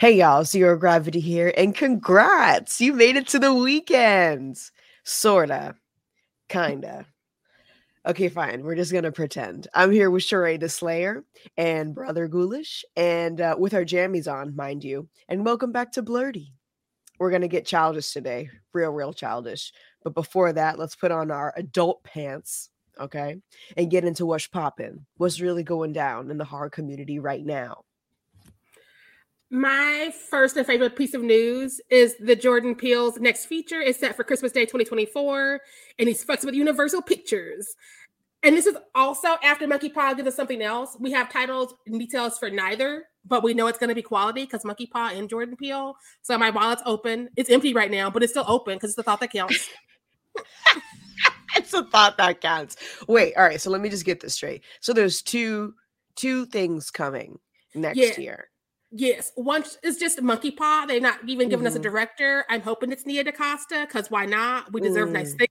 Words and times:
Hey 0.00 0.12
y'all, 0.12 0.44
Zero 0.44 0.78
Gravity 0.78 1.20
here, 1.20 1.52
and 1.58 1.74
congrats! 1.74 2.80
You 2.80 2.94
made 2.94 3.16
it 3.16 3.28
to 3.28 3.38
the 3.38 3.52
weekends. 3.52 4.72
Sorta. 5.04 5.74
Kinda. 6.48 7.04
Okay, 8.06 8.30
fine. 8.30 8.62
We're 8.62 8.76
just 8.76 8.94
gonna 8.94 9.12
pretend. 9.12 9.68
I'm 9.74 9.92
here 9.92 10.10
with 10.10 10.22
Sheree 10.22 10.58
the 10.58 10.70
Slayer 10.70 11.22
and 11.58 11.94
Brother 11.94 12.28
Ghoulish, 12.28 12.82
and 12.96 13.42
uh, 13.42 13.56
with 13.58 13.74
our 13.74 13.84
jammies 13.84 14.26
on, 14.26 14.56
mind 14.56 14.84
you. 14.84 15.06
And 15.28 15.44
welcome 15.44 15.70
back 15.70 15.92
to 15.92 16.02
Blerdy. 16.02 16.52
We're 17.18 17.30
gonna 17.30 17.46
get 17.46 17.66
childish 17.66 18.10
today, 18.10 18.48
real, 18.72 18.92
real 18.92 19.12
childish. 19.12 19.70
But 20.02 20.14
before 20.14 20.50
that, 20.54 20.78
let's 20.78 20.96
put 20.96 21.10
on 21.10 21.30
our 21.30 21.52
adult 21.58 22.02
pants, 22.04 22.70
okay, 22.98 23.36
and 23.76 23.90
get 23.90 24.06
into 24.06 24.24
what's 24.24 24.46
popping, 24.46 25.04
what's 25.18 25.42
really 25.42 25.62
going 25.62 25.92
down 25.92 26.30
in 26.30 26.38
the 26.38 26.46
horror 26.46 26.70
community 26.70 27.18
right 27.18 27.44
now. 27.44 27.84
My 29.50 30.12
first 30.30 30.56
and 30.56 30.64
favorite 30.66 30.94
piece 30.94 31.12
of 31.14 31.22
news 31.22 31.80
is 31.90 32.16
the 32.18 32.36
Jordan 32.36 32.76
Peele's 32.76 33.18
next 33.18 33.46
feature 33.46 33.80
is 33.80 33.96
set 33.98 34.14
for 34.14 34.22
Christmas 34.22 34.52
Day 34.52 34.62
2024, 34.64 35.60
and 35.98 36.08
he's 36.08 36.24
fucks 36.24 36.44
with 36.44 36.54
Universal 36.54 37.02
Pictures. 37.02 37.74
And 38.42 38.56
this 38.56 38.66
is 38.66 38.76
also 38.94 39.28
after 39.42 39.66
Monkey 39.66 39.88
Paw 39.88 40.14
gives 40.14 40.28
us 40.28 40.36
something 40.36 40.62
else. 40.62 40.96
We 41.00 41.10
have 41.12 41.30
titles 41.32 41.74
and 41.86 41.98
details 41.98 42.38
for 42.38 42.48
neither, 42.48 43.04
but 43.26 43.42
we 43.42 43.52
know 43.52 43.66
it's 43.66 43.78
going 43.78 43.88
to 43.88 43.94
be 43.94 44.02
quality 44.02 44.44
because 44.44 44.64
Monkey 44.64 44.86
Paw 44.86 45.10
and 45.12 45.28
Jordan 45.28 45.56
Peele. 45.56 45.94
So 46.22 46.38
my 46.38 46.50
wallet's 46.50 46.82
open. 46.86 47.28
It's 47.36 47.50
empty 47.50 47.74
right 47.74 47.90
now, 47.90 48.08
but 48.08 48.22
it's 48.22 48.32
still 48.32 48.46
open 48.46 48.76
because 48.76 48.90
it's 48.90 48.96
the 48.96 49.02
thought 49.02 49.20
that 49.20 49.32
counts. 49.32 49.68
it's 51.56 51.74
a 51.74 51.84
thought 51.84 52.16
that 52.18 52.40
counts. 52.40 52.76
Wait, 53.08 53.34
all 53.36 53.42
right. 53.44 53.60
So 53.60 53.70
let 53.70 53.80
me 53.80 53.88
just 53.88 54.04
get 54.04 54.20
this 54.20 54.34
straight. 54.34 54.62
So 54.80 54.92
there's 54.92 55.22
two 55.22 55.74
two 56.16 56.46
things 56.46 56.90
coming 56.90 57.38
next 57.74 57.98
Yeah. 57.98 58.18
year. 58.18 58.49
Yes, 58.92 59.30
one 59.36 59.64
is 59.84 59.96
just 59.98 60.20
Monkey 60.20 60.50
Paw. 60.50 60.84
They're 60.86 61.00
not 61.00 61.18
even 61.28 61.48
giving 61.48 61.66
us 61.66 61.76
a 61.76 61.78
Mhm. 61.78 61.82
director. 61.82 62.44
I'm 62.48 62.60
hoping 62.60 62.90
it's 62.90 63.06
Nia 63.06 63.22
DaCosta 63.22 63.86
because 63.86 64.10
why 64.10 64.26
not? 64.26 64.72
We 64.72 64.80
deserve 64.80 65.12
nice 65.12 65.32
Mm. 65.34 65.38
things. 65.38 65.50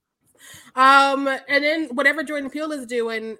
Um, 0.76 1.28
and 1.28 1.64
then 1.64 1.88
whatever 1.96 2.22
Jordan 2.22 2.50
Peele 2.50 2.72
is 2.72 2.86
doing 2.86 3.38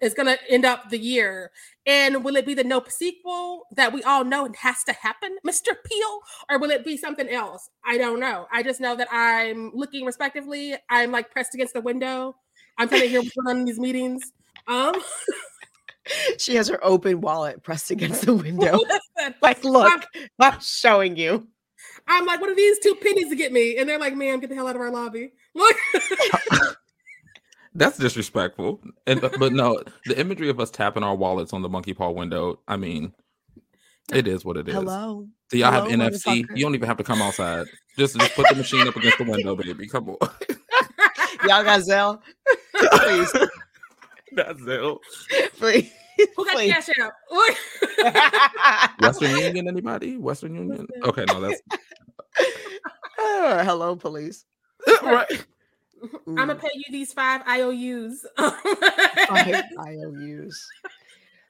is 0.00 0.14
gonna 0.14 0.38
end 0.48 0.64
up 0.64 0.90
the 0.90 0.98
year. 0.98 1.50
And 1.86 2.24
will 2.24 2.36
it 2.36 2.46
be 2.46 2.54
the 2.54 2.64
Nope 2.64 2.90
sequel 2.90 3.66
that 3.72 3.92
we 3.92 4.02
all 4.04 4.24
know 4.24 4.44
it 4.46 4.56
has 4.56 4.84
to 4.84 4.92
happen, 4.92 5.38
Mr. 5.44 5.74
Peele, 5.84 6.20
or 6.50 6.58
will 6.58 6.70
it 6.70 6.84
be 6.84 6.96
something 6.96 7.28
else? 7.28 7.70
I 7.84 7.98
don't 7.98 8.20
know. 8.20 8.46
I 8.52 8.62
just 8.62 8.80
know 8.80 8.96
that 8.96 9.08
I'm 9.12 9.72
looking 9.74 10.04
respectively. 10.06 10.76
I'm 10.90 11.10
like 11.12 11.30
pressed 11.30 11.54
against 11.54 11.74
the 11.74 11.80
window. 11.80 12.36
I'm 12.78 12.88
trying 12.88 13.02
to 13.02 13.08
hear 13.08 13.22
what's 13.22 13.34
going 13.34 13.48
on 13.56 13.60
in 13.60 13.64
these 13.66 13.80
meetings. 13.80 14.32
Um, 14.68 14.94
She 16.38 16.54
has 16.54 16.68
her 16.68 16.82
open 16.84 17.20
wallet 17.20 17.62
pressed 17.62 17.90
against 17.90 18.24
the 18.26 18.34
window. 18.34 18.78
listen, 18.78 19.34
like, 19.42 19.64
look, 19.64 20.04
I'm 20.40 20.60
showing 20.60 21.16
you. 21.16 21.46
I'm 22.06 22.24
like, 22.24 22.40
what 22.40 22.50
are 22.50 22.54
these 22.56 22.78
two 22.78 22.94
pennies 22.96 23.28
to 23.28 23.36
get 23.36 23.52
me? 23.52 23.76
And 23.76 23.88
they're 23.88 23.98
like, 23.98 24.16
ma'am, 24.16 24.40
get 24.40 24.48
the 24.48 24.56
hell 24.56 24.66
out 24.68 24.76
of 24.76 24.80
our 24.80 24.90
lobby. 24.90 25.32
Look. 25.54 25.76
That's 27.74 27.98
disrespectful. 27.98 28.80
And 29.06 29.20
but- 29.20 29.38
but 29.38 29.52
no, 29.52 29.82
the 30.06 30.18
imagery 30.18 30.48
of 30.48 30.58
us 30.58 30.70
tapping 30.70 31.02
our 31.02 31.14
wallets 31.14 31.52
on 31.52 31.62
the 31.62 31.68
monkey 31.68 31.94
paw 31.94 32.10
window. 32.10 32.60
I 32.66 32.76
mean, 32.76 33.12
it 34.12 34.26
is 34.26 34.44
what 34.44 34.56
it 34.56 34.68
is. 34.68 34.74
Hello. 34.74 35.28
Do 35.50 35.58
y'all 35.58 35.70
have 35.72 35.84
NFC? 35.84 36.44
You 36.54 36.64
don't 36.64 36.74
even 36.74 36.88
have 36.88 36.96
to 36.96 37.04
come 37.04 37.22
outside. 37.22 37.66
Just 37.96 38.18
just 38.18 38.34
put 38.34 38.48
the 38.48 38.54
machine 38.56 38.86
up 38.88 38.96
against 38.96 39.18
the 39.18 39.24
window, 39.24 39.54
baby. 39.54 39.86
Come 39.86 40.08
on. 40.10 40.16
Y'all 41.46 41.62
got 41.64 41.80
Zelle? 41.80 42.20
Please, 42.74 43.32
That's 44.32 44.60
it. 44.66 44.98
please. 45.58 45.90
Who 46.36 46.44
got 46.44 46.54
please. 46.54 46.72
cash 46.72 46.88
out? 47.00 47.12
Western 49.00 49.36
Union, 49.38 49.68
anybody? 49.68 50.16
Western 50.16 50.54
Union? 50.54 50.86
Okay, 51.04 51.24
no, 51.28 51.40
that's 51.40 51.60
Oh, 53.18 53.60
hello, 53.64 53.96
police. 53.96 54.44
right. 55.02 55.46
I'm 56.26 56.34
gonna 56.36 56.54
pay 56.54 56.70
you 56.74 56.84
these 56.90 57.12
five 57.12 57.42
IOUs. 57.46 58.24
Five 58.36 59.64
IOUs. 59.86 60.68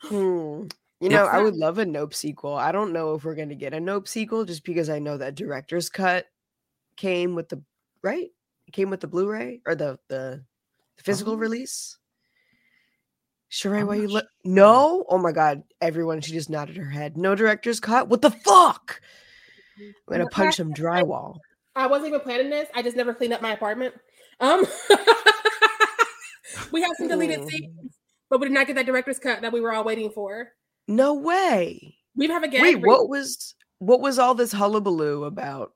Hmm. 0.03 0.65
You 1.01 1.09
know, 1.11 1.27
I 1.27 1.41
would 1.43 1.55
love 1.55 1.79
a 1.79 1.85
Nope 1.87 2.13
sequel. 2.15 2.55
I 2.55 2.73
don't 2.73 2.93
know 2.93 3.15
if 3.15 3.25
we're 3.25 3.35
going 3.37 3.51
to 3.51 3.55
get 3.55 3.73
a 3.75 3.79
Nope 3.81 4.09
sequel 4.09 4.45
just 4.45 4.65
because 4.65 4.91
I 4.91 4.99
know 4.99 5.17
that 5.17 5.35
director's 5.37 5.89
cut 5.89 6.27
came 6.97 7.35
with 7.37 7.49
the 7.49 7.63
right 8.03 8.31
It 8.67 8.73
came 8.73 8.91
with 8.91 9.01
the 9.01 9.07
Blu-ray 9.07 9.61
or 9.67 9.75
the 9.77 9.99
the 10.09 10.43
physical 10.97 11.35
Oh. 11.35 11.37
release. 11.37 11.97
Sheree, 13.51 13.87
why 13.87 13.95
you 13.97 14.09
look? 14.09 14.27
No. 14.45 15.05
Oh 15.09 15.19
my 15.19 15.33
God! 15.33 15.63
Everyone, 15.81 16.21
she 16.21 16.33
just 16.33 16.51
nodded 16.51 16.77
her 16.77 16.91
head. 16.91 17.17
No 17.17 17.35
director's 17.35 17.81
cut. 17.81 18.09
What 18.09 18.21
the 18.23 18.31
fuck? 18.31 19.01
I'm 19.79 19.93
gonna 20.09 20.25
Well, 20.25 20.29
punch 20.31 20.49
I- 20.49 20.57
some 20.57 20.73
drywall. 20.75 21.37
I 21.77 21.87
wasn't 21.87 22.09
even 22.09 22.21
planning 22.21 22.51
this. 22.51 22.69
I 22.75 22.83
just 22.83 22.97
never 22.97 23.15
cleaned 23.15 23.33
up 23.33 23.41
my 23.41 23.53
apartment. 23.53 23.95
Um, 24.41 24.67
we 26.73 26.83
have 26.83 26.91
some 26.99 27.09
deleted 27.09 27.41
Mm. 27.41 27.49
scenes, 27.51 27.99
but 28.29 28.41
we 28.41 28.47
did 28.49 28.53
not 28.55 28.67
get 28.67 28.77
that 28.77 28.87
director's 28.87 29.19
cut 29.19 29.43
that 29.43 29.53
we 29.53 29.61
were 29.61 29.73
all 29.73 29.85
waiting 29.85 30.11
for. 30.11 30.49
No 30.87 31.15
way. 31.15 31.97
We 32.17 32.27
have 32.29 32.43
a 32.43 32.49
gag. 32.49 32.63
Wait, 32.63 32.81
what 32.87 33.09
was 33.09 33.55
what 33.79 34.01
was 34.01 34.19
all 34.19 34.35
this 34.35 34.53
hullabaloo 34.53 35.25
about? 35.25 35.73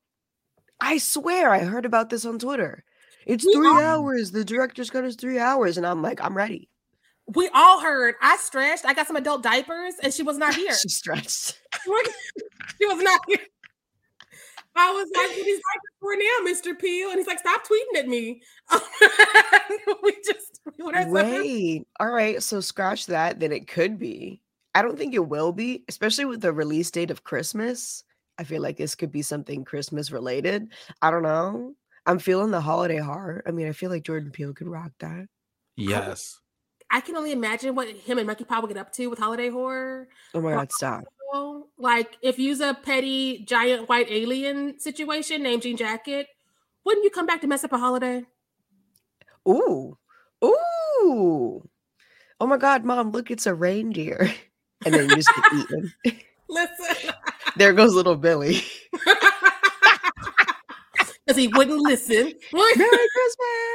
I 0.81 0.99
swear 0.99 1.51
I 1.51 1.61
heard 1.61 1.87
about 1.87 2.11
this 2.11 2.25
on 2.25 2.39
Twitter. 2.41 2.85
It's 3.27 3.47
We 3.47 3.53
three 3.55 3.69
all- 3.69 3.79
hours. 3.81 4.33
The 4.33 4.45
director's 4.45 4.91
cut 4.91 5.05
is 5.05 5.15
three 5.17 5.39
hours, 5.39 5.77
and 5.79 5.87
I'm 5.87 6.03
like, 6.03 6.21
I'm 6.21 6.37
ready. 6.37 6.69
We 7.35 7.49
all 7.55 7.81
heard. 7.81 8.15
I 8.21 8.37
stretched. 8.39 8.85
I 8.85 8.95
got 8.95 9.07
some 9.07 9.17
adult 9.17 9.43
diapers, 9.43 9.95
and 10.03 10.13
she 10.13 10.23
was 10.23 10.39
not 10.39 10.55
here. 10.55 10.73
She 10.81 10.89
stretched. 10.89 11.59
she 12.79 12.87
was 12.87 13.03
not 13.03 13.21
here. 13.29 13.39
I 14.75 14.91
was 14.91 15.09
like, 15.15 15.29
what 15.29 15.45
these 15.45 15.61
diapers 15.61 15.99
for 16.01 16.17
now, 16.17 16.51
Mr. 16.73 16.79
Peele? 16.79 17.11
And 17.11 17.19
he's 17.19 17.27
like, 17.27 17.39
stop 17.39 17.63
tweeting 17.67 17.99
at 17.99 18.09
me. 18.09 18.41
we 20.03 20.13
just 20.25 20.61
we 20.79 20.85
were 20.85 20.93
so- 21.03 21.11
Wait. 21.11 21.87
All 22.01 22.11
right. 22.11 22.43
So 22.43 22.61
scratch 22.61 23.07
that. 23.07 23.39
Then 23.39 23.53
it 23.53 23.69
could 23.69 23.99
be. 23.99 24.41
I 24.75 24.81
don't 24.81 24.97
think 24.97 25.15
it 25.15 25.29
will 25.29 25.53
be, 25.53 25.85
especially 25.89 26.25
with 26.25 26.41
the 26.41 26.53
release 26.53 26.91
date 26.91 27.11
of 27.11 27.25
Christmas. 27.25 28.05
I 28.39 28.45
feel 28.45 28.63
like 28.63 28.79
this 28.79 28.95
could 28.95 29.13
be 29.13 29.21
something 29.21 29.65
Christmas 29.65 30.11
related. 30.11 30.69
I 31.03 31.11
don't 31.11 31.23
know. 31.23 31.75
I'm 32.07 32.19
feeling 32.19 32.51
the 32.51 32.61
holiday 32.61 32.97
heart. 32.99 33.45
I 33.47 33.51
mean, 33.51 33.69
I 33.69 33.73
feel 33.73 33.91
like 33.91 34.05
Jordan 34.05 34.31
Peele 34.31 34.55
could 34.55 34.67
rock 34.67 34.93
that. 35.01 35.27
Yes. 35.77 36.41
I 36.93 37.01
can 37.01 37.17
only 37.17 37.33
imagine 37.33 37.75
what 37.75 37.89
him 37.89 38.19
and 38.19 38.27
Monkey 38.27 38.45
Paw 38.45 38.61
would 38.61 38.69
get 38.69 38.77
up 38.77 38.93
to 38.93 39.07
with 39.09 39.19
holiday 39.19 39.49
horror. 39.49 40.09
Oh 40.35 40.41
my 40.43 40.53
God, 40.53 40.71
stop. 40.71 41.05
Like 41.79 42.19
if 42.23 42.39
you's 42.39 42.61
a 42.61 42.75
petty 42.75 43.45
giant 43.47 43.89
white 43.89 44.07
alien 44.11 44.79
situation 44.79 45.43
named 45.43 45.63
Jean 45.63 45.77
Jacket, 45.77 46.27
Wouldn't 46.85 47.05
you 47.05 47.11
come 47.11 47.27
back 47.27 47.41
to 47.41 47.47
mess 47.47 47.65
up 47.65 47.73
a 47.73 47.79
holiday? 47.79 48.25
Ooh, 49.49 49.97
ooh. 50.45 51.63
Oh 52.41 52.47
my 52.47 52.57
God, 52.59 52.85
mom, 52.85 53.11
look, 53.13 53.31
it's 53.31 53.47
a 53.47 53.55
reindeer. 53.55 54.31
And 54.85 54.93
then 54.95 55.09
you 55.11 55.15
just 55.15 55.29
get 55.33 55.45
eaten. 55.55 55.93
Listen, 56.49 57.13
There 57.57 57.73
goes 57.73 57.95
little 57.95 58.17
Billy. 58.17 58.63
because 61.25 61.37
he 61.37 61.47
wouldn't 61.47 61.81
listen. 61.83 62.33
Merry 62.53 62.75
Christmas. 62.75 63.72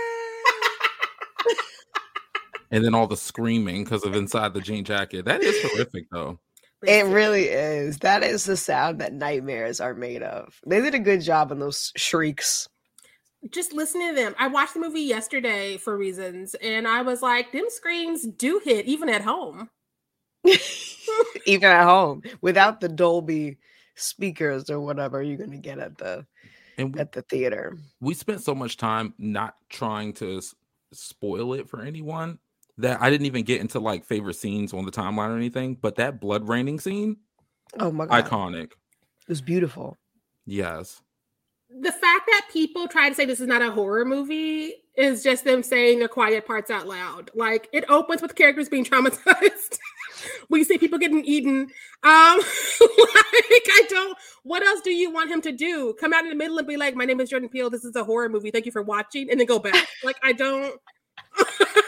And 2.71 2.83
then 2.83 2.93
all 2.93 3.07
the 3.07 3.17
screaming 3.17 3.83
because 3.83 4.03
of 4.03 4.15
inside 4.15 4.53
the 4.53 4.61
jean 4.61 4.83
jacket. 4.83 5.25
That 5.25 5.41
is 5.41 5.61
horrific, 5.63 6.05
though. 6.11 6.39
It 6.85 7.05
really 7.05 7.45
is. 7.45 7.97
That 7.99 8.23
is 8.23 8.45
the 8.45 8.57
sound 8.57 9.01
that 9.01 9.13
nightmares 9.13 9.79
are 9.79 9.93
made 9.95 10.21
of. 10.21 10.59
They 10.65 10.81
did 10.81 10.93
a 10.93 10.99
good 10.99 11.21
job 11.21 11.51
on 11.51 11.59
those 11.59 11.91
shrieks. 11.95 12.67
just 13.49 13.73
listening 13.73 14.09
to 14.09 14.15
them. 14.15 14.35
I 14.37 14.47
watched 14.47 14.73
the 14.75 14.79
movie 14.81 15.01
yesterday 15.01 15.77
for 15.77 15.97
reasons, 15.97 16.55
and 16.55 16.87
I 16.87 17.01
was 17.01 17.21
like, 17.21 17.51
them 17.51 17.65
screams 17.69 18.27
do 18.27 18.61
hit 18.63 18.85
even 18.85 19.09
at 19.09 19.21
home. 19.21 19.69
Even 21.45 21.69
at 21.71 21.83
home, 21.85 22.21
without 22.41 22.79
the 22.79 22.89
Dolby 22.89 23.57
speakers 23.95 24.69
or 24.69 24.79
whatever 24.79 25.21
you're 25.23 25.37
gonna 25.37 25.57
get 25.57 25.79
at 25.79 25.97
the 25.97 26.25
And 26.77 26.93
we, 26.93 26.99
at 27.01 27.11
the 27.11 27.21
theater. 27.23 27.77
we 27.99 28.13
spent 28.13 28.41
so 28.43 28.53
much 28.53 28.77
time 28.77 29.13
not 29.17 29.55
trying 29.69 30.13
to 30.13 30.41
spoil 30.93 31.53
it 31.53 31.69
for 31.69 31.81
anyone 31.81 32.39
that 32.77 33.01
I 33.01 33.09
didn't 33.09 33.25
even 33.27 33.43
get 33.43 33.61
into 33.61 33.79
like 33.79 34.05
favorite 34.05 34.35
scenes 34.35 34.73
on 34.73 34.85
the 34.85 34.91
timeline 34.91 35.29
or 35.29 35.37
anything. 35.37 35.75
But 35.75 35.95
that 35.95 36.19
blood 36.21 36.47
raining 36.47 36.79
scene, 36.79 37.17
Oh 37.79 37.91
my 37.91 38.05
god, 38.05 38.25
iconic. 38.25 38.63
it 38.71 39.29
was 39.29 39.41
beautiful. 39.41 39.97
Yes. 40.45 41.01
The 41.69 41.91
fact 41.91 42.27
that 42.27 42.47
people 42.51 42.87
try 42.87 43.09
to 43.09 43.15
say 43.15 43.25
this 43.25 43.41
is 43.41 43.47
not 43.47 43.61
a 43.61 43.71
horror 43.71 44.05
movie 44.05 44.73
is 44.95 45.21
just 45.21 45.43
them 45.43 45.61
saying 45.61 45.99
the 45.99 46.07
quiet 46.07 46.47
parts 46.47 46.71
out 46.71 46.87
loud. 46.87 47.29
Like 47.35 47.67
it 47.73 47.83
opens 47.89 48.21
with 48.21 48.35
characters 48.35 48.69
being 48.69 48.85
traumatized. 48.85 49.77
we 50.49 50.63
see 50.63 50.77
people 50.77 50.97
getting 50.97 51.25
eaten. 51.25 51.63
Um, 51.63 51.69
like 52.03 53.67
I 53.69 53.83
don't. 53.89 54.17
What 54.43 54.63
else 54.63 54.79
do 54.79 54.91
you 54.91 55.11
want 55.11 55.29
him 55.29 55.41
to 55.41 55.51
do? 55.51 55.93
Come 55.99 56.13
out 56.13 56.23
in 56.23 56.29
the 56.29 56.35
middle 56.35 56.57
and 56.57 56.65
be 56.65 56.77
like, 56.77 56.95
"My 56.95 57.03
name 57.03 57.19
is 57.19 57.29
Jordan 57.29 57.49
Peele. 57.49 57.69
This 57.69 57.83
is 57.83 57.95
a 57.97 58.03
horror 58.05 58.29
movie. 58.29 58.49
Thank 58.49 58.65
you 58.65 58.71
for 58.71 58.81
watching," 58.81 59.29
and 59.29 59.37
then 59.37 59.45
go 59.47 59.59
back. 59.59 59.87
like 60.05 60.17
I 60.23 60.31
don't. 60.31 60.79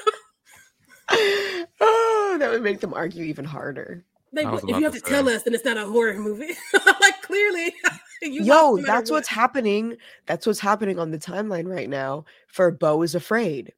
oh, 1.12 2.38
that 2.40 2.50
would 2.52 2.64
make 2.64 2.80
them 2.80 2.94
argue 2.94 3.24
even 3.26 3.46
harder. 3.46 4.06
Like, 4.32 4.64
if 4.64 4.64
you 4.64 4.84
have 4.84 4.94
to 4.94 5.00
to 5.00 5.06
tell 5.06 5.28
us, 5.28 5.44
then 5.44 5.54
it's 5.56 5.66
not 5.66 5.78
a 5.78 5.86
horror 5.86 6.20
movie. 6.20 6.54
like 7.02 7.22
clearly, 7.24 7.74
you 8.22 8.44
Yo, 8.44 8.72
lost 8.72 8.82
no 8.82 8.86
that's 8.86 9.10
what. 9.10 9.18
what's 9.18 9.28
happening. 9.28 9.98
That's 10.28 10.46
what's 10.46 10.60
happening 10.60 11.00
on 11.00 11.12
the 11.12 11.18
timeline 11.18 11.68
right 11.68 11.90
now 11.90 12.26
for 12.48 12.72
Beau 12.72 13.02
is 13.02 13.16
Afraid. 13.16 13.74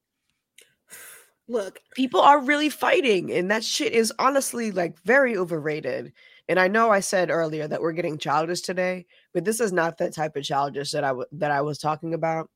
Look, 1.47 1.79
People 1.95 2.21
are 2.21 2.39
really 2.41 2.69
fighting, 2.69 3.31
and 3.31 3.49
that 3.49 3.63
shit 3.63 3.93
is 3.93 4.13
honestly 4.19 4.71
like 4.71 4.99
very 5.03 5.37
overrated. 5.37 6.11
And 6.49 6.59
I 6.59 6.67
know 6.67 6.89
I 6.89 6.99
said 6.99 7.29
earlier 7.29 7.67
that 7.67 7.81
we're 7.81 7.93
getting 7.93 8.17
childish 8.17 8.61
today, 8.61 9.05
but 9.33 9.45
this 9.45 9.61
is 9.61 9.71
not 9.71 9.97
the 9.97 10.09
type 10.09 10.35
of 10.35 10.43
childish 10.43 10.91
that 10.91 11.05
I 11.05 11.09
w- 11.09 11.27
that 11.33 11.51
I 11.51 11.61
was 11.61 11.77
talking 11.77 12.13
about. 12.13 12.49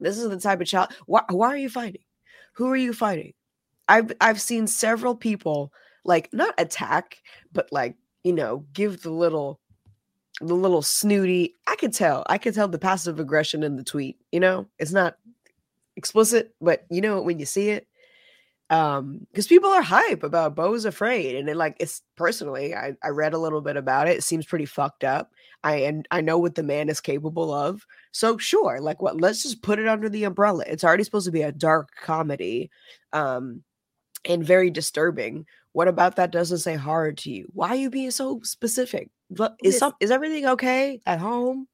This 0.00 0.16
is 0.16 0.28
the 0.28 0.40
type 0.40 0.60
of 0.62 0.66
child. 0.66 0.94
Why, 1.04 1.22
why 1.28 1.48
are 1.48 1.56
you 1.56 1.68
fighting? 1.68 2.02
Who 2.54 2.70
are 2.70 2.76
you 2.76 2.94
fighting? 2.94 3.34
I've 3.88 4.12
I've 4.20 4.40
seen 4.40 4.66
several 4.66 5.14
people 5.14 5.72
like 6.04 6.28
not 6.32 6.54
attack, 6.58 7.18
but 7.52 7.68
like 7.72 7.96
you 8.24 8.32
know 8.32 8.64
give 8.72 9.02
the 9.02 9.10
little 9.10 9.60
the 10.40 10.54
little 10.54 10.82
snooty. 10.82 11.54
I 11.66 11.76
could 11.76 11.92
tell. 11.92 12.24
I 12.28 12.38
could 12.38 12.54
tell 12.54 12.68
the 12.68 12.78
passive 12.78 13.20
aggression 13.20 13.62
in 13.62 13.76
the 13.76 13.84
tweet. 13.84 14.18
You 14.32 14.40
know, 14.40 14.66
it's 14.78 14.92
not 14.92 15.16
explicit, 15.96 16.54
but 16.60 16.84
you 16.90 17.00
know 17.00 17.20
when 17.22 17.38
you 17.38 17.46
see 17.46 17.70
it. 17.70 17.86
Um, 18.68 19.28
because 19.30 19.46
people 19.46 19.70
are 19.70 19.82
hype 19.82 20.24
about 20.24 20.56
Beau's 20.56 20.84
afraid, 20.84 21.36
and 21.36 21.48
it 21.48 21.56
like 21.56 21.76
it's 21.78 22.02
personally, 22.16 22.74
I 22.74 22.94
I 23.02 23.08
read 23.08 23.32
a 23.32 23.38
little 23.38 23.60
bit 23.60 23.76
about 23.76 24.08
it. 24.08 24.16
It 24.16 24.24
seems 24.24 24.44
pretty 24.44 24.66
fucked 24.66 25.04
up. 25.04 25.30
I 25.62 25.76
and 25.76 26.06
I 26.10 26.20
know 26.20 26.38
what 26.38 26.56
the 26.56 26.62
man 26.62 26.88
is 26.88 27.00
capable 27.00 27.52
of. 27.52 27.86
So 28.10 28.38
sure, 28.38 28.80
like 28.80 29.00
what? 29.00 29.20
Let's 29.20 29.42
just 29.42 29.62
put 29.62 29.78
it 29.78 29.86
under 29.86 30.08
the 30.08 30.24
umbrella. 30.24 30.64
It's 30.66 30.84
already 30.84 31.04
supposed 31.04 31.26
to 31.26 31.32
be 31.32 31.42
a 31.42 31.52
dark 31.52 31.90
comedy, 32.00 32.70
um, 33.12 33.62
and 34.26 34.44
very 34.44 34.70
disturbing. 34.70 35.46
What 35.72 35.88
about 35.88 36.16
that 36.16 36.30
doesn't 36.30 36.58
say 36.58 36.74
horror 36.74 37.12
to 37.12 37.30
you? 37.30 37.48
Why 37.52 37.68
are 37.68 37.76
you 37.76 37.90
being 37.90 38.10
so 38.10 38.40
specific? 38.42 39.10
Is 39.62 39.78
some 39.78 39.92
is 40.00 40.10
everything 40.10 40.46
okay 40.46 41.00
at 41.06 41.18
home? 41.18 41.68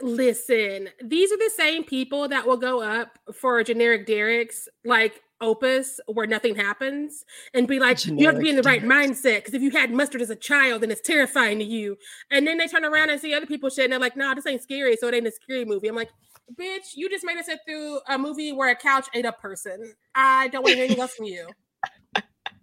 listen, 0.00 0.88
these 1.02 1.32
are 1.32 1.36
the 1.36 1.50
same 1.56 1.84
people 1.84 2.28
that 2.28 2.46
will 2.46 2.56
go 2.56 2.82
up 2.82 3.18
for 3.32 3.58
a 3.58 3.64
generic 3.64 4.06
Derek's 4.06 4.68
like 4.84 5.22
opus 5.40 6.00
where 6.06 6.26
nothing 6.26 6.54
happens 6.54 7.24
and 7.52 7.66
be 7.66 7.78
like, 7.78 8.04
you 8.06 8.26
have 8.26 8.36
to 8.36 8.40
be 8.40 8.48
in 8.48 8.56
the 8.56 8.62
right 8.62 8.80
Generic 8.80 9.10
mindset 9.10 9.36
because 9.36 9.54
if 9.54 9.62
you 9.62 9.70
had 9.70 9.92
mustard 9.92 10.22
as 10.22 10.30
a 10.30 10.36
child, 10.36 10.82
then 10.82 10.90
it's 10.90 11.00
terrifying 11.00 11.58
to 11.58 11.64
you. 11.64 11.96
And 12.30 12.46
then 12.46 12.58
they 12.58 12.66
turn 12.66 12.84
around 12.84 13.10
and 13.10 13.20
see 13.20 13.34
other 13.34 13.46
people 13.46 13.68
shit 13.70 13.84
and 13.84 13.92
they're 13.92 14.00
like, 14.00 14.16
nah, 14.16 14.34
this 14.34 14.46
ain't 14.46 14.62
scary, 14.62 14.96
so 14.96 15.08
it 15.08 15.14
ain't 15.14 15.26
a 15.26 15.32
scary 15.32 15.64
movie. 15.64 15.88
I'm 15.88 15.96
like, 15.96 16.10
bitch, 16.58 16.94
you 16.94 17.08
just 17.08 17.24
made 17.24 17.38
us 17.38 17.46
sit 17.46 17.60
through 17.66 18.00
a 18.08 18.18
movie 18.18 18.52
where 18.52 18.70
a 18.70 18.76
couch 18.76 19.08
ate 19.14 19.26
a 19.26 19.32
person. 19.32 19.94
I 20.14 20.48
don't 20.48 20.62
want 20.62 20.72
to 20.72 20.76
hear 20.76 20.84
anything 20.84 21.00
else 21.00 21.14
from 21.14 21.26
you. 21.26 21.48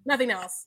Nothing 0.05 0.31
else. 0.31 0.65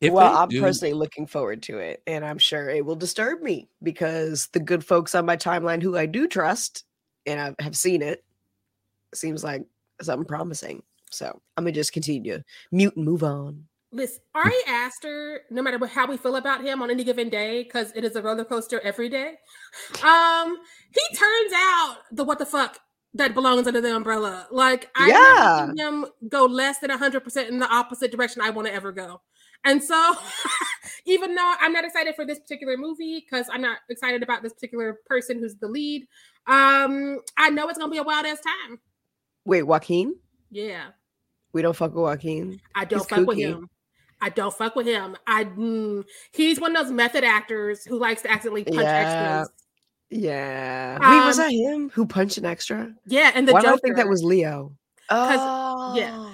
If 0.00 0.12
well, 0.12 0.36
I'm 0.36 0.48
do- 0.48 0.60
personally 0.60 0.94
looking 0.94 1.26
forward 1.26 1.62
to 1.64 1.78
it, 1.78 2.02
and 2.06 2.24
I'm 2.24 2.38
sure 2.38 2.68
it 2.68 2.84
will 2.86 2.96
disturb 2.96 3.42
me 3.42 3.68
because 3.82 4.46
the 4.52 4.60
good 4.60 4.84
folks 4.84 5.14
on 5.14 5.26
my 5.26 5.36
timeline 5.36 5.82
who 5.82 5.96
I 5.96 6.06
do 6.06 6.28
trust 6.28 6.84
and 7.26 7.40
I 7.40 7.62
have 7.62 7.76
seen 7.76 8.00
it 8.02 8.24
seems 9.14 9.42
like 9.42 9.64
something 10.00 10.26
promising. 10.26 10.82
So 11.10 11.40
I'm 11.56 11.64
gonna 11.64 11.72
just 11.72 11.92
continue 11.92 12.38
to 12.38 12.44
mute 12.70 12.96
and 12.96 13.04
move 13.04 13.24
on. 13.24 13.64
Listen, 13.90 14.20
Ari 14.34 14.52
Aster, 14.66 15.40
no 15.50 15.62
matter 15.62 15.84
how 15.86 16.06
we 16.06 16.18
feel 16.18 16.36
about 16.36 16.62
him 16.62 16.82
on 16.82 16.90
any 16.90 17.04
given 17.04 17.30
day, 17.30 17.62
because 17.62 17.90
it 17.96 18.04
is 18.04 18.16
a 18.16 18.22
roller 18.22 18.44
coaster 18.44 18.80
every 18.80 19.08
day, 19.08 19.34
um, 20.02 20.58
he 20.92 21.16
turns 21.16 21.52
out 21.54 21.96
the 22.12 22.22
what 22.22 22.38
the 22.38 22.46
fuck 22.46 22.78
that 23.14 23.34
belongs 23.34 23.66
under 23.66 23.80
the 23.80 23.94
umbrella. 23.94 24.46
Like 24.50 24.90
I 24.96 25.08
Yeah. 25.08 25.66
never 25.66 25.72
seen 25.72 25.86
him 25.86 26.06
go 26.28 26.44
less 26.46 26.78
than 26.78 26.90
hundred 26.90 27.20
percent 27.20 27.48
in 27.48 27.58
the 27.58 27.68
opposite 27.68 28.10
direction 28.10 28.42
I 28.42 28.50
want 28.50 28.68
to 28.68 28.74
ever 28.74 28.92
go. 28.92 29.20
And 29.64 29.82
so, 29.82 30.14
even 31.04 31.34
though 31.34 31.54
I'm 31.60 31.72
not 31.72 31.84
excited 31.84 32.14
for 32.14 32.24
this 32.24 32.38
particular 32.38 32.76
movie 32.76 33.24
because 33.24 33.48
I'm 33.52 33.60
not 33.60 33.78
excited 33.90 34.22
about 34.22 34.42
this 34.42 34.52
particular 34.52 34.98
person 35.06 35.38
who's 35.38 35.56
the 35.56 35.66
lead, 35.68 36.02
um, 36.46 37.18
I 37.36 37.50
know 37.50 37.68
it's 37.68 37.78
gonna 37.78 37.90
be 37.90 37.98
a 37.98 38.02
wild 38.04 38.24
ass 38.26 38.40
time. 38.40 38.78
Wait, 39.44 39.62
Joaquin? 39.64 40.14
Yeah. 40.50 40.88
We 41.52 41.62
don't 41.62 41.74
fuck 41.74 41.94
with 41.94 42.04
Joaquin. 42.04 42.60
I 42.74 42.84
don't 42.84 43.00
He's 43.00 43.08
fuck 43.08 43.26
with 43.26 43.38
him. 43.38 43.68
I 44.20 44.28
don't 44.28 44.54
fuck 44.54 44.76
with 44.76 44.86
him. 44.86 45.16
I 45.26 45.44
mm, 45.44 46.04
he's 46.32 46.60
one 46.60 46.76
of 46.76 46.82
those 46.82 46.92
method 46.92 47.24
actors 47.24 47.84
who 47.84 47.98
likes 47.98 48.22
to 48.22 48.30
accidentally 48.30 48.64
punch 48.64 48.80
Yeah. 48.80 48.96
extras. 48.96 49.50
Yeah. 50.10 50.98
Wait, 51.00 51.26
was 51.26 51.38
Um, 51.38 51.44
that 51.44 51.52
him 51.52 51.90
who 51.90 52.06
punched 52.06 52.38
an 52.38 52.46
extra? 52.46 52.92
Yeah, 53.06 53.30
and 53.34 53.46
the 53.46 53.52
Why 53.52 53.60
do 53.60 53.66
Joker. 53.66 53.74
I 53.76 53.80
think 53.80 53.96
that 53.96 54.08
was 54.08 54.22
Leo? 54.22 54.72
Oh. 55.10 55.94
yeah. 55.96 56.30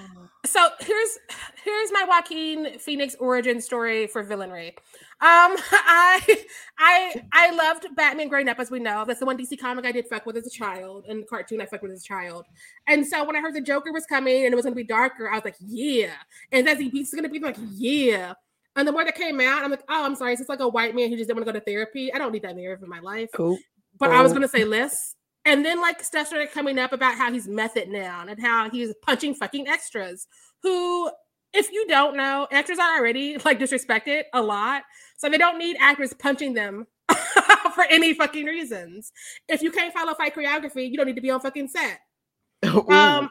So 0.46 0.68
here's 0.80 1.18
here's 1.64 1.90
my 1.92 2.04
Joaquin 2.06 2.78
Phoenix 2.78 3.16
origin 3.18 3.60
story 3.62 4.06
for 4.06 4.22
villainry. 4.22 4.68
Um, 4.68 5.56
I 5.72 6.44
I 6.78 7.22
I 7.32 7.50
loved 7.52 7.86
Batman 7.96 8.28
growing 8.28 8.48
up, 8.48 8.60
as 8.60 8.70
we 8.70 8.78
know. 8.78 9.04
That's 9.06 9.20
the 9.20 9.26
one 9.26 9.38
DC 9.38 9.58
comic 9.58 9.86
I 9.86 9.92
did 9.92 10.06
fuck 10.06 10.26
with 10.26 10.36
as 10.36 10.46
a 10.46 10.50
child, 10.50 11.06
and 11.08 11.26
cartoon 11.26 11.62
I 11.62 11.66
fucked 11.66 11.82
with 11.82 11.92
as 11.92 12.02
a 12.02 12.04
child. 12.04 12.44
And 12.86 13.06
so 13.06 13.24
when 13.24 13.36
I 13.36 13.40
heard 13.40 13.54
the 13.54 13.62
Joker 13.62 13.90
was 13.90 14.04
coming 14.06 14.44
and 14.44 14.52
it 14.52 14.56
was 14.56 14.64
gonna 14.64 14.74
be 14.76 14.84
darker, 14.84 15.30
I 15.30 15.36
was 15.36 15.44
like, 15.46 15.56
yeah. 15.60 16.12
And 16.52 16.68
as 16.68 16.78
he 16.78 16.90
beats 16.90 17.14
gonna 17.14 17.28
be 17.30 17.38
like, 17.38 17.56
yeah. 17.72 18.34
And 18.76 18.86
the 18.88 18.92
more 18.92 19.04
that 19.04 19.14
came 19.14 19.40
out, 19.40 19.62
I'm 19.62 19.70
like, 19.70 19.84
oh, 19.88 20.04
I'm 20.04 20.14
sorry. 20.16 20.32
It's 20.32 20.40
just 20.40 20.48
like 20.48 20.60
a 20.60 20.68
white 20.68 20.94
man 20.94 21.08
who 21.10 21.16
just 21.16 21.28
didn't 21.28 21.36
want 21.38 21.46
to 21.46 21.52
go 21.52 21.58
to 21.58 21.64
therapy. 21.64 22.12
I 22.12 22.18
don't 22.18 22.32
need 22.32 22.42
that 22.42 22.56
narrative 22.56 22.82
in 22.82 22.88
my 22.90 23.00
life. 23.00 23.30
Oh, 23.38 23.56
but 23.98 24.10
I 24.10 24.22
was 24.22 24.32
Oh. 24.32 24.34
gonna 24.34 24.48
say 24.48 24.64
less. 24.64 25.14
And 25.44 25.64
then 25.64 25.80
like 25.80 26.02
stuff 26.02 26.26
started 26.28 26.50
coming 26.52 26.78
up 26.78 26.92
about 26.92 27.16
how 27.16 27.30
he's 27.32 27.46
method 27.46 27.88
now 27.88 28.24
and 28.26 28.40
how 28.40 28.70
he's 28.70 28.94
punching 29.02 29.34
fucking 29.34 29.68
extras 29.68 30.26
who, 30.62 31.10
if 31.52 31.70
you 31.70 31.86
don't 31.86 32.16
know, 32.16 32.48
extras 32.50 32.78
are 32.78 32.98
already 32.98 33.36
like 33.44 33.58
disrespected 33.60 34.22
a 34.32 34.40
lot. 34.42 34.82
So 35.18 35.28
they 35.28 35.38
don't 35.38 35.58
need 35.58 35.76
actors 35.78 36.12
punching 36.14 36.54
them 36.54 36.86
for 37.74 37.84
any 37.90 38.14
fucking 38.14 38.46
reasons. 38.46 39.12
If 39.48 39.62
you 39.62 39.70
can't 39.70 39.92
follow 39.94 40.14
fight 40.14 40.34
choreography, 40.34 40.90
you 40.90 40.96
don't 40.96 41.06
need 41.06 41.16
to 41.16 41.22
be 41.22 41.30
on 41.30 41.40
fucking 41.40 41.68
set. 41.68 42.00
Um, 42.88 43.28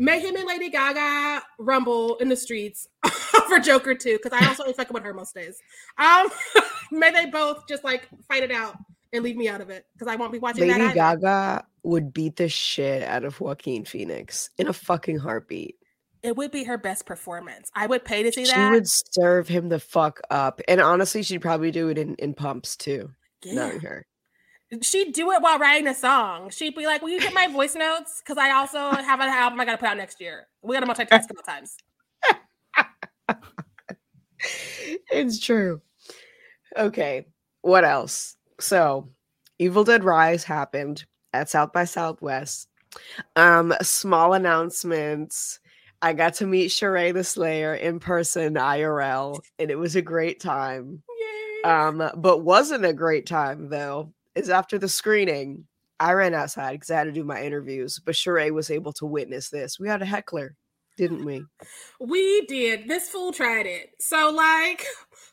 may 0.00 0.18
him 0.18 0.34
and 0.34 0.46
Lady 0.46 0.70
Gaga 0.70 1.42
rumble 1.58 2.16
in 2.16 2.28
the 2.28 2.36
streets 2.36 2.88
for 3.48 3.60
Joker 3.60 3.94
too, 3.94 4.18
because 4.20 4.32
I 4.32 4.46
also 4.48 4.64
fucking 4.72 4.94
with 4.94 5.04
her 5.04 5.14
most 5.14 5.34
days. 5.34 5.60
Um, 5.98 6.28
may 6.90 7.12
they 7.12 7.26
both 7.26 7.68
just 7.68 7.84
like 7.84 8.08
fight 8.26 8.42
it 8.42 8.50
out 8.50 8.76
and 9.12 9.22
leave 9.22 9.36
me 9.36 9.48
out 9.48 9.60
of 9.60 9.70
it 9.70 9.86
because 9.92 10.08
I 10.08 10.16
won't 10.16 10.32
be 10.32 10.38
watching 10.38 10.66
that. 10.68 10.80
Lady. 10.80 10.94
Gaga 10.94 11.64
would 11.84 12.12
beat 12.12 12.36
the 12.36 12.48
shit 12.48 13.02
out 13.02 13.24
of 13.24 13.40
Joaquin 13.40 13.84
Phoenix 13.84 14.50
in 14.58 14.68
a 14.68 14.72
fucking 14.72 15.18
heartbeat. 15.18 15.76
It 16.22 16.36
would 16.36 16.50
be 16.50 16.64
her 16.64 16.76
best 16.76 17.06
performance. 17.06 17.70
I 17.74 17.86
would 17.86 18.04
pay 18.04 18.22
to 18.22 18.32
see 18.32 18.44
She 18.44 18.52
that. 18.52 18.68
She 18.68 18.70
would 18.72 18.88
serve 18.88 19.48
him 19.48 19.68
the 19.68 19.78
fuck 19.78 20.20
up. 20.30 20.60
And 20.68 20.80
honestly, 20.80 21.22
she'd 21.22 21.38
probably 21.38 21.70
do 21.70 21.88
it 21.88 21.98
in, 21.98 22.14
in 22.16 22.34
pumps 22.34 22.76
too, 22.76 23.10
yeah. 23.42 23.54
knowing 23.54 23.80
her. 23.80 24.06
She'd 24.82 25.12
do 25.12 25.30
it 25.32 25.42
while 25.42 25.58
writing 25.58 25.86
a 25.88 25.94
song. 25.94 26.50
She'd 26.50 26.74
be 26.74 26.86
like, 26.86 27.02
"Will 27.02 27.10
you 27.10 27.20
get 27.20 27.34
my 27.34 27.48
voice 27.48 27.74
notes? 27.74 28.22
Because 28.24 28.38
I 28.38 28.52
also 28.52 28.78
have 28.90 29.20
an 29.20 29.28
album 29.28 29.60
I 29.60 29.64
got 29.64 29.72
to 29.72 29.78
put 29.78 29.88
out 29.88 29.96
next 29.96 30.20
year. 30.20 30.46
We 30.62 30.78
got 30.78 30.80
to 30.80 30.86
multitask 30.86 31.24
a 31.24 31.28
couple 31.28 31.42
times." 31.42 31.76
it's 35.10 35.40
true. 35.40 35.80
Okay, 36.76 37.26
what 37.62 37.84
else? 37.84 38.36
So, 38.60 39.08
Evil 39.58 39.84
Dead 39.84 40.04
Rise 40.04 40.44
happened 40.44 41.04
at 41.32 41.48
South 41.48 41.72
by 41.72 41.84
Southwest. 41.84 42.68
Um, 43.36 43.74
small 43.82 44.34
announcements. 44.34 45.60
I 46.02 46.12
got 46.12 46.34
to 46.34 46.46
meet 46.46 46.70
Sheree 46.70 47.12
the 47.12 47.24
Slayer 47.24 47.74
in 47.74 48.00
person, 48.00 48.54
IRL, 48.54 49.40
and 49.58 49.70
it 49.70 49.78
was 49.78 49.96
a 49.96 50.02
great 50.02 50.40
time. 50.40 51.02
Yay. 51.20 51.70
Um, 51.70 52.10
but 52.16 52.38
wasn't 52.38 52.86
a 52.86 52.92
great 52.92 53.26
time 53.26 53.68
though, 53.68 54.12
is 54.40 54.50
after 54.50 54.78
the 54.78 54.88
screening, 54.88 55.66
I 55.98 56.12
ran 56.12 56.34
outside 56.34 56.72
because 56.72 56.90
I 56.90 56.96
had 56.96 57.04
to 57.04 57.12
do 57.12 57.24
my 57.24 57.42
interviews, 57.42 58.00
but 58.04 58.14
Sheree 58.14 58.50
was 58.50 58.70
able 58.70 58.92
to 58.94 59.06
witness 59.06 59.50
this. 59.50 59.78
We 59.78 59.88
had 59.88 60.02
a 60.02 60.06
heckler, 60.06 60.56
didn't 60.96 61.24
we? 61.24 61.44
We 62.00 62.46
did. 62.46 62.88
This 62.88 63.08
fool 63.08 63.32
tried 63.32 63.66
it. 63.66 63.90
So, 64.00 64.30
like, 64.30 64.86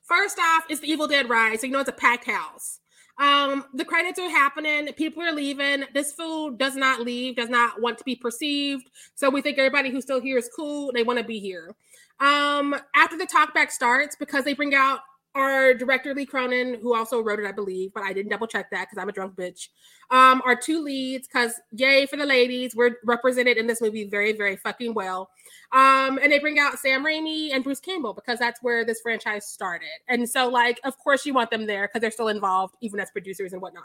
first 0.03 0.37
off, 0.39 0.65
it's 0.69 0.81
the 0.81 0.91
Evil 0.91 1.07
Dead 1.07 1.29
Rise. 1.29 1.61
So, 1.61 1.67
you 1.67 1.73
know, 1.73 1.79
it's 1.79 1.89
a 1.89 1.93
packed 1.93 2.29
house. 2.29 2.79
Um, 3.19 3.65
the 3.73 3.85
credits 3.85 4.19
are 4.19 4.29
happening, 4.29 4.93
people 4.93 5.23
are 5.23 5.31
leaving. 5.31 5.85
This 5.93 6.13
fool 6.13 6.51
does 6.51 6.75
not 6.75 7.01
leave, 7.01 7.35
does 7.35 7.49
not 7.49 7.81
want 7.81 7.97
to 7.97 8.03
be 8.03 8.15
perceived. 8.15 8.91
So 9.15 9.29
we 9.29 9.41
think 9.41 9.57
everybody 9.57 9.89
who's 9.89 10.03
still 10.03 10.21
here 10.21 10.37
is 10.37 10.49
cool. 10.55 10.91
They 10.93 11.01
want 11.01 11.17
to 11.17 11.25
be 11.25 11.39
here. 11.39 11.75
Um, 12.19 12.75
after 12.95 13.17
the 13.17 13.25
talkback 13.25 13.71
starts, 13.71 14.15
because 14.15 14.43
they 14.43 14.53
bring 14.53 14.75
out 14.75 14.99
our 15.37 15.73
director 15.73 16.13
Lee 16.15 16.25
Cronin, 16.25 16.79
who 16.81 16.95
also 16.95 17.21
wrote 17.21 17.39
it, 17.39 17.45
I 17.45 17.51
believe, 17.51 17.93
but 17.93 18.03
I 18.03 18.11
didn't 18.11 18.31
double 18.31 18.47
check 18.47 18.71
that 18.71 18.87
because 18.89 19.01
I'm 19.01 19.09
a 19.09 19.11
drunk 19.11 19.35
bitch. 19.35 19.67
Um, 20.09 20.41
our 20.45 20.55
two 20.55 20.81
leads, 20.81 21.27
because 21.27 21.53
yay 21.71 22.07
for 22.07 22.17
the 22.17 22.25
ladies, 22.25 22.75
we're 22.75 22.95
represented 23.05 23.57
in 23.57 23.67
this 23.67 23.79
movie 23.79 24.05
very, 24.09 24.33
very 24.33 24.55
fucking 24.55 24.93
well. 24.93 25.29
Um, 25.71 26.17
and 26.21 26.31
they 26.31 26.39
bring 26.39 26.57
out 26.57 26.79
Sam 26.79 27.05
Raimi 27.05 27.53
and 27.53 27.63
Bruce 27.63 27.79
Campbell 27.79 28.13
because 28.13 28.39
that's 28.39 28.61
where 28.63 28.83
this 28.83 28.99
franchise 29.01 29.45
started. 29.45 29.87
And 30.07 30.27
so, 30.27 30.47
like, 30.47 30.79
of 30.83 30.97
course, 30.97 31.25
you 31.25 31.33
want 31.33 31.51
them 31.51 31.67
there 31.67 31.87
because 31.87 32.01
they're 32.01 32.11
still 32.11 32.29
involved, 32.29 32.75
even 32.81 32.99
as 32.99 33.11
producers 33.11 33.53
and 33.53 33.61
whatnot. 33.61 33.83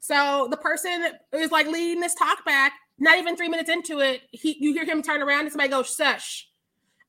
So 0.00 0.48
the 0.50 0.56
person 0.56 1.06
is 1.32 1.50
like 1.50 1.66
leading 1.66 2.00
this 2.00 2.14
talk 2.14 2.44
back. 2.44 2.72
Not 2.98 3.18
even 3.18 3.36
three 3.36 3.48
minutes 3.48 3.70
into 3.70 4.00
it, 4.00 4.22
he 4.30 4.56
you 4.60 4.72
hear 4.72 4.84
him 4.84 5.02
turn 5.02 5.22
around 5.22 5.40
and 5.40 5.52
somebody 5.52 5.70
goes, 5.70 5.94
"Shush." 5.94 6.48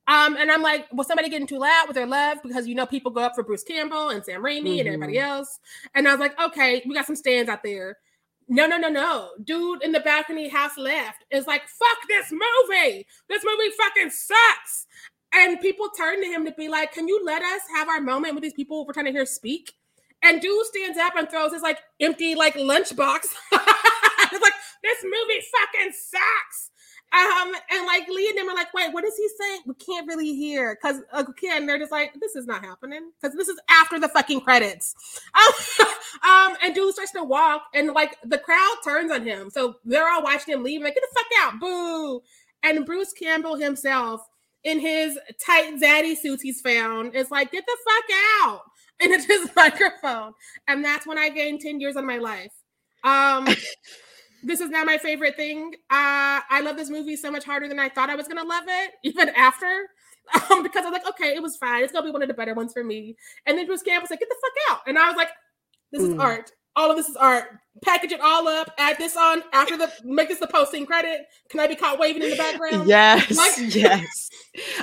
Um, 0.07 0.35
and 0.37 0.51
I'm 0.51 0.61
like, 0.61 0.91
was 0.91 1.07
somebody 1.07 1.29
getting 1.29 1.47
too 1.47 1.59
loud 1.59 1.85
with 1.87 1.95
their 1.95 2.05
love? 2.05 2.39
Because 2.43 2.67
you 2.67 2.75
know 2.75 2.85
people 2.85 3.11
go 3.11 3.21
up 3.21 3.35
for 3.35 3.43
Bruce 3.43 3.63
Campbell 3.63 4.09
and 4.09 4.23
Sam 4.23 4.41
Raimi 4.41 4.61
mm-hmm. 4.61 4.79
and 4.79 4.87
everybody 4.87 5.19
else. 5.19 5.59
And 5.95 6.07
I 6.07 6.11
was 6.11 6.19
like, 6.19 6.39
okay, 6.39 6.83
we 6.85 6.93
got 6.93 7.05
some 7.05 7.15
stands 7.15 7.49
out 7.49 7.63
there. 7.63 7.97
No, 8.49 8.67
no, 8.67 8.77
no, 8.77 8.89
no. 8.89 9.29
Dude 9.43 9.81
in 9.81 9.93
the 9.93 10.01
balcony 10.01 10.49
house 10.49 10.77
left 10.77 11.23
is 11.31 11.47
like, 11.47 11.61
fuck 11.61 11.97
this 12.09 12.31
movie. 12.31 13.07
This 13.29 13.43
movie 13.45 13.71
fucking 13.77 14.09
sucks. 14.09 14.87
And 15.33 15.59
people 15.61 15.89
turn 15.89 16.21
to 16.21 16.27
him 16.27 16.45
to 16.45 16.51
be 16.51 16.67
like, 16.67 16.91
can 16.91 17.07
you 17.07 17.23
let 17.23 17.41
us 17.41 17.61
have 17.75 17.87
our 17.87 18.01
moment 18.01 18.35
with 18.35 18.43
these 18.43 18.53
people 18.53 18.85
we're 18.85 18.93
trying 18.93 19.05
to 19.05 19.11
hear 19.11 19.25
speak? 19.25 19.73
And 20.21 20.41
dude 20.41 20.65
stands 20.65 20.97
up 20.97 21.15
and 21.15 21.29
throws 21.29 21.53
his 21.53 21.61
like 21.61 21.79
empty 21.99 22.35
like 22.35 22.55
lunchbox. 22.55 23.19
it's 23.51 24.41
like, 24.41 24.53
this 24.83 25.03
movie 25.03 25.41
fucking 25.51 25.93
sucks. 25.93 26.69
Um, 27.13 27.53
and 27.69 27.85
like 27.85 28.07
Lee 28.07 28.27
and 28.29 28.37
them 28.39 28.49
are 28.49 28.55
like, 28.55 28.73
wait, 28.73 28.91
what 28.91 29.03
is 29.03 29.15
he 29.15 29.29
saying? 29.39 29.61
We 29.67 29.75
can't 29.75 30.07
really 30.07 30.35
hear 30.35 30.75
because 30.75 31.01
again, 31.13 31.67
they're 31.67 31.77
just 31.77 31.91
like, 31.91 32.15
this 32.19 32.35
is 32.35 32.47
not 32.47 32.65
happening 32.65 33.11
because 33.21 33.37
this 33.37 33.49
is 33.49 33.59
after 33.69 33.99
the 33.99 34.09
fucking 34.09 34.41
credits. 34.41 34.95
um, 36.23 36.55
and 36.63 36.73
dude 36.73 36.91
starts 36.93 37.11
to 37.11 37.23
walk, 37.23 37.65
and 37.75 37.91
like 37.93 38.17
the 38.25 38.39
crowd 38.39 38.75
turns 38.83 39.11
on 39.11 39.23
him, 39.23 39.51
so 39.51 39.75
they're 39.85 40.09
all 40.09 40.23
watching 40.23 40.55
him 40.55 40.63
leave, 40.63 40.81
like, 40.81 40.95
get 40.95 41.03
the 41.03 41.19
fuck 41.19 41.27
out, 41.43 41.59
boo. 41.59 42.21
And 42.63 42.83
Bruce 42.83 43.13
Campbell 43.13 43.57
himself, 43.57 44.21
in 44.63 44.79
his 44.79 45.19
tight 45.45 45.79
zaddy 45.79 46.17
suits 46.17 46.41
he's 46.41 46.61
found, 46.61 47.13
is 47.13 47.29
like, 47.29 47.51
get 47.51 47.65
the 47.65 47.77
fuck 47.85 48.17
out 48.43 48.61
into 48.99 49.27
his 49.27 49.49
microphone, 49.55 50.33
and 50.67 50.83
that's 50.83 51.05
when 51.05 51.19
I 51.19 51.29
gained 51.29 51.61
ten 51.61 51.79
years 51.79 51.95
on 51.95 52.07
my 52.07 52.17
life. 52.17 52.53
Um. 53.03 53.47
this 54.43 54.59
is 54.59 54.69
not 54.69 54.85
my 54.85 54.97
favorite 54.97 55.35
thing. 55.35 55.73
Uh, 55.89 56.41
I 56.49 56.61
love 56.63 56.77
this 56.77 56.89
movie 56.89 57.15
so 57.15 57.31
much 57.31 57.43
harder 57.43 57.67
than 57.67 57.79
I 57.79 57.89
thought 57.89 58.09
I 58.09 58.15
was 58.15 58.27
gonna 58.27 58.43
love 58.43 58.65
it, 58.67 58.91
even 59.03 59.29
after. 59.29 59.87
Um, 60.49 60.63
because 60.63 60.85
I 60.85 60.89
was 60.89 60.93
like, 60.93 61.07
okay, 61.09 61.35
it 61.35 61.41
was 61.41 61.57
fine. 61.57 61.83
It's 61.83 61.91
gonna 61.91 62.05
be 62.05 62.11
one 62.11 62.21
of 62.21 62.27
the 62.27 62.33
better 62.33 62.53
ones 62.53 62.73
for 62.73 62.83
me. 62.83 63.15
And 63.45 63.57
then 63.57 63.65
Bruce 63.65 63.81
Campbell 63.81 64.03
was 64.03 64.09
like, 64.09 64.19
get 64.19 64.29
the 64.29 64.35
fuck 64.35 64.77
out. 64.77 64.81
And 64.87 64.97
I 64.97 65.07
was 65.07 65.17
like, 65.17 65.29
this 65.91 66.03
is 66.03 66.13
mm. 66.13 66.21
art. 66.21 66.51
All 66.75 66.89
of 66.89 66.97
this 66.97 67.07
is 67.07 67.15
art. 67.15 67.45
Package 67.83 68.13
it 68.13 68.21
all 68.21 68.47
up. 68.47 68.71
Add 68.77 68.97
this 68.97 69.15
on 69.15 69.43
after 69.51 69.77
the 69.77 69.91
make 70.03 70.29
this 70.29 70.39
the 70.39 70.47
posting 70.47 70.85
credit. 70.85 71.25
Can 71.49 71.59
I 71.59 71.67
be 71.67 71.75
caught 71.75 71.99
waving 71.99 72.23
in 72.23 72.31
the 72.31 72.35
background? 72.35 72.87
Yes, 72.87 73.35
like- 73.35 73.53
yes. 73.75 74.29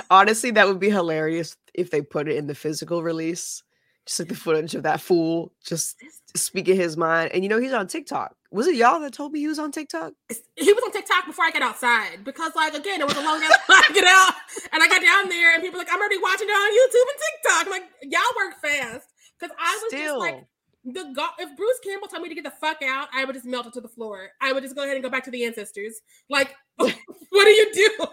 Honestly, 0.09 0.51
that 0.51 0.67
would 0.67 0.79
be 0.79 0.89
hilarious 0.89 1.57
if 1.73 1.91
they 1.91 2.01
put 2.01 2.29
it 2.29 2.37
in 2.37 2.47
the 2.47 2.55
physical 2.55 3.03
release. 3.03 3.63
Just 4.05 4.19
like 4.19 4.29
the 4.29 4.35
footage 4.35 4.73
of 4.73 4.83
that 4.83 4.99
fool 4.99 5.53
just 5.65 5.95
speaking 6.35 6.75
his 6.75 6.97
mind. 6.97 7.31
And 7.33 7.43
you 7.43 7.49
know, 7.49 7.59
he's 7.59 7.73
on 7.73 7.87
TikTok. 7.87 8.35
Was 8.51 8.67
it 8.67 8.75
y'all 8.75 8.99
that 8.99 9.13
told 9.13 9.31
me 9.31 9.39
he 9.39 9.47
was 9.47 9.59
on 9.59 9.71
TikTok? 9.71 10.11
He 10.57 10.73
was 10.73 10.83
on 10.83 10.91
TikTok 10.91 11.25
before 11.25 11.45
I 11.45 11.51
got 11.51 11.61
outside 11.61 12.25
because, 12.25 12.51
like, 12.53 12.73
again, 12.73 12.99
it 12.99 13.07
was 13.07 13.15
a 13.15 13.21
long 13.21 13.41
ass 13.41 13.57
to 13.87 13.93
get 13.93 14.05
out, 14.05 14.33
and 14.73 14.83
I 14.83 14.89
got 14.89 15.01
down 15.01 15.29
there, 15.29 15.53
and 15.53 15.63
people 15.63 15.79
like, 15.79 15.87
I'm 15.89 15.99
already 15.99 16.17
watching 16.17 16.49
it 16.49 16.51
on 16.51 16.71
YouTube 16.73 17.07
and 17.11 17.19
TikTok. 17.23 17.65
I'm 17.65 17.71
like, 17.71 17.89
y'all 18.03 18.21
work 18.35 18.61
fast 18.61 19.07
because 19.39 19.55
I 19.57 19.79
was 19.81 19.93
Still. 19.93 20.01
just 20.01 20.19
like, 20.19 20.45
the 20.83 21.13
go- 21.15 21.35
if 21.39 21.55
Bruce 21.55 21.79
Campbell 21.81 22.09
told 22.09 22.23
me 22.23 22.29
to 22.29 22.35
get 22.35 22.43
the 22.43 22.51
fuck 22.51 22.81
out, 22.81 23.07
I 23.13 23.23
would 23.23 23.35
just 23.35 23.45
melt 23.45 23.67
it 23.67 23.73
to 23.73 23.81
the 23.81 23.87
floor. 23.87 24.29
I 24.41 24.51
would 24.51 24.63
just 24.63 24.75
go 24.75 24.83
ahead 24.83 24.95
and 24.95 25.03
go 25.03 25.09
back 25.09 25.23
to 25.25 25.31
the 25.31 25.45
ancestors. 25.45 26.01
Like, 26.29 26.53
what 26.75 26.93
do 27.31 27.49
you 27.49 27.71
do? 27.73 28.07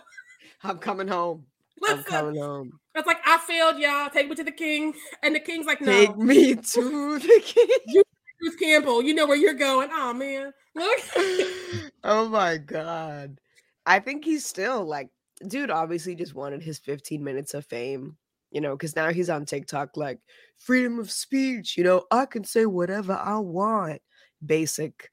I'm 0.62 0.78
coming 0.78 1.08
home. 1.08 1.46
Listen, 1.80 1.98
I'm 1.98 2.04
coming 2.04 2.40
home. 2.40 2.78
It's 2.94 3.06
like 3.06 3.20
I 3.24 3.38
failed, 3.38 3.78
y'all. 3.78 4.10
Take 4.10 4.28
me 4.28 4.34
to 4.36 4.44
the 4.44 4.52
king, 4.52 4.94
and 5.22 5.34
the 5.34 5.40
king's 5.40 5.66
like, 5.66 5.80
no. 5.80 5.92
Take 5.92 6.16
me 6.16 6.54
to 6.54 7.18
the 7.18 7.40
king. 7.44 7.68
You 7.86 8.02
Bruce 8.40 8.56
Campbell, 8.56 9.02
you 9.02 9.14
know 9.14 9.26
where 9.26 9.36
you're 9.36 9.54
going. 9.54 9.88
Oh 9.92 10.12
man. 10.12 10.52
Look. 10.74 11.00
oh 12.04 12.28
my 12.28 12.56
god. 12.56 13.40
I 13.86 14.00
think 14.00 14.24
he's 14.24 14.44
still 14.44 14.84
like, 14.84 15.08
dude, 15.46 15.70
obviously 15.70 16.14
just 16.14 16.34
wanted 16.34 16.62
his 16.62 16.78
15 16.78 17.22
minutes 17.22 17.54
of 17.54 17.66
fame, 17.66 18.16
you 18.50 18.60
know, 18.60 18.76
because 18.76 18.94
now 18.94 19.10
he's 19.10 19.30
on 19.30 19.44
TikTok, 19.44 19.96
like 19.96 20.20
freedom 20.58 20.98
of 20.98 21.10
speech, 21.10 21.76
you 21.76 21.84
know, 21.84 22.04
I 22.10 22.26
can 22.26 22.44
say 22.44 22.66
whatever 22.66 23.14
I 23.14 23.38
want. 23.38 24.02
Basic, 24.44 25.10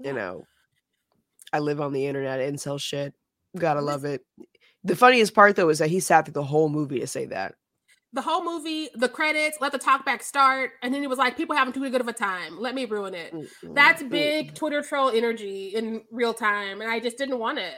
you 0.00 0.12
know. 0.12 0.44
I 1.52 1.60
live 1.60 1.80
on 1.80 1.92
the 1.92 2.06
internet, 2.06 2.40
incel 2.40 2.80
shit. 2.80 3.14
Gotta 3.56 3.80
love 3.80 4.04
it. 4.04 4.22
The 4.82 4.96
funniest 4.96 5.34
part 5.34 5.54
though 5.54 5.68
is 5.68 5.78
that 5.78 5.90
he 5.90 6.00
sat 6.00 6.24
through 6.24 6.32
the 6.32 6.42
whole 6.42 6.68
movie 6.68 6.98
to 7.00 7.06
say 7.06 7.26
that 7.26 7.54
the 8.14 8.22
whole 8.22 8.44
movie, 8.44 8.88
the 8.94 9.08
credits, 9.08 9.58
let 9.60 9.72
the 9.72 9.78
talkback 9.78 10.22
start, 10.22 10.72
and 10.82 10.94
then 10.94 11.02
it 11.02 11.10
was 11.10 11.18
like 11.18 11.36
people 11.36 11.56
having 11.56 11.74
too 11.74 11.90
good 11.90 12.00
of 12.00 12.06
a 12.06 12.12
time. 12.12 12.58
Let 12.58 12.74
me 12.74 12.84
ruin 12.84 13.12
it. 13.12 13.34
Mm-hmm. 13.34 13.74
That's 13.74 14.02
big 14.04 14.54
Twitter 14.54 14.82
troll 14.82 15.10
energy 15.10 15.68
in 15.74 16.02
real 16.12 16.32
time, 16.32 16.80
and 16.80 16.88
I 16.88 17.00
just 17.00 17.18
didn't 17.18 17.40
want 17.40 17.58
it. 17.58 17.74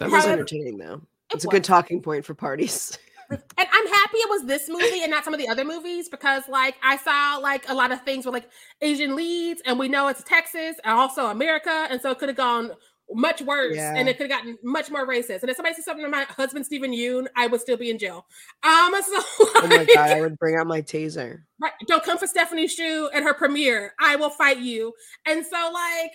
That 0.00 0.10
was 0.10 0.24
entertaining, 0.24 0.78
though. 0.78 0.94
It 1.30 1.34
it's 1.36 1.44
was. 1.44 1.52
a 1.52 1.56
good 1.56 1.64
talking 1.64 2.00
point 2.00 2.24
for 2.24 2.32
parties. 2.34 2.98
and 3.30 3.38
I'm 3.58 3.86
happy 3.86 4.16
it 4.16 4.30
was 4.30 4.44
this 4.46 4.68
movie 4.68 5.02
and 5.02 5.10
not 5.10 5.24
some 5.24 5.34
of 5.34 5.40
the 5.40 5.48
other 5.48 5.64
movies 5.64 6.08
because, 6.08 6.48
like, 6.48 6.76
I 6.82 6.96
saw 6.96 7.36
like 7.36 7.68
a 7.68 7.74
lot 7.74 7.92
of 7.92 8.00
things 8.02 8.24
with 8.24 8.32
like 8.32 8.48
Asian 8.80 9.14
leads, 9.14 9.60
and 9.66 9.78
we 9.78 9.88
know 9.88 10.08
it's 10.08 10.22
Texas 10.22 10.76
and 10.82 10.94
also 10.98 11.26
America, 11.26 11.86
and 11.90 12.00
so 12.00 12.10
it 12.10 12.18
could 12.18 12.30
have 12.30 12.36
gone 12.36 12.70
much 13.10 13.42
worse 13.42 13.76
yeah. 13.76 13.94
and 13.94 14.08
it 14.08 14.16
could 14.16 14.30
have 14.30 14.40
gotten 14.40 14.58
much 14.62 14.90
more 14.90 15.06
racist. 15.06 15.42
And 15.42 15.50
if 15.50 15.56
somebody 15.56 15.74
said 15.74 15.84
something 15.84 16.04
to 16.04 16.10
my 16.10 16.24
husband, 16.24 16.64
Steven 16.66 16.92
Yeun, 16.92 17.26
I 17.36 17.46
would 17.46 17.60
still 17.60 17.76
be 17.76 17.90
in 17.90 17.98
jail. 17.98 18.26
Um, 18.62 18.92
so 19.02 19.22
oh 19.40 19.66
my 19.68 19.86
god, 19.94 20.10
I 20.10 20.20
would 20.22 20.38
bring 20.38 20.56
out 20.56 20.66
my 20.66 20.82
taser. 20.82 21.42
Right. 21.60 21.72
Don't 21.86 22.02
come 22.02 22.18
for 22.18 22.26
Stephanie 22.26 22.66
Hsu 22.66 23.10
at 23.12 23.22
her 23.22 23.34
premiere. 23.34 23.94
I 24.00 24.16
will 24.16 24.30
fight 24.30 24.58
you. 24.58 24.92
And 25.26 25.44
so 25.44 25.70
like 25.72 26.12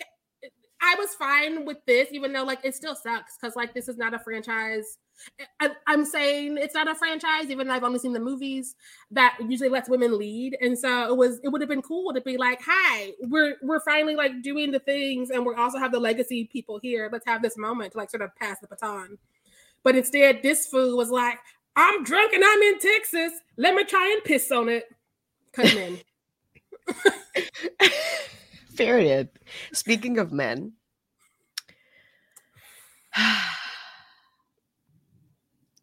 I 0.82 0.94
was 0.98 1.14
fine 1.14 1.64
with 1.64 1.78
this, 1.86 2.08
even 2.12 2.32
though 2.32 2.44
like 2.44 2.60
it 2.64 2.74
still 2.74 2.94
sucks 2.94 3.36
because 3.40 3.56
like 3.56 3.74
this 3.74 3.88
is 3.88 3.96
not 3.96 4.14
a 4.14 4.18
franchise 4.18 4.98
I, 5.60 5.70
am 5.88 6.04
saying 6.04 6.58
it's 6.58 6.74
not 6.74 6.90
a 6.90 6.94
franchise, 6.94 7.50
even 7.50 7.66
though 7.66 7.74
I've 7.74 7.84
only 7.84 7.98
seen 7.98 8.12
the 8.12 8.20
movies 8.20 8.76
that 9.10 9.36
usually 9.48 9.68
lets 9.68 9.88
women 9.88 10.18
lead. 10.18 10.56
And 10.60 10.78
so 10.78 11.10
it 11.10 11.16
was 11.16 11.40
it 11.42 11.48
would 11.48 11.60
have 11.60 11.68
been 11.68 11.82
cool 11.82 12.12
to 12.12 12.20
be 12.20 12.36
like, 12.36 12.60
hi, 12.64 13.12
we're 13.22 13.56
we're 13.62 13.80
finally 13.80 14.16
like 14.16 14.42
doing 14.42 14.70
the 14.70 14.78
things 14.78 15.30
and 15.30 15.44
we 15.44 15.54
also 15.54 15.78
have 15.78 15.92
the 15.92 16.00
legacy 16.00 16.48
people 16.52 16.78
here. 16.80 17.08
Let's 17.12 17.26
have 17.26 17.42
this 17.42 17.56
moment 17.56 17.92
to 17.92 17.98
like 17.98 18.10
sort 18.10 18.22
of 18.22 18.34
pass 18.36 18.58
the 18.60 18.68
baton. 18.68 19.18
But 19.82 19.96
instead, 19.96 20.42
this 20.42 20.66
fool 20.66 20.96
was 20.96 21.10
like, 21.10 21.38
I'm 21.76 22.04
drunk 22.04 22.32
and 22.32 22.44
I'm 22.44 22.62
in 22.62 22.78
Texas. 22.78 23.32
Let 23.56 23.74
me 23.74 23.84
try 23.84 24.10
and 24.12 24.24
piss 24.24 24.50
on 24.50 24.68
it. 24.68 24.84
Cut 25.52 25.74
in. 25.74 25.98
Period. 28.76 29.30
Speaking 29.72 30.18
of 30.18 30.32
men. 30.32 30.72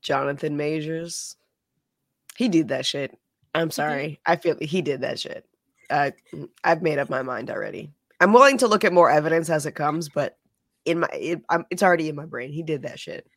Jonathan 0.08 0.56
Majors. 0.56 1.36
He 2.38 2.48
did 2.48 2.70
that 2.70 2.86
shit. 2.86 3.18
I'm 3.54 3.72
sorry. 3.72 4.22
I 4.26 4.38
feel 4.38 4.56
he 4.62 4.82
did 4.82 5.02
that 5.02 5.20
shit. 5.20 5.46
I 5.90 6.14
I've 6.64 6.82
made 6.82 6.98
up 6.98 7.10
my 7.10 7.24
mind 7.24 7.50
already. 7.50 7.92
I'm 8.22 8.32
willing 8.32 8.58
to 8.60 8.68
look 8.68 8.86
at 8.86 8.94
more 8.94 9.12
evidence 9.12 9.50
as 9.50 9.66
it 9.66 9.74
comes, 9.74 10.08
but 10.08 10.38
in 10.86 11.02
my 11.02 11.10
it, 11.12 11.42
I'm, 11.50 11.66
it's 11.70 11.84
already 11.84 12.08
in 12.08 12.16
my 12.16 12.26
brain. 12.26 12.54
He 12.54 12.64
did 12.64 12.84
that 12.84 13.00
shit. 13.00 13.28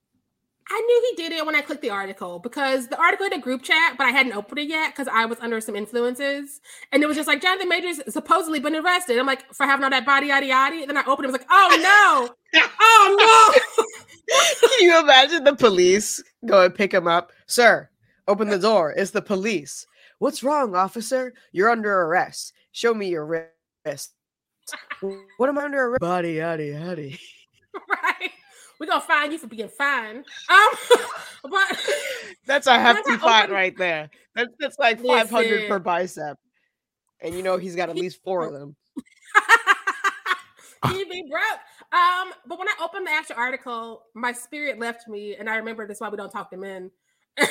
I 0.68 0.80
knew 0.80 1.10
he 1.10 1.22
did 1.22 1.32
it 1.32 1.44
when 1.44 1.56
I 1.56 1.62
clicked 1.62 1.82
the 1.82 1.90
article 1.90 2.38
because 2.38 2.88
the 2.88 2.98
article 2.98 3.24
had 3.24 3.32
a 3.32 3.40
group 3.40 3.62
chat, 3.62 3.96
but 3.98 4.06
I 4.06 4.10
hadn't 4.10 4.34
opened 4.34 4.60
it 4.60 4.68
yet 4.68 4.92
because 4.92 5.08
I 5.08 5.24
was 5.24 5.38
under 5.40 5.60
some 5.60 5.74
influences. 5.74 6.60
And 6.92 7.02
it 7.02 7.06
was 7.06 7.16
just 7.16 7.26
like 7.26 7.42
Jonathan 7.42 7.68
Majors 7.68 8.00
supposedly 8.08 8.60
been 8.60 8.76
arrested. 8.76 9.18
I'm 9.18 9.26
like, 9.26 9.52
for 9.52 9.66
having 9.66 9.82
all 9.84 9.90
that 9.90 10.06
body 10.06 10.28
yada 10.28 10.46
yada. 10.46 10.76
And 10.76 10.88
then 10.88 10.96
I 10.96 11.04
opened 11.06 11.24
it, 11.26 11.28
I 11.28 11.32
was 11.32 11.40
like, 11.40 11.48
oh 11.50 12.30
no, 12.54 12.60
oh 12.80 13.52
no. 13.78 13.84
Can 14.60 14.86
you 14.86 15.00
imagine 15.00 15.44
the 15.44 15.56
police 15.56 16.22
go 16.46 16.64
and 16.64 16.74
pick 16.74 16.94
him 16.94 17.08
up? 17.08 17.32
Sir, 17.46 17.88
open 18.28 18.48
the 18.48 18.58
door. 18.58 18.92
It's 18.96 19.10
the 19.10 19.22
police. 19.22 19.86
What's 20.18 20.42
wrong, 20.42 20.74
officer? 20.76 21.32
You're 21.50 21.70
under 21.70 22.02
arrest. 22.02 22.52
Show 22.72 22.94
me 22.94 23.08
your 23.08 23.26
wrist. 23.26 24.12
what 25.38 25.48
am 25.48 25.58
I 25.58 25.64
under 25.64 25.86
arrest? 25.86 26.00
Body 26.00 26.34
yada 26.34 26.64
yada. 26.64 27.10
right. 27.90 28.09
We're 28.80 28.86
gonna 28.86 29.02
fine 29.02 29.30
you 29.30 29.38
for 29.38 29.46
being 29.46 29.68
fine. 29.68 30.24
Um, 30.48 30.68
but 31.50 31.78
That's 32.46 32.66
a 32.66 32.80
hefty 32.80 33.16
fine 33.18 33.42
opened- 33.42 33.52
right 33.52 33.76
there. 33.76 34.10
That's 34.34 34.54
that's 34.58 34.78
like 34.78 35.00
500 35.04 35.68
per 35.68 35.78
bicep. 35.78 36.38
And 37.20 37.34
you 37.34 37.42
know 37.42 37.58
he's 37.58 37.76
got 37.76 37.90
at 37.90 37.96
least 37.96 38.22
four 38.24 38.46
of 38.46 38.54
them. 38.54 38.74
he 40.88 41.04
be 41.04 41.28
broke. 41.30 41.60
Um, 41.92 42.32
but 42.46 42.58
when 42.58 42.68
I 42.68 42.74
opened 42.82 43.06
the 43.06 43.10
actual 43.10 43.36
article, 43.36 44.04
my 44.14 44.32
spirit 44.32 44.78
left 44.78 45.08
me, 45.08 45.36
and 45.36 45.50
I 45.50 45.56
remember 45.56 45.86
that's 45.86 46.00
why 46.00 46.08
we 46.08 46.16
don't 46.16 46.30
talk 46.30 46.50
to 46.50 46.56
men. 46.56 46.90
so 47.38 47.46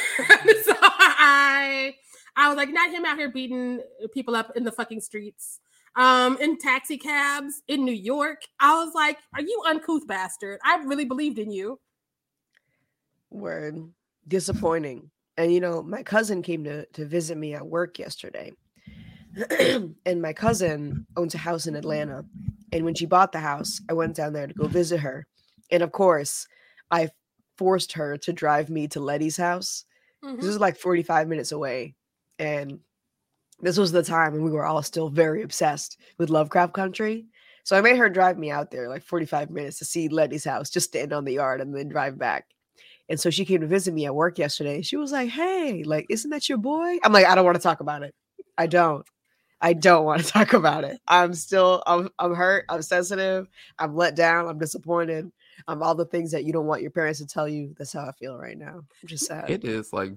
I, 0.82 1.94
I 2.36 2.48
was 2.48 2.58
like, 2.58 2.70
not 2.70 2.90
him 2.90 3.06
out 3.06 3.18
here 3.18 3.30
beating 3.30 3.82
people 4.14 4.36
up 4.36 4.54
in 4.56 4.64
the 4.64 4.72
fucking 4.72 5.02
streets, 5.02 5.60
um, 5.96 6.38
in 6.40 6.58
taxi 6.58 6.98
cabs 6.98 7.62
in 7.68 7.86
New 7.86 7.94
York. 7.94 8.42
I 8.60 8.84
was 8.84 8.94
like, 8.94 9.18
are 9.34 9.42
you 9.42 9.64
uncouth 9.68 10.08
bastard? 10.08 10.60
I 10.64 10.78
really 10.84 11.06
believed 11.06 11.40
in 11.40 11.52
you. 11.52 11.80
Word. 13.30 13.92
Disappointing. 14.28 15.12
And 15.38 15.54
you 15.54 15.60
know, 15.60 15.82
my 15.82 16.04
cousin 16.04 16.42
came 16.42 16.64
to 16.66 16.86
to 16.86 17.06
visit 17.06 17.38
me 17.38 17.54
at 17.54 17.66
work 17.66 17.98
yesterday. 17.98 18.52
and 20.06 20.22
my 20.22 20.34
cousin 20.34 21.06
owns 21.16 21.36
a 21.36 21.38
house 21.38 21.68
in 21.68 21.76
Atlanta. 21.76 22.26
And 22.72 22.86
when 22.86 22.96
she 22.96 23.06
bought 23.06 23.32
the 23.32 23.40
house, 23.40 23.80
I 23.90 23.94
went 23.94 24.16
down 24.16 24.34
there 24.34 24.48
to 24.48 24.54
go 24.54 24.68
visit 24.68 25.00
her. 25.00 25.26
And 25.72 25.84
of 25.84 25.92
course, 25.92 26.48
I 26.92 27.10
forced 27.58 27.94
her 27.94 28.18
to 28.18 28.34
drive 28.34 28.70
me 28.70 28.88
to 28.90 29.00
Leti's 29.00 29.38
house. 29.38 29.86
Mhm. 30.24 30.38
This 30.38 30.46
is 30.46 30.60
like 30.60 30.78
45 30.78 31.28
minutes 31.28 31.52
away. 31.52 31.96
And 32.38 32.80
this 33.62 33.78
was 33.78 33.92
the 33.92 34.04
time 34.04 34.34
when 34.34 34.44
we 34.44 34.52
were 34.52 34.66
all 34.66 34.82
still 34.82 35.10
very 35.10 35.42
obsessed 35.42 35.98
with 36.18 36.30
Lovecraft 36.30 36.74
Country. 36.74 37.26
So 37.64 37.78
I 37.78 37.82
made 37.82 37.98
her 37.98 38.10
drive 38.10 38.38
me 38.38 38.52
out 38.52 38.72
there 38.72 38.90
like 38.90 39.04
45 39.04 39.52
minutes 39.52 39.80
to 39.80 39.86
see 39.86 40.08
Leti's 40.10 40.46
house, 40.46 40.70
just 40.70 40.88
stand 40.90 41.14
on 41.14 41.26
the 41.26 41.34
yard 41.34 41.62
and 41.62 41.76
then 41.76 41.90
drive 41.90 42.18
back. 42.18 42.46
And 43.10 43.20
so 43.20 43.30
she 43.30 43.46
came 43.46 43.62
to 43.62 43.68
visit 43.68 43.94
me 43.94 44.06
at 44.06 44.16
work 44.16 44.38
yesterday. 44.38 44.82
She 44.82 44.96
was 44.96 45.12
like, 45.12 45.30
Hey, 45.30 45.84
like, 45.84 46.06
isn't 46.10 46.30
that 46.30 46.48
your 46.48 46.58
boy? 46.58 46.98
I'm 47.04 47.12
like, 47.12 47.26
I 47.26 47.36
don't 47.36 47.46
want 47.46 47.58
to 47.58 47.64
talk 47.64 47.80
about 47.80 48.04
it. 48.04 48.14
I 48.58 48.68
don't. 48.68 49.06
I 49.62 49.74
don't 49.74 50.06
want 50.06 50.24
to 50.24 50.28
talk 50.32 50.54
about 50.54 50.84
it. 50.84 51.00
I'm 51.08 51.34
still, 51.34 51.84
I'm, 51.86 52.10
I'm 52.18 52.34
hurt. 52.34 52.66
I'm 52.70 52.82
sensitive. 52.82 53.48
I'm 53.78 53.96
let 53.96 54.16
down. 54.16 54.48
I'm 54.48 54.60
disappointed. 54.60 55.32
I'm 55.68 55.84
all 55.84 55.96
the 55.96 56.06
things 56.06 56.32
that 56.32 56.46
you 56.46 56.54
don't 56.54 56.68
want 56.68 56.82
your 56.82 56.92
parents 56.92 57.20
to 57.20 57.28
tell 57.28 57.48
you. 57.48 57.76
That's 57.78 57.92
how 57.92 58.06
I 58.06 58.14
feel 58.14 58.38
right 58.38 58.58
now. 58.58 58.84
I'm 59.02 59.08
just 59.08 59.26
sad. 59.26 59.50
it 59.50 59.66
is 59.66 59.92
like 59.92 60.14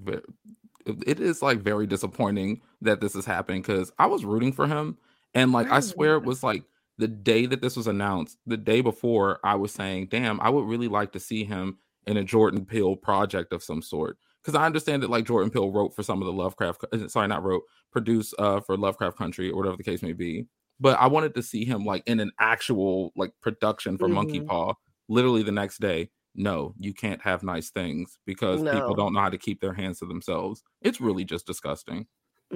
it 1.07 1.21
is 1.21 1.43
like 1.43 1.61
very 1.61 1.87
disappointing 1.87 2.61
that 2.81 3.01
this 3.01 3.15
is 3.15 3.25
happening 3.25 3.63
because 3.63 3.93
I 3.99 4.07
was 4.07 4.25
rooting 4.25 4.53
for 4.53 4.67
him 4.67 4.99
and 5.35 5.53
like 5.53 5.71
I 5.71 5.81
swear 5.81 6.17
it 6.17 6.25
was 6.25 6.43
like 6.43 6.65
the 6.99 7.09
day 7.09 7.47
that 7.47 7.63
this 7.63 7.77
was 7.77 7.87
announced, 7.87 8.39
the 8.47 8.57
day 8.57 8.81
before 8.81 9.41
I 9.43 9.55
was 9.55 9.73
saying, 9.73 10.09
damn, 10.11 10.41
I 10.41 10.51
would 10.51 10.67
really 10.67 10.89
like 10.89 11.13
to 11.13 11.21
see 11.21 11.45
him 11.45 11.79
in 12.07 12.17
a 12.17 12.25
Jordan 12.25 12.65
Peele 12.67 12.97
project 12.97 13.53
of 13.53 13.63
some 13.63 13.81
sort. 13.83 14.19
Because 14.43 14.55
I 14.55 14.67
understand 14.67 15.03
that 15.03 15.11
like 15.11 15.25
Jordan 15.25 15.51
Peele 15.51 15.71
wrote 15.71 15.95
for 15.95 16.03
some 16.03 16.21
of 16.21 16.27
the 16.27 16.33
Lovecraft, 16.33 16.85
uh, 16.93 17.09
sorry, 17.09 17.29
not 17.29 17.45
wrote, 17.45 17.63
produced 17.93 18.35
uh 18.39 18.61
for 18.61 18.77
Lovecraft 18.77 19.17
Country 19.17 19.51
or 19.51 19.57
whatever 19.57 19.77
the 19.77 19.85
case 19.85 20.03
may 20.03 20.13
be. 20.13 20.47
But 20.81 20.99
I 20.99 21.07
wanted 21.07 21.35
to 21.37 21.43
see 21.43 21.65
him 21.65 21.85
like 21.85 22.03
in 22.07 22.19
an 22.21 22.33
actual 22.41 23.13
like 23.17 23.33
production 23.41 23.97
for 23.99 24.09
Monkey 24.09 24.41
Mhm. 24.41 24.47
Paw 24.49 24.75
literally 25.09 25.43
the 25.43 25.53
next 25.53 25.79
day. 25.81 26.11
No, 26.35 26.75
you 26.79 26.95
can't 26.95 27.21
have 27.23 27.43
nice 27.43 27.71
things 27.71 28.19
because 28.27 28.63
No. 28.63 28.73
people 28.73 28.95
don't 28.95 29.13
know 29.13 29.21
how 29.21 29.29
to 29.31 29.39
keep 29.39 29.61
their 29.61 29.75
hands 29.75 29.99
to 29.99 30.07
themselves. 30.07 30.63
It's 30.81 31.01
really 31.01 31.25
just 31.25 31.47
disgusting. 31.47 32.07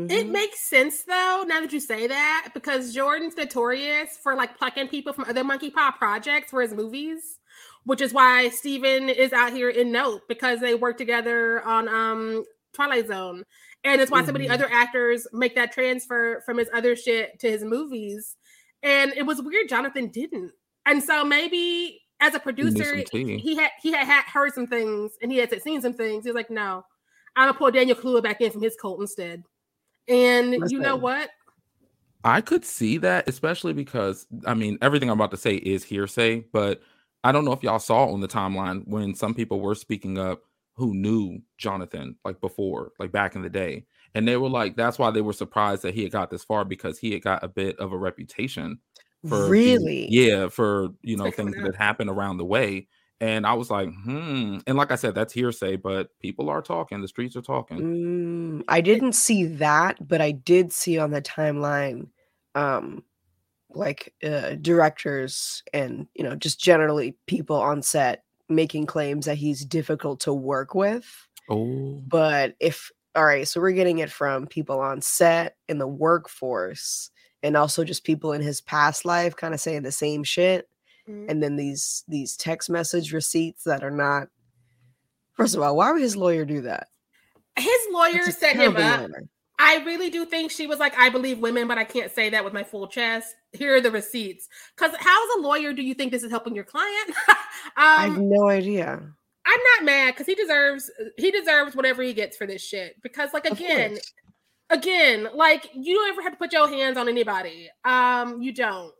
It 0.08 0.26
Mhm. 0.26 0.30
makes 0.30 0.60
sense 0.68 1.04
though, 1.04 1.44
now 1.46 1.60
that 1.60 1.72
you 1.72 1.80
say 1.80 2.06
that, 2.06 2.50
because 2.54 2.92
Jordan's 2.94 3.36
notorious 3.36 4.18
for 4.22 4.34
like 4.34 4.58
plucking 4.58 4.88
people 4.88 5.12
from 5.14 5.24
other 5.24 5.42
Monkey 5.44 5.70
Paw 5.70 5.90
projects 5.92 6.50
for 6.50 6.60
his 6.62 6.74
movies, 6.74 7.38
which 7.84 8.00
is 8.02 8.12
why 8.12 8.48
Steven 8.50 9.08
is 9.08 9.32
out 9.32 9.52
here 9.52 9.70
in 9.70 9.92
Nope 9.92 10.22
because 10.28 10.60
they 10.60 10.74
work 10.74 10.98
together 10.98 11.62
on 11.62 11.88
um 11.88 12.44
Twilight 12.74 13.08
Zone. 13.08 13.44
And 13.84 14.00
it's 14.02 14.10
why 14.10 14.22
so 14.24 14.32
many 14.32 14.48
Mhm. 14.48 14.50
other 14.52 14.70
actors 14.70 15.26
make 15.32 15.54
that 15.54 15.72
transfer 15.72 16.42
from 16.44 16.58
his 16.58 16.68
other 16.74 16.94
shit 16.96 17.38
to 17.40 17.50
his 17.50 17.64
movies. 17.64 18.36
And 18.82 19.12
it 19.14 19.24
was 19.24 19.40
weird 19.40 19.68
Jonathan 19.68 20.08
didn't. 20.08 20.52
And 20.84 21.02
so 21.02 21.24
maybe 21.24 22.02
as 22.20 22.34
a 22.34 22.40
producer, 22.40 23.04
he 23.12 23.56
had 23.56 23.70
he 23.80 23.92
had, 23.92 24.06
had 24.06 24.24
heard 24.24 24.52
some 24.54 24.66
things 24.66 25.12
and 25.22 25.30
he 25.30 25.38
had 25.38 25.50
seen 25.62 25.82
some 25.82 25.92
things. 25.92 26.24
He 26.24 26.30
was 26.30 26.36
like, 26.36 26.50
no, 26.50 26.84
I'm 27.36 27.48
gonna 27.48 27.58
pull 27.58 27.70
Daniel 27.70 27.96
Kaluuya 27.96 28.22
back 28.22 28.40
in 28.40 28.50
from 28.50 28.62
his 28.62 28.76
cult 28.80 29.00
instead. 29.00 29.42
And 30.08 30.70
you 30.70 30.78
know 30.78 30.96
what? 30.96 31.30
I 32.24 32.40
could 32.40 32.64
see 32.64 32.98
that, 32.98 33.28
especially 33.28 33.72
because 33.72 34.26
I 34.46 34.54
mean 34.54 34.78
everything 34.80 35.10
I'm 35.10 35.18
about 35.18 35.30
to 35.32 35.36
say 35.36 35.56
is 35.56 35.84
hearsay, 35.84 36.46
but 36.52 36.80
I 37.22 37.32
don't 37.32 37.44
know 37.44 37.52
if 37.52 37.62
y'all 37.62 37.78
saw 37.78 38.06
on 38.06 38.20
the 38.20 38.28
timeline 38.28 38.86
when 38.86 39.14
some 39.14 39.34
people 39.34 39.60
were 39.60 39.74
speaking 39.74 40.18
up 40.18 40.42
who 40.74 40.94
knew 40.94 41.40
Jonathan 41.58 42.16
like 42.24 42.40
before, 42.40 42.92
like 42.98 43.12
back 43.12 43.34
in 43.34 43.42
the 43.42 43.50
day. 43.50 43.86
And 44.14 44.26
they 44.26 44.36
were 44.36 44.48
like, 44.48 44.76
that's 44.76 44.98
why 44.98 45.10
they 45.10 45.20
were 45.20 45.32
surprised 45.32 45.82
that 45.82 45.94
he 45.94 46.02
had 46.02 46.12
got 46.12 46.30
this 46.30 46.44
far 46.44 46.64
because 46.64 46.98
he 46.98 47.12
had 47.12 47.22
got 47.22 47.44
a 47.44 47.48
bit 47.48 47.78
of 47.78 47.92
a 47.92 47.98
reputation 47.98 48.78
for 49.28 49.48
really? 49.48 50.06
yeah, 50.10 50.48
for 50.48 50.88
you 51.02 51.16
know 51.16 51.24
Like 51.24 51.36
things 51.36 51.56
that 51.62 51.74
happened 51.76 52.10
around 52.10 52.38
the 52.38 52.44
way. 52.44 52.88
And 53.18 53.46
I 53.46 53.54
was 53.54 53.70
like, 53.70 53.88
hmm. 53.88 54.58
And 54.66 54.76
like 54.76 54.90
I 54.90 54.96
said, 54.96 55.14
that's 55.14 55.32
hearsay, 55.32 55.76
but 55.76 56.10
people 56.20 56.50
are 56.50 56.60
talking. 56.60 57.00
The 57.00 57.08
streets 57.08 57.34
are 57.34 57.42
talking. 57.42 57.78
Mm, 57.78 58.64
I 58.68 58.82
didn't 58.82 59.14
see 59.14 59.44
that, 59.44 59.96
but 60.06 60.20
I 60.20 60.32
did 60.32 60.70
see 60.70 60.98
on 60.98 61.12
the 61.12 61.22
timeline, 61.22 62.08
um, 62.54 63.04
like 63.70 64.12
uh, 64.22 64.56
directors 64.60 65.62
and 65.72 66.06
you 66.14 66.24
know 66.24 66.36
just 66.36 66.60
generally 66.60 67.16
people 67.26 67.56
on 67.56 67.82
set 67.82 68.24
making 68.48 68.86
claims 68.86 69.26
that 69.26 69.38
he's 69.38 69.64
difficult 69.64 70.20
to 70.20 70.32
work 70.32 70.74
with. 70.74 71.26
Oh, 71.48 72.02
But 72.06 72.54
if 72.60 72.90
all 73.14 73.24
right, 73.24 73.48
so 73.48 73.60
we're 73.60 73.72
getting 73.72 73.98
it 74.00 74.10
from 74.10 74.46
people 74.46 74.78
on 74.78 75.00
set 75.00 75.56
in 75.68 75.78
the 75.78 75.86
workforce, 75.86 77.10
and 77.46 77.56
also 77.56 77.84
just 77.84 78.04
people 78.04 78.32
in 78.32 78.42
his 78.42 78.60
past 78.60 79.04
life, 79.04 79.36
kind 79.36 79.54
of 79.54 79.60
saying 79.60 79.82
the 79.82 79.92
same 79.92 80.24
shit 80.24 80.68
Mhm. 81.08 81.30
and 81.30 81.40
then 81.42 81.54
these 81.56 82.02
these 82.08 82.36
text 82.36 82.68
message 82.68 83.12
receipts 83.12 83.62
that 83.64 83.84
are 83.84 83.90
not 83.92 84.28
first 85.34 85.54
of 85.54 85.62
all 85.62 85.76
why 85.76 85.92
would 85.92 86.02
his 86.02 86.16
lawyer 86.16 86.44
do 86.44 86.62
that 86.62 86.88
His 87.56 87.80
lawyer 87.92 88.22
set 88.32 88.56
him 88.56 88.76
up. 88.76 89.00
lawyer. 89.08 89.22
I 89.58 89.76
really 89.84 90.10
do 90.10 90.26
think 90.26 90.50
she 90.50 90.66
was 90.66 90.78
like, 90.78 90.98
I 90.98 91.08
believe 91.08 91.38
women, 91.38 91.66
but 91.66 91.78
I 91.78 91.84
can't 91.84 92.12
say 92.12 92.28
that 92.28 92.44
with 92.44 92.52
my 92.52 92.62
full 92.62 92.88
chest. 92.88 93.34
Here 93.52 93.74
are 93.76 93.80
the 93.80 93.90
receipts. 93.90 94.48
Because 94.76 94.94
how 94.98 95.24
as 95.24 95.38
a 95.38 95.40
lawyer 95.40 95.72
do 95.72 95.80
you 95.82 95.94
think 95.94 96.12
this 96.12 96.22
is 96.22 96.30
helping 96.30 96.54
your 96.54 96.64
client? 96.64 97.12
i 97.76 98.02
have 98.06 98.18
um, 98.18 98.28
no 98.28 98.48
idea 98.50 99.00
I'm 99.46 99.60
not 99.76 99.84
mad 99.86 100.10
because 100.14 100.26
he 100.26 100.34
deserves 100.34 100.90
he 101.16 101.30
deserves 101.30 101.74
whatever 101.76 102.02
he 102.02 102.12
gets 102.12 102.36
for 102.36 102.46
this 102.46 102.62
shit. 102.62 103.00
Because 103.02 103.32
like 103.32 103.46
again. 103.46 103.96
Again, 104.70 105.28
like 105.34 105.70
you 105.74 105.94
don't 105.94 106.10
ever 106.10 106.22
have 106.22 106.32
to 106.32 106.38
put 106.38 106.52
your 106.52 106.68
hands 106.68 106.96
on 106.96 107.08
anybody. 107.08 107.68
Um, 107.84 108.40
you 108.42 108.52
don't. 108.52 108.92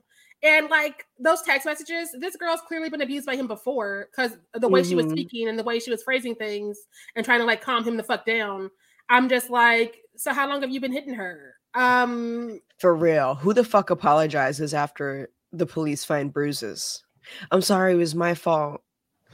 And 0.42 0.68
like 0.68 1.05
those 1.18 1.42
text 1.42 1.66
messages, 1.66 2.14
this 2.20 2.37
girl's 2.37 2.61
clearly 2.68 2.90
been 2.90 3.00
abused 3.02 3.26
by 3.26 3.37
him 3.37 3.46
before 3.46 4.09
because 4.11 4.37
the 4.55 4.68
way 4.68 4.83
she 4.83 4.94
was 4.94 5.07
Mhm. 5.07 5.11
speaking 5.12 5.48
and 5.48 5.59
the 5.59 5.64
way 5.64 5.79
she 5.81 5.90
was 5.90 6.02
phrasing 6.02 6.35
things 6.35 6.79
and 7.16 7.24
trying 7.24 7.40
to 7.40 7.46
like 7.46 7.62
calm 7.62 7.85
him 7.85 7.96
the 7.96 8.02
fuck 8.02 8.24
down. 8.26 8.70
I'm 9.09 9.29
just 9.29 9.50
like, 9.50 9.96
so 10.16 10.33
how 10.33 10.48
long 10.48 10.61
have 10.61 10.70
you 10.70 10.81
been 10.81 10.92
hitting 10.92 11.14
her? 11.14 11.55
Um, 11.74 12.61
for 12.79 12.94
real 12.96 13.35
who 13.35 13.52
the 13.52 13.64
fuck 13.64 13.90
apologizes 13.90 14.72
after 14.72 15.29
the 15.52 15.66
police 15.66 16.05
find 16.05 16.33
bruises 16.33 17.02
i'm 17.50 17.61
sorry 17.61 17.92
it 17.92 17.96
was 17.96 18.14
my 18.14 18.35
fault 18.35 18.81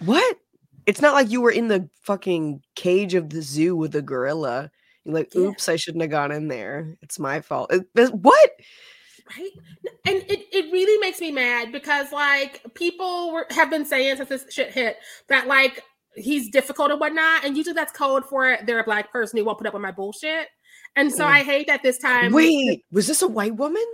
what 0.01 0.39
it's 0.87 1.01
not 1.01 1.15
like 1.15 1.31
you 1.31 1.41
were 1.41 1.51
in 1.53 1.69
the 1.69 1.89
fucking 2.03 2.61
cage 2.75 3.15
of 3.15 3.31
the 3.31 3.43
zoo 3.43 3.77
with 3.77 3.95
a 3.95 4.03
gorilla 4.03 4.71
you're 5.05 5.15
like 5.15 5.35
Yeah. 5.35 5.43
oops 5.43 5.69
i 5.69 5.77
shouldn't 5.77 6.03
have 6.03 6.11
gone 6.11 6.33
in 6.33 6.49
there 6.49 6.97
it's 7.03 7.19
my 7.19 7.41
fault 7.41 7.73
It- 7.73 7.87
what 8.15 8.51
right 9.39 9.51
and 10.07 10.17
it, 10.29 10.47
it 10.53 10.73
really 10.73 10.99
makes 11.01 11.21
me 11.21 11.31
mad 11.31 11.71
because 11.73 12.13
like 12.13 12.61
people 12.75 13.33
were, 13.33 13.47
have 13.51 13.71
been 13.71 13.85
saying 13.85 14.17
since 14.17 14.29
this 14.29 14.47
shit 14.51 14.71
hit 14.73 14.97
that 15.29 15.47
like 15.47 15.83
he's 16.17 16.51
difficult 16.51 16.91
and 16.91 17.01
whatnot 17.01 17.45
and 17.45 17.57
usually 17.57 17.73
that's 17.75 17.93
code 17.93 18.25
for 18.27 18.59
they're 18.67 18.81
a 18.81 18.85
black 18.85 19.11
person 19.13 19.39
who 19.39 19.45
won't 19.45 19.59
put 19.59 19.67
up 19.67 19.73
with 19.75 19.83
my 19.83 19.93
bullshit 19.93 20.49
And 20.97 21.11
so 21.11 21.25
Mm. 21.25 21.29
I 21.39 21.43
hate 21.43 21.67
that 21.69 21.83
this 21.83 21.97
time. 21.99 22.33
Wait, 22.33 22.85
was 22.93 23.07
this 23.07 23.23
a 23.23 23.29
white 23.29 23.57
woman? 23.57 23.85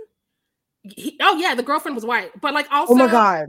he- 0.83 1.17
oh 1.21 1.35
yeah, 1.37 1.55
the 1.55 1.63
girlfriend 1.63 1.95
was 1.95 2.05
white, 2.05 2.31
but 2.41 2.53
like 2.53 2.67
also 2.71 2.93
Oh 2.93 2.95
my 2.97 3.07
god. 3.07 3.47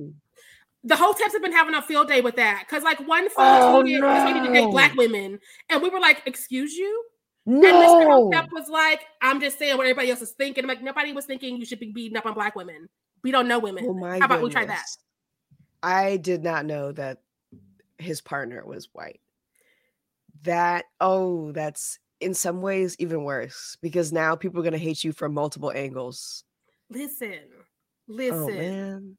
the 0.85 0.95
whole 0.97 1.15
temps 1.15 1.33
have 1.33 1.43
been 1.43 1.53
having 1.53 1.75
a 1.75 1.83
field 1.83 2.07
day 2.09 2.21
with 2.21 2.37
that 2.37 2.65
because 2.69 2.85
like 2.85 3.01
one 3.09 3.27
Oh, 3.37 3.79
oh, 3.79 3.83
this 3.83 4.25
lady 4.25 4.47
to 4.47 4.53
date 4.53 4.71
black 4.71 4.95
women, 4.95 5.41
and 5.69 5.83
we 5.83 5.89
were 5.91 5.99
like, 6.01 6.23
"Excuse 6.27 6.75
you." 6.77 7.05
And 7.51 7.65
Mr. 7.65 8.09
No. 8.09 8.31
Hotep 8.31 8.53
was 8.53 8.69
like, 8.69 9.01
"I'm 9.21 9.41
just 9.41 9.59
saying 9.59 9.77
what 9.77 9.85
everybody 9.85 10.11
else 10.11 10.23
is 10.23 10.31
thinking." 10.31 10.65
I'm 10.65 10.69
like, 10.69 10.83
nobody 10.83 11.13
was 11.13 11.27
thinking 11.27 11.57
you 11.57 11.65
should 11.65 11.81
be 11.81 11.91
beating 11.91 12.17
up 12.17 12.27
on 12.27 12.35
black 12.35 12.55
women. 12.55 12.89
We 13.23 13.31
don't 13.31 13.49
know 13.49 13.59
women. 13.59 13.87
Oh 13.89 13.95
my 13.95 14.19
How 14.19 14.27
about 14.27 14.43
we 14.43 14.51
try 14.51 14.65
that? 14.65 14.87
I 15.83 16.17
did 16.17 16.45
not 16.45 16.65
know 16.65 16.93
that 16.93 17.23
his 17.99 18.21
partner 18.21 18.65
was 18.65 18.89
white. 18.93 19.21
That 20.43 20.85
oh, 21.01 21.53
that's 21.53 21.99
in 22.21 22.35
some 22.35 22.61
ways 22.63 22.97
even 22.99 23.25
worse 23.25 23.77
because 23.83 24.13
now 24.13 24.37
people 24.37 24.61
are 24.61 24.65
gonna 24.65 24.79
hate 24.79 25.03
you 25.03 25.13
from 25.13 25.35
multiple 25.35 25.73
angles. 25.75 26.45
Listen, 26.89 27.39
Oh 28.09 28.15
listen. 28.15 28.47
man. 28.47 29.17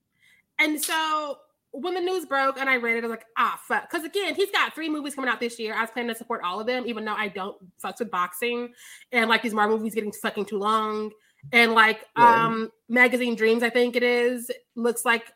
And 0.59 0.83
so 0.83 1.37
when 1.71 1.93
the 1.93 2.01
news 2.01 2.25
broke 2.25 2.60
and 2.60 2.69
I 2.69 2.75
read 2.75 2.97
it, 2.97 2.99
I 3.03 3.07
was 3.07 3.12
like, 3.12 3.25
ah, 3.38 3.60
fuck. 3.67 3.89
Because 3.89 4.05
again, 4.05 4.36
he's 4.36 4.51
got 4.51 4.73
three 4.73 4.89
movies 4.89 5.15
coming 5.15 5.29
out 5.29 5.39
this 5.39 5.57
year. 5.57 5.73
I 5.73 5.81
was 5.81 5.89
planning 5.91 6.10
to 6.13 6.17
support 6.17 6.41
all 6.43 6.60
of 6.60 6.67
them, 6.67 6.86
even 6.86 7.05
though 7.05 7.13
I 7.13 7.29
don't 7.29 7.57
fucks 7.81 7.99
with 7.99 8.12
boxing 8.12 8.73
and 9.12 9.29
like 9.29 9.41
these 9.41 9.53
Marvel 9.53 9.77
movies 9.77 9.95
getting 9.95 10.12
fucking 10.12 10.45
too 10.45 10.57
long. 10.57 11.12
And 11.53 11.73
like 11.73 12.05
Yeah. 12.17 12.45
um 12.45 12.71
Magazine 12.89 13.36
Dreams, 13.36 13.63
I 13.63 13.69
think 13.69 13.95
it 13.95 14.03
is, 14.03 14.51
looks 14.75 15.05
like 15.05 15.31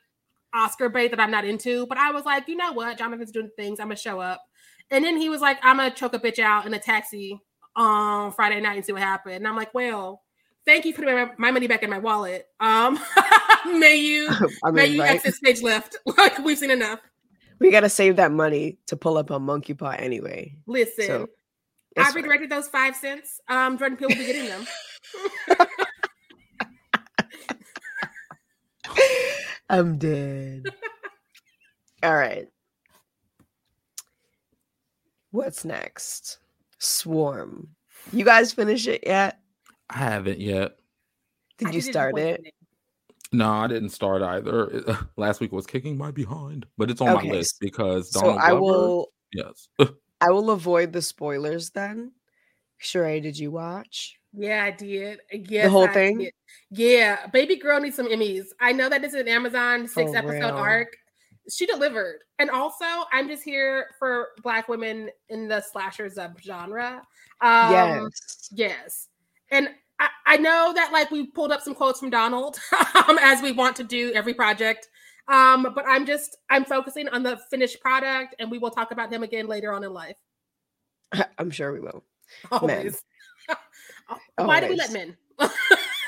Oscar 0.54 0.89
bait 0.89 1.10
that 1.12 1.19
I'm 1.19 1.32
not 1.32 1.45
into. 1.45 1.88
But 1.88 1.98
I 1.98 2.12
was 2.12 2.26
like, 2.26 2.48
you 2.48 2.56
know 2.56 2.74
what? 2.74 2.98
Jonathan's 2.98 3.32
doing 3.32 3.50
things. 3.56 3.80
I'm 3.80 3.88
gonna 3.88 3.95
show 3.95 4.19
up. 4.19 4.43
And 4.91 5.04
then 5.04 5.17
he 5.17 5.30
was 5.30 5.41
like, 5.41 5.58
I'm 5.63 5.78
gonna 5.78 5.89
choke 5.91 6.13
a 6.13 6.19
bitch 6.19 6.39
out 6.39 6.65
in 6.65 6.74
a 6.74 6.80
taxi 6.80 7.39
on 7.78 8.32
Friday 8.34 8.60
night 8.62 8.76
and 8.76 8.86
see 8.86 8.91
what 8.93 9.02
happened. 9.02 9.36
And 9.38 9.48
I'm 9.48 9.56
like, 9.56 9.74
well, 9.74 10.21
thank 10.65 10.86
you 10.86 10.93
for 10.93 11.01
putting 11.04 11.15
my, 11.15 11.32
my 11.38 11.51
money 11.51 11.67
back 11.67 11.84
in 11.84 11.89
my 11.89 11.97
wallet. 11.99 12.47
Um, 12.60 12.99
may 13.80 13.95
you 13.95 14.30
I 14.63 14.71
May 14.71 14.84
mean, 14.88 14.93
you 14.95 15.01
right? 15.01 15.12
exit 15.15 15.36
stage 15.36 15.62
left. 15.62 15.97
Like 16.17 16.38
we've 16.39 16.58
seen 16.58 16.71
enough. 16.71 16.99
we 17.60 17.71
gotta 17.71 17.89
save 17.89 18.15
that 18.17 18.32
money 18.32 18.78
to 18.88 18.95
pull 18.97 19.17
up 19.17 19.30
a 19.30 19.39
Monkey 19.39 19.73
Paw 19.73 19.91
anyway. 19.91 20.56
Listen, 20.67 21.06
So, 21.06 21.28
I 21.97 22.12
redirected 22.12 22.49
those 22.49 22.67
five 22.67 22.95
cents. 22.95 23.39
Um, 23.49 23.78
Jordan 23.78 23.97
Peele 23.97 24.10
will 24.10 24.15
be 24.17 24.25
getting 24.25 24.47
them. 24.47 24.65
I'm 29.69 29.97
dead. 29.97 30.63
All 32.04 32.15
right. 32.15 32.47
What's 35.32 35.65
next? 35.65 36.38
Swarm. 36.80 37.69
You 38.13 38.23
guys 38.23 38.54
finish 38.54 38.88
it 38.88 39.04
yet? 39.06 39.39
I 39.89 39.98
haven't 39.98 40.39
yet. 40.39 40.78
Did 41.58 41.69
I 41.69 41.71
you 41.71 41.82
start 41.82 42.17
it? 42.17 42.38
disappoint 42.43 42.54
No, 43.32 43.50
I 43.52 43.67
didn't 43.67 43.89
start 43.89 44.21
either. 44.21 44.69
It- 44.71 44.98
last 45.17 45.39
week 45.41 45.52
was 45.52 45.65
kicking 45.67 45.98
my 45.98 46.12
behind, 46.12 46.65
but 46.78 46.89
it's 46.91 47.02
on 47.02 47.10
Okay, 47.17 47.28
my 47.30 47.34
list 47.36 47.58
because 47.60 48.12
So 48.12 48.32
I 48.38 48.50
Glover- 48.52 48.62
will 48.62 49.12
Yes. 49.34 49.67
I 50.21 50.30
will 50.32 50.52
avoid 50.52 50.93
the 50.93 51.02
spoilers 51.02 51.71
then. 51.71 52.13
Sheree, 52.82 53.21
did 53.21 53.38
you 53.38 53.52
watch? 53.52 54.17
Yeah, 54.34 54.63
I 54.65 54.71
did. 54.71 55.19
Yes, 55.32 55.65
the 55.65 55.69
whole 55.69 55.86
I 55.89 55.93
thing? 55.93 56.17
did. 56.19 56.34
Yeah, 56.71 57.28
baby 57.28 57.56
girl 57.58 57.80
needs 57.80 57.95
some 57.95 58.08
Emmys. 58.08 58.45
I 58.60 58.71
know 58.74 58.89
that 58.89 59.02
this 59.02 59.13
is 59.13 59.21
an 59.21 59.28
Amazon 59.28 59.88
six 59.88 60.12
For 60.12 60.17
episode 60.17 60.39
real. 60.54 60.56
arc. 60.58 60.89
She 61.50 61.65
delivered, 61.65 62.19
and 62.39 62.50
also 62.50 62.86
I'm 63.13 63.28
just 63.28 63.43
here 63.43 63.88
for 64.00 64.30
Black 64.41 64.67
women 64.67 65.10
in 65.30 65.48
the 65.48 65.62
slashers 65.62 66.17
of 66.17 66.32
genre. 66.41 67.02
Um, 67.41 67.71
yes. 67.71 68.50
Yes. 68.52 69.08
And 69.56 69.70
I, 70.00 70.10
I 70.26 70.38
know 70.38 70.74
that 70.76 70.91
like 70.91 71.10
we 71.12 71.28
pulled 71.28 71.52
up 71.54 71.62
some 71.62 71.74
quotes 71.74 72.00
from 72.00 72.10
Donald 72.10 72.60
um, 73.08 73.18
as 73.22 73.41
we 73.41 73.54
want 73.54 73.76
to 73.78 73.84
do 73.84 74.12
every 74.13 74.34
project. 74.34 74.89
Um, 75.28 75.72
but 75.74 75.86
I'm 75.88 76.06
just 76.06 76.38
I'm 76.50 76.65
focusing 76.65 77.08
on 77.10 77.24
the 77.24 77.38
finished 77.50 77.80
product 77.80 78.36
and 78.38 78.52
we 78.52 78.58
will 78.58 78.70
talk 78.70 78.91
about 78.91 79.10
them 79.10 79.24
again 79.24 79.48
later 79.48 79.74
on 79.74 79.84
in 79.84 79.94
life. 79.94 80.18
I'm 81.38 81.50
sure 81.50 81.72
we 81.72 81.80
will. 81.80 82.04
Always. 82.52 83.02
Why 84.36 84.60
do 84.60 84.68
we 84.68 84.76
let 84.76 84.91
men? 84.91 85.15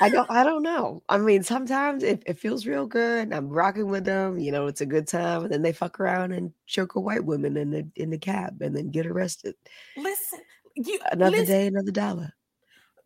I 0.00 0.08
don't 0.10 0.30
I 0.30 0.44
don't 0.44 0.62
know. 0.62 1.02
I 1.08 1.16
mean, 1.18 1.42
sometimes 1.42 2.02
it, 2.02 2.22
it 2.26 2.38
feels 2.38 2.66
real 2.66 2.86
good. 2.86 3.32
I'm 3.32 3.48
rocking 3.48 3.88
with 3.88 4.04
them, 4.04 4.38
you 4.38 4.52
know, 4.52 4.66
it's 4.66 4.82
a 4.82 4.86
good 4.86 5.08
time, 5.08 5.44
and 5.44 5.52
then 5.52 5.62
they 5.62 5.72
fuck 5.72 5.98
around 5.98 6.32
and 6.32 6.52
choke 6.66 6.94
a 6.94 7.00
white 7.00 7.24
woman 7.24 7.56
in 7.56 7.70
the 7.70 7.88
in 7.96 8.10
the 8.10 8.18
cab 8.18 8.60
and 8.60 8.76
then 8.76 8.90
get 8.90 9.06
arrested. 9.06 9.54
listen, 9.96 10.40
you 10.76 11.00
Another 11.10 11.38
listen, 11.38 11.46
day, 11.46 11.66
another 11.66 11.90
dollar. 11.90 12.32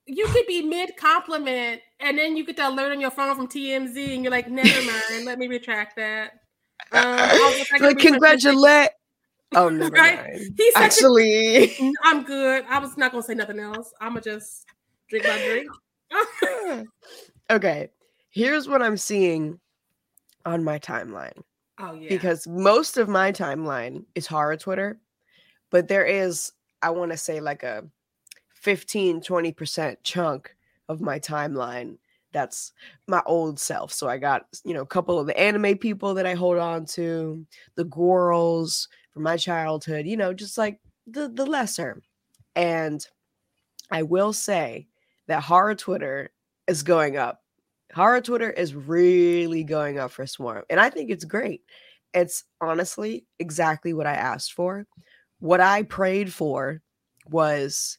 You 0.06 0.26
could 0.26 0.46
be 0.46 0.62
mid 0.62 0.96
compliment 0.96 1.80
and 2.00 2.18
then 2.18 2.36
you 2.36 2.44
get 2.44 2.56
the 2.56 2.68
alert 2.68 2.92
on 2.92 3.00
your 3.00 3.10
phone 3.10 3.34
from 3.36 3.48
TMZ 3.48 4.14
and 4.14 4.24
you're 4.24 4.30
like, 4.30 4.50
never 4.50 4.82
mind, 4.84 5.24
let 5.24 5.38
me 5.38 5.46
retract 5.48 5.96
that. 5.96 6.32
Um, 6.92 7.16
back 7.16 7.66
and 7.72 7.82
like 7.82 7.98
congratulate. 7.98 8.90
Oh 9.54 9.68
no, 9.70 9.88
Right? 9.88 10.40
He's 10.56 10.76
Actually, 10.76 11.76
I'm 12.02 12.24
good. 12.24 12.64
I 12.68 12.78
was 12.78 12.96
not 12.96 13.12
gonna 13.12 13.22
say 13.22 13.34
nothing 13.34 13.60
else. 13.60 13.92
I'ma 14.00 14.20
just 14.20 14.66
drink 15.08 15.26
my 15.26 15.38
drink. 15.38 16.88
okay. 17.50 17.88
Here's 18.30 18.66
what 18.68 18.82
I'm 18.82 18.96
seeing 18.96 19.60
on 20.44 20.64
my 20.64 20.78
timeline. 20.78 21.38
oh 21.78 21.92
yeah. 21.94 22.08
because 22.08 22.46
most 22.48 22.96
of 22.96 23.08
my 23.08 23.30
timeline 23.30 24.04
is 24.14 24.26
horror 24.26 24.56
Twitter, 24.56 24.98
but 25.70 25.88
there 25.88 26.04
is, 26.04 26.52
I 26.80 26.90
want 26.90 27.12
to 27.12 27.16
say, 27.16 27.40
like 27.40 27.62
a 27.62 27.84
15 28.62 29.20
20% 29.20 29.96
chunk 30.03 30.57
of 30.88 31.01
my 31.01 31.18
timeline 31.18 31.96
that's 32.33 32.72
my 33.07 33.22
old 33.27 33.61
self. 33.61 33.92
So 33.92 34.09
I 34.09 34.18
got, 34.18 34.46
you 34.64 34.75
know, 34.75 34.81
a 34.81 34.87
couple 34.87 35.18
of 35.18 35.27
the 35.27 35.38
anime 35.38 35.79
people 35.79 36.14
that 36.14 36.27
I 36.27 36.35
hold 36.35 36.59
on 36.59 36.87
to, 36.87 37.46
the 37.77 37.85
girls 37.85 38.88
from 39.12 39.22
my 39.22 39.37
childhood, 39.37 40.07
you 40.07 40.16
know, 40.16 40.33
just 40.33 40.59
like 40.59 40.81
the 41.07 41.29
the 41.29 41.46
lesser. 41.46 42.03
And 42.57 43.07
I 43.90 44.03
will 44.03 44.33
say 44.33 44.88
that 45.29 45.42
horror 45.42 45.75
Twitter 45.75 46.31
is 46.66 46.83
going 46.83 47.16
up. 47.16 47.42
Horror 47.94 48.22
Twitter 48.22 48.51
is 48.51 48.75
really 48.75 49.64
going 49.64 49.98
up 49.98 50.11
for 50.11 50.27
Swarm. 50.27 50.64
And 50.70 50.81
I 50.81 50.88
think 50.88 51.11
it's 51.11 51.27
great. 51.27 51.62
It's 52.14 52.44
honestly 52.61 53.27
exactly 53.38 53.92
what 53.92 54.07
I 54.07 54.14
asked 54.14 54.55
for. 54.55 54.87
What 55.40 55.61
I 55.61 55.83
prayed 55.83 56.33
for 56.33 56.81
was 57.27 57.98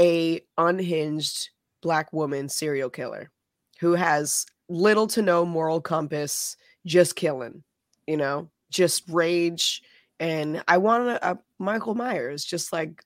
a 0.00 0.40
unhinged 0.56 1.50
black 1.82 2.12
woman 2.12 2.48
serial 2.48 2.90
killer 2.90 3.30
who 3.78 3.92
has 3.92 4.46
little 4.68 5.06
to 5.08 5.22
no 5.22 5.44
moral 5.44 5.80
compass, 5.80 6.56
just 6.86 7.16
killing, 7.16 7.62
you 8.06 8.16
know, 8.16 8.50
just 8.70 9.04
rage. 9.08 9.82
And 10.18 10.62
I 10.68 10.78
want 10.78 11.08
a, 11.08 11.26
a 11.26 11.32
uh, 11.32 11.34
Michael 11.58 11.94
Myers, 11.94 12.44
just 12.44 12.72
like 12.72 13.04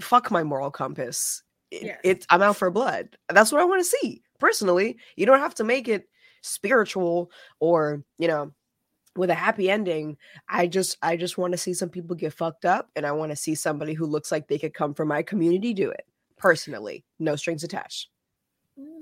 fuck 0.00 0.30
my 0.30 0.42
moral 0.42 0.70
compass. 0.70 1.42
It, 1.70 1.82
Yes. 1.82 2.00
it's 2.04 2.26
I'm 2.30 2.42
out 2.42 2.56
for 2.56 2.70
blood. 2.70 3.16
That's 3.28 3.52
what 3.52 3.60
I 3.60 3.64
want 3.64 3.80
to 3.80 3.96
see. 3.98 4.22
Personally, 4.38 4.96
you 5.16 5.26
don't 5.26 5.40
have 5.40 5.54
to 5.56 5.64
make 5.64 5.88
it 5.88 6.08
spiritual 6.42 7.30
or, 7.60 8.02
you 8.18 8.28
know, 8.28 8.52
with 9.16 9.30
a 9.30 9.34
happy 9.34 9.70
ending. 9.70 10.16
I 10.48 10.66
just 10.66 10.96
I 11.02 11.16
just 11.16 11.36
want 11.36 11.52
to 11.52 11.58
see 11.58 11.74
some 11.74 11.88
people 11.88 12.16
get 12.16 12.32
fucked 12.32 12.64
up 12.64 12.90
and 12.96 13.06
I 13.06 13.12
want 13.12 13.30
to 13.32 13.36
see 13.36 13.54
somebody 13.54 13.92
who 13.94 14.06
looks 14.06 14.32
like 14.32 14.48
they 14.48 14.58
could 14.58 14.74
come 14.74 14.94
from 14.94 15.08
my 15.08 15.22
community 15.22 15.74
do 15.74 15.90
it. 15.90 16.06
Personally, 16.36 17.04
no 17.18 17.36
strings 17.36 17.64
attached. 17.64 18.08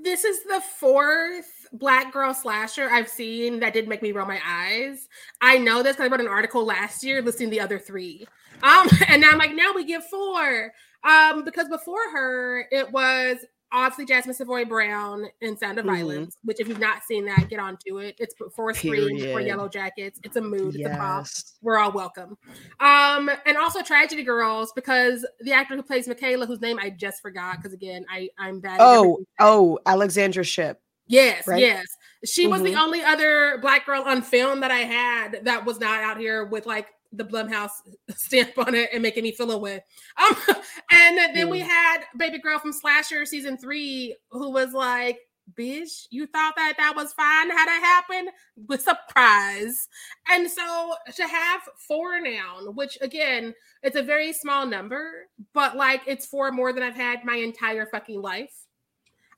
this 0.03 0.23
is 0.23 0.43
the 0.43 0.61
fourth 0.79 1.67
black 1.73 2.13
girl 2.13 2.33
slasher 2.33 2.89
I've 2.89 3.09
seen 3.09 3.59
that 3.61 3.73
did 3.73 3.87
make 3.87 4.01
me 4.03 4.11
roll 4.11 4.27
my 4.27 4.39
eyes. 4.45 5.07
I 5.41 5.57
know 5.57 5.81
this 5.81 5.95
because 5.95 6.09
I 6.09 6.11
wrote 6.11 6.21
an 6.21 6.27
article 6.27 6.63
last 6.65 7.03
year 7.03 7.21
listing 7.21 7.49
the 7.49 7.59
other 7.59 7.79
three. 7.79 8.27
Um, 8.61 8.87
and 9.07 9.21
now 9.21 9.31
I'm 9.31 9.37
like, 9.39 9.55
now 9.55 9.71
we 9.73 9.83
get 9.85 10.03
four. 10.09 10.71
Um, 11.03 11.43
because 11.43 11.67
before 11.67 12.09
her, 12.13 12.67
it 12.71 12.91
was 12.91 13.37
obviously 13.73 14.05
Jasmine 14.05 14.35
Savoy 14.35 14.63
Brown 14.65 15.25
in 15.41 15.57
Sound 15.57 15.79
of 15.79 15.85
Mhm. 15.85 15.95
Violence, 15.95 16.37
which 16.43 16.59
if 16.59 16.67
you've 16.67 16.79
not 16.79 17.03
seen 17.03 17.25
that, 17.25 17.49
get 17.49 17.59
onto 17.59 17.97
it. 17.99 18.15
It's 18.19 18.33
for 18.35 18.45
before 18.47 18.73
Period. 18.73 19.11
Yellowjackets. 19.47 20.19
It's 20.23 20.35
a 20.35 20.41
mood, 20.41 20.75
it's 20.75 20.85
a 20.85 20.89
pop. 20.95 21.25
Yes. 21.25 21.57
we're 21.61 21.77
all 21.77 21.91
welcome. 21.91 22.37
Um, 22.79 23.29
and 23.45 23.57
also 23.57 23.81
Tragedy 23.81 24.23
Girls 24.23 24.71
because 24.73 25.25
the 25.41 25.51
actor 25.53 25.75
who 25.75 25.83
plays 25.83 26.07
McKayla, 26.07 26.45
whose 26.47 26.61
name 26.61 26.77
I 26.79 26.89
just 26.91 27.21
forgot, 27.21 27.57
because 27.57 27.73
again, 27.73 28.05
I 28.11 28.29
I'm 28.37 28.59
bad. 28.59 28.77
Oh, 28.79 29.25
oh, 29.39 29.79
Alexandra 29.85 30.43
Shipp. 30.43 30.79
yes, 31.07 31.47
right? 31.47 31.59
yes. 31.59 31.85
She 32.25 32.47
was 32.47 32.61
the 32.61 32.71
Mhm. 32.73 32.81
only 32.81 33.03
other 33.03 33.57
black 33.61 33.85
girl 33.85 34.03
on 34.03 34.21
film 34.21 34.61
that 34.61 34.71
I 34.71 34.79
had 34.79 35.43
that 35.43 35.65
was 35.65 35.79
not 35.79 36.01
out 36.03 36.17
here 36.17 36.45
with 36.45 36.65
like 36.65 36.87
the 37.13 37.23
Blumhouse 37.23 37.71
stamp 38.15 38.57
on 38.57 38.75
it 38.75 38.89
and 38.91 39.01
making 39.01 39.23
me 39.23 39.31
feel 39.31 39.51
away. 39.51 39.83
Um, 40.21 40.35
and 40.91 41.17
then 41.35 41.49
we 41.49 41.61
Mm. 41.61 41.67
had 41.67 41.97
Baby 42.17 42.39
Girl 42.39 42.59
from 42.59 42.73
Slasher 42.73 43.25
season 43.25 43.57
three, 43.57 44.15
who 44.31 44.49
was 44.51 44.73
like 44.73 45.19
bitch, 45.59 46.07
you 46.09 46.25
thought 46.25 46.53
that 46.55 46.75
that 46.77 46.93
was 46.95 47.11
fine 47.13 47.49
How'd 47.49 47.67
that 47.67 47.81
happened? 48.09 48.29
With 48.69 48.81
surprise. 48.81 49.89
And 50.29 50.49
so 50.49 50.93
to 51.15 51.27
have 51.27 51.61
four 51.85 52.21
now, 52.21 52.59
which 52.71 52.97
again, 53.01 53.53
it's 53.81 53.97
a 53.97 54.01
very 54.03 54.31
small 54.31 54.65
number, 54.65 55.27
but 55.53 55.75
like 55.75 56.01
it's 56.07 56.25
four 56.25 56.51
more 56.51 56.71
than 56.71 56.81
I've 56.81 56.95
had 56.95 57.25
my 57.25 57.35
entire 57.35 57.85
fucking 57.87 58.21
life. 58.21 58.62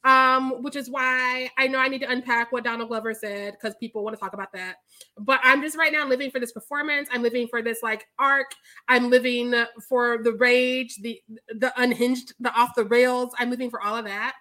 Um, 0.05 0.61
which 0.61 0.75
is 0.75 0.87
why 0.87 1.49
I 1.57 1.67
know 1.67 1.79
I 1.79 1.87
need 1.87 2.01
to 2.01 2.11
unpack 2.11 2.51
what 2.51 2.63
Donald 2.63 2.89
Glover 2.89 3.11
said 3.15 3.53
because 3.53 3.75
people 3.79 4.03
want 4.03 4.15
to 4.15 4.19
talk 4.19 4.33
about 4.33 4.53
that. 4.53 4.75
But 5.17 5.39
I'm 5.43 5.63
just 5.63 5.75
right 5.75 5.91
now 5.91 6.07
living 6.07 6.29
for 6.29 6.39
this 6.39 6.51
performance. 6.51 7.09
I'm 7.11 7.23
living 7.23 7.47
for 7.47 7.63
this 7.63 7.79
like 7.81 8.05
arc. 8.19 8.51
I'm 8.87 9.09
living 9.09 9.55
for 9.89 10.19
the 10.21 10.33
rage, 10.33 10.97
the 10.97 11.19
the 11.55 11.73
unhinged, 11.81 12.35
the 12.39 12.53
off 12.53 12.75
the 12.75 12.85
rails. 12.85 13.33
I'm 13.39 13.49
living 13.49 13.71
for 13.71 13.81
all 13.81 13.95
of 13.95 14.05
that. 14.05 14.35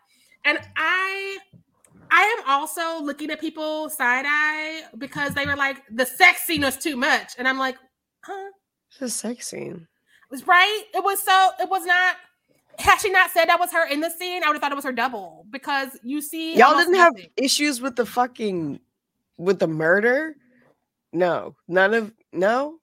And 0.45 0.59
I 0.77 1.39
I 2.11 2.23
am 2.39 2.49
also 2.49 3.03
looking 3.03 3.31
at 3.31 3.41
people 3.41 3.89
side 3.91 4.25
eye 4.27 4.83
because 4.99 5.35
they 5.35 5.47
were 5.47 5.57
like, 5.57 5.83
the 5.91 6.07
sex 6.07 6.43
scene 6.43 6.63
was 6.63 6.77
too 6.77 6.97
much. 6.97 7.33
And 7.39 7.49
I'm 7.49 7.59
like, 7.59 7.77
huh? 8.23 8.51
The 9.01 9.09
sex 9.09 9.49
scene. 9.49 9.89
It 10.25 10.31
was 10.31 10.47
right. 10.47 10.85
It 10.95 11.03
was 11.03 11.23
so, 11.23 11.51
it 11.59 11.69
was 11.69 11.85
not. 11.85 12.17
Had 12.79 12.99
she 12.99 13.11
not 13.11 13.31
said 13.31 13.47
that 13.47 13.61
was 13.61 13.73
her 13.73 13.87
in 13.89 14.01
the 14.01 14.11
scene, 14.11 14.43
I 14.43 14.49
would 14.49 14.55
have 14.55 14.63
thought 14.63 14.73
it 14.73 14.77
was 14.77 14.85
her 14.85 14.93
double 14.93 15.47
because 15.51 15.91
you 16.03 16.21
see, 16.21 16.57
Y'all 16.57 16.77
didn't 16.77 16.95
have 16.95 17.15
issues 17.37 17.81
with 17.81 17.97
the 17.97 18.07
fucking 18.07 18.81
with 19.37 19.59
the 19.59 19.67
murder? 19.69 20.37
No, 21.13 21.55
none 21.69 21.95
of 21.95 22.13
no. 22.33 22.79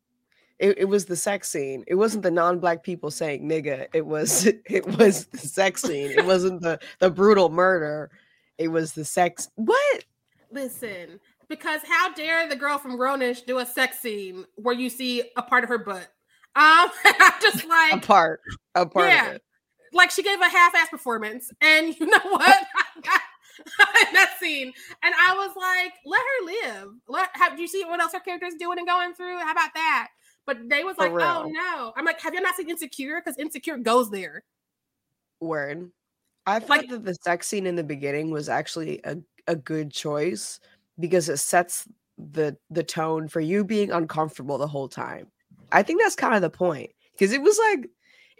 It, 0.60 0.78
it 0.78 0.86
was 0.86 1.06
the 1.06 1.16
sex 1.16 1.50
scene. 1.50 1.84
It 1.88 1.96
wasn't 1.96 2.22
the 2.22 2.30
non-black 2.30 2.84
people 2.84 3.10
saying 3.10 3.48
nigga. 3.50 3.88
It 3.94 4.06
was 4.06 4.46
it 4.66 4.86
was 4.98 5.26
the 5.26 5.38
sex 5.40 5.82
scene. 5.82 6.12
It 6.12 6.26
wasn't 6.26 6.62
the 6.62 6.80
the 7.00 7.10
brutal 7.10 7.50
murder. 7.50 8.12
It 8.58 8.68
was 8.68 8.94
the 8.94 9.04
sex. 9.04 9.50
What? 9.56 10.06
Listen, 10.52 11.20
because 11.50 11.82
how 11.84 12.14
dare 12.14 12.48
the 12.48 12.56
girl 12.56 12.78
from 12.78 12.96
Grown-ish 12.96 13.42
do 13.42 13.58
a 13.60 13.66
sex 13.66 14.00
scene 14.00 14.46
where 14.56 14.76
you 14.76 14.90
see 14.90 15.24
a 15.36 15.42
part 15.42 15.64
of 15.64 15.70
her 15.70 15.78
butt? 15.80 16.08
Um, 16.56 16.90
I'm 17.06 17.42
just 17.42 17.66
like 17.66 17.94
A 17.94 17.98
part. 18.06 18.42
A 18.76 18.86
part 18.86 19.10
Yeah. 19.10 19.30
of 19.30 19.36
it. 19.36 19.44
Like 19.94 20.12
she 20.12 20.24
gave 20.24 20.40
a 20.40 20.50
half-ass 20.50 20.90
performance, 20.90 21.52
and 21.62 21.98
you 22.00 22.06
know 22.06 22.20
what? 22.24 22.66
in 24.08 24.14
that 24.14 24.36
scene, 24.40 24.72
and 25.04 25.14
I 25.20 25.36
was 25.36 25.56
like, 25.56 25.94
let 26.06 26.22
her 26.22 26.46
live. 26.46 26.94
Let 27.08 27.30
have 27.34 27.60
you 27.60 27.68
see 27.68 27.84
what 27.84 28.00
else 28.00 28.14
her 28.14 28.20
character's 28.20 28.56
doing 28.56 28.80
and 28.80 28.88
going 28.88 29.14
through? 29.14 29.38
How 29.40 29.52
about 29.52 29.74
that? 29.76 30.10
But 30.46 30.70
they 30.70 30.84
was 30.84 30.96
For 30.96 31.10
like, 31.10 31.28
oh 31.28 31.48
no. 31.48 31.94
I'm 31.96 32.06
like, 32.06 32.20
have 32.22 32.34
you 32.34 32.42
not 32.42 32.56
seen 32.56 32.70
Insecure? 32.70 33.22
Because 33.24 33.38
Insecure 33.38 33.78
goes 33.78 34.10
there. 34.10 34.44
Word. 35.40 35.92
I 36.46 36.60
thought 36.60 36.70
Like- 36.70 36.90
that 36.90 37.06
the 37.06 37.16
sex 37.16 37.48
scene 37.48 37.68
in 37.68 37.76
the 37.76 37.84
beginning 37.84 38.32
was 38.32 38.50
actually 38.50 39.00
a, 39.04 39.18
a 39.48 39.56
good 39.56 39.92
choice 39.92 40.60
because 41.00 41.30
it 41.30 41.38
sets 41.38 41.88
the 42.18 42.58
the 42.70 42.84
tone 42.84 43.28
for 43.28 43.42
you 43.42 43.64
being 43.64 43.92
uncomfortable 43.92 44.58
the 44.58 44.68
whole 44.68 44.88
time. 44.88 45.28
I 45.72 45.84
think 45.84 46.02
that's 46.02 46.16
kind 46.16 46.36
of 46.36 46.42
the 46.42 46.50
point 46.50 46.92
because 47.14 47.32
it 47.32 47.42
was 47.42 47.60
like 47.70 47.90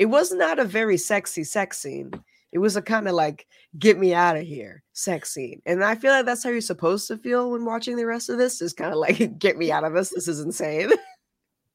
it 0.02 0.10
was 0.10 0.32
not 0.32 0.58
a 0.58 0.66
very 0.66 0.98
sexy 0.98 1.44
sex 1.44 1.78
scene. 1.78 2.12
It 2.52 2.58
was 2.58 2.76
a 2.76 2.82
kind 2.82 3.08
of 3.08 3.14
like 3.14 3.46
get 3.78 4.00
me 4.00 4.16
out 4.16 4.36
of 4.36 4.42
here 4.42 4.82
sex 4.94 5.32
scene. 5.32 5.62
And 5.68 5.84
I 5.84 5.94
feel 5.94 6.12
like 6.12 6.26
that's 6.26 6.44
how 6.44 6.50
you're 6.50 6.60
supposed 6.60 7.08
to 7.10 7.18
feel 7.18 7.52
when 7.52 7.66
watching 7.66 7.96
the 7.96 8.08
rest 8.08 8.28
of 8.28 8.40
this 8.40 8.64
is 8.64 8.74
kind 8.74 8.92
of 8.92 8.98
like 8.98 9.38
get 9.38 9.60
me 9.60 9.72
out 9.72 9.84
of 9.84 9.94
this. 9.94 10.10
This 10.10 10.28
is 10.28 10.40
insane. 10.40 10.92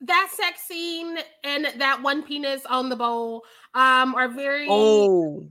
That 0.03 0.31
sex 0.31 0.61
scene 0.61 1.17
and 1.43 1.69
that 1.79 2.03
one 2.03 2.23
penis 2.23 2.67
on 2.67 2.91
the 2.91 2.97
bowl 2.97 3.45
um 3.73 4.15
are 4.15 4.29
very 4.29 4.67
oh, 4.69 5.49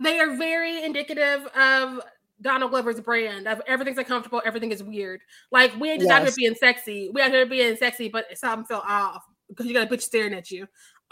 they 0.00 0.18
are 0.18 0.36
very 0.36 0.82
indicative 0.82 1.46
of 1.56 2.00
Donald 2.40 2.72
Glover's 2.72 3.00
brand 3.00 3.46
of 3.46 3.62
everything's 3.68 3.96
uncomfortable, 3.96 4.42
everything 4.44 4.72
is 4.72 4.82
weird. 4.82 5.20
Like 5.52 5.72
we 5.78 5.88
ain't 5.88 6.00
just 6.00 6.10
out 6.10 6.24
here 6.24 6.32
being 6.36 6.56
sexy. 6.56 7.10
We 7.14 7.22
out 7.22 7.30
here 7.30 7.46
being 7.46 7.76
sexy, 7.76 8.08
but 8.08 8.36
something 8.36 8.66
felt 8.66 8.84
off 8.88 9.24
because 9.48 9.66
you 9.66 9.72
got 9.74 9.90
a 9.90 9.94
bitch 9.94 10.02
staring 10.02 10.34
at 10.34 10.50
you. 10.50 10.66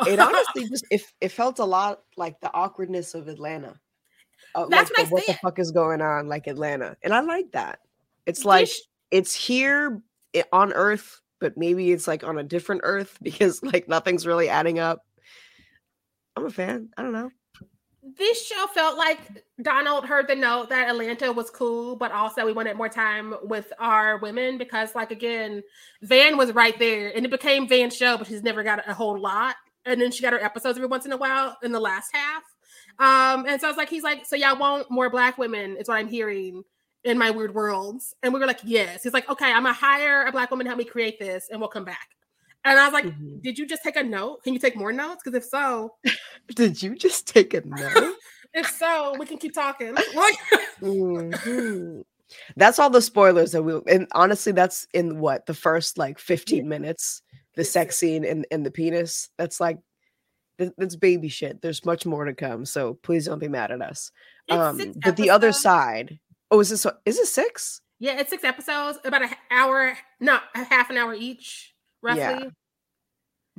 It 0.07 0.19
honestly 0.21 0.69
just 0.69 0.85
it, 0.91 1.03
it 1.21 1.29
felt 1.31 1.59
a 1.59 1.65
lot 1.65 2.03
like 2.17 2.41
the 2.41 2.53
awkwardness 2.55 3.15
of 3.15 3.29
Atlanta. 3.29 3.79
Uh, 4.55 4.67
That's 4.69 4.91
like 4.97 4.99
what 4.99 5.09
the 5.09 5.15
what 5.15 5.27
the 5.27 5.33
fuck 5.35 5.59
is 5.59 5.71
going 5.73 6.01
on 6.03 6.29
like 6.29 6.47
Atlanta, 6.47 6.97
and 7.03 7.13
I 7.15 7.21
like 7.21 7.53
that. 7.53 7.81
It's 8.27 8.45
like 8.45 8.69
it's 9.11 9.35
here 9.35 10.01
i- 10.35 10.45
on 10.53 10.73
Earth, 10.73 11.21
but 11.41 11.57
maybe 11.57 11.93
it's 11.93 12.07
like 12.07 12.25
on 12.25 12.39
a 12.39 12.43
different 12.45 12.83
Earth 12.85 13.19
because 13.23 13.63
like 13.63 13.89
nothing's 13.89 14.27
really 14.27 14.49
adding 14.49 14.79
up. 14.79 15.01
I'm 16.37 16.47
a 16.47 16.51
fan. 16.51 16.89
I 16.97 17.03
don't 17.03 17.13
know. 17.13 17.31
this 18.17 18.45
show 18.47 18.67
felt 18.75 18.99
like 18.99 19.19
Donald 19.63 20.05
heard 20.05 20.29
the 20.29 20.35
note 20.35 20.69
that 20.69 20.89
Atlanta 20.91 21.33
was 21.33 21.49
cool, 21.51 21.97
but 21.97 22.13
also 22.13 22.45
we 22.45 22.53
wanted 22.53 22.77
more 22.77 22.89
time 22.89 23.35
with 23.45 23.73
our 23.79 24.19
women 24.19 24.59
because, 24.59 24.95
like, 24.95 25.11
again, 25.11 25.63
Van 26.03 26.37
was 26.37 26.53
right 26.53 26.79
there 26.79 27.13
and 27.17 27.25
it 27.25 27.31
became 27.31 27.67
Van's 27.69 27.97
show, 27.97 28.19
but 28.19 28.27
she's 28.27 28.43
never 28.43 28.63
got 28.63 28.87
a 28.89 28.93
whole 28.95 29.19
lot. 29.19 29.57
And 29.87 30.01
then 30.01 30.11
she 30.11 30.23
got 30.23 30.33
her 30.33 30.43
episodes 30.43 30.79
every 30.79 30.89
once 30.89 31.05
in 31.07 31.13
a 31.13 31.17
while 31.17 31.57
in 31.63 31.73
the 31.73 31.81
last 31.81 32.11
half. 32.15 32.43
Um, 32.99 33.47
and 33.47 33.61
so 33.61 33.67
I 33.67 33.71
was 33.71 33.77
like, 33.77 33.89
he's 33.91 34.03
like, 34.03 34.25
so 34.25 34.37
y'all 34.37 34.59
want 34.59 34.91
more 34.91 35.11
black 35.11 35.37
women, 35.39 35.77
is 35.77 35.89
what 35.89 35.97
I'm 35.97 36.09
hearing 36.09 36.63
in 37.05 37.19
my 37.19 37.31
weird 37.31 37.55
worlds. 37.55 38.15
And 38.23 38.33
we 38.33 38.41
were 38.41 38.47
like, 38.47 38.61
yes. 38.65 39.03
He's 39.03 39.13
like, 39.13 39.29
okay, 39.29 39.53
I'm 39.53 39.63
gonna 39.65 39.75
hire 39.75 40.25
a 40.27 40.33
black 40.33 40.51
woman 40.51 40.65
to 40.65 40.71
help 40.71 40.79
me 40.79 40.85
create 40.85 41.19
this 41.19 41.49
and 41.51 41.61
we'll 41.61 41.69
come 41.69 41.85
back. 41.85 42.09
And 42.65 42.79
I 42.79 42.85
was 42.87 42.95
like, 42.95 43.05
Mhm. 43.05 43.43
did 43.43 43.59
you 43.59 43.67
just 43.67 43.83
take 43.83 43.97
a 43.97 44.03
note? 44.03 44.43
Can 44.43 44.55
you 44.55 44.59
take 44.59 44.75
more 44.75 44.91
notes? 44.93 45.21
Because 45.23 45.37
if 45.37 45.45
so, 45.45 45.95
Did 46.55 46.83
you 46.83 46.95
just 46.95 47.27
take 47.27 47.53
a 47.53 47.61
note? 47.67 48.15
if 48.55 48.71
so, 48.71 49.15
we 49.19 49.27
can 49.27 49.37
keep 49.39 49.53
talking. 49.55 49.95
Mhm. 50.81 52.05
That's 52.57 52.79
all 52.79 52.91
the 52.91 53.03
spoilers 53.03 53.53
that 53.53 53.63
we 53.63 53.81
and 53.87 54.07
honestly, 54.13 54.53
that's 54.53 54.87
in 54.95 55.19
what 55.21 55.47
the 55.47 55.55
first 55.55 55.99
like 55.99 56.19
15 56.19 56.67
minutes, 56.69 57.23
the 57.57 57.65
sex 57.65 57.97
scene 57.97 58.25
and, 58.25 58.47
and 58.51 58.65
the 58.65 58.71
penis. 58.71 59.29
That's 59.39 59.61
like 59.61 59.79
that's 60.59 60.97
baby 60.97 61.29
shit. 61.29 61.63
There's 61.63 61.85
much 61.85 62.07
more 62.07 62.25
to 62.25 62.35
come. 62.35 62.65
So 62.65 62.95
please 63.03 63.27
don't 63.27 63.39
be 63.39 63.49
mad 63.49 63.71
at 63.71 63.83
us. 63.83 64.13
Um, 64.49 64.95
but 65.03 65.17
the 65.17 65.31
other 65.31 65.53
side, 65.53 66.19
oh, 66.51 66.61
is 66.61 66.71
this 66.71 66.87
is 67.05 67.19
it 67.19 67.27
six? 67.27 67.81
Yeah, 67.99 68.19
it's 68.19 68.31
six 68.31 68.45
episodes, 68.45 68.99
about 69.05 69.23
an 69.23 69.31
hour, 69.51 69.97
no, 70.21 70.39
a 70.55 70.65
half 70.65 70.91
an 70.91 70.97
hour 70.97 71.15
each, 71.15 71.75
roughly. 72.03 72.21
Yeah. 72.23 72.51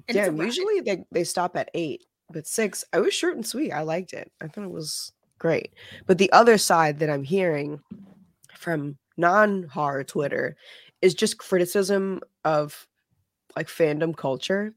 And 0.07 0.15
Yeah, 0.15 0.29
usually 0.29 0.81
they, 0.81 1.05
they 1.11 1.23
stop 1.23 1.55
at 1.55 1.71
eight, 1.73 2.03
but 2.29 2.45
six, 2.45 2.83
I 2.93 2.99
was 2.99 3.13
short 3.13 3.35
and 3.35 3.47
sweet. 3.47 3.71
I 3.71 3.81
liked 3.81 4.13
it. 4.13 4.31
I 4.41 4.47
thought 4.47 4.65
it 4.65 4.71
was 4.71 5.13
great. 5.39 5.73
But 6.05 6.17
the 6.17 6.31
other 6.31 6.57
side 6.57 6.99
that 6.99 7.09
I'm 7.09 7.23
hearing 7.23 7.79
from 8.57 8.97
non 9.17 9.63
horror 9.63 10.03
Twitter 10.03 10.55
is 11.01 11.13
just 11.13 11.37
criticism 11.37 12.21
of 12.43 12.85
like 13.55 13.67
fandom 13.67 14.15
culture. 14.15 14.73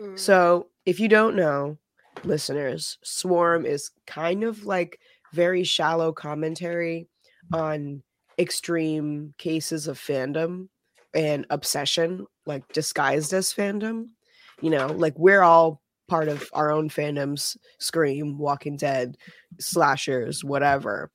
Mm. 0.00 0.18
So 0.18 0.68
if 0.86 1.00
you 1.00 1.08
don't 1.08 1.36
know, 1.36 1.78
listeners, 2.24 2.98
Swarm 3.02 3.66
is 3.66 3.90
kind 4.06 4.44
of 4.44 4.64
like 4.64 5.00
very 5.32 5.64
shallow 5.64 6.12
commentary 6.12 7.08
on 7.52 8.02
extreme 8.38 9.34
cases 9.38 9.86
of 9.86 9.98
fandom 9.98 10.68
and 11.14 11.46
obsession, 11.50 12.26
like 12.46 12.66
disguised 12.72 13.32
as 13.32 13.52
fandom. 13.52 14.06
You 14.60 14.70
know, 14.70 14.88
like 14.88 15.18
we're 15.18 15.42
all 15.42 15.80
part 16.08 16.28
of 16.28 16.48
our 16.52 16.70
own 16.70 16.90
fandoms, 16.90 17.56
Scream, 17.78 18.36
Walking 18.36 18.76
Dead, 18.76 19.16
slashers, 19.58 20.44
whatever. 20.44 21.10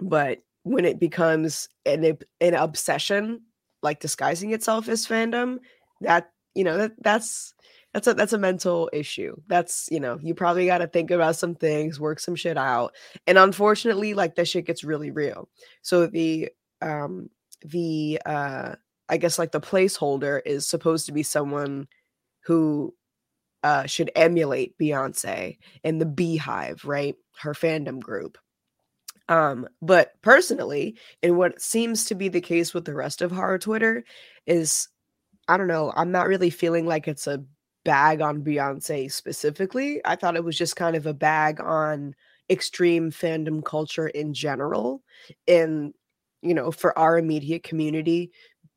But 0.00 0.38
when 0.62 0.84
it 0.84 0.98
becomes 0.98 1.68
an 1.84 2.18
an 2.40 2.54
obsession, 2.54 3.42
like 3.82 4.00
disguising 4.00 4.52
itself 4.52 4.88
as 4.88 5.06
fandom, 5.06 5.58
that 6.00 6.30
you 6.54 6.64
know 6.64 6.78
that 6.78 6.92
that's 7.02 7.54
that's 7.92 8.06
a 8.08 8.14
that's 8.14 8.32
a 8.32 8.38
mental 8.38 8.90
issue. 8.92 9.36
That's 9.46 9.88
you 9.90 10.00
know 10.00 10.18
you 10.22 10.34
probably 10.34 10.66
got 10.66 10.78
to 10.78 10.86
think 10.86 11.10
about 11.10 11.36
some 11.36 11.54
things, 11.54 12.00
work 12.00 12.20
some 12.20 12.34
shit 12.34 12.58
out, 12.58 12.94
and 13.26 13.38
unfortunately, 13.38 14.14
like 14.14 14.34
that 14.36 14.48
shit 14.48 14.66
gets 14.66 14.84
really 14.84 15.10
real. 15.10 15.48
So 15.82 16.06
the 16.06 16.50
um 16.82 17.30
the 17.62 18.20
uh 18.26 18.74
I 19.08 19.16
guess 19.16 19.38
like 19.38 19.52
the 19.52 19.60
placeholder 19.60 20.40
is 20.44 20.66
supposed 20.66 21.06
to 21.06 21.12
be 21.12 21.22
someone 21.22 21.88
who 22.44 22.94
uh 23.62 23.86
should 23.86 24.10
emulate 24.14 24.76
Beyonce 24.78 25.58
and 25.84 26.00
the 26.00 26.06
Beyhive, 26.06 26.84
right? 26.84 27.16
Her 27.38 27.54
fandom 27.54 28.00
group. 28.00 28.38
Um, 29.28 29.68
but 29.82 30.12
personally, 30.22 30.98
and 31.22 31.36
what 31.36 31.60
seems 31.60 32.04
to 32.06 32.14
be 32.14 32.28
the 32.28 32.40
case 32.40 32.72
with 32.72 32.84
the 32.84 32.94
rest 32.94 33.22
of 33.22 33.32
horror 33.32 33.58
Twitter 33.58 34.04
is 34.46 34.88
I 35.48 35.56
don't 35.56 35.68
know, 35.68 35.92
I'm 35.96 36.10
not 36.10 36.26
really 36.28 36.50
feeling 36.50 36.86
like 36.86 37.06
it's 37.08 37.26
a 37.26 37.42
bag 37.84 38.20
on 38.20 38.42
Beyonce 38.42 39.10
specifically. 39.12 40.00
I 40.04 40.16
thought 40.16 40.36
it 40.36 40.44
was 40.44 40.58
just 40.58 40.76
kind 40.76 40.96
of 40.96 41.06
a 41.06 41.14
bag 41.14 41.60
on 41.60 42.14
extreme 42.50 43.10
fandom 43.12 43.64
culture 43.64 44.08
in 44.08 44.34
general. 44.34 45.02
And, 45.46 45.94
you 46.42 46.54
know, 46.54 46.72
for 46.72 46.96
our 46.98 47.16
immediate 47.18 47.62
community, 47.62 48.32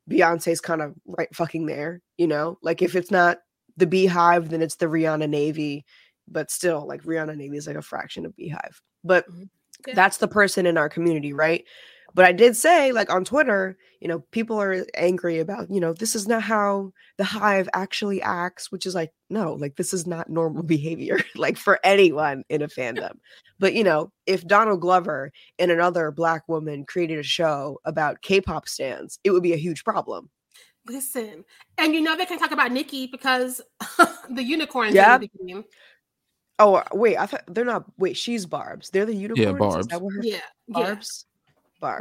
Beyonce's 0.09 0.61
kind 0.61 0.81
of 0.81 0.95
right 1.07 1.33
fucking 1.35 1.67
there, 1.67 2.01
you 2.17 2.27
know? 2.27 2.57
Like 2.63 2.81
if 2.81 2.95
it's 2.95 3.11
not 3.11 3.39
the 3.77 3.87
Beyhive, 3.87 4.49
then 4.49 4.61
it's 4.63 4.77
the 4.77 4.87
Rihanna 4.87 5.29
Navy. 5.29 5.85
But 6.27 6.51
still, 6.51 6.87
like 6.87 7.03
Rihanna 7.03 7.37
Navy 7.37 7.57
is 7.57 7.67
like 7.67 7.75
a 7.77 7.81
fraction 7.83 8.25
of 8.25 8.33
Beyhive. 8.37 8.81
But 9.03 9.27
Mhm. 9.29 9.49
Yeah. 9.87 9.95
That's 9.95 10.17
the 10.17 10.27
person 10.27 10.65
in 10.67 10.77
our 10.77 10.89
community, 10.89 11.33
right? 11.33 11.65
But 12.13 12.25
I 12.25 12.31
did 12.31 12.55
say, 12.55 12.91
like 12.91 13.11
on 13.11 13.23
Twitter, 13.23 13.77
you 13.99 14.07
know, 14.07 14.19
people 14.31 14.59
are 14.59 14.85
angry 14.95 15.39
about, 15.39 15.69
you 15.69 15.79
know, 15.79 15.93
this 15.93 16.15
is 16.15 16.27
not 16.27 16.41
how 16.41 16.91
the 17.17 17.23
hive 17.23 17.69
actually 17.73 18.21
acts, 18.21 18.71
which 18.71 18.85
is 18.85 18.95
like, 18.95 19.11
no, 19.29 19.53
like 19.53 19.75
this 19.75 19.93
is 19.93 20.07
not 20.07 20.29
normal 20.29 20.63
behavior, 20.75 21.19
like 21.35 21.57
for 21.57 21.79
anyone 21.83 22.43
in 22.49 22.61
a 22.61 22.67
fandom. 22.77 23.17
But, 23.59 23.73
you 23.73 23.83
know, 23.83 24.11
if 24.25 24.47
Donald 24.47 24.81
Glover 24.81 25.31
and 25.59 25.71
another 25.71 26.11
black 26.11 26.47
woman 26.47 26.85
created 26.85 27.19
a 27.19 27.23
show 27.23 27.79
about 27.85 28.21
K 28.21 28.41
pop 28.41 28.67
stands, 28.67 29.19
it 29.23 29.31
would 29.31 29.43
be 29.43 29.53
a 29.53 29.57
huge 29.57 29.83
problem. 29.83 30.29
Listen, 30.87 31.43
and 31.77 31.93
you 31.93 32.01
know 32.01 32.15
they 32.15 32.25
can 32.25 32.39
talk 32.39 32.51
about 32.51 32.71
Nicki 32.71 33.05
because 33.07 33.61
the 34.29 34.41
unicorns. 34.43 34.95
Yeah. 34.95 35.15
in 35.15 35.21
the 35.21 35.29
game. 35.45 35.63
Oh, 36.57 36.75
uh, 36.75 36.83
wait, 36.93 37.17
I 37.17 37.25
thought 37.25 37.43
they're 37.47 37.63
not, 37.63 37.85
wait, 37.97 38.17
she's 38.17 38.45
Barbz. 38.45 38.89
They're 38.89 39.05
the 39.05 39.13
unicorns? 39.13 39.75
Is 39.75 39.87
Barbz. 39.87 39.89
that 39.91 40.01
what 40.01 40.13
her- 40.15 40.23
Yeah, 40.23 40.39
yeah. 40.67 40.95
Barbz? 40.95 41.25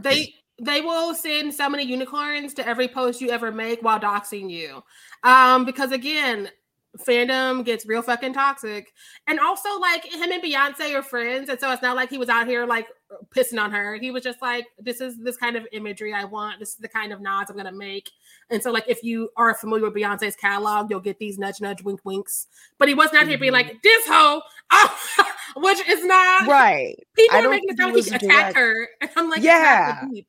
They 0.03 0.35
they 0.61 0.81
will 0.81 1.15
send 1.15 1.55
so 1.55 1.69
many 1.69 1.85
unicorns 1.85 2.53
to 2.55 2.67
every 2.67 2.89
post 2.89 3.21
you 3.21 3.31
ever 3.31 3.53
make 3.53 3.81
while 3.81 4.01
doxing 4.01 4.51
you. 4.51 4.83
Um, 5.23 5.65
because 5.65 5.93
again, 5.93 6.51
fandom 6.99 7.65
gets 7.65 7.87
real 7.87 8.03
fucking 8.03 8.33
toxic. 8.33 8.93
And 9.27 9.39
also 9.41 9.79
like 9.79 10.05
him 10.05 10.31
and 10.31 10.43
Beyonce 10.43 10.95
are 10.95 11.03
friends. 11.03 11.49
And 11.49 11.59
so 11.59 11.71
it's 11.73 11.83
not 11.83 11.97
like 11.97 12.11
he 12.11 12.19
was 12.19 12.29
out 12.29 12.47
here 12.47 12.67
like 12.67 12.89
pissing 13.35 13.61
on 13.63 13.71
her. 13.73 13.97
He 13.97 14.11
was 14.11 14.23
just 14.23 14.43
like, 14.43 14.67
this 14.79 15.01
is 15.01 15.17
this 15.19 15.37
kind 15.37 15.57
of 15.57 15.67
imagery 15.73 16.13
I 16.13 16.25
want. 16.25 16.59
This 16.61 16.71
is 16.71 16.77
the 16.77 16.89
kind 16.89 17.13
of 17.13 17.21
nods 17.21 17.51
I'm 17.51 17.57
gonna 17.57 17.73
make. 17.73 18.11
And 18.51 18.63
so, 18.63 18.71
like, 18.71 18.85
if 18.89 19.03
you 19.03 19.29
are 19.37 19.55
familiar 19.55 19.85
with 19.85 19.95
Beyonce's 19.95 20.37
catalog, 20.37 20.91
you'll 20.91 21.01
get 21.01 21.19
these 21.19 21.39
nudge, 21.39 21.61
nudge, 21.61 21.83
wink, 21.83 22.01
winks. 22.05 22.47
But 22.79 22.89
he 22.89 22.95
was 22.95 23.13
not 23.13 23.27
here 23.29 23.39
being 23.39 23.53
Mhm. 23.53 23.57
like, 23.57 23.83
this 23.83 24.07
hoe, 24.07 24.41
ah," 24.71 25.35
which 25.57 25.87
is 25.89 26.05
not 26.05 26.47
right. 26.47 26.97
people 27.15 27.37
are 27.39 27.49
making 27.51 27.71
it 27.71 27.77
sound 27.79 27.95
like 27.95 28.05
he 28.05 28.15
attacked 28.15 28.57
her. 28.57 28.89
And 29.01 29.11
I'm 29.17 29.29
like, 29.31 29.43
yeah. 29.43 30.05
Yeah. 30.13 30.23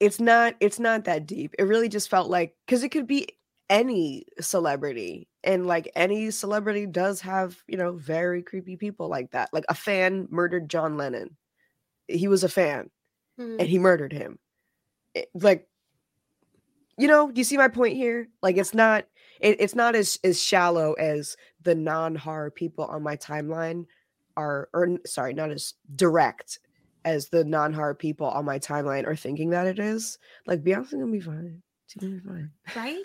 it's 0.00 0.18
not 0.20 0.54
it's 0.60 0.78
not 0.80 1.04
that 1.04 1.24
deep 1.26 1.54
it 1.58 1.62
really 1.64 1.88
just 1.88 2.10
felt 2.10 2.28
like 2.28 2.54
because 2.66 2.82
it 2.82 2.88
could 2.88 3.06
be 3.06 3.28
any 3.70 4.26
celebrity 4.40 5.26
and 5.42 5.66
like 5.66 5.90
any 5.96 6.30
celebrity 6.30 6.86
does 6.86 7.20
have 7.22 7.56
you 7.66 7.76
know 7.76 7.92
very 7.92 8.42
creepy 8.42 8.76
people 8.76 9.08
like 9.08 9.30
that 9.30 9.48
like 9.52 9.64
a 9.68 9.74
fan 9.74 10.28
murdered 10.30 10.68
john 10.68 10.96
lennon. 10.96 11.36
He 12.08 12.28
was 12.28 12.44
a 12.44 12.48
fan 12.48 12.90
Hmm. 13.38 13.56
and 13.58 13.68
he 13.68 13.78
murdered 13.78 14.12
him. 14.12 14.38
It- 15.14 15.30
like 15.34 15.66
you 16.96 17.08
know 17.08 17.30
you 17.34 17.42
see 17.44 17.56
my 17.56 17.68
point 17.68 17.96
here? 17.96 18.28
Like 18.42 18.56
it's 18.56 18.74
not 18.74 19.06
it, 19.40 19.56
it's 19.60 19.74
not 19.74 19.94
as 19.96 20.18
as 20.22 20.40
shallow 20.40 20.92
as 20.94 21.36
the 21.62 21.74
non-horror 21.74 22.50
people 22.52 22.84
on 22.84 23.02
my 23.02 23.16
timeline 23.16 23.86
are 24.36 24.68
or 24.72 24.98
sorry 25.06 25.32
not 25.34 25.50
as 25.50 25.74
direct 25.96 26.60
as 27.04 27.28
the 27.28 27.44
non-horror 27.44 27.94
people 27.94 28.26
on 28.26 28.44
my 28.44 28.58
timeline 28.58 29.06
are 29.06 29.16
thinking 29.16 29.50
that 29.50 29.66
it 29.66 29.78
is. 29.78 30.18
Like 30.46 30.62
beyonce 30.62 30.92
gonna 30.92 31.06
be 31.06 31.20
fine. 31.20 31.62
She's 31.86 32.00
gonna 32.02 32.14
be 32.14 32.20
fine. 32.28 32.50
Right? 32.76 33.02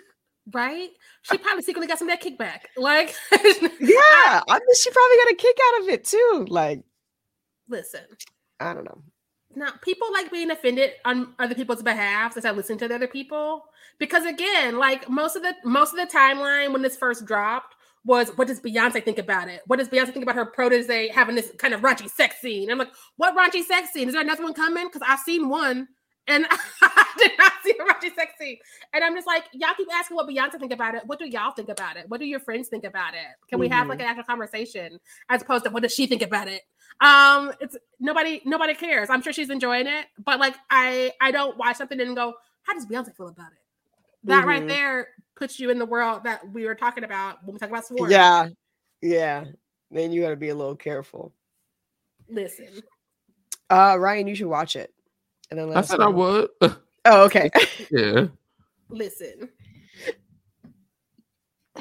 Right? 0.52 0.90
She 1.22 1.38
probably 1.38 1.62
secretly 1.62 1.86
got 1.86 1.98
some 1.98 2.08
of 2.08 2.18
that 2.18 2.22
kickback. 2.22 2.60
Like, 2.76 3.14
yeah 3.32 4.40
i 4.48 4.58
mean 4.58 4.74
she 4.78 4.90
probably 4.90 5.16
got 5.16 5.32
a 5.32 5.36
kick 5.36 5.56
out 5.66 5.82
of 5.82 5.88
it 5.88 6.04
too 6.04 6.46
like 6.48 6.82
listen, 7.68 8.00
i 8.58 8.74
don't 8.74 8.84
know 8.84 9.02
now 9.56 9.70
people 9.82 10.12
like 10.12 10.30
being 10.30 10.50
offended 10.50 10.92
on 11.04 11.34
other 11.38 11.54
people's 11.54 11.82
behalf 11.82 12.36
instead 12.36 12.50
of 12.50 12.56
listen 12.56 12.78
to 12.78 12.88
the 12.88 12.94
other 12.94 13.08
people. 13.08 13.64
Because 13.98 14.24
again, 14.24 14.78
like 14.78 15.08
most 15.08 15.36
of 15.36 15.42
the 15.42 15.54
most 15.64 15.92
of 15.92 15.98
the 15.98 16.06
timeline 16.06 16.72
when 16.72 16.82
this 16.82 16.96
first 16.96 17.26
dropped 17.26 17.74
was 18.04 18.30
what 18.36 18.48
does 18.48 18.60
Beyonce 18.60 19.04
think 19.04 19.18
about 19.18 19.48
it? 19.48 19.62
What 19.66 19.78
does 19.78 19.88
Beyonce 19.88 20.12
think 20.12 20.22
about 20.22 20.36
her 20.36 20.46
protege 20.46 21.08
having 21.08 21.34
this 21.34 21.52
kind 21.58 21.74
of 21.74 21.80
raunchy 21.80 22.08
sex 22.08 22.36
scene? 22.40 22.70
I'm 22.70 22.78
like, 22.78 22.92
what 23.16 23.36
raunchy 23.36 23.64
sex 23.64 23.92
scene? 23.92 24.08
Is 24.08 24.14
there 24.14 24.22
another 24.22 24.42
one 24.42 24.54
coming? 24.54 24.86
Because 24.86 25.02
I've 25.06 25.20
seen 25.20 25.48
one. 25.48 25.88
And 26.30 26.46
I 26.82 27.06
did 27.18 27.32
not 27.38 27.52
see 27.64 27.72
a 27.72 27.82
raunchy 27.84 28.14
sex 28.14 28.34
scene. 28.38 28.56
And 28.94 29.02
I'm 29.02 29.14
just 29.14 29.26
like, 29.26 29.44
y'all 29.52 29.74
keep 29.76 29.88
asking 29.92 30.16
what 30.16 30.28
Beyonce 30.28 30.58
think 30.60 30.72
about 30.72 30.94
it. 30.94 31.02
What 31.06 31.18
do 31.18 31.26
y'all 31.26 31.50
think 31.52 31.68
about 31.68 31.96
it? 31.96 32.08
What 32.08 32.20
do 32.20 32.26
your 32.26 32.40
friends 32.40 32.68
think 32.68 32.84
about 32.84 33.14
it? 33.14 33.26
Can 33.48 33.58
we 33.58 33.68
have 33.68 33.88
like 33.88 34.00
an 34.00 34.06
actual 34.06 34.24
conversation 34.24 34.98
as 35.28 35.42
opposed 35.42 35.64
to 35.64 35.70
what 35.70 35.82
does 35.82 35.92
she 35.92 36.06
think 36.06 36.22
about 36.22 36.46
it? 36.48 36.62
Um, 37.00 37.52
it's 37.60 37.76
nobody 37.98 38.40
nobody 38.44 38.74
cares. 38.74 39.10
I'm 39.10 39.22
sure 39.22 39.32
she's 39.32 39.50
enjoying 39.50 39.86
it, 39.86 40.06
but 40.24 40.38
like 40.38 40.54
I 40.70 41.12
I 41.20 41.30
don't 41.32 41.56
watch 41.58 41.76
something 41.76 42.00
and 42.00 42.14
go, 42.14 42.34
how 42.62 42.74
does 42.74 42.86
Beyonce 42.86 43.14
feel 43.16 43.28
about 43.28 43.52
it? 43.52 43.58
That 44.24 44.46
right 44.46 44.62
Mhm. 44.62 44.68
there 44.68 45.08
puts 45.34 45.58
you 45.58 45.70
in 45.70 45.78
the 45.78 45.86
world 45.86 46.24
that 46.24 46.48
we 46.52 46.66
were 46.66 46.74
talking 46.74 47.02
about 47.04 47.42
when 47.44 47.54
we 47.54 47.58
talk 47.58 47.70
about 47.70 47.86
sports. 47.86 48.12
yeah 48.12 48.48
yeah 49.00 49.44
then 49.90 50.12
you 50.12 50.20
got 50.20 50.28
to 50.30 50.36
be 50.36 50.50
a 50.50 50.54
little 50.54 50.76
careful 50.76 51.32
Listen. 52.28 52.82
uh 53.70 53.96
ryan 53.98 54.26
you 54.26 54.34
should 54.34 54.46
watch 54.48 54.76
it 54.76 54.92
and 55.50 55.58
then 55.58 55.68
let 55.68 55.76
I 55.76 55.80
us 55.80 55.88
said 55.88 56.00
I 56.00 56.08
would. 56.08 56.48
oh 56.60 57.24
okay 57.24 57.50
yeah. 57.90 58.26
Listen. 58.88 59.48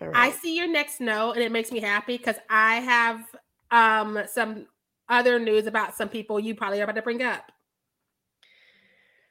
All 0.00 0.10
I 0.12 0.30
see 0.30 0.56
your 0.56 0.68
next 0.68 1.00
note 1.00 1.32
and 1.32 1.42
it 1.42 1.52
makes 1.52 1.72
me 1.72 1.80
happy 1.80 2.16
because 2.18 2.36
I 2.50 2.76
have 2.76 3.24
um 3.70 4.18
some 4.30 4.66
other 5.08 5.38
news 5.38 5.66
about 5.66 5.94
some 5.94 6.08
people 6.08 6.40
you 6.40 6.54
probably 6.54 6.80
are 6.80 6.84
about 6.84 6.96
to 6.96 7.02
bring 7.02 7.22
up. 7.22 7.50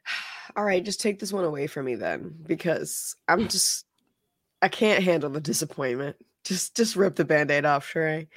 All 0.55 0.63
right, 0.63 0.83
just 0.83 1.01
take 1.01 1.19
this 1.19 1.33
one 1.33 1.43
away 1.45 1.67
from 1.67 1.85
me 1.85 1.95
then, 1.95 2.35
because 2.45 3.15
I'm 3.27 3.47
just 3.47 3.85
I 4.61 4.67
can't 4.69 5.03
handle 5.03 5.29
the 5.29 5.41
disappointment. 5.41 6.15
Just 6.43 6.75
just 6.75 6.95
rip 6.95 7.15
the 7.15 7.25
band-aid 7.25 7.65
off, 7.65 7.87
Sheree. 7.91 8.27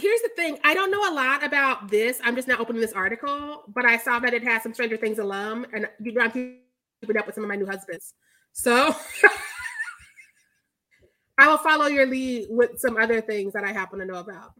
Here's 0.00 0.22
the 0.22 0.30
thing 0.34 0.58
I 0.64 0.72
don't 0.72 0.90
know 0.90 1.12
a 1.12 1.14
lot 1.14 1.44
about 1.44 1.90
this. 1.90 2.20
I'm 2.24 2.34
just 2.34 2.48
now 2.48 2.56
opening 2.58 2.80
this 2.80 2.94
article, 2.94 3.64
but 3.68 3.84
I 3.84 3.98
saw 3.98 4.18
that 4.20 4.32
it 4.32 4.42
has 4.44 4.62
some 4.62 4.72
Stranger 4.72 4.96
Things 4.96 5.18
alum, 5.18 5.66
and 5.74 5.86
you 6.02 6.12
know, 6.12 6.22
I'm 6.22 6.30
keeping 6.30 7.18
up 7.18 7.26
with 7.26 7.34
some 7.34 7.44
of 7.44 7.48
my 7.48 7.56
new 7.56 7.66
husbands. 7.66 8.14
So 8.52 8.94
I 11.38 11.48
will 11.48 11.58
follow 11.58 11.86
your 11.86 12.06
lead 12.06 12.46
with 12.48 12.80
some 12.80 12.96
other 12.96 13.20
things 13.20 13.52
that 13.52 13.64
I 13.64 13.72
happen 13.72 13.98
to 13.98 14.06
know 14.06 14.20
about. 14.20 14.54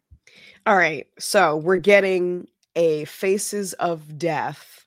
All 0.66 0.76
right, 0.76 1.06
so 1.18 1.56
we're 1.56 1.78
getting 1.78 2.46
a 2.76 3.06
Faces 3.06 3.72
of 3.74 4.18
Death 4.18 4.84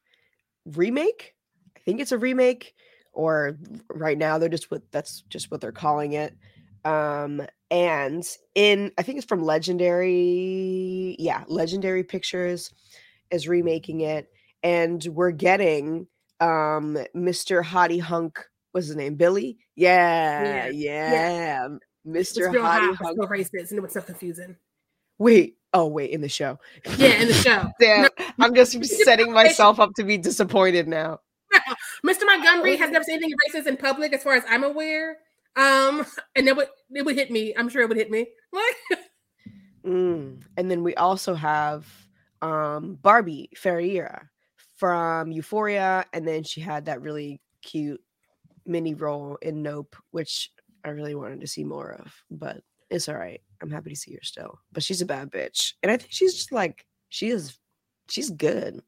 remake. 0.65 1.33
I 1.75 1.79
think 1.79 1.99
it's 1.99 2.11
a 2.11 2.17
remake, 2.17 2.75
or 3.11 3.57
right 3.89 4.19
now 4.19 4.37
they're 4.37 4.49
just 4.49 4.69
what 4.69 4.83
that's 4.91 5.21
just 5.29 5.49
what 5.49 5.61
they're 5.61 5.71
calling 5.71 6.13
it. 6.13 6.35
Um, 6.85 7.41
and 7.73 8.23
in 8.53 8.91
I 8.99 9.01
think 9.01 9.17
it's 9.17 9.27
from 9.27 9.43
Legendary, 9.43 11.15
yeah, 11.17 11.43
Legendary 11.47 12.03
Pictures 12.03 12.71
is 13.31 13.47
remaking 13.47 14.01
it, 14.01 14.29
and 14.61 15.03
we're 15.11 15.31
getting 15.31 16.07
um 16.39 16.97
Mr. 17.15 17.63
Hottie 17.63 17.99
Hunk. 17.99 18.39
What's 18.71 18.87
his 18.87 18.95
name? 18.95 19.15
Billy? 19.15 19.57
Yeah, 19.75 20.67
Yeah, 20.67 20.69
yeah. 20.71 21.67
It's 22.05 22.37
Mr. 22.37 22.59
hot, 22.61 22.81
Hottie 22.81 22.91
it's 22.91 22.99
Hunk. 23.01 23.19
racist, 23.29 23.69
and 23.71 23.79
it 23.79 23.81
was 23.81 23.93
so 23.93 24.01
confusking. 24.01 24.55
Wait, 25.17 25.57
oh 25.73 25.87
wait, 25.87 26.11
in 26.11 26.21
the 26.21 26.29
show. 26.29 26.59
Yeah, 26.97 27.21
in 27.21 27.27
the 27.27 27.33
show. 27.33 27.69
Damn, 27.79 28.03
No, 28.03 28.25
I'm 28.39 28.53
just 28.53 28.83
setting 29.03 29.31
myself 29.31 29.79
up 29.79 29.89
to 29.95 30.03
be 30.03 30.17
disappointed 30.19 30.87
now. 30.87 31.19
Mr. 32.05 32.25
Montgomery 32.25 32.75
has 32.77 32.91
never 32.91 33.03
said 33.03 33.15
anything 33.15 33.33
racist 33.49 33.65
in 33.65 33.77
public, 33.77 34.13
as 34.13 34.21
far 34.21 34.33
as 34.35 34.43
I'm 34.47 34.63
aware. 34.63 35.17
Um, 35.55 36.05
and 36.35 36.47
it 36.47 36.55
would 36.55 36.67
it 36.91 37.05
would 37.05 37.15
hit 37.15 37.31
me. 37.31 37.53
I'm 37.55 37.69
sure 37.69 37.81
it 37.81 37.87
would 37.89 37.97
hit 37.97 38.11
me. 38.11 38.27
Like, 38.51 38.99
Mm. 39.85 40.41
And 40.55 40.71
then 40.71 40.83
we 40.83 40.95
also 40.95 41.33
have 41.33 41.85
um 42.41 42.95
Barbie 43.01 43.49
Ferreira 43.55 44.29
from 44.75 45.31
Euphoria, 45.31 46.05
and 46.13 46.27
then 46.27 46.43
she 46.43 46.61
had 46.61 46.85
that 46.85 47.01
really 47.01 47.41
cute 47.61 48.01
mini 48.65 48.93
role 48.93 49.37
in 49.41 49.61
Nope, 49.61 49.95
which 50.11 50.51
I 50.83 50.89
really 50.89 51.15
wanted 51.15 51.41
to 51.41 51.47
see 51.47 51.63
more 51.63 51.91
of, 51.93 52.13
but 52.31 52.61
it's 52.89 53.09
all 53.09 53.15
right. 53.15 53.41
I'm 53.61 53.71
happy 53.71 53.89
to 53.89 53.95
see 53.95 54.13
her 54.13 54.23
still. 54.23 54.59
But 54.71 54.83
she's 54.83 55.01
a 55.01 55.05
bad 55.05 55.31
bitch. 55.31 55.73
And 55.81 55.91
I 55.91 55.97
think 55.97 56.11
she's 56.11 56.33
just 56.33 56.51
like 56.51 56.85
she 57.09 57.29
is 57.29 57.57
she's 58.09 58.29
good. 58.29 58.81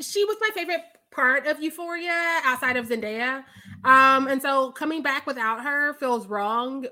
she 0.00 0.24
was 0.24 0.36
my 0.40 0.50
favorite 0.54 0.82
part 1.12 1.46
of 1.46 1.62
Euphoria 1.62 2.40
outside 2.44 2.76
of 2.76 2.88
Zendaya. 2.88 3.44
Um, 3.84 4.28
and 4.28 4.40
so 4.40 4.72
coming 4.72 5.02
back 5.02 5.26
without 5.26 5.62
her 5.62 5.94
feels 5.94 6.26
wrong. 6.26 6.86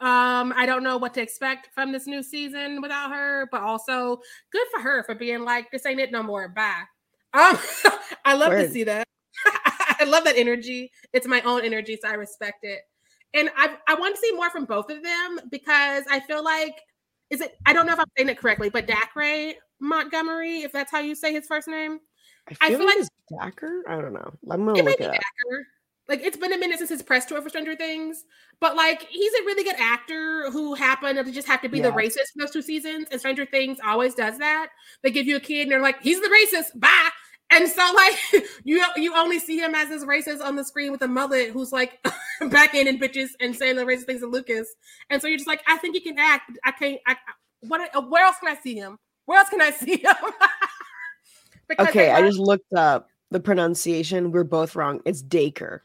Um, 0.00 0.52
I 0.56 0.66
don't 0.66 0.82
know 0.82 0.96
what 0.96 1.14
to 1.14 1.22
expect 1.22 1.68
from 1.74 1.92
this 1.92 2.06
new 2.06 2.22
season 2.22 2.82
without 2.82 3.12
her, 3.12 3.48
but 3.50 3.62
also 3.62 4.20
good 4.52 4.66
for 4.72 4.80
her 4.80 5.02
for 5.04 5.14
being 5.14 5.44
like, 5.44 5.70
this 5.70 5.86
ain't 5.86 6.00
it 6.00 6.12
no 6.12 6.22
more. 6.22 6.48
Bye. 6.48 6.82
Um, 7.32 7.58
I 8.24 8.34
love 8.34 8.52
to 8.52 8.70
see 8.70 8.84
that. 8.84 9.06
I 10.00 10.04
love 10.04 10.24
that 10.24 10.36
energy. 10.36 10.90
It's 11.12 11.26
my 11.26 11.40
own 11.42 11.64
energy, 11.64 11.98
so 12.00 12.08
I 12.08 12.14
respect 12.14 12.64
it. 12.64 12.80
And 13.32 13.50
I 13.56 13.76
I 13.88 13.94
want 13.94 14.14
to 14.14 14.20
see 14.20 14.32
more 14.32 14.50
from 14.50 14.64
both 14.64 14.90
of 14.90 15.02
them 15.02 15.40
because 15.50 16.04
I 16.10 16.20
feel 16.20 16.44
like 16.44 16.74
is 17.30 17.40
it 17.40 17.56
I 17.66 17.72
don't 17.72 17.86
know 17.86 17.94
if 17.94 17.98
I'm 17.98 18.06
saying 18.16 18.28
it 18.28 18.38
correctly, 18.38 18.70
but 18.70 18.86
Dacre 18.86 19.54
Montgomery, 19.80 20.60
if 20.62 20.72
that's 20.72 20.90
how 20.90 21.00
you 21.00 21.14
say 21.14 21.32
his 21.32 21.46
first 21.46 21.66
name. 21.66 21.98
I 22.48 22.54
feel, 22.54 22.58
I 22.60 22.78
feel 22.78 22.86
like 22.86 22.98
like- 22.98 23.08
Dacker. 23.32 23.80
I 23.88 24.00
don't 24.00 24.12
know. 24.12 24.32
I'm 24.50 24.64
gonna 24.64 24.78
It 24.78 24.84
look 24.84 25.00
it 25.00 25.06
up. 25.08 25.14
Dacker. 25.14 25.60
like 26.08 26.20
it's 26.22 26.36
been 26.36 26.52
a 26.52 26.58
minute 26.58 26.78
since 26.78 26.90
his 26.90 27.02
press 27.02 27.24
tour 27.26 27.40
for 27.42 27.48
Stranger 27.48 27.74
Things, 27.76 28.24
but 28.60 28.76
like 28.76 29.06
he's 29.10 29.32
a 29.34 29.44
really 29.44 29.64
good 29.64 29.76
actor 29.78 30.50
who 30.50 30.74
happened 30.74 31.18
to 31.24 31.32
just 31.32 31.48
have 31.48 31.62
to 31.62 31.68
be 31.68 31.78
Yeah. 31.78 31.84
the 31.84 31.92
racist 31.92 32.32
for 32.34 32.40
those 32.40 32.50
two 32.50 32.62
seasons. 32.62 33.06
And 33.10 33.18
Stranger 33.20 33.46
Things 33.46 33.78
always 33.84 34.14
does 34.14 34.38
that. 34.38 34.68
They 35.02 35.10
give 35.10 35.26
you 35.26 35.36
a 35.36 35.40
kid 35.40 35.62
and 35.62 35.70
they're 35.72 35.80
like, 35.80 36.00
he's 36.02 36.20
the 36.20 36.28
racist, 36.28 36.78
bye. 36.78 37.08
And 37.50 37.68
so 37.68 37.82
like 37.94 38.44
you 38.64 38.84
you 38.96 39.14
only 39.16 39.38
see 39.38 39.58
him 39.58 39.74
as 39.74 39.88
this 39.88 40.04
racist 40.04 40.42
on 40.42 40.56
the 40.56 40.64
screen 40.64 40.90
with 40.92 41.02
a 41.02 41.08
mullet 41.08 41.50
who's 41.50 41.72
like 41.72 41.98
back 42.50 42.74
in 42.74 42.88
and 42.88 43.00
bitches 43.00 43.28
and 43.40 43.54
saying 43.54 43.76
the 43.76 43.84
racist 43.84 44.04
things 44.04 44.20
to 44.20 44.26
Lucas. 44.26 44.68
And 45.10 45.20
so 45.22 45.28
you're 45.28 45.38
just 45.38 45.48
like, 45.48 45.62
I 45.68 45.76
think 45.78 45.94
he 45.94 46.00
can 46.00 46.18
act. 46.18 46.44
but 46.48 46.58
I 46.64 46.70
can't. 46.72 47.00
I, 47.06 47.12
I- 47.12 47.16
what? 47.66 48.10
Where 48.10 48.24
else 48.26 48.36
can 48.40 48.54
I 48.54 48.60
see 48.60 48.74
him? 48.74 48.98
Where 49.24 49.38
else 49.38 49.48
can 49.48 49.62
I 49.62 49.70
see 49.72 49.96
him? 49.96 50.14
Okay, 51.78 52.10
I 52.10 52.20
just 52.20 52.38
looked 52.38 52.72
up 52.74 53.08
the 53.30 53.40
pronunciation. 53.40 54.30
We're 54.30 54.44
both 54.44 54.76
wrong. 54.76 55.00
It's 55.04 55.22
Daker. 55.22 55.82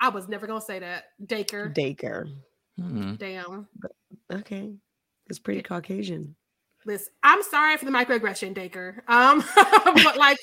I 0.00 0.10
was 0.10 0.28
never 0.28 0.46
gonna 0.46 0.60
say 0.60 0.78
that. 0.78 1.04
Daker. 1.24 1.68
Daker. 1.68 2.28
Hmm. 2.78 3.14
Damn. 3.14 3.68
Okay. 4.32 4.74
It's 5.28 5.38
pretty 5.38 5.62
Caucasian. 5.62 6.36
Listen, 6.84 7.12
I'm 7.22 7.42
sorry 7.42 7.76
for 7.76 7.84
the 7.84 7.90
microaggression, 7.90 8.54
Daker. 8.54 9.02
Um, 9.08 9.42
but 9.56 10.16
like 10.16 10.38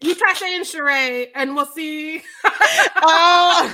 you 0.00 0.14
try 0.14 0.34
saying 0.34 0.64
charade 0.64 1.28
and 1.34 1.54
we'll 1.54 1.66
see. 1.66 2.22
oh, 3.02 3.70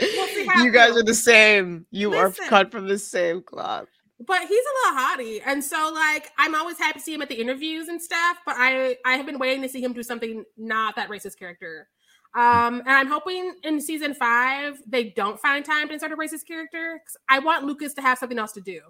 see 0.00 0.48
you 0.56 0.72
guys 0.72 0.88
feels. 0.88 0.98
are 0.98 1.04
the 1.04 1.14
same. 1.14 1.86
You 1.90 2.10
Listen. 2.10 2.44
are 2.44 2.48
cut 2.48 2.72
from 2.72 2.88
the 2.88 2.98
same 2.98 3.42
cloth. 3.42 3.88
But 4.26 4.40
he's 4.42 4.50
a 4.50 4.88
little 4.90 5.00
hottie. 5.00 5.40
And 5.46 5.62
so 5.62 5.90
like 5.94 6.30
I'm 6.38 6.54
always 6.54 6.78
happy 6.78 6.98
to 6.98 7.04
see 7.04 7.14
him 7.14 7.22
at 7.22 7.28
the 7.28 7.40
interviews 7.40 7.88
and 7.88 8.00
stuff, 8.00 8.38
but 8.44 8.56
I 8.58 8.96
I 9.04 9.16
have 9.16 9.26
been 9.26 9.38
waiting 9.38 9.62
to 9.62 9.68
see 9.68 9.82
him 9.82 9.92
do 9.92 10.02
something 10.02 10.44
not 10.56 10.96
that 10.96 11.08
racist 11.08 11.38
character. 11.38 11.88
Um, 12.34 12.80
and 12.80 12.90
I'm 12.90 13.06
hoping 13.06 13.54
in 13.64 13.80
season 13.80 14.12
five 14.14 14.80
they 14.86 15.10
don't 15.10 15.40
find 15.40 15.64
time 15.64 15.88
to 15.88 15.94
insert 15.94 16.12
a 16.12 16.16
racist 16.16 16.46
character. 16.46 17.00
'cause 17.06 17.16
I 17.28 17.38
want 17.38 17.64
Lucas 17.64 17.94
to 17.94 18.02
have 18.02 18.18
something 18.18 18.38
else 18.38 18.52
to 18.52 18.60
do. 18.60 18.80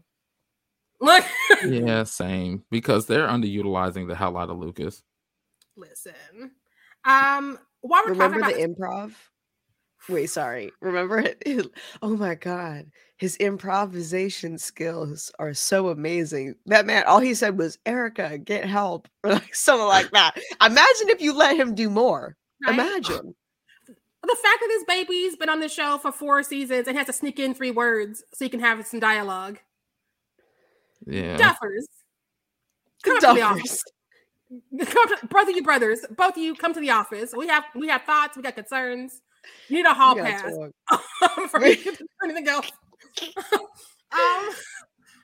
Look, 1.00 1.24
Yeah, 1.64 2.02
same. 2.02 2.64
Because 2.70 3.06
they're 3.06 3.28
underutilizing 3.28 4.08
the 4.08 4.16
hell 4.16 4.36
out 4.36 4.50
of 4.50 4.58
Lucas. 4.58 5.02
listen. 5.76 6.50
Um, 7.04 7.58
while 7.82 8.02
we're 8.04 8.10
Remember 8.12 8.40
talking 8.40 8.58
the 8.58 8.66
about 8.66 8.76
improv? 8.76 9.12
Wait, 10.08 10.26
sorry. 10.30 10.72
Remember 10.80 11.18
it? 11.40 11.70
Oh 12.02 12.16
my 12.16 12.34
god. 12.34 12.86
His 13.18 13.36
improvisation 13.36 14.58
skills 14.58 15.30
are 15.38 15.52
so 15.52 15.88
amazing. 15.88 16.54
That 16.66 16.86
man, 16.86 17.04
all 17.04 17.18
he 17.18 17.34
said 17.34 17.58
was, 17.58 17.78
Erica, 17.84 18.38
get 18.38 18.64
help. 18.64 19.08
Or 19.24 19.32
like 19.32 19.54
something 19.54 19.86
like 19.88 20.10
that. 20.12 20.38
Imagine 20.64 21.08
if 21.08 21.20
you 21.20 21.34
let 21.36 21.56
him 21.56 21.74
do 21.74 21.90
more. 21.90 22.36
right? 22.66 22.70
Oh, 22.70 22.82
Imagine. 22.82 23.34
the 23.86 24.36
fact 24.36 24.60
that 24.60 24.68
this 24.68 24.84
baby's 24.84 25.36
been 25.36 25.48
on 25.48 25.60
the 25.60 25.68
show 25.68 25.98
for 25.98 26.12
four 26.12 26.42
seasons 26.42 26.86
and 26.86 26.96
has 26.96 27.06
to 27.06 27.12
sneak 27.12 27.38
in 27.38 27.54
three 27.54 27.70
words 27.72 28.22
so 28.32 28.44
you 28.44 28.50
can 28.50 28.60
have 28.60 28.86
some 28.86 29.00
dialogue. 29.00 29.58
Yeah. 31.06 31.36
Duffers. 31.36 31.84
Come 33.02 33.20
to 33.20 33.26
the 33.34 33.42
office. 33.42 33.82
Duffers. 34.74 34.90
Come 34.92 35.08
to, 35.08 35.26
both 35.26 35.48
of 35.48 35.54
you 35.56 35.62
brothers, 35.62 36.00
both 36.16 36.32
of 36.36 36.38
you 36.38 36.54
come 36.54 36.72
to 36.72 36.80
the 36.80 36.90
office. 36.90 37.34
We 37.36 37.48
have 37.48 37.64
we 37.74 37.88
have 37.88 38.02
thoughts, 38.02 38.36
we 38.36 38.42
got 38.42 38.54
concerns. 38.54 39.20
You 39.68 39.76
need 39.76 39.86
a 39.86 39.94
hall 39.94 40.16
pass 40.16 40.42
for 41.50 41.62
anything 41.64 42.48
else. 42.48 42.70
um, 44.12 44.48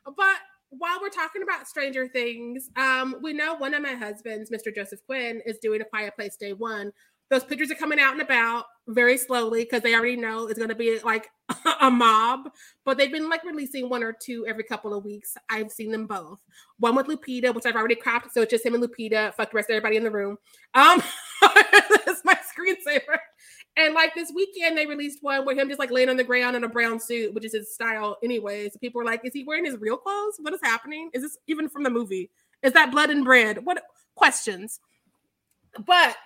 but 0.05 0.37
while 0.71 1.01
we're 1.01 1.09
talking 1.09 1.43
about 1.43 1.69
Stranger 1.69 2.09
Things, 2.09 2.69
um, 2.77 3.17
we 3.23 3.33
know 3.33 3.55
one 3.55 3.75
of 3.75 3.83
my 3.83 3.95
husbands, 3.95 4.51
Mr. 4.51 4.75
Joseph 4.75 5.01
Quinn, 5.07 5.41
is 5.47 5.59
doing 5.59 5.81
a 5.81 5.85
Quiet 5.85 6.15
Place 6.17 6.37
Day 6.37 6.53
One. 6.53 6.93
Those 7.31 7.45
pictures 7.45 7.71
are 7.71 7.77
coming 7.77 7.99
out 7.99 8.13
and 8.13 8.21
about 8.21 8.67
very 8.87 9.17
slowly 9.17 9.65
because 9.65 9.83
they 9.83 9.95
already 9.95 10.17
know 10.17 10.47
it's 10.47 10.59
going 10.59 10.69
to 10.69 10.75
be 10.75 10.99
like 11.01 11.31
a 11.81 11.91
mob. 11.91 12.51
But 12.85 12.99
they've 12.99 13.11
been 13.11 13.31
like 13.31 13.43
releasing 13.45 13.89
one 13.89 14.03
or 14.03 14.13
two 14.13 14.45
every 14.47 14.65
couple 14.65 14.93
of 14.93 15.05
weeks. 15.05 15.37
I've 15.49 15.71
seen 15.71 15.91
them 15.91 16.07
both. 16.07 16.41
One 16.79 16.95
with 16.95 17.07
Lupita, 17.07 17.55
which 17.55 17.65
I've 17.65 17.77
already 17.77 17.95
cropped, 17.95 18.35
so 18.35 18.43
it's 18.43 18.51
just 18.51 18.67
him 18.67 18.75
and 18.75 18.85
Lupita. 18.85 19.33
Fuck 19.35 19.53
the 19.53 19.57
rest 19.57 19.71
of 19.71 19.77
everybody 19.77 19.97
in 19.97 20.05
the 20.05 20.11
room. 20.11 20.37
Um, 20.75 21.03
that's 22.05 22.25
my 22.25 22.35
screensaver. 22.35 23.17
And 23.77 23.95
like 23.95 24.15
this 24.15 24.33
weekend, 24.35 24.79
they 24.79 24.87
released 24.87 25.19
one 25.23 25.45
where 25.45 25.57
him 25.57 25.69
just 25.69 25.81
like 25.81 25.91
laying 25.91 26.09
on 26.09 26.17
the 26.17 26.25
ground 26.25 26.55
in 26.55 26.63
a 26.63 26.69
brown 26.69 27.01
suit, 27.01 27.35
which 27.35 27.45
is 27.45 27.53
his 27.53 27.75
style 27.75 28.19
anyway. 28.23 28.69
So 28.69 28.79
people 28.79 29.01
were 29.01 29.05
like, 29.05 29.25
"Is 29.25 29.33
he 29.33 29.45
wearing 29.45 29.65
his 29.65 29.77
real 29.81 29.97
clothes? 29.97 30.37
What 30.39 30.55
is 30.55 30.61
happening? 30.63 31.11
Is 31.13 31.23
this 31.23 31.39
even 31.49 31.69
from 31.69 31.83
the 31.83 31.91
movie? 31.91 32.31
Is 32.63 32.73
that 32.73 32.93
blood 32.93 33.11
and 33.11 33.25
bread? 33.25 33.65
What 33.65 33.83
questions?" 34.15 34.81
But 35.85 36.17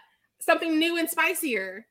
something 0.40 0.78
new 0.78 0.98
and 0.98 1.08
spicier. 1.08 1.86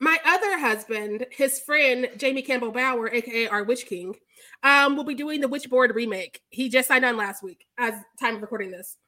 My 0.00 0.18
other 0.24 0.58
husband, 0.58 1.26
his 1.30 1.58
friend 1.58 2.08
Jamie 2.16 2.42
Campbell 2.42 2.70
Bower, 2.70 3.08
aka 3.08 3.48
our 3.48 3.64
Witch 3.64 3.86
King, 3.86 4.14
um, 4.62 4.94
will 4.94 5.04
be 5.04 5.14
doing 5.14 5.40
the 5.40 5.48
Witchboard 5.48 5.94
remake. 5.94 6.42
He 6.50 6.68
just 6.68 6.86
signed 6.86 7.04
on 7.04 7.16
last 7.16 7.42
week, 7.42 7.66
as 7.78 7.94
time 8.20 8.36
of 8.36 8.42
recording 8.42 8.70
this. 8.70 8.98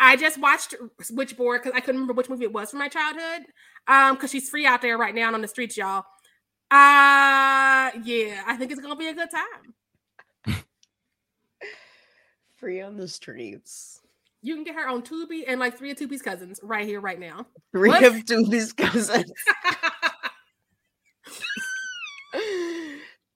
I 0.00 0.16
just 0.16 0.40
watched 0.40 0.74
Witchboard 1.12 1.58
because 1.62 1.72
I 1.74 1.80
couldn't 1.80 2.00
remember 2.00 2.14
which 2.14 2.28
movie 2.30 2.44
it 2.44 2.52
was 2.52 2.70
from 2.70 2.78
my 2.80 2.88
childhood. 2.88 3.42
Um, 3.86 4.14
because 4.14 4.30
she's 4.30 4.48
free 4.48 4.66
out 4.66 4.80
there 4.82 4.96
right 4.98 5.14
now 5.14 5.32
on 5.32 5.42
the 5.42 5.48
streets, 5.48 5.76
y'all. 5.76 6.04
Uh 6.72 7.90
yeah, 8.04 8.42
I 8.46 8.56
think 8.58 8.70
it's 8.70 8.80
gonna 8.80 8.96
be 8.96 9.08
a 9.08 9.14
good 9.14 9.28
time. 9.30 9.74
Free 12.56 12.80
on 12.80 12.96
the 12.96 13.08
streets. 13.08 14.00
You 14.42 14.54
can 14.54 14.64
get 14.64 14.74
her 14.76 14.88
on 14.88 15.02
Tubi 15.02 15.42
and 15.48 15.58
like 15.58 15.76
three 15.76 15.90
of 15.90 15.96
Tubi's 15.98 16.22
cousins 16.22 16.60
right 16.62 16.86
here, 16.86 17.00
right 17.00 17.18
now. 17.18 17.44
Three 17.72 17.88
What? 17.88 18.04
of 18.04 18.14
Doobie's 18.24 18.72
cousins. 18.76 19.32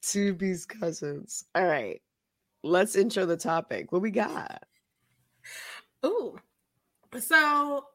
Doobie's 0.03 0.65
cousins. 0.67 1.45
All 1.55 1.65
right. 1.67 2.01
Let's 2.62 2.97
intro 2.97 3.27
the 3.27 3.37
topic. 3.37 3.91
What 3.93 4.03
we 4.03 4.11
got? 4.11 4.62
Ooh. 6.07 6.39
So 7.21 7.87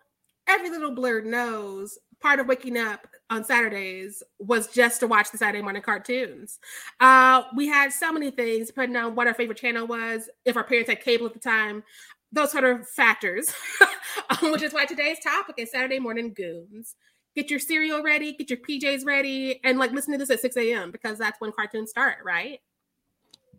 every 0.47 0.69
little 0.69 0.95
blerd 0.95 1.25
knows 1.25 1.97
part 2.21 2.39
of 2.39 2.47
waking 2.47 2.77
up 2.77 3.07
on 3.29 3.43
Saturdays 3.43 4.23
was 4.39 4.67
just 4.67 4.99
to 4.99 5.07
watch 5.07 5.31
the 5.31 5.37
Saturday 5.37 5.61
morning 5.61 5.81
cartoons. 5.81 6.59
Uh, 6.99 7.43
we 7.55 7.67
had 7.67 7.93
so 7.93 8.11
many 8.11 8.31
things 8.31 8.67
depending 8.67 8.97
on 8.97 9.15
what 9.15 9.27
our 9.27 9.33
favorite 9.33 9.57
channel 9.57 9.87
was, 9.87 10.29
if 10.45 10.57
our 10.57 10.63
parents 10.63 10.89
had 10.89 11.01
cable 11.01 11.25
at 11.25 11.33
the 11.33 11.39
time, 11.39 11.83
those 12.31 12.51
sort 12.51 12.63
of 12.63 12.87
factors, 12.87 13.53
um, 14.29 14.51
which 14.51 14.61
is 14.61 14.73
why 14.73 14.85
today's 14.85 15.19
topic 15.19 15.55
is 15.57 15.71
Saturday 15.71 15.99
morning 15.99 16.33
goons. 16.33 16.95
Get 17.35 17.49
your 17.49 17.59
cereal 17.59 18.03
ready, 18.03 18.33
get 18.33 18.49
your 18.49 18.59
PJs 18.59 19.05
ready, 19.05 19.61
and 19.63 19.79
like 19.79 19.91
listen 19.91 20.11
to 20.11 20.17
this 20.17 20.29
at 20.29 20.41
6 20.41 20.57
a.m. 20.57 20.91
because 20.91 21.17
that's 21.17 21.39
when 21.39 21.51
cartoons 21.51 21.89
start, 21.89 22.17
right? 22.25 22.59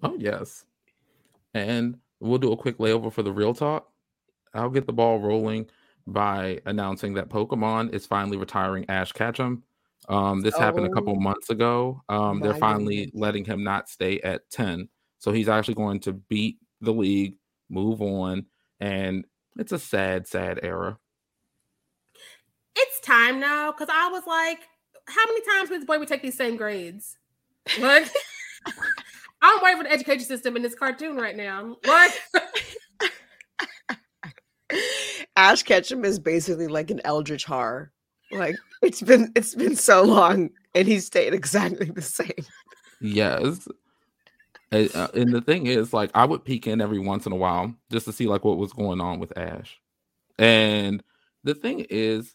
Oh 0.03 0.17
yes. 0.19 0.65
And 1.55 1.99
we'll 2.21 2.39
do 2.39 2.53
a 2.53 2.57
quick 2.57 2.79
layover 2.79 3.13
for 3.13 3.23
the 3.23 3.33
real 3.33 3.55
talk. 3.55 3.91
I'll 4.55 4.71
get 4.71 4.87
the 4.87 4.93
ball 4.93 5.21
rolling 5.21 5.69
by 6.07 6.61
announcing 6.67 7.15
that 7.15 7.29
Pokemon 7.29 7.93
is 7.95 8.07
finally 8.07 8.37
retiring 8.37 8.85
Ash 8.89 9.13
Ketchum. 9.13 9.63
Um, 10.09 10.41
this 10.41 10.57
happened 10.57 10.87
a 10.87 10.91
couple 10.91 11.15
Oh, 11.17 11.21
months 11.21 11.51
ago. 11.51 12.03
Um, 12.09 12.41
they're 12.41 12.55
finally 12.55 13.07
goodness. 13.07 13.21
letting 13.21 13.45
him 13.45 13.63
not 13.63 13.89
stay 13.89 14.19
at 14.21 14.49
10. 14.51 14.89
So 15.19 15.31
he's 15.33 15.49
actually 15.49 15.75
going 15.75 16.01
to 16.01 16.15
beat 16.15 16.57
the 16.81 16.93
league, 16.93 17.35
move 17.69 18.01
on, 18.03 18.47
and 18.81 19.25
it's 19.59 19.73
a 19.73 19.79
sad, 19.79 20.27
sad 20.27 20.59
era. 20.63 20.99
It's 22.75 23.01
time 23.01 23.39
now 23.41 23.73
because 23.73 23.89
I 23.93 24.09
was 24.09 24.23
like, 24.27 24.61
how 25.07 25.25
many 25.27 25.41
times 25.43 25.71
would 25.71 25.81
this 25.81 25.87
boy 25.87 25.99
would 25.99 26.09
take 26.09 26.23
these 26.23 26.37
same 26.37 26.57
grades? 26.57 27.19
Like, 27.79 28.09
I'm 29.43 29.63
waiting 29.63 29.79
for 29.79 29.85
the 29.85 29.93
education 29.93 30.27
system 30.27 30.57
in 30.57 30.63
this 30.63 30.75
cartoon 30.75 31.17
right 31.17 31.37
now. 31.37 31.77
Like, 31.87 32.13
Ash 35.37 35.63
Ketchum 35.63 36.05
is 36.05 36.19
basically 36.19 36.67
like 36.67 36.91
an 36.91 37.01
eldritch 37.05 37.45
horror. 37.45 37.93
Like 38.33 38.57
it's 38.83 39.03
been 39.03 39.33
it's 39.35 39.55
been 39.55 39.77
so 39.77 40.03
long 40.03 40.51
and 40.75 40.87
he 40.87 41.01
stayed 41.01 41.35
exactly 41.35 41.87
the 41.87 42.03
same. 42.03 42.45
Yes. 43.01 43.67
Uh, 44.73 44.87
uh, 44.95 45.09
and 45.15 45.33
the 45.33 45.41
thing 45.41 45.67
is, 45.67 45.93
like, 45.93 46.11
I 46.15 46.25
would 46.25 46.45
peek 46.45 46.67
in 46.67 46.81
every 46.81 47.01
once 47.01 47.27
in 47.27 47.33
a 47.33 47.37
while 47.37 47.75
just 47.91 48.07
to 48.07 48.13
see 48.13 48.29
like 48.29 48.45
what 48.45 48.59
was 48.59 48.73
going 48.73 49.01
on 49.01 49.19
with 49.19 49.37
Ash. 49.37 49.81
And 50.39 51.03
the 51.43 51.55
thing 51.55 51.87
is, 51.91 52.35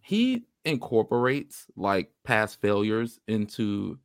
he 0.00 0.44
incorporates 0.64 1.66
like 1.76 2.12
past 2.24 2.60
failures 2.60 3.18
into 3.26 3.98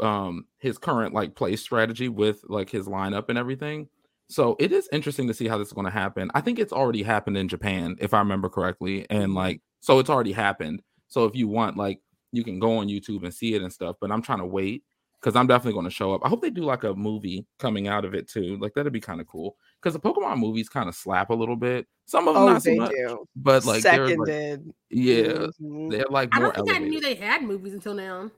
um 0.00 0.46
his 0.58 0.78
current 0.78 1.12
like 1.12 1.34
play 1.34 1.56
strategy 1.56 2.08
with 2.08 2.44
like 2.48 2.70
his 2.70 2.86
lineup 2.86 3.28
and 3.28 3.38
everything. 3.38 3.88
So 4.30 4.56
it 4.60 4.70
is 4.72 4.88
interesting 4.92 5.26
to 5.26 5.34
see 5.34 5.48
how 5.48 5.58
this 5.58 5.68
is 5.68 5.72
going 5.74 5.86
to 5.86 5.90
happen. 5.90 6.30
I 6.34 6.40
think 6.40 6.58
it's 6.58 6.72
already 6.72 7.02
happened 7.02 7.36
in 7.36 7.48
Japan, 7.48 7.96
if 8.00 8.14
I 8.14 8.18
remember 8.20 8.48
correctly, 8.48 9.04
and 9.10 9.34
like 9.34 9.60
so 9.80 9.98
it's 9.98 10.08
already 10.10 10.32
happened. 10.32 10.82
So 11.08 11.24
if 11.24 11.34
you 11.34 11.48
want, 11.48 11.76
like, 11.76 12.00
you 12.32 12.44
can 12.44 12.60
go 12.60 12.78
on 12.78 12.86
YouTube 12.86 13.24
and 13.24 13.34
see 13.34 13.54
it 13.54 13.62
and 13.62 13.72
stuff. 13.72 13.96
But 14.00 14.12
I'm 14.12 14.22
trying 14.22 14.38
to 14.38 14.46
wait 14.46 14.84
because 15.20 15.34
I'm 15.34 15.48
definitely 15.48 15.72
going 15.72 15.84
to 15.86 15.90
show 15.90 16.14
up. 16.14 16.20
I 16.24 16.28
hope 16.28 16.40
they 16.42 16.50
do 16.50 16.62
like 16.62 16.84
a 16.84 16.94
movie 16.94 17.44
coming 17.58 17.88
out 17.88 18.04
of 18.04 18.14
it 18.14 18.28
too. 18.28 18.56
Like 18.58 18.72
that'd 18.74 18.92
be 18.92 19.00
kind 19.00 19.20
of 19.20 19.26
cool 19.26 19.56
because 19.82 19.94
the 19.94 20.00
Pokemon 20.00 20.38
movies 20.38 20.68
kind 20.68 20.88
of 20.88 20.94
slap 20.94 21.30
a 21.30 21.34
little 21.34 21.56
bit. 21.56 21.86
Some 22.06 22.28
of 22.28 22.34
them 22.34 22.44
Oh, 22.44 22.52
not 22.52 22.62
so 22.62 22.70
they 22.70 22.78
much, 22.78 22.90
do. 22.92 23.26
but 23.34 23.64
like 23.64 23.82
they're 23.82 24.06
like, 24.16 24.28
Seconded. 24.28 24.72
yeah, 24.90 25.46
Mhm. 25.60 25.90
they're 25.90 26.04
like 26.08 26.28
I 26.32 26.38
don't 26.38 26.54
think 26.54 26.70
I 26.70 26.78
knew 26.78 27.00
they 27.00 27.14
had 27.16 27.42
movies 27.42 27.72
until 27.74 27.94
now. 27.94 28.30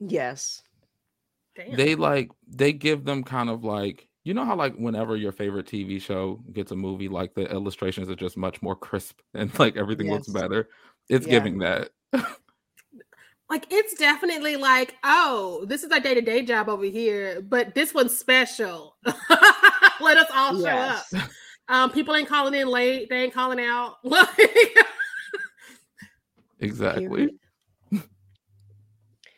Yes. 0.00 0.62
Damn. 1.56 1.76
they 1.76 1.94
like 1.94 2.30
they 2.48 2.72
give 2.72 3.04
them 3.04 3.22
kind 3.24 3.48
of 3.50 3.62
like 3.64 4.08
you 4.24 4.34
know 4.34 4.44
how 4.44 4.54
like 4.54 4.74
whenever 4.76 5.16
your 5.16 5.32
favorite 5.32 5.66
TV 5.66 6.00
show 6.00 6.42
gets 6.52 6.72
a 6.72 6.76
movie, 6.76 7.08
like 7.08 7.34
the 7.34 7.50
illustrations 7.50 8.08
are 8.10 8.14
just 8.16 8.36
much 8.36 8.60
more 8.62 8.76
crisp 8.76 9.20
and 9.34 9.56
like 9.58 9.76
everything 9.76 10.10
looks 10.10 10.28
better. 10.28 10.68
It's 11.08 11.26
Yeah. 11.26 11.38
giving 11.38 11.58
that. 11.58 11.90
like 13.50 13.66
it's 13.70 13.94
definitely 13.94 14.56
like, 14.56 14.96
oh, 15.04 15.64
this 15.66 15.82
is 15.82 15.90
our 15.90 16.00
day 16.00 16.14
to 16.14 16.20
day 16.20 16.42
job 16.42 16.68
over 16.68 16.84
here, 16.84 17.40
but 17.40 17.74
this 17.74 17.94
one's 17.94 18.16
special. 18.16 18.96
Let 20.00 20.16
us 20.16 20.28
all 20.34 20.52
show 20.52 20.64
Yes. 20.64 21.14
up. 21.14 21.22
Um, 21.68 21.92
people 21.92 22.16
ain't 22.16 22.28
calling 22.28 22.52
in 22.54 22.66
late. 22.66 23.08
They 23.08 23.22
ain't 23.22 23.32
calling 23.32 23.60
out. 23.60 23.98
Exactly. 26.58 27.28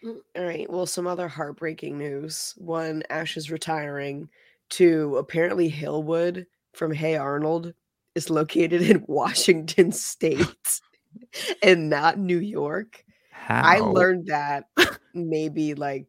All 0.05 0.15
right. 0.37 0.69
Well, 0.71 0.87
some 0.87 1.07
other 1.07 1.29
heartbreaking 1.29 1.99
news. 1.99 2.55
One, 2.57 3.03
Ash 3.11 3.37
is 3.37 3.51
retiring. 3.51 4.31
Two, 4.73 5.19
apparently 5.19 5.71
Hillwood 5.71 6.47
from 6.73 6.93
Hey 6.95 7.17
Arnold 7.17 7.75
is 8.15 8.31
located 8.31 8.81
in 8.81 9.05
Washington 9.07 9.93
State 9.93 10.81
and 11.63 11.91
not 11.91 12.19
New 12.19 12.39
York. 12.39 13.05
How? 13.31 13.61
I 13.63 13.81
learned 13.81 14.29
that 14.29 14.65
maybe 15.15 15.75
like 15.75 16.07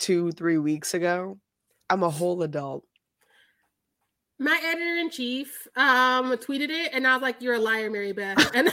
two, 0.00 0.32
three 0.32 0.58
weeks 0.58 0.94
ago. 0.94 1.38
I'm 1.88 2.02
a 2.02 2.10
whole 2.10 2.42
adult. 2.42 2.82
my 4.40 4.60
editor 4.64 4.96
in 4.96 5.08
chief 5.08 5.68
um 5.76 6.32
tweeted 6.38 6.70
it, 6.70 6.90
and 6.92 7.06
I 7.06 7.14
was 7.14 7.22
like, 7.22 7.40
"You're 7.40 7.54
a 7.54 7.60
liar, 7.60 7.88
Mary 7.88 8.10
Beth." 8.10 8.50
And 8.52 8.68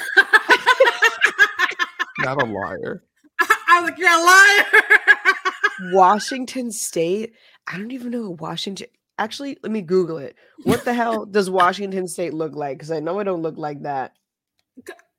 not 2.18 2.41
a 2.41 2.45
liar. 2.47 3.03
I 3.39 3.80
was 3.80 3.91
like, 3.91 3.99
"You're 3.99 4.09
a 4.09 4.26
liar." 4.26 5.93
Washington 5.93 6.72
State. 6.72 7.34
I 7.68 7.78
don't 7.78 7.91
even 7.91 8.09
know 8.09 8.32
Washington. 8.39 8.88
Actually, 9.20 9.57
let 9.61 9.72
me 9.72 9.82
Google 9.82 10.18
it. 10.18 10.36
What 10.64 10.86
the 10.86 10.93
hell 10.93 11.26
does 11.26 11.49
Washington 11.49 12.07
State 12.07 12.34
look 12.34 12.55
like? 12.55 12.78
Because 12.78 12.91
I 12.91 12.99
know 12.99 13.20
it 13.20 13.26
don't 13.26 13.43
look 13.43 13.57
like 13.57 13.84
that. 13.84 14.14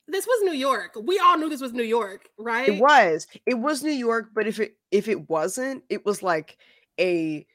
this 0.09 0.27
was 0.27 0.43
New 0.43 0.53
York. 0.53 0.97
We 1.01 1.19
all 1.19 1.39
knew 1.39 1.49
this 1.49 1.61
was 1.61 1.73
New 1.73 1.85
York, 1.85 2.29
right? 2.37 2.69
It 2.69 2.81
was. 2.81 3.27
It 3.47 3.55
was 3.55 3.83
New 3.83 3.93
York, 3.93 4.31
but 4.35 4.47
if 4.47 4.59
it 4.59 4.77
if 4.91 5.09
it 5.09 5.29
wasn't, 5.31 5.85
it 5.89 6.05
was 6.05 6.23
like 6.23 6.59
a 6.99 7.47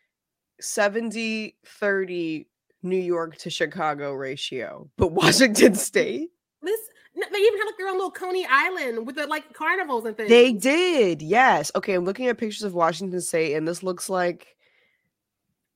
70 0.62 1.58
30 1.66 2.48
New 2.84 2.98
York 2.98 3.38
to 3.38 3.50
Chicago 3.50 4.14
ratio. 4.14 4.90
But 4.98 5.12
Washington 5.12 5.76
State, 5.76 6.30
This 6.62 6.80
they 7.16 7.38
even 7.40 7.60
had 7.60 7.66
like 7.66 7.78
their 7.78 7.90
own 7.90 7.96
little 7.96 8.12
Coney 8.12 8.48
Island 8.50 9.06
with 9.06 9.16
the 9.18 9.28
like 9.28 9.54
carnivals 9.54 10.06
and 10.06 10.16
things. 10.16 10.30
they 10.30 10.54
did. 10.54 11.22
Yes. 11.22 11.70
Okay, 11.76 11.94
I'm 11.96 12.06
looking 12.06 12.28
at 12.28 12.38
pictures 12.38 12.64
of 12.64 12.74
Washington 12.74 13.20
State 13.20 13.56
and 13.56 13.68
this 13.68 13.84
looks 13.84 14.10
like 14.10 14.56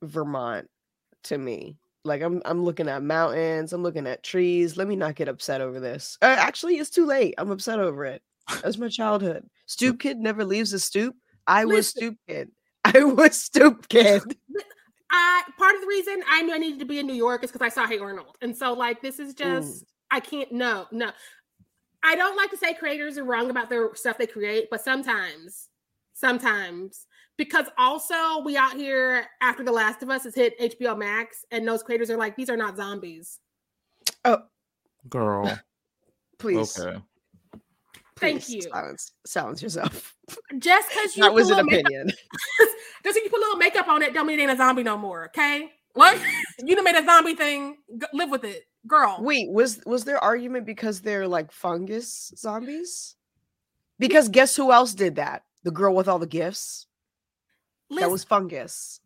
Vermont 0.04 0.68
to 1.26 1.38
me. 1.38 1.78
Like 2.06 2.22
I'm 2.22 2.42
I'm 2.46 2.64
looking 2.64 2.90
at 2.90 3.02
mountains, 3.02 3.72
I'm 3.72 3.84
looking 3.84 4.08
at 4.08 4.24
trees. 4.24 4.76
Let 4.76 4.88
me 4.88 4.96
not 4.96 5.16
get 5.16 5.30
upset 5.30 5.62
over 5.62 5.80
this. 5.80 6.18
Uh, 6.22 6.36
actually, 6.38 6.76
it's 6.76 6.90
too 6.90 7.06
late. 7.06 7.36
I'm 7.38 7.52
upset 7.52 7.80
over 7.80 8.06
it. 8.06 8.22
That's 8.62 8.78
my 8.78 8.90
childhood. 8.90 9.46
Stoop 9.68 10.00
kid 10.00 10.18
never 10.18 10.44
leaves 10.44 10.72
the 10.72 10.80
stoop. 10.80 11.16
I 11.48 11.66
was 11.66 11.88
stoop 11.88 12.18
kid. 12.28 12.52
I 12.84 13.04
was 13.04 13.38
stoop 13.38 13.88
kid. 13.88 14.22
I 15.10 15.44
part 15.58 15.76
of 15.76 15.82
the 15.82 15.88
reason 15.88 16.22
I 16.30 16.42
knew 16.42 16.54
I 16.54 16.58
needed 16.58 16.80
to 16.80 16.86
be 16.86 17.00
in 17.00 17.08
New 17.08 17.14
York 17.14 17.44
is 17.44 17.52
because 17.52 17.66
I 17.66 17.70
saw 17.70 17.88
Hey 17.88 18.00
Arnold, 18.00 18.38
and 18.42 18.56
so 18.56 18.74
like 18.74 19.02
this 19.02 19.20
is 19.20 19.34
just 19.34 19.86
I 20.12 20.20
can't 20.20 20.52
no 20.52 20.88
no. 20.92 21.12
I 22.06 22.16
don't 22.18 22.36
like 22.36 22.50
to 22.52 22.58
say 22.58 22.74
creators 22.74 23.18
are 23.18 23.24
wrong 23.24 23.50
about 23.50 23.70
their 23.70 23.96
stuff 23.96 24.18
they 24.18 24.28
create, 24.28 24.68
but 24.70 24.84
sometimes, 24.84 25.70
sometimes 26.14 27.08
because 27.38 27.66
also 27.78 28.42
we 28.44 28.56
out 28.58 28.74
here 28.74 29.26
after 29.42 29.64
The 29.64 29.72
Last 29.72 30.04
of 30.04 30.10
Us 30.10 30.24
has 30.24 30.36
hit 30.36 30.60
HBO 30.60 30.98
Max, 30.98 31.46
and 31.52 31.68
those 31.68 31.84
creators 31.84 32.10
are 32.10 32.18
like 32.18 32.36
these 32.36 32.50
are 32.50 32.58
not 32.58 32.76
zombies. 32.78 33.40
Oh, 34.26 34.44
girl. 35.10 35.60
Please. 36.40 36.78
Okay. 36.80 37.00
Thank 38.18 38.44
please 38.44 38.54
you. 38.54 38.62
Silence, 38.64 39.12
silence 39.26 39.62
yourself. 39.62 40.16
Just 40.60 40.90
because 40.90 41.18
you 41.18 41.24
That 41.24 41.30
put 41.30 41.36
was 41.36 41.50
a 41.50 41.56
an 41.56 41.66
little 41.66 41.72
makeup, 41.72 41.86
opinion. 41.92 42.08
just 42.60 42.76
because 43.02 43.16
you 43.16 43.30
put 43.30 43.38
a 43.40 43.42
little 43.42 43.58
makeup 43.58 43.88
on 43.88 44.02
it, 44.02 44.14
don't 44.14 44.28
mean 44.28 44.40
it 44.40 44.44
ain't 44.44 44.52
a 44.52 44.58
zombie 44.58 44.84
no 44.84 44.98
more. 44.98 45.26
Okay, 45.26 45.72
like 45.96 46.20
you 46.64 46.76
done 46.76 46.86
made 46.86 46.96
a 46.96 47.04
zombie 47.06 47.36
thing. 47.36 47.78
G- 47.98 48.06
live 48.14 48.30
with 48.30 48.44
it, 48.46 48.64
girl. 48.88 49.18
Wait, 49.20 49.50
was 49.52 49.82
was 49.86 50.06
their 50.06 50.20
argument 50.24 50.66
because 50.66 51.02
they're 51.02 51.28
like 51.28 51.52
fungus 51.52 52.32
zombies? 52.38 53.16
Because 54.00 54.30
guess 54.30 54.56
who 54.56 54.72
else 54.72 54.94
did 54.94 55.16
that? 55.16 55.44
The 55.64 55.72
girl 55.72 55.94
with 55.96 56.08
all 56.08 56.20
the 56.20 56.28
gifts. 56.28 56.88
That 57.92 58.10
was 58.12 58.24
fungus. 58.24 59.00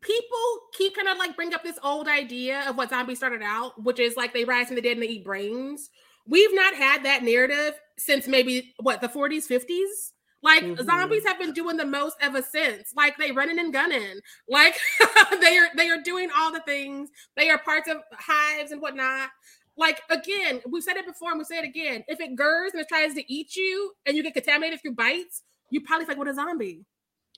people 0.00 0.38
keep 0.72 0.96
kind 0.96 1.08
of 1.08 1.18
like 1.18 1.36
bring 1.36 1.54
up 1.54 1.62
this 1.62 1.78
old 1.82 2.08
idea 2.08 2.68
of 2.68 2.76
what 2.76 2.90
zombies 2.90 3.18
started 3.18 3.42
out, 3.42 3.80
which 3.82 4.00
is 4.00 4.16
like 4.16 4.32
they 4.32 4.44
rise 4.44 4.66
from 4.66 4.76
the 4.76 4.82
dead 4.82 4.92
and 4.94 5.02
they 5.02 5.06
eat 5.08 5.24
brains. 5.24 5.90
We've 6.26 6.54
not 6.54 6.74
had 6.74 7.04
that 7.04 7.22
narrative 7.22 7.74
since 7.98 8.26
maybe 8.26 8.74
what 8.80 9.00
the 9.00 9.08
40s, 9.08 9.46
50s. 9.46 10.12
Like 10.42 10.62
Mhm. 10.64 10.84
zombies 10.84 11.24
have 11.26 11.38
been 11.38 11.52
doing 11.52 11.76
the 11.76 11.86
most 11.86 12.16
ever 12.20 12.42
since. 12.42 12.92
Like 12.96 13.16
they 13.16 13.32
running 13.32 13.58
and 13.58 13.72
gunning. 13.72 14.20
Like 14.48 14.78
they 15.40 15.56
are 15.58 15.68
they 15.76 15.88
are 15.88 16.02
doing 16.02 16.30
all 16.36 16.52
the 16.52 16.60
things. 16.60 17.10
They 17.36 17.48
are 17.50 17.58
parts 17.58 17.88
of 17.88 17.98
hives 18.12 18.72
and 18.72 18.80
whatnot. 18.80 19.30
Like 19.76 20.02
again, 20.10 20.60
we've 20.70 20.82
said 20.82 20.96
it 20.96 21.06
before 21.06 21.30
and 21.30 21.38
we'll 21.38 21.44
say 21.46 21.58
it 21.58 21.64
again. 21.64 22.02
If 22.08 22.20
it 22.20 22.34
gurs 22.34 22.72
and 22.72 22.80
it 22.80 22.88
tries 22.88 23.14
to 23.14 23.32
eat 23.32 23.54
you 23.56 23.92
and 24.04 24.16
you 24.16 24.22
get 24.22 24.34
contaminated 24.34 24.80
through 24.82 24.94
bites, 24.94 25.42
you 25.70 25.80
probably 25.80 26.06
like 26.06 26.18
what 26.18 26.28
a 26.28 26.34
zombie. 26.34 26.84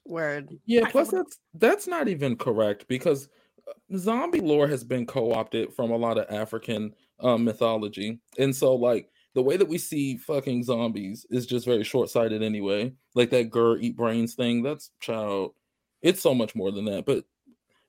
Word. 0.08 0.58
Yeah, 0.66 0.84
I 0.86 0.90
plus 0.90 1.10
that's 1.10 1.38
that's 1.54 1.86
not 1.86 2.08
even 2.08 2.36
correct 2.36 2.88
because 2.88 3.28
uh, 3.68 3.96
zombie 3.98 4.40
lore 4.40 4.66
has 4.68 4.84
been 4.84 5.06
co-opted 5.06 5.72
from 5.74 5.90
a 5.90 5.96
lot 5.96 6.18
of 6.18 6.26
African 6.34 6.94
um, 7.20 7.44
mythology, 7.44 8.20
and 8.38 8.54
so 8.54 8.74
like 8.74 9.10
the 9.34 9.42
way 9.42 9.56
that 9.56 9.68
we 9.68 9.78
see 9.78 10.16
fucking 10.16 10.64
zombies 10.64 11.26
is 11.30 11.46
just 11.46 11.66
very 11.66 11.84
short-sighted 11.84 12.42
anyway. 12.42 12.92
Like 13.14 13.30
that 13.30 13.50
"gur 13.50 13.78
eat 13.78 13.96
brains" 13.96 14.34
thing. 14.34 14.62
That's 14.62 14.90
child. 15.00 15.54
It's 16.02 16.20
so 16.20 16.34
much 16.34 16.54
more 16.54 16.70
than 16.70 16.84
that. 16.86 17.04
But 17.06 17.24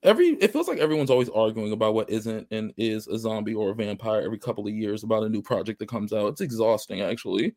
every 0.03 0.29
it 0.41 0.51
feels 0.51 0.67
like 0.67 0.79
everyone's 0.79 1.09
always 1.09 1.29
arguing 1.29 1.71
about 1.71 1.93
what 1.93 2.09
isn't 2.09 2.47
and 2.51 2.73
is 2.77 3.07
a 3.07 3.17
zombie 3.17 3.53
or 3.53 3.71
a 3.71 3.75
vampire 3.75 4.21
every 4.21 4.39
couple 4.39 4.67
of 4.67 4.73
years 4.73 5.03
about 5.03 5.23
a 5.23 5.29
new 5.29 5.41
project 5.41 5.79
that 5.79 5.89
comes 5.89 6.13
out. 6.13 6.27
It's 6.27 6.41
exhausting, 6.41 7.01
actually. 7.01 7.55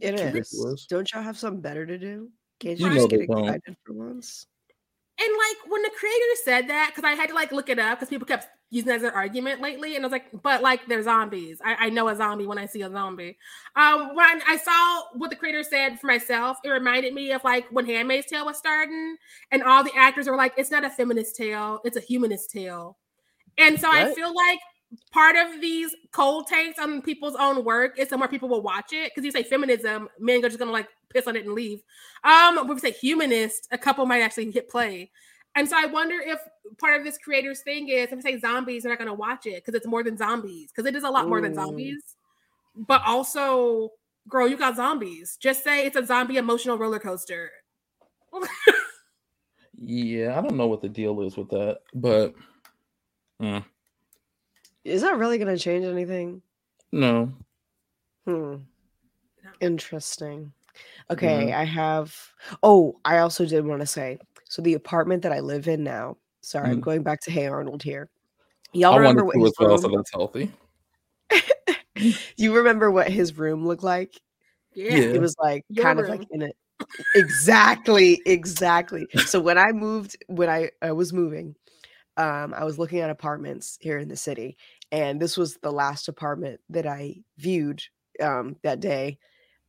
It 0.00 0.14
It's 0.14 0.22
is. 0.22 0.34
ridiculous. 0.34 0.86
Don't 0.86 1.12
y'all 1.12 1.22
have 1.22 1.38
something 1.38 1.60
better 1.60 1.86
to 1.86 1.98
do? 1.98 2.30
Can't 2.64 2.80
You 2.80 2.86
you, 2.86 2.94
know 2.94 2.96
just 2.96 3.10
they 3.10 3.18
get 3.18 3.28
don't. 3.28 3.44
excited 3.44 3.76
for 3.84 3.92
once? 3.92 4.46
And 5.20 5.28
like 5.32 5.70
when 5.70 5.82
the 5.82 5.90
creator 5.90 6.24
said 6.42 6.68
that, 6.70 6.90
because 6.90 7.04
I 7.04 7.12
had 7.14 7.28
to 7.28 7.34
like 7.34 7.52
look 7.52 7.68
it 7.68 7.78
up 7.78 7.98
because 7.98 8.08
people 8.08 8.26
kept 8.26 8.48
using 8.70 8.90
it 8.90 8.96
as 8.96 9.02
an 9.04 9.10
argument 9.10 9.60
lately, 9.60 9.94
and 9.94 10.04
I 10.04 10.08
was 10.08 10.12
like, 10.12 10.26
but 10.42 10.62
like 10.62 10.86
they're 10.88 11.02
zombies. 11.02 11.60
I, 11.64 11.86
I 11.86 11.90
know 11.90 12.08
a 12.08 12.16
zombie 12.16 12.46
when 12.46 12.58
I 12.58 12.66
see 12.66 12.82
a 12.82 12.90
zombie. 12.90 13.38
Um, 13.76 14.16
when 14.16 14.40
I 14.48 14.56
saw 14.56 15.02
what 15.16 15.30
the 15.30 15.36
creator 15.36 15.62
said 15.62 16.00
for 16.00 16.08
myself, 16.08 16.56
it 16.64 16.70
reminded 16.70 17.14
me 17.14 17.30
of 17.32 17.44
like 17.44 17.66
when 17.70 17.86
Handmaid's 17.86 18.26
Tale 18.26 18.46
was 18.46 18.58
starting, 18.58 19.16
and 19.52 19.62
all 19.62 19.84
the 19.84 19.92
actors 19.94 20.26
were 20.26 20.36
like, 20.36 20.54
it's 20.56 20.72
not 20.72 20.84
a 20.84 20.90
feminist 20.90 21.36
tale, 21.36 21.80
it's 21.84 21.96
a 21.96 22.00
humanist 22.00 22.50
tale. 22.50 22.96
And 23.58 23.78
so 23.78 23.88
I 23.88 24.12
feel 24.14 24.34
like 24.34 24.58
part 25.12 25.36
of 25.36 25.60
these 25.60 25.94
cold 26.12 26.46
takes 26.46 26.78
on 26.78 27.02
people's 27.02 27.36
own 27.36 27.64
work 27.64 27.98
is 27.98 28.08
so 28.08 28.16
more 28.16 28.28
people 28.28 28.48
will 28.48 28.62
watch 28.62 28.92
it 28.92 29.10
because 29.10 29.24
you 29.24 29.30
say 29.30 29.42
feminism, 29.42 30.08
men 30.18 30.44
are 30.44 30.48
just 30.48 30.58
gonna 30.58 30.72
like 30.72 30.88
piss 31.12 31.26
on 31.26 31.36
it 31.36 31.44
and 31.44 31.54
leave. 31.54 31.82
Um, 32.22 32.58
if 32.58 32.68
we 32.68 32.78
say 32.78 32.92
humanist, 32.92 33.68
a 33.70 33.78
couple 33.78 34.06
might 34.06 34.22
actually 34.22 34.50
hit 34.50 34.68
play. 34.68 35.10
And 35.54 35.68
so 35.68 35.76
I 35.78 35.86
wonder 35.86 36.16
if 36.20 36.40
part 36.78 36.98
of 36.98 37.04
this 37.04 37.18
creator's 37.18 37.60
thing 37.60 37.88
is 37.88 38.10
if 38.10 38.18
I 38.18 38.20
say 38.20 38.40
zombies, 38.40 38.82
they're 38.82 38.92
not 38.92 38.98
gonna 38.98 39.14
watch 39.14 39.46
it 39.46 39.56
because 39.56 39.74
it's 39.74 39.86
more 39.86 40.02
than 40.02 40.16
zombies, 40.16 40.70
because 40.70 40.86
it 40.86 40.96
is 40.96 41.04
a 41.04 41.10
lot 41.10 41.28
more 41.28 41.40
than 41.40 41.54
zombies. 41.54 42.16
But 42.76 43.02
also, 43.06 43.90
girl, 44.28 44.48
you 44.48 44.56
got 44.56 44.76
zombies. 44.76 45.36
Just 45.40 45.62
say 45.62 45.86
it's 45.86 45.96
a 45.96 46.04
zombie 46.04 46.38
emotional 46.38 46.78
roller 46.78 46.98
coaster. 46.98 47.50
Yeah, 49.76 50.38
I 50.38 50.40
don't 50.40 50.56
know 50.56 50.66
what 50.66 50.82
the 50.82 50.88
deal 50.88 51.20
is 51.22 51.36
with 51.36 51.50
that, 51.50 51.80
but 51.94 52.34
mm, 53.42 53.64
Is 54.84 55.02
that 55.02 55.16
really 55.16 55.38
going 55.38 55.54
to 55.54 55.62
change 55.62 55.84
anything? 55.84 56.42
no. 56.92 57.32
Hmm. 58.26 58.56
Interesting. 59.60 60.52
Okay, 61.10 61.52
I 61.52 61.64
have. 61.64 62.16
Oh, 62.62 62.98
I 63.04 63.18
also 63.18 63.46
did 63.46 63.64
want 63.66 63.80
to 63.80 63.86
say 63.86 64.18
so 64.48 64.62
the 64.62 64.74
apartment 64.74 65.22
that 65.22 65.32
I 65.32 65.40
live 65.40 65.68
in 65.68 65.84
now. 65.84 66.16
Sorry, 66.40 66.70
I'm 66.70 66.78
Mhm. 66.78 66.84
going 66.84 67.02
back 67.02 67.20
to 67.22 67.30
Hey 67.30 67.46
Arnold 67.46 67.82
here. 67.82 68.08
Y'all 68.72 68.94
I 68.94 68.96
remember 68.96 69.24
wanted 69.24 69.26
what 69.26 69.34
to 69.34 69.40
his 69.40 69.48
as 69.50 69.68
well, 69.68 69.78
so 69.78 69.88
room? 69.88 69.96
that's 69.96 70.12
healthy. 70.12 70.52
you 72.36 72.54
remember 72.56 72.90
what 72.90 73.08
his 73.08 73.36
room 73.38 73.66
looked 73.66 73.82
like? 73.84 74.14
Yeah. 74.74 74.96
Yeah. 74.98 75.14
It 75.14 75.20
was 75.20 75.36
like 75.38 75.64
Your 75.68 75.84
kind 75.84 76.00
of 76.00 76.08
like 76.08 76.26
in 76.30 76.42
it. 76.42 76.56
Exactly, 77.14 78.20
exactly. 78.26 79.06
So 79.26 79.40
when 79.40 79.58
I 79.58 79.72
moved, 79.72 80.16
when 80.26 80.48
I, 80.48 80.70
I 80.82 80.92
was 80.92 81.12
moving, 81.12 81.54
um, 82.16 82.54
I 82.54 82.64
was 82.64 82.78
looking 82.78 83.00
at 83.00 83.10
apartments 83.10 83.78
here 83.80 83.98
in 83.98 84.08
the 84.08 84.16
city, 84.16 84.56
and 84.92 85.20
this 85.20 85.36
was 85.36 85.56
the 85.56 85.72
last 85.72 86.08
apartment 86.08 86.60
that 86.70 86.86
I 86.86 87.16
viewed 87.38 87.82
um, 88.22 88.56
that 88.62 88.80
day. 88.80 89.18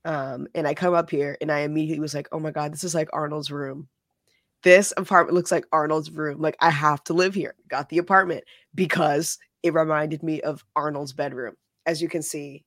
Um, 0.05 0.47
and 0.53 0.67
I 0.67 0.75
come 0.75 0.93
up 0.93 1.09
here 1.09 1.35
and 1.41 1.51
I 1.51 1.61
immediately 1.61 1.99
was 1.99 2.13
like, 2.13 2.27
oh 2.31 2.39
my 2.39 2.51
God, 2.51 2.71
this 2.71 2.83
is 2.83 2.93
like 2.93 3.09
Arnold's 3.11 3.49
room. 3.49 3.89
This 4.61 4.93
apartment 4.97 5.33
looks 5.35 5.51
like 5.51 5.65
Arnold's 5.71 6.11
room. 6.11 6.39
Like, 6.39 6.55
I 6.59 6.69
have 6.69 7.03
to 7.05 7.13
live 7.13 7.33
here. 7.33 7.55
Got 7.69 7.89
the 7.89 7.97
apartment 7.97 8.43
because 8.75 9.39
it 9.63 9.73
reminded 9.73 10.21
me 10.21 10.41
of 10.41 10.63
Arnold's 10.75 11.13
bedroom. 11.13 11.55
As 11.87 12.01
you 12.01 12.09
can 12.09 12.21
see, 12.21 12.63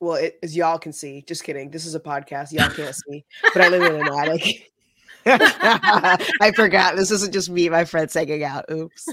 well, 0.00 0.16
it, 0.16 0.38
as 0.42 0.54
y'all 0.54 0.78
can 0.78 0.92
see, 0.92 1.24
just 1.26 1.44
kidding. 1.44 1.70
This 1.70 1.86
is 1.86 1.94
a 1.94 2.00
podcast. 2.00 2.52
Y'all 2.52 2.68
can't 2.68 2.94
see, 2.94 3.24
but 3.54 3.62
I 3.62 3.68
live 3.68 3.82
in 3.82 4.06
an 4.06 4.12
attic. 4.12 4.72
I 6.40 6.52
forgot. 6.54 6.96
This 6.96 7.10
isn't 7.10 7.32
just 7.32 7.50
me, 7.50 7.68
my 7.68 7.84
friends 7.84 8.14
hanging 8.14 8.44
out. 8.44 8.64
Oops. 8.70 9.08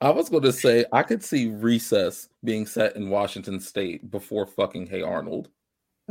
I 0.00 0.10
was 0.10 0.28
going 0.28 0.44
to 0.44 0.52
say 0.52 0.84
I 0.92 1.02
could 1.02 1.24
see 1.24 1.48
Recess 1.48 2.28
being 2.44 2.66
set 2.66 2.94
in 2.94 3.10
Washington 3.10 3.58
State 3.58 4.10
before 4.10 4.46
fucking 4.46 4.86
Hey 4.86 5.02
Arnold. 5.02 5.48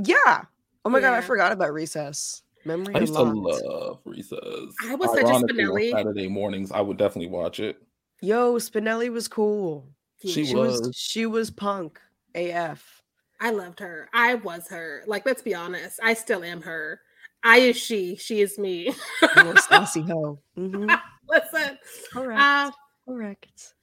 Yeah. 0.04 0.44
Oh 0.84 0.90
my 0.90 1.00
god, 1.00 1.14
I 1.14 1.22
forgot 1.22 1.52
about 1.52 1.74
Recess. 1.74 2.44
Memory 2.66 2.96
I 2.96 3.00
used 3.00 3.14
to 3.14 3.22
love 3.22 4.00
Recess. 4.04 4.42
I 4.90 4.96
was 4.96 5.10
such 5.12 5.24
a 5.24 5.28
Ironically, 5.28 5.64
on 5.64 5.72
Spinelli. 5.72 5.92
Saturday 5.92 6.28
mornings, 6.28 6.72
I 6.72 6.82
would 6.82 6.98
definitely 6.98 7.30
watch 7.30 7.60
it. 7.62 7.78
Yo, 8.22 8.56
Spinelli 8.56 9.10
was 9.10 9.28
cool. 9.28 9.88
She 10.22 10.46
She 10.46 10.56
was 10.56 10.82
was. 10.82 10.96
she 10.96 11.26
was 11.26 11.50
punk 11.50 12.00
AF. 12.36 12.97
I 13.40 13.52
loved 13.52 13.80
her. 13.80 14.10
I 14.14 14.36
was 14.36 14.68
her. 14.70 15.04
Like, 15.08 15.26
let's 15.26 15.42
be 15.42 15.54
honest. 15.54 16.00
I 16.04 16.14
still 16.14 16.44
am 16.44 16.62
her. 16.64 17.02
I 17.44 17.58
is 17.58 17.78
she. 17.78 18.16
She 18.16 18.42
is 18.42 18.58
me. 18.58 18.94
Little 19.36 19.56
sassy 19.58 20.02
hoe. 20.08 20.40
Mhm. 20.58 21.00
Listen. 21.30 21.78
Correct. 22.12 22.42
Uh, 22.42 22.72
Correct. 23.08 23.74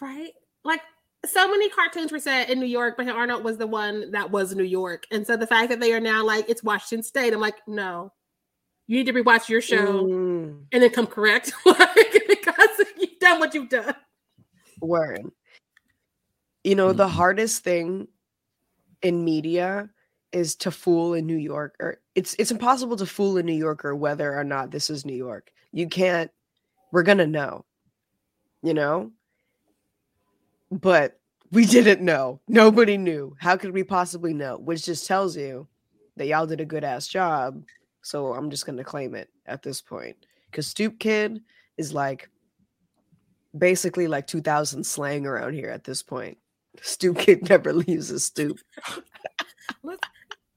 right? 0.00 0.30
Like 0.64 0.80
so 1.26 1.48
many 1.50 1.68
cartoons 1.70 2.12
were 2.12 2.18
set 2.18 2.48
in 2.50 2.60
New 2.60 2.66
York, 2.66 2.94
but 2.96 3.08
Arnold 3.08 3.42
was 3.44 3.58
the 3.58 3.66
one 3.66 4.10
that 4.12 4.30
was 4.30 4.54
New 4.54 4.62
York. 4.64 5.04
And 5.10 5.26
so 5.26 5.36
the 5.36 5.46
fact 5.46 5.70
that 5.70 5.80
they 5.80 5.92
are 5.92 6.00
now 6.00 6.24
like 6.24 6.48
it's 6.48 6.62
Washington 6.62 7.02
State, 7.02 7.32
I'm 7.34 7.40
like, 7.40 7.56
no. 7.66 8.12
You 8.86 8.96
need 8.96 9.06
to 9.06 9.12
rewatch 9.12 9.48
your 9.48 9.60
show 9.60 10.04
Mm, 10.04 10.64
and 10.72 10.82
then 10.82 10.90
come 10.90 11.06
correct. 11.06 11.52
like, 11.64 12.24
because 12.28 12.68
you've 12.98 13.18
done 13.20 13.38
what 13.38 13.54
you've 13.54 13.68
done. 13.68 13.94
word. 14.80 15.30
You 16.64 16.74
know, 16.74 16.92
the 16.92 17.06
Mhm. 17.06 17.10
hardest 17.10 17.62
thing 17.64 18.08
in 19.02 19.24
media 19.24 19.88
is 20.32 20.54
to 20.56 20.70
fool 20.70 21.14
in 21.14 21.26
New 21.26 21.36
York 21.36 21.74
or 21.80 22.00
it's 22.14 22.34
it's 22.38 22.50
impossible 22.50 22.96
to 22.96 23.06
fool 23.06 23.36
a 23.36 23.42
New 23.42 23.54
Yorker 23.54 23.94
whether 23.96 24.36
or 24.38 24.44
not 24.44 24.70
this 24.70 24.90
is 24.90 25.04
New 25.04 25.14
York. 25.14 25.52
You 25.72 25.88
can't 25.88 26.30
we're 26.92 27.02
gonna 27.02 27.26
know. 27.26 27.64
You 28.62 28.74
know? 28.74 29.12
But 30.70 31.18
we 31.50 31.66
didn't 31.66 32.04
know. 32.04 32.40
Nobody 32.46 32.96
knew. 32.96 33.36
How 33.40 33.56
could 33.56 33.72
we 33.72 33.82
possibly 33.82 34.32
know? 34.32 34.56
Which 34.58 34.84
just 34.84 35.06
tells 35.06 35.36
you 35.36 35.66
that 36.16 36.26
y'all 36.26 36.46
did 36.46 36.60
a 36.60 36.64
good 36.66 36.84
ass 36.84 37.08
job. 37.08 37.64
So 38.02 38.34
I'm 38.34 38.50
just 38.50 38.66
gonna 38.66 38.84
claim 38.84 39.14
it 39.14 39.30
at 39.46 39.62
this 39.62 39.80
point. 39.80 40.16
Cause 40.52 40.66
Stoop 40.66 40.98
Kid 40.98 41.40
is 41.76 41.92
like 41.92 42.28
basically 43.56 44.06
like 44.06 44.26
2000 44.26 44.84
slang 44.84 45.26
around 45.26 45.54
here 45.54 45.70
at 45.70 45.84
this 45.84 46.02
point. 46.02 46.38
Stoop 46.82 47.18
Kid 47.18 47.48
never 47.48 47.72
leaves 47.72 48.08
his 48.08 48.24
stoop. 48.24 48.58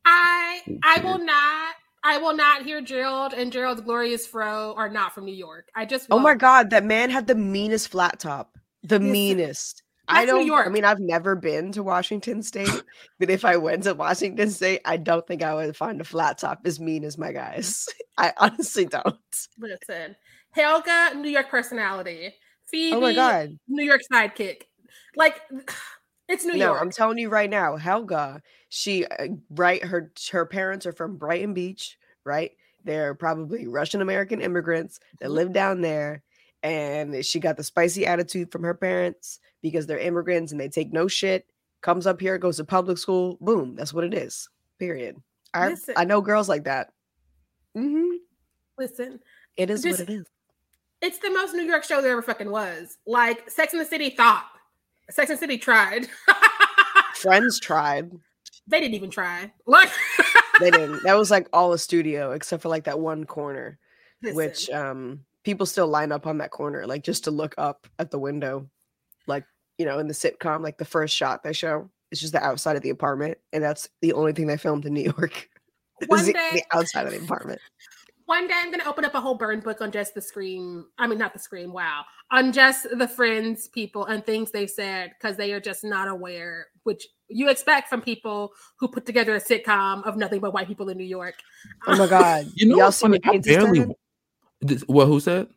I 0.06 0.62
I 0.84 1.00
will 1.04 1.20
not 1.20 1.76
I 2.04 2.18
will 2.18 2.36
not 2.36 2.64
hear 2.64 2.82
Gerald 2.82 3.34
and 3.34 3.52
Gerald's 3.52 3.82
glorious 3.82 4.28
fro 4.28 4.74
are 4.76 4.90
not 4.90 5.14
from 5.14 5.26
New 5.26 5.34
York. 5.36 5.70
I 5.76 5.86
just 5.86 6.08
Oh 6.12 6.20
my 6.20 6.36
god, 6.36 6.70
that 6.72 6.84
man 6.84 7.10
had 7.10 7.28
the 7.28 7.36
meanest 7.36 7.88
flat 7.90 8.20
top. 8.20 8.58
The 8.84 9.00
Listen, 9.00 9.12
meanest. 9.12 9.84
I 10.10 10.26
that's 10.26 10.34
New 10.34 10.40
don't. 10.40 10.44
I 10.44 10.46
York. 10.64 10.72
mean, 10.74 10.84
I've 10.84 11.00
never 11.00 11.36
been 11.36 11.72
to 11.72 11.84
Washington 11.84 12.44
State, 12.44 12.84
but 13.20 13.30
if 13.30 13.46
I 13.46 13.56
went 13.56 13.84
to 13.84 13.94
Washington 13.94 14.50
State, 14.50 14.82
I 14.84 14.98
don't 14.98 15.26
think 15.26 15.42
I 15.42 15.54
would 15.56 15.78
find 15.78 16.02
a 16.02 16.04
flat 16.04 16.38
top 16.40 16.60
as 16.66 16.80
mean 16.80 17.06
as 17.06 17.18
my 17.18 17.32
guys. 17.32 17.88
I 18.18 18.34
honestly 18.38 18.86
don't. 18.86 19.18
Listen. 19.58 20.18
Helga, 20.52 21.14
New 21.16 21.30
York 21.30 21.50
personality. 21.50 22.34
Phoebe, 22.66 22.96
Oh 22.96 23.00
my 23.00 23.14
god! 23.14 23.58
New 23.70 23.86
York 23.86 24.02
sidekick. 24.12 24.64
Like 25.16 25.40
it's 26.28 26.46
New 26.46 26.54
no, 26.58 26.66
York. 26.68 26.82
I'm 26.82 26.92
telling 26.92 27.18
you 27.18 27.30
right 27.30 27.50
now, 27.50 27.76
Helga. 27.78 28.42
She 28.70 29.06
uh, 29.06 29.28
right. 29.50 29.84
Her 29.84 30.12
her 30.32 30.46
parents 30.46 30.86
are 30.86 30.92
from 30.94 31.18
Brighton 31.18 31.54
Beach, 31.54 31.98
right? 32.26 32.52
They're 32.84 33.14
probably 33.16 33.68
Russian 33.68 34.02
American 34.02 34.42
immigrants 34.42 35.00
that 35.20 35.30
Mhm. 35.30 35.34
live 35.34 35.54
down 35.54 35.82
there, 35.82 36.24
and 36.62 37.26
she 37.26 37.40
got 37.40 37.58
the 37.58 37.64
spicy 37.64 38.06
attitude 38.06 38.52
from 38.52 38.64
her 38.64 38.74
parents 38.74 39.40
because 39.62 39.86
they're 39.88 40.00
immigrants 40.00 40.52
and 40.52 40.60
they 40.60 40.70
take 40.70 40.92
no 40.92 41.08
shit. 41.08 41.46
Comes 41.82 42.08
up 42.08 42.20
here, 42.22 42.38
goes 42.38 42.58
to 42.58 42.64
public 42.66 42.98
school. 42.98 43.38
Boom, 43.42 43.76
that's 43.76 43.94
what 43.94 44.04
it 44.04 44.14
is. 44.14 44.50
Period. 44.80 45.18
I 45.54 45.70
Listen. 45.70 45.94
I 45.98 46.06
know 46.06 46.22
girls 46.22 46.50
like 46.50 46.64
that. 46.66 46.92
Mm-hmm. 47.78 48.16
Listen, 48.78 49.20
It 49.56 49.70
is 49.70 49.84
Just- 49.84 50.00
what 50.00 50.10
it 50.10 50.14
is. 50.14 50.26
it's 51.02 51.20
the 51.20 51.30
most 51.30 51.54
New 51.54 51.64
York 51.64 51.84
show 51.84 52.02
there 52.02 52.14
ever 52.14 52.22
fucking 52.22 52.50
was. 52.50 52.98
Like 53.06 53.50
Sex 53.50 53.74
and 53.74 53.82
the 53.82 53.86
City 53.86 54.10
thought. 54.10 54.46
Sex 55.10 55.30
and 55.30 55.40
City 55.40 55.58
tried. 55.58 56.08
Friends 57.16 57.60
tried. 57.60 58.12
they 58.68 58.80
didn't 58.80 58.96
even 58.96 59.10
try. 59.10 59.52
Like 59.66 59.90
They 60.60 60.72
didn't. 60.72 61.04
That 61.04 61.18
was 61.18 61.32
like 61.32 61.48
all 61.54 61.74
a 61.74 61.78
studio 61.78 62.32
except 62.32 62.62
for 62.64 62.70
like 62.70 62.84
that 62.86 63.00
one 63.00 63.26
corner. 63.26 63.80
Listen, 64.22 64.36
which 64.36 64.70
um 64.70 65.20
people 65.44 65.66
still 65.66 65.88
line 65.88 66.12
up 66.14 66.26
on 66.26 66.38
that 66.38 66.52
corner 66.52 66.88
like 66.88 67.04
just 67.04 67.26
to 67.26 67.32
look 67.32 67.54
up 67.58 67.86
at 68.00 68.10
the 68.12 68.18
window 68.18 68.70
like 69.28 69.44
you 69.78 69.86
know 69.86 70.00
in 70.00 70.08
the 70.08 70.14
sitcom 70.14 70.62
like 70.62 70.78
the 70.78 70.86
first 70.86 71.14
shot 71.14 71.44
they 71.44 71.52
show 71.52 71.90
is 72.12 72.22
just 72.22 72.32
the 72.32 72.42
outside 72.42 72.78
of 72.78 72.82
the 72.82 72.90
apartment 72.90 73.38
and 73.52 73.62
that's 73.62 73.90
the 74.02 74.14
only 74.14 74.32
thing 74.32 74.48
they 74.48 74.56
filmed 74.56 74.86
in 74.86 74.94
new 74.94 75.02
york 75.04 75.50
One 76.08 76.24
day- 76.26 76.32
the 76.54 76.64
outside 76.72 77.06
of 77.06 77.12
the 77.12 77.20
apartment 77.20 77.60
one 78.26 78.48
day 78.48 78.54
I'm 78.58 78.72
gonna 78.72 78.90
open 78.90 79.06
up 79.06 79.16
a 79.16 79.22
whole 79.22 79.36
burn 79.36 79.60
book 79.60 79.82
on 79.82 79.92
just 79.92 80.14
the 80.16 80.22
scream. 80.22 80.86
I 80.98 81.08
mean, 81.08 81.18
not 81.20 81.34
the 81.34 81.40
scream. 81.40 81.74
Wow, 81.74 82.04
on 82.32 82.52
just 82.52 82.88
the 82.98 83.08
Friends 83.08 83.68
people 83.68 84.06
and 84.06 84.26
things 84.26 84.52
they 84.52 84.68
said 84.68 85.12
because 85.20 85.38
they 85.38 85.52
are 85.54 85.60
just 85.60 85.84
not 85.84 86.08
aware, 86.08 86.68
which 86.84 87.08
you 87.28 87.50
expect 87.50 87.90
from 87.90 88.02
people 88.02 88.54
who 88.78 88.88
put 88.88 89.06
together 89.06 89.36
a 89.36 89.42
sitcom 89.42 90.04
of 90.06 90.18
nothing 90.18 90.40
but 90.40 90.54
white 90.54 90.68
people 90.68 90.90
in 90.90 90.98
New 90.98 91.04
York. 91.04 91.36
oh 91.88 91.98
my 91.98 92.08
god 92.08 92.46
You 92.56 92.68
know 92.68 92.76
y'all 92.78 92.86
what's 92.86 92.98
see 92.98 93.04
funny? 93.06 93.20
what 93.24 93.28
I 93.28 93.30
quinta 93.30 93.50
barely. 93.50 93.96
This- 94.62 94.84
Well, 94.88 95.08
who 95.08 95.20
said? 95.20 95.48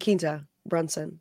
quinta 0.00 0.46
brunson 0.66 1.20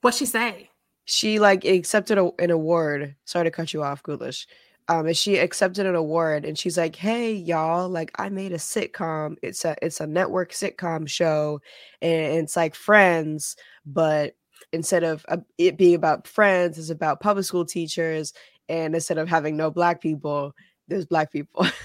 What 0.00 0.14
she 0.14 0.24
say? 0.26 0.70
she 1.04 1.38
like 1.38 1.64
accepted 1.64 2.16
a, 2.18 2.30
an 2.38 2.50
award 2.50 3.16
sorry 3.24 3.44
to 3.44 3.50
cut 3.50 3.72
you 3.74 3.82
off 3.82 4.02
Ghoulish. 4.02 4.46
Um 4.88 5.06
and 5.06 5.16
she 5.16 5.36
accepted 5.38 5.86
an 5.86 5.94
award 5.94 6.44
and 6.44 6.58
she's 6.58 6.76
like 6.78 6.96
hey 6.96 7.32
y'all 7.32 7.88
like 7.88 8.10
i 8.18 8.28
made 8.28 8.52
a 8.52 8.56
sitcom 8.58 9.36
it's 9.42 9.64
a 9.64 9.76
it's 9.82 10.00
a 10.00 10.06
network 10.06 10.52
sitcom 10.52 11.08
show 11.08 11.60
and 12.02 12.34
it's 12.38 12.56
like 12.56 12.74
friends 12.74 13.56
but 13.86 14.34
instead 14.72 15.04
of 15.04 15.24
uh, 15.28 15.36
it 15.56 15.76
being 15.76 15.94
about 15.94 16.26
friends 16.26 16.78
it's 16.78 16.90
about 16.90 17.20
public 17.20 17.44
school 17.44 17.64
teachers 17.64 18.32
and 18.68 18.94
instead 18.94 19.18
of 19.18 19.28
having 19.28 19.56
no 19.56 19.70
black 19.70 20.00
people 20.00 20.52
there's 20.88 21.06
black 21.06 21.30
people 21.32 21.66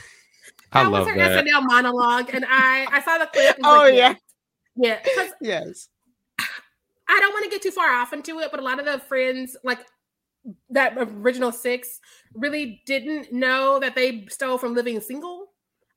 I 0.71 0.83
that 0.83 0.89
love 0.91 1.05
was 1.05 1.13
her 1.13 1.19
that. 1.19 1.45
SNL 1.45 1.65
monologue, 1.67 2.31
and 2.33 2.43
I 2.49 2.87
I 2.91 3.01
saw 3.01 3.19
the 3.19 3.27
clip. 3.27 3.57
and 3.57 3.65
Oh, 3.65 3.77
like, 3.77 3.93
yeah. 3.93 4.15
yeah. 4.75 4.99
Because 5.03 5.29
yes 5.39 5.87
I 7.07 7.19
don't 7.19 7.31
want 7.31 7.43
to 7.45 7.49
get 7.51 7.61
too 7.61 7.69
far 7.71 7.91
off 7.93 8.11
into 8.11 8.39
it, 8.39 8.49
but 8.49 8.59
a 8.59 8.63
lot 8.63 8.79
of 8.79 8.85
the 8.85 8.97
friends, 8.97 9.55
like 9.63 9.79
that 10.69 10.97
original 10.97 11.51
six, 11.51 11.99
really 12.33 12.81
didn't 12.85 13.31
know 13.31 13.79
that 13.79 13.95
they 13.95 14.25
stole 14.29 14.57
from 14.57 14.73
Living 14.73 14.99
Single. 14.99 15.47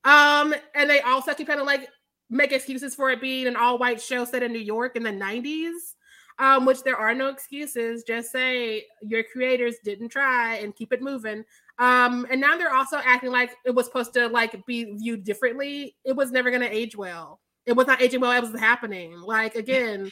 Um, 0.04 0.54
and 0.74 0.88
they 0.88 1.00
also 1.00 1.34
keep 1.34 1.48
kind 1.48 1.60
of 1.60 1.66
like 1.66 1.88
make 2.30 2.52
excuses 2.52 2.94
for 2.94 3.10
it 3.10 3.20
being 3.20 3.46
an 3.46 3.56
all-white 3.56 4.00
show 4.00 4.24
set 4.24 4.42
in 4.42 4.52
New 4.52 4.58
York 4.58 4.96
in 4.96 5.02
the 5.02 5.10
90s. 5.10 5.94
Um, 6.38 6.66
which 6.66 6.82
there 6.82 6.98
are 6.98 7.14
no 7.14 7.28
excuses. 7.28 8.02
Just 8.02 8.30
say 8.30 8.84
your 9.00 9.22
creators 9.22 9.76
didn't 9.82 10.10
try 10.10 10.56
and 10.56 10.76
keep 10.76 10.92
it 10.92 11.00
moving. 11.00 11.42
Um, 11.78 12.26
and 12.30 12.38
now 12.38 12.58
they're 12.58 12.74
also 12.74 12.98
acting 13.02 13.30
like 13.32 13.56
it 13.64 13.74
was 13.74 13.86
supposed 13.86 14.12
to 14.14 14.28
like 14.28 14.64
be 14.66 14.96
viewed 14.98 15.24
differently. 15.24 15.96
It 16.04 16.14
was 16.14 16.32
never 16.32 16.50
gonna 16.50 16.68
age 16.70 16.94
well. 16.94 17.40
It 17.64 17.72
was 17.72 17.86
not 17.86 18.00
aging 18.00 18.20
well. 18.20 18.32
It 18.32 18.50
was 18.50 18.60
happening. 18.60 19.18
Like 19.18 19.56
again, 19.56 20.10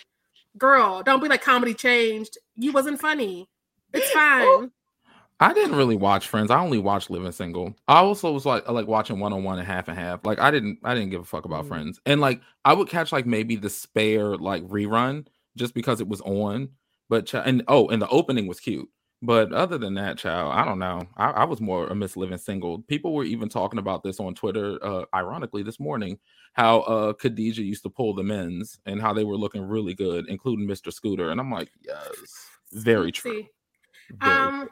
girl, 0.58 1.02
don't 1.02 1.22
be 1.22 1.28
like 1.28 1.42
comedy 1.42 1.74
changed. 1.74 2.38
You 2.56 2.72
wasn't 2.72 3.00
funny. 3.00 3.48
It's 3.94 4.10
fine. 4.12 4.70
I 5.40 5.52
didn't 5.52 5.76
really 5.76 5.96
watch 5.96 6.28
Friends. 6.28 6.50
I 6.50 6.60
only 6.60 6.78
watched 6.78 7.10
Living 7.10 7.32
Single. 7.32 7.74
I 7.88 7.98
also 7.98 8.32
was 8.32 8.46
like 8.46 8.68
like 8.68 8.86
watching 8.86 9.18
one 9.20 9.32
on 9.32 9.44
one 9.44 9.58
and 9.58 9.66
half 9.66 9.88
and 9.88 9.98
half. 9.98 10.24
Like 10.24 10.38
I 10.38 10.50
didn't 10.50 10.78
I 10.84 10.94
didn't 10.94 11.10
give 11.10 11.22
a 11.22 11.24
fuck 11.24 11.44
about 11.44 11.64
Mm. 11.64 11.68
Friends. 11.68 12.00
And 12.06 12.20
like 12.20 12.40
I 12.64 12.72
would 12.72 12.88
catch 12.88 13.12
like 13.12 13.26
maybe 13.26 13.56
the 13.56 13.70
spare 13.70 14.36
like 14.36 14.62
rerun 14.64 15.26
just 15.56 15.74
because 15.74 16.00
it 16.00 16.08
was 16.08 16.20
on. 16.22 16.68
But 17.08 17.26
ch- 17.26 17.34
and 17.34 17.64
oh, 17.68 17.88
and 17.88 18.00
the 18.00 18.08
opening 18.08 18.46
was 18.46 18.60
cute. 18.60 18.88
But 19.22 19.52
other 19.52 19.78
than 19.78 19.94
that, 19.94 20.18
child, 20.18 20.52
I 20.54 20.64
don't 20.66 20.78
know. 20.78 21.02
I, 21.16 21.30
I 21.30 21.44
was 21.44 21.60
more 21.60 21.86
a 21.88 21.94
miss 21.94 22.16
living 22.16 22.38
single. 22.38 22.82
People 22.82 23.14
were 23.14 23.24
even 23.24 23.48
talking 23.48 23.78
about 23.78 24.02
this 24.02 24.20
on 24.20 24.34
Twitter, 24.34 24.78
uh, 24.84 25.04
ironically, 25.14 25.62
this 25.62 25.80
morning, 25.80 26.18
how 26.52 26.80
uh 26.82 27.12
Khadijah 27.14 27.62
used 27.62 27.82
to 27.84 27.90
pull 27.90 28.14
the 28.14 28.22
men's 28.22 28.78
and 28.86 29.00
how 29.00 29.12
they 29.14 29.24
were 29.24 29.36
looking 29.36 29.62
really 29.62 29.94
good, 29.94 30.26
including 30.28 30.68
Mr. 30.68 30.92
Scooter. 30.92 31.30
And 31.30 31.40
I'm 31.40 31.50
like, 31.50 31.70
yes, 31.80 32.48
very 32.72 33.10
true. 33.12 33.32
See, 33.32 33.36
Very 33.36 33.48
um, 34.20 34.68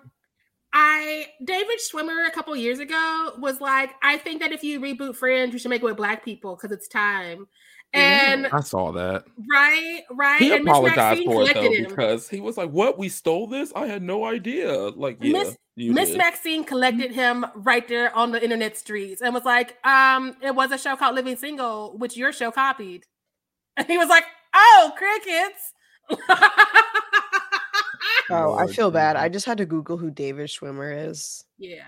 I 0.72 1.26
David 1.44 1.78
Schwimmer 1.78 2.26
a 2.26 2.30
couple 2.30 2.54
years 2.56 2.78
ago 2.78 3.32
was 3.38 3.60
like, 3.60 3.90
I 4.02 4.18
think 4.18 4.40
that 4.40 4.52
if 4.52 4.64
you 4.64 4.80
reboot 4.80 5.16
Friends, 5.16 5.52
you 5.52 5.58
should 5.58 5.70
make 5.70 5.82
it 5.82 5.84
with 5.84 5.96
black 5.96 6.24
people 6.24 6.56
because 6.56 6.72
it's 6.72 6.88
time. 6.88 7.46
And 7.94 8.46
I 8.46 8.60
saw 8.60 8.90
that. 8.92 9.24
right, 9.50 10.00
right. 10.10 10.40
He 10.40 10.50
and 10.52 10.66
apologized 10.66 11.24
for 11.24 11.42
it 11.42 11.52
though 11.52 11.70
him. 11.70 11.84
because 11.84 12.26
he 12.26 12.40
was 12.40 12.56
like, 12.56 12.70
"What? 12.70 12.98
We 12.98 13.10
stole 13.10 13.46
this? 13.46 13.70
I 13.76 13.86
had 13.86 14.02
no 14.02 14.24
idea." 14.24 14.72
Like, 14.72 15.18
yeah, 15.20 15.32
Miss 15.32 15.58
Miss. 15.76 16.16
Maxine 16.16 16.64
collected 16.64 17.12
him 17.12 17.44
right 17.54 17.86
there 17.86 18.14
on 18.16 18.32
the 18.32 18.42
internet 18.42 18.78
streets 18.78 19.20
and 19.20 19.34
was 19.34 19.44
like, 19.44 19.76
um, 19.86 20.36
it 20.42 20.54
was 20.54 20.70
a 20.72 20.78
show 20.78 20.96
called 20.96 21.14
Living 21.14 21.36
Single, 21.36 21.96
which 21.98 22.16
your 22.16 22.32
show 22.32 22.50
copied. 22.50 23.04
And 23.76 23.86
he 23.86 23.98
was 23.98 24.08
like, 24.08 24.24
Oh, 24.54 24.92
crickets. 24.96 25.72
Oh, 28.30 28.54
I 28.54 28.66
feel 28.66 28.90
bad. 28.90 29.16
I 29.16 29.28
just 29.28 29.46
had 29.46 29.58
to 29.58 29.66
Google 29.66 29.96
who 29.96 30.10
David 30.10 30.48
Schwimmer 30.48 31.08
is. 31.08 31.44
yeah. 31.58 31.84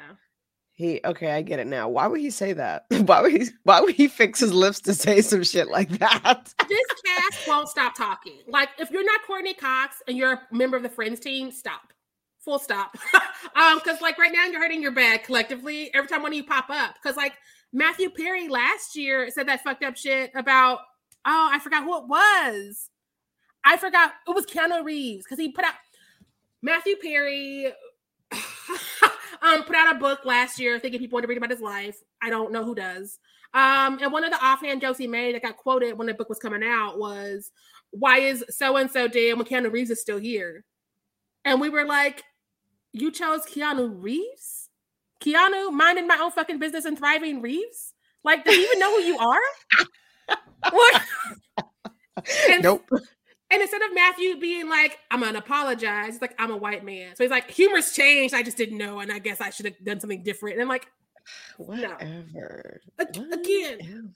He 0.76 1.00
okay, 1.04 1.30
I 1.30 1.42
get 1.42 1.60
it 1.60 1.68
now. 1.68 1.88
Why 1.88 2.08
would 2.08 2.20
he 2.20 2.30
say 2.30 2.52
that? 2.52 2.86
Why 2.90 3.22
would 3.22 3.30
he 3.30 3.46
why 3.62 3.80
would 3.80 3.94
he 3.94 4.08
fix 4.08 4.40
his 4.40 4.52
lips 4.52 4.80
to 4.80 4.94
say 4.94 5.20
some 5.20 5.44
shit 5.44 5.68
like 5.68 5.88
that? 6.00 6.52
This 6.68 7.02
cast 7.06 7.46
won't 7.46 7.68
stop 7.68 7.94
talking. 7.94 8.40
Like, 8.48 8.70
if 8.80 8.90
you're 8.90 9.04
not 9.04 9.20
Courteney 9.24 9.54
Cox 9.54 10.02
and 10.08 10.16
you're 10.16 10.32
a 10.32 10.40
member 10.50 10.76
of 10.76 10.82
the 10.82 10.88
Friends 10.88 11.20
team, 11.20 11.52
stop. 11.52 11.92
Full 12.40 12.58
stop. 12.58 12.96
um, 13.54 13.78
because 13.78 14.00
like 14.00 14.18
right 14.18 14.32
now 14.32 14.46
you're 14.46 14.60
hurting 14.60 14.82
your 14.82 14.90
bag 14.90 15.22
collectively 15.22 15.94
every 15.94 16.08
time 16.08 16.22
one 16.22 16.32
of 16.32 16.36
you 16.36 16.42
pop 16.42 16.68
up. 16.68 16.96
Because 17.00 17.16
like 17.16 17.34
Matthew 17.72 18.10
Perry 18.10 18.48
last 18.48 18.96
year 18.96 19.30
said 19.30 19.46
that 19.46 19.62
fucked 19.62 19.84
up 19.84 19.96
shit 19.96 20.32
about 20.34 20.80
oh, 21.24 21.50
I 21.52 21.60
forgot 21.60 21.84
who 21.84 21.96
it 21.98 22.08
was. 22.08 22.90
I 23.64 23.76
forgot 23.76 24.12
it 24.26 24.34
was 24.34 24.46
Keanu 24.46 24.84
Reeves 24.84 25.24
because 25.24 25.38
he 25.38 25.52
put 25.52 25.64
out 25.64 25.74
Matthew 26.64 26.96
Perry 26.96 27.66
um 29.42 29.62
put 29.64 29.76
out 29.76 29.94
a 29.94 29.98
book 29.98 30.24
last 30.24 30.58
year 30.58 30.78
thinking 30.78 30.98
people 30.98 31.16
want 31.16 31.24
to 31.24 31.28
read 31.28 31.36
about 31.36 31.50
his 31.50 31.60
life. 31.60 31.98
I 32.22 32.30
don't 32.30 32.52
know 32.52 32.64
who 32.64 32.74
does. 32.74 33.18
Um, 33.52 33.98
and 34.02 34.10
one 34.10 34.24
of 34.24 34.32
the 34.32 34.42
offhand 34.44 34.80
jokes 34.80 34.98
he 34.98 35.06
made 35.06 35.34
that 35.34 35.42
got 35.42 35.58
quoted 35.58 35.98
when 35.98 36.06
the 36.06 36.14
book 36.14 36.30
was 36.30 36.38
coming 36.38 36.62
out 36.64 36.98
was, 36.98 37.52
"Why 37.90 38.18
is 38.18 38.42
so 38.48 38.76
and 38.78 38.90
so 38.90 39.06
dead 39.06 39.36
when 39.36 39.46
Keanu 39.46 39.70
Reeves 39.70 39.90
is 39.90 40.00
still 40.00 40.18
here?" 40.18 40.64
And 41.44 41.60
we 41.60 41.68
were 41.68 41.84
like, 41.84 42.24
"You 42.92 43.10
chose 43.12 43.42
Keanu 43.44 44.02
Reeves? 44.02 44.70
Keanu 45.22 45.70
minding 45.70 46.06
my 46.08 46.16
own 46.18 46.30
fucking 46.32 46.58
business 46.58 46.86
and 46.86 46.98
thriving 46.98 47.42
Reeves? 47.42 47.92
Like, 48.24 48.44
do 48.44 48.52
you 48.52 48.66
even 48.66 48.78
know 48.78 48.96
who 48.96 49.02
you 49.06 49.18
are? 49.18 50.36
what?" 50.70 51.02
And- 52.48 52.62
nope. 52.62 52.88
And 53.54 53.62
instead 53.62 53.82
of 53.82 53.94
Matthew 53.94 54.36
being 54.40 54.68
like, 54.68 54.98
I'm 55.12 55.20
gonna 55.20 55.38
apologize, 55.38 56.14
he's 56.14 56.20
like, 56.20 56.34
I'm 56.40 56.50
a 56.50 56.56
white 56.56 56.84
man. 56.84 57.14
So 57.14 57.22
he's 57.22 57.30
like, 57.30 57.48
humor's 57.48 57.92
changed. 57.92 58.34
I 58.34 58.42
just 58.42 58.56
didn't 58.56 58.78
know, 58.78 58.98
and 58.98 59.12
I 59.12 59.20
guess 59.20 59.40
I 59.40 59.50
should 59.50 59.66
have 59.66 59.84
done 59.84 60.00
something 60.00 60.24
different. 60.24 60.54
And 60.54 60.62
I'm 60.62 60.68
like, 60.68 60.88
Whatever. 61.58 62.80
Again, 62.98 63.78
Whatever. 63.78 64.08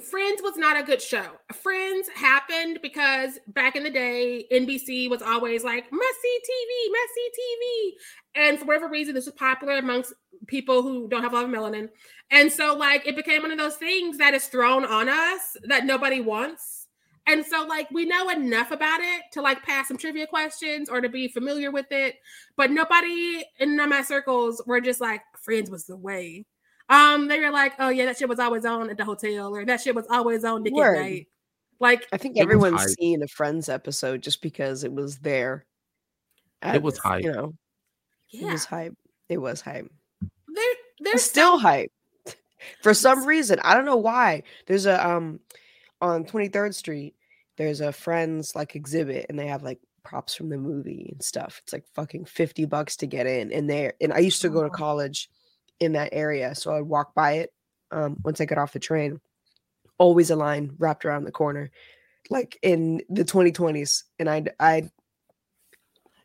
Friends 0.00 0.40
was 0.42 0.56
not 0.56 0.78
a 0.78 0.82
good 0.82 1.02
show. 1.02 1.26
Friends 1.52 2.08
happened 2.14 2.78
because 2.82 3.38
back 3.48 3.76
in 3.76 3.82
the 3.82 3.90
day, 3.90 4.46
NBC 4.50 5.10
was 5.10 5.20
always 5.20 5.62
like 5.62 5.84
messy 5.92 6.36
TV, 6.46 6.92
messy 6.92 7.28
TV. 7.38 8.46
And 8.46 8.58
for 8.58 8.64
whatever 8.64 8.88
reason, 8.88 9.14
this 9.14 9.26
was 9.26 9.34
popular 9.34 9.76
amongst 9.76 10.14
people 10.46 10.82
who 10.82 11.06
don't 11.08 11.22
have 11.22 11.32
a 11.32 11.36
lot 11.36 11.44
of 11.44 11.50
melanin. 11.50 11.88
And 12.30 12.50
so, 12.50 12.74
like, 12.74 13.06
it 13.06 13.16
became 13.16 13.42
one 13.42 13.50
of 13.50 13.58
those 13.58 13.76
things 13.76 14.18
that 14.18 14.32
is 14.34 14.46
thrown 14.46 14.84
on 14.84 15.08
us 15.08 15.56
that 15.64 15.84
nobody 15.84 16.20
wants. 16.20 16.77
And 17.28 17.44
so, 17.44 17.64
like, 17.66 17.90
we 17.90 18.04
know 18.06 18.30
enough 18.30 18.70
about 18.70 19.00
it 19.00 19.22
to 19.32 19.42
like 19.42 19.62
pass 19.62 19.86
some 19.88 19.98
trivia 19.98 20.26
questions 20.26 20.88
or 20.88 21.00
to 21.00 21.08
be 21.08 21.28
familiar 21.28 21.70
with 21.70 21.86
it. 21.92 22.16
But 22.56 22.70
nobody 22.70 23.44
in 23.58 23.76
none 23.76 23.84
of 23.84 23.90
my 23.90 24.02
circles 24.02 24.60
were 24.66 24.80
just 24.80 25.00
like, 25.00 25.20
Friends 25.42 25.70
was 25.70 25.84
the 25.84 25.96
way. 25.96 26.46
Um, 26.88 27.28
they 27.28 27.38
were 27.38 27.50
like, 27.50 27.74
"Oh 27.78 27.90
yeah, 27.90 28.06
that 28.06 28.16
shit 28.16 28.30
was 28.30 28.38
always 28.38 28.64
on 28.64 28.88
at 28.88 28.96
the 28.96 29.04
hotel, 29.04 29.54
or 29.54 29.64
that 29.66 29.82
shit 29.82 29.94
was 29.94 30.06
always 30.08 30.42
on 30.42 30.62
Nick 30.62 30.72
Word. 30.72 30.96
at 30.96 31.02
night." 31.02 31.26
Like, 31.80 32.06
I 32.12 32.16
think 32.16 32.38
everyone's 32.38 32.80
hype. 32.80 32.88
seen 32.98 33.22
a 33.22 33.28
Friends 33.28 33.68
episode 33.68 34.22
just 34.22 34.40
because 34.40 34.82
it 34.84 34.92
was 34.92 35.18
there. 35.18 35.66
It 36.62 36.82
was 36.82 36.96
At- 36.96 37.02
hype. 37.04 37.24
You 37.24 37.32
know, 37.32 37.54
it 38.32 38.50
was 38.50 38.64
hype. 38.64 38.94
It 39.28 39.36
was 39.38 39.60
hype. 39.60 39.90
they're 40.22 40.64
they're 41.00 41.12
It's 41.14 41.24
still 41.24 41.56
so- 41.56 41.58
hype. 41.58 41.92
For 42.82 42.94
some 42.94 43.24
reason, 43.26 43.60
I 43.62 43.74
don't 43.74 43.84
know 43.84 43.96
why. 43.98 44.42
There's 44.66 44.86
a 44.86 45.06
um 45.06 45.40
on 46.00 46.24
23rd 46.24 46.74
Street, 46.74 47.14
there's 47.58 47.80
a 47.80 47.92
friends 47.92 48.54
like 48.54 48.74
exhibit 48.76 49.26
and 49.28 49.38
they 49.38 49.48
have 49.48 49.62
like 49.62 49.80
props 50.04 50.34
from 50.34 50.48
the 50.48 50.56
movie 50.56 51.10
and 51.12 51.22
stuff. 51.22 51.60
It's 51.62 51.72
like 51.72 51.84
fucking 51.94 52.24
50 52.24 52.64
bucks 52.64 52.96
to 52.98 53.06
get 53.06 53.26
in. 53.26 53.52
And 53.52 53.68
there 53.68 53.94
and 54.00 54.12
I 54.12 54.20
used 54.20 54.40
to 54.42 54.48
go 54.48 54.62
to 54.62 54.70
college 54.70 55.28
in 55.80 55.92
that 55.92 56.10
area. 56.12 56.54
So 56.54 56.74
I'd 56.74 56.82
walk 56.82 57.14
by 57.14 57.32
it 57.32 57.52
um 57.90 58.16
once 58.22 58.40
I 58.40 58.46
got 58.46 58.58
off 58.58 58.72
the 58.72 58.78
train. 58.78 59.20
Always 59.98 60.30
a 60.30 60.36
line 60.36 60.72
wrapped 60.78 61.04
around 61.04 61.24
the 61.24 61.32
corner. 61.32 61.70
Like 62.30 62.58
in 62.62 63.02
the 63.10 63.24
2020s. 63.24 64.04
And 64.18 64.30
I'd 64.30 64.50
I'd 64.60 64.90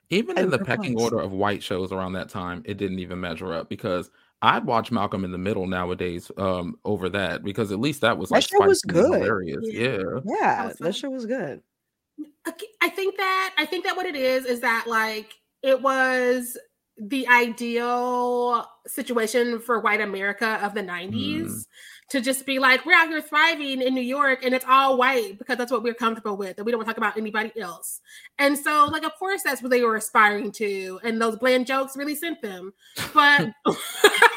Even 0.09 0.37
in 0.37 0.51
the 0.51 0.59
pecking 0.59 1.01
order 1.01 1.19
of 1.19 1.33
white 1.33 1.63
shows 1.63 1.91
around 1.91 2.13
that 2.13 2.29
time, 2.29 2.61
it 2.65 2.77
didn't 2.77 2.99
even 2.99 3.19
measure 3.19 3.51
up 3.53 3.69
because 3.69 4.11
I'd 4.43 4.65
watch 4.65 4.91
Malcolm 4.91 5.23
in 5.25 5.31
the 5.31 5.37
Middle 5.39 5.65
nowadays 5.65 6.29
um 6.37 6.77
over 6.85 7.09
that 7.09 7.43
because 7.43 7.71
at 7.71 7.79
least 7.79 8.01
that 8.01 8.17
was 8.17 8.29
That 8.29 8.35
like 8.35 8.43
show 8.43 8.59
was 8.67 8.81
good. 8.83 9.03
hilarious. 9.13 9.59
Yeah. 9.63 9.81
Yeah. 9.81 10.19
yeah, 10.25 10.65
was 10.65 10.77
fun. 10.77 10.85
that 10.87 10.93
show 10.95 11.09
was 11.09 11.25
good. 11.25 11.61
I 12.81 12.89
think 12.89 13.15
that 13.17 13.55
I 13.57 13.65
think 13.65 13.85
that 13.85 13.95
what 13.95 14.05
it 14.05 14.15
is 14.15 14.45
is 14.45 14.59
that 14.59 14.85
like 14.87 15.33
it 15.63 15.81
was 15.81 16.57
the 16.97 17.27
ideal 17.27 18.67
situation 18.85 19.59
for 19.59 19.79
white 19.79 20.01
America 20.01 20.59
of 20.61 20.73
the 20.75 20.81
90s 20.83 21.45
Mm. 21.45 21.65
to 22.09 22.21
just 22.21 22.45
be 22.45 22.59
like, 22.59 22.85
we're 22.85 22.93
out 22.93 23.07
here 23.07 23.21
thriving 23.21 23.81
in 23.81 23.95
New 23.95 24.01
York 24.01 24.43
and 24.45 24.53
it's 24.53 24.65
all 24.67 24.95
white 24.97 25.39
because 25.39 25.57
that's 25.57 25.71
what 25.71 25.81
we're 25.81 25.95
comfortable 25.95 26.37
with 26.37 26.57
and 26.57 26.65
we 26.65 26.71
don't 26.71 26.77
want 26.79 26.87
to 26.87 26.93
talk 26.93 26.97
about 26.97 27.17
anybody 27.17 27.51
else. 27.59 28.01
And 28.37 28.55
so, 28.57 28.85
like, 28.91 29.03
of 29.05 29.15
course, 29.17 29.41
that's 29.43 29.63
what 29.63 29.71
they 29.71 29.81
were 29.81 29.95
aspiring 29.95 30.51
to, 30.53 30.99
and 31.03 31.19
those 31.19 31.37
bland 31.37 31.65
jokes 31.65 31.97
really 31.97 32.13
sent 32.13 32.41
them. 32.43 32.73
But 33.13 33.49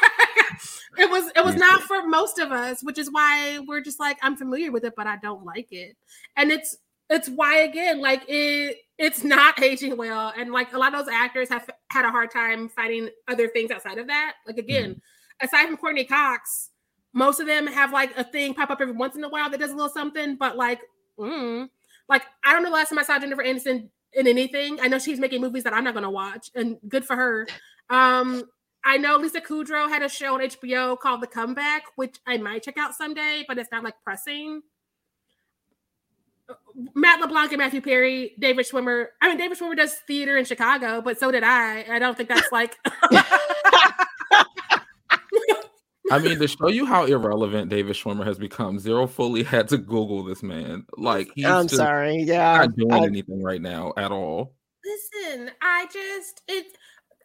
it 0.97 1.09
was 1.09 1.31
it 1.35 1.43
was 1.43 1.55
not 1.55 1.81
for 1.81 2.07
most 2.07 2.39
of 2.39 2.51
us, 2.51 2.83
which 2.83 2.97
is 2.97 3.11
why 3.11 3.59
we're 3.67 3.81
just 3.81 3.99
like, 3.99 4.17
I'm 4.21 4.35
familiar 4.35 4.71
with 4.71 4.83
it, 4.83 4.93
but 4.95 5.07
I 5.07 5.17
don't 5.17 5.45
like 5.45 5.67
it. 5.71 5.95
And 6.35 6.51
it's 6.51 6.77
it's 7.09 7.29
why 7.29 7.59
again 7.59 8.01
like 8.01 8.23
it 8.27 8.77
it's 8.97 9.23
not 9.23 9.61
aging 9.63 9.97
well. 9.97 10.33
And 10.35 10.51
like 10.51 10.73
a 10.73 10.77
lot 10.77 10.93
of 10.93 11.05
those 11.05 11.13
actors 11.13 11.49
have 11.49 11.69
had 11.91 12.05
a 12.05 12.11
hard 12.11 12.31
time 12.31 12.69
finding 12.69 13.09
other 13.27 13.47
things 13.47 13.71
outside 13.71 13.97
of 13.97 14.07
that. 14.07 14.33
Like 14.45 14.57
again 14.57 15.01
aside 15.41 15.67
from 15.67 15.77
courteney 15.77 16.03
cox 16.03 16.71
most 17.13 17.39
of 17.39 17.45
them 17.45 17.67
have 17.67 17.93
like 17.93 18.11
a 18.17 18.23
thing 18.23 18.55
pop 18.55 18.71
up 18.71 18.81
every 18.81 18.95
once 18.95 19.15
in 19.15 19.23
a 19.23 19.29
while 19.29 19.51
that 19.51 19.59
does 19.59 19.69
a 19.69 19.75
little 19.75 19.87
something 19.87 20.35
but 20.35 20.57
like 20.57 20.81
mm, 21.19 21.69
like 22.09 22.23
i 22.43 22.51
don't 22.51 22.63
know 22.63 22.69
the 22.69 22.75
last 22.75 22.89
time 22.89 22.97
i 22.97 23.03
saw 23.03 23.19
jennifer 23.19 23.43
aniston 23.43 23.87
in 24.13 24.27
anything. 24.27 24.79
I 24.81 24.87
know 24.87 24.99
she's 24.99 25.19
making 25.19 25.41
movies 25.41 25.63
that 25.63 25.73
i'm 25.73 25.83
not 25.83 25.93
going 25.93 26.03
to 26.03 26.09
watch 26.09 26.49
and 26.55 26.77
good 26.87 27.05
for 27.05 27.15
her. 27.15 27.47
Um 27.89 28.43
I 28.87 28.95
know 28.95 29.17
Lisa 29.17 29.41
Kudrow 29.41 29.89
had 29.89 30.01
a 30.01 30.07
show 30.07 30.35
on 30.35 30.39
HBO 30.39 30.97
called 30.97 31.21
The 31.21 31.27
Comeback, 31.27 31.83
which 31.97 32.15
I 32.25 32.37
might 32.37 32.63
check 32.63 32.77
out 32.77 32.95
someday, 32.95 33.43
but 33.45 33.57
it's 33.57 33.69
not 33.69 33.83
like 33.83 33.95
pressing. 34.01 34.61
Matt 36.95 37.19
LeBlanc 37.19 37.51
and 37.51 37.59
Matthew 37.59 37.81
Perry, 37.81 38.33
David 38.39 38.65
Schwimmer. 38.65 39.07
I 39.21 39.27
mean, 39.27 39.37
David 39.37 39.59
Schwimmer 39.59 39.75
does 39.75 39.93
theater 40.07 40.37
in 40.37 40.45
Chicago, 40.45 41.01
but 41.01 41.19
so 41.19 41.31
did 41.31 41.43
I. 41.43 41.83
I 41.89 41.99
don't 41.99 42.15
think 42.15 42.29
that's 42.29 42.49
like. 42.53 42.77
I 46.09 46.19
mean, 46.19 46.39
to 46.39 46.47
show 46.47 46.69
you 46.69 46.85
how 46.85 47.03
irrelevant 47.03 47.69
David 47.69 47.97
Schwimmer 47.97 48.25
has 48.25 48.37
become, 48.37 48.79
Zero 48.79 49.05
fully 49.05 49.43
had 49.43 49.67
to 49.67 49.77
Google 49.77 50.23
this 50.23 50.41
man. 50.41 50.85
Like 50.97 51.27
he's 51.35 51.45
I'm 51.45 51.65
just 51.65 51.75
sorry. 51.75 52.23
Yeah. 52.23 52.59
not 52.59 52.75
doing 52.77 52.93
I- 52.93 53.05
anything 53.05 53.43
right 53.43 53.61
now 53.61 53.91
at 53.97 54.13
all. 54.13 54.53
Listen, 54.85 55.51
I 55.61 55.87
just 55.91 56.43
it, 56.47 56.77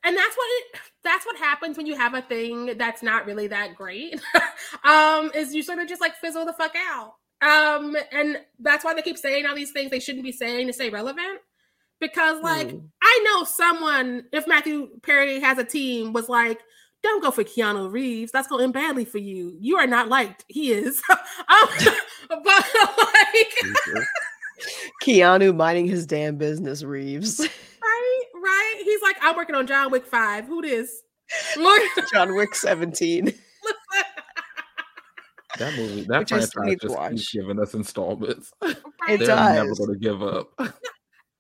and 0.05 0.17
that's 0.17 0.37
what 0.37 0.47
it. 0.51 0.81
That's 1.05 1.27
what 1.27 1.37
happens 1.37 1.77
when 1.77 1.87
you 1.87 1.97
have 1.97 2.15
a 2.15 2.23
thing 2.23 2.77
that's 2.79 3.03
not 3.03 3.27
really 3.27 3.49
that 3.49 3.75
great. 3.75 4.21
um, 4.85 5.31
is 5.35 5.55
you 5.55 5.63
sort 5.63 5.79
of 5.79 5.89
just 5.89 6.01
like 6.01 6.17
fizzle 6.17 6.45
the 6.45 6.53
fuck 6.53 6.75
out. 6.77 7.15
Um, 7.41 7.97
and 8.13 8.39
that's 8.61 8.85
why 8.85 8.95
they 8.95 9.03
keep 9.03 9.19
saying 9.19 9.47
all 9.47 9.55
these 9.55 9.73
things 9.73 9.91
they 9.91 9.99
shouldn't 9.99 10.25
be 10.25 10.31
saying 10.33 10.69
to 10.69 10.73
stay 10.73 10.91
relevant. 10.91 11.41
Because 12.01 12.41
like 12.43 12.69
Mm. 12.69 12.89
I 13.03 13.25
know 13.25 13.45
someone, 13.45 14.25
if 14.33 14.47
Matthew 14.47 14.89
Perry 15.03 15.41
has 15.41 15.59
a 15.59 15.65
team, 15.65 16.13
was 16.13 16.29
like, 16.29 16.61
"Don't 17.03 17.23
go 17.23 17.31
for 17.31 17.45
Keanu 17.45 17.91
Reeves. 17.91 18.33
That's 18.33 18.49
going 18.49 18.61
to 18.61 18.65
end 18.65 18.73
badly 18.75 19.05
for 19.05 19.19
you. 19.19 19.57
You 19.61 19.77
are 19.77 19.87
not 19.87 20.09
liked. 20.09 20.45
He 20.49 20.73
is." 20.73 21.01
um, 21.11 21.69
but 22.29 22.45
like. 22.45 24.05
Keanu 25.03 25.55
minding 25.55 25.87
his 25.87 26.07
damn 26.07 26.37
business, 26.37 26.83
Reeves. 26.85 27.41
Right, 27.41 28.22
Right? 28.43 28.81
He's 28.85 29.01
like, 29.03 29.17
I'm 29.23 29.37
working 29.37 29.55
on 29.55 29.67
John 29.67 29.91
Wick 29.91 30.05
5. 30.07 30.47
Who 30.47 30.63
this? 30.63 31.03
Look. 31.57 31.83
John 32.13 32.35
Wick 32.35 32.55
17. 32.55 33.33
That 35.59 35.77
movie, 35.77 36.05
that 36.05 36.21
Which 36.21 36.33
I 36.33 36.37
franchise 36.39 36.65
need 36.65 36.81
to 36.81 36.87
just 36.87 36.97
watch. 36.99 37.11
keeps 37.13 37.33
giving 37.33 37.61
us 37.61 37.75
installments. 37.75 38.53
It 39.09 39.19
They're 39.19 39.27
does. 39.27 39.55
never 39.57 39.75
going 39.75 39.93
to 39.93 39.99
give 39.99 40.23
up. 40.23 40.49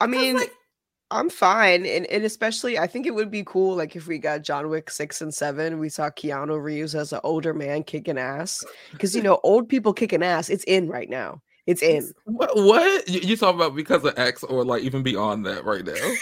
I 0.00 0.06
mean, 0.08 0.36
like- 0.36 0.52
I'm 1.12 1.30
fine, 1.30 1.86
and, 1.86 2.04
and 2.06 2.24
especially 2.24 2.76
I 2.78 2.86
think 2.88 3.06
it 3.06 3.14
would 3.14 3.30
be 3.30 3.44
cool 3.44 3.76
like 3.76 3.94
if 3.96 4.06
we 4.08 4.18
got 4.18 4.42
John 4.42 4.68
Wick 4.68 4.90
six 4.90 5.22
and 5.22 5.32
seven, 5.32 5.78
we 5.78 5.88
saw 5.88 6.10
Keanu 6.10 6.60
Reeves 6.62 6.94
as 6.94 7.12
an 7.12 7.20
older 7.22 7.54
man 7.54 7.84
kicking 7.84 8.18
ass 8.18 8.64
because 8.90 9.14
you 9.14 9.22
know 9.22 9.38
old 9.44 9.68
people 9.68 9.92
kicking 9.94 10.22
ass. 10.24 10.50
It's 10.50 10.64
in 10.64 10.88
right 10.88 11.08
now. 11.08 11.40
It's 11.66 11.82
in. 11.82 12.12
What? 12.24 12.50
what? 12.56 13.08
You, 13.08 13.20
you 13.20 13.36
talking 13.36 13.60
about 13.60 13.76
because 13.76 14.04
of 14.04 14.18
X 14.18 14.42
or 14.42 14.64
like 14.64 14.82
even 14.82 15.02
beyond 15.04 15.46
that 15.46 15.64
right 15.64 15.84
now? 15.86 16.12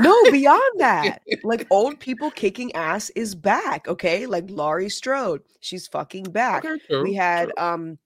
No, 0.00 0.30
beyond 0.30 0.62
that, 0.78 1.22
like 1.44 1.66
old 1.70 2.00
people 2.00 2.30
kicking 2.30 2.72
ass 2.74 3.10
is 3.10 3.34
back. 3.34 3.86
Okay, 3.88 4.26
like 4.26 4.44
Laurie 4.48 4.88
Strode, 4.88 5.42
she's 5.60 5.86
fucking 5.88 6.24
back. 6.24 6.64
Okay, 6.64 6.78
true, 6.88 7.02
we 7.02 7.14
had 7.14 7.50
true. 7.56 7.64
um 7.64 7.98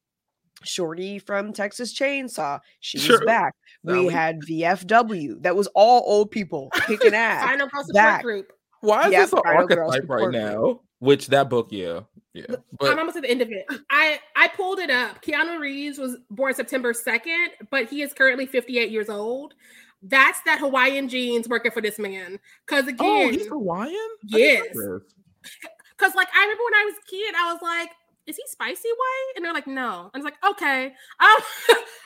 Shorty 0.65 1.19
from 1.21 1.53
Texas 1.53 1.97
Chainsaw, 1.97 2.61
she's 2.81 3.05
True. 3.05 3.25
back. 3.25 3.55
We 3.85 3.93
Sally. 3.93 4.09
had 4.09 4.41
VFW, 4.41 5.43
that 5.43 5.55
was 5.55 5.69
all 5.69 6.03
old 6.05 6.31
people 6.33 6.69
kicking 6.87 7.15
ass. 7.15 7.45
Final 7.45 7.69
Girl 7.69 7.83
Support 7.85 7.95
back. 7.95 8.23
Group. 8.23 8.53
Why 8.81 9.07
is 9.07 9.13
Yep, 9.13 9.21
this 9.23 9.33
an 9.35 9.41
Final 9.45 9.67
Girl 9.69 9.79
archetype 9.79 9.89
right 9.89 10.01
support 10.03 10.33
group. 10.33 10.33
now? 10.35 10.81
Which 11.01 11.29
that 11.29 11.49
book, 11.49 11.69
yeah, 11.71 12.01
yeah. 12.35 12.47
But 12.81 12.91
I'm 12.91 12.99
almost 12.99 13.17
at 13.17 13.23
the 13.23 13.31
end 13.31 13.41
of 13.41 13.51
it. 13.53 13.67
I 13.89 14.19
I 14.35 14.49
pulled 14.49 14.81
it 14.81 14.91
up. 14.91 15.23
Keanu 15.23 15.61
Reeves 15.61 15.97
was 15.97 16.17
born 16.29 16.55
September 16.55 16.93
2nd, 16.93 17.47
but 17.71 17.89
he 17.89 18.03
is 18.03 18.13
currently 18.13 18.47
58 18.47 18.91
years 18.91 19.09
old. 19.09 19.55
That's 20.03 20.41
that 20.43 20.61
Hawaiian 20.61 21.09
genes 21.09 21.49
working 21.49 21.73
for 21.73 21.81
this 21.81 21.99
man. 21.99 22.39
Because 22.67 22.87
again, 22.87 22.97
oh, 23.01 23.29
again, 23.29 23.35
he's 23.39 23.49
Hawaiian. 23.49 24.09
Yes. 24.27 24.67
Because 24.73 26.15
like 26.15 26.29
I 26.35 26.43
remember 26.43 26.63
when 26.65 26.75
I 26.75 26.85
was 26.87 26.95
a 26.95 27.11
kid, 27.11 27.35
I 27.37 27.53
was 27.53 27.63
like, 27.63 27.91
"Is 28.27 28.37
he 28.37 28.43
spicy 28.47 28.89
white?" 28.89 29.33
And 29.37 29.45
they're 29.45 29.53
like, 29.53 29.67
"No." 29.67 30.11
I 30.15 30.19
was 30.19 30.25
like, 30.25 30.37
"Okay." 30.49 30.93
Um, 31.21 31.43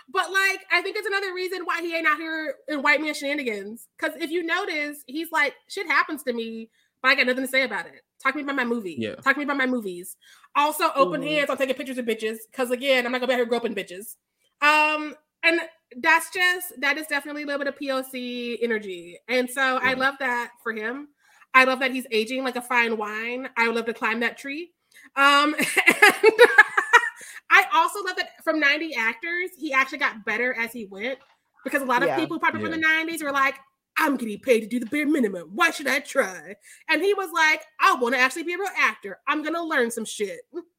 but 0.08 0.30
like, 0.32 0.60
I 0.72 0.82
think 0.82 0.96
it's 0.96 1.06
another 1.06 1.32
reason 1.34 1.64
why 1.64 1.80
he 1.80 1.94
ain't 1.94 2.06
out 2.06 2.18
here 2.18 2.54
in 2.68 2.82
white 2.82 3.00
man 3.00 3.14
shenanigans. 3.14 3.88
Because 3.98 4.16
if 4.20 4.30
you 4.30 4.42
notice, 4.42 5.04
he's 5.06 5.30
like, 5.30 5.54
"Shit 5.68 5.86
happens 5.86 6.22
to 6.24 6.32
me, 6.32 6.70
but 7.02 7.10
I 7.10 7.14
got 7.14 7.26
nothing 7.26 7.44
to 7.44 7.48
say 7.50 7.62
about 7.62 7.86
it." 7.86 8.02
Talk 8.22 8.32
to 8.32 8.38
me 8.38 8.44
about 8.44 8.56
my 8.56 8.64
movie. 8.64 8.96
Yeah. 8.98 9.16
Talk 9.16 9.34
to 9.34 9.38
me 9.38 9.44
about 9.44 9.56
my 9.56 9.66
movies. 9.66 10.16
Also, 10.54 10.90
open 10.94 11.20
Mhm. 11.22 11.26
hands 11.28 11.50
on 11.50 11.56
taking 11.58 11.74
pictures 11.74 11.98
of 11.98 12.04
bitches. 12.06 12.38
Because 12.50 12.70
again, 12.70 13.04
I'm 13.04 13.12
not 13.12 13.18
gonna 13.18 13.28
be 13.28 13.34
out 13.34 13.38
here 13.38 13.46
groping 13.46 13.74
bitches. 13.74 14.16
Um, 14.60 15.16
and 15.42 15.60
that's 16.00 16.30
just 16.30 16.72
that 16.80 16.98
is 16.98 17.06
definitely 17.06 17.42
a 17.42 17.46
little 17.46 17.58
bit 17.64 17.68
of 17.68 17.78
POC 17.78 18.58
energy. 18.62 19.18
And 19.28 19.48
so 19.50 19.78
I 19.82 19.94
love 19.94 20.14
that 20.20 20.52
for 20.62 20.72
him. 20.72 21.08
I 21.54 21.64
love 21.64 21.80
that 21.80 21.90
he's 21.92 22.06
aging 22.10 22.44
like 22.44 22.56
a 22.56 22.62
fine 22.62 22.96
wine. 22.96 23.48
I 23.56 23.66
would 23.66 23.76
love 23.76 23.86
to 23.86 23.94
climb 23.94 24.20
that 24.20 24.38
tree. 24.38 24.72
Um, 25.16 25.54
and 25.58 25.64
I 27.50 27.64
also 27.74 28.02
love 28.04 28.16
that 28.16 28.30
from 28.42 28.58
90 28.58 28.94
actors, 28.94 29.50
he 29.58 29.72
actually 29.72 29.98
got 29.98 30.24
better 30.24 30.54
as 30.54 30.72
he 30.72 30.86
went. 30.86 31.18
Because 31.64 31.82
a 31.82 31.84
lot 31.84 32.02
of 32.02 32.08
Yeah. 32.08 32.16
people 32.16 32.38
probably 32.38 32.62
from 32.62 32.72
the 32.72 32.78
90s 32.78 33.22
were 33.22 33.30
like, 33.30 33.56
I'm 33.98 34.16
getting 34.16 34.38
paid 34.40 34.60
to 34.60 34.66
do 34.66 34.80
the 34.80 34.86
bare 34.86 35.06
minimum. 35.06 35.50
Why 35.54 35.70
should 35.70 35.86
I 35.86 36.00
try? 36.00 36.56
And 36.88 37.02
he 37.02 37.12
was 37.14 37.30
like, 37.32 37.62
I 37.78 37.94
want 37.96 38.14
to 38.14 38.20
actually 38.20 38.44
be 38.44 38.54
a 38.54 38.58
real 38.58 38.68
actor. 38.76 39.18
I'm 39.28 39.42
gonna 39.42 39.62
learn 39.62 39.90
some 39.90 40.04
shit. 40.06 40.40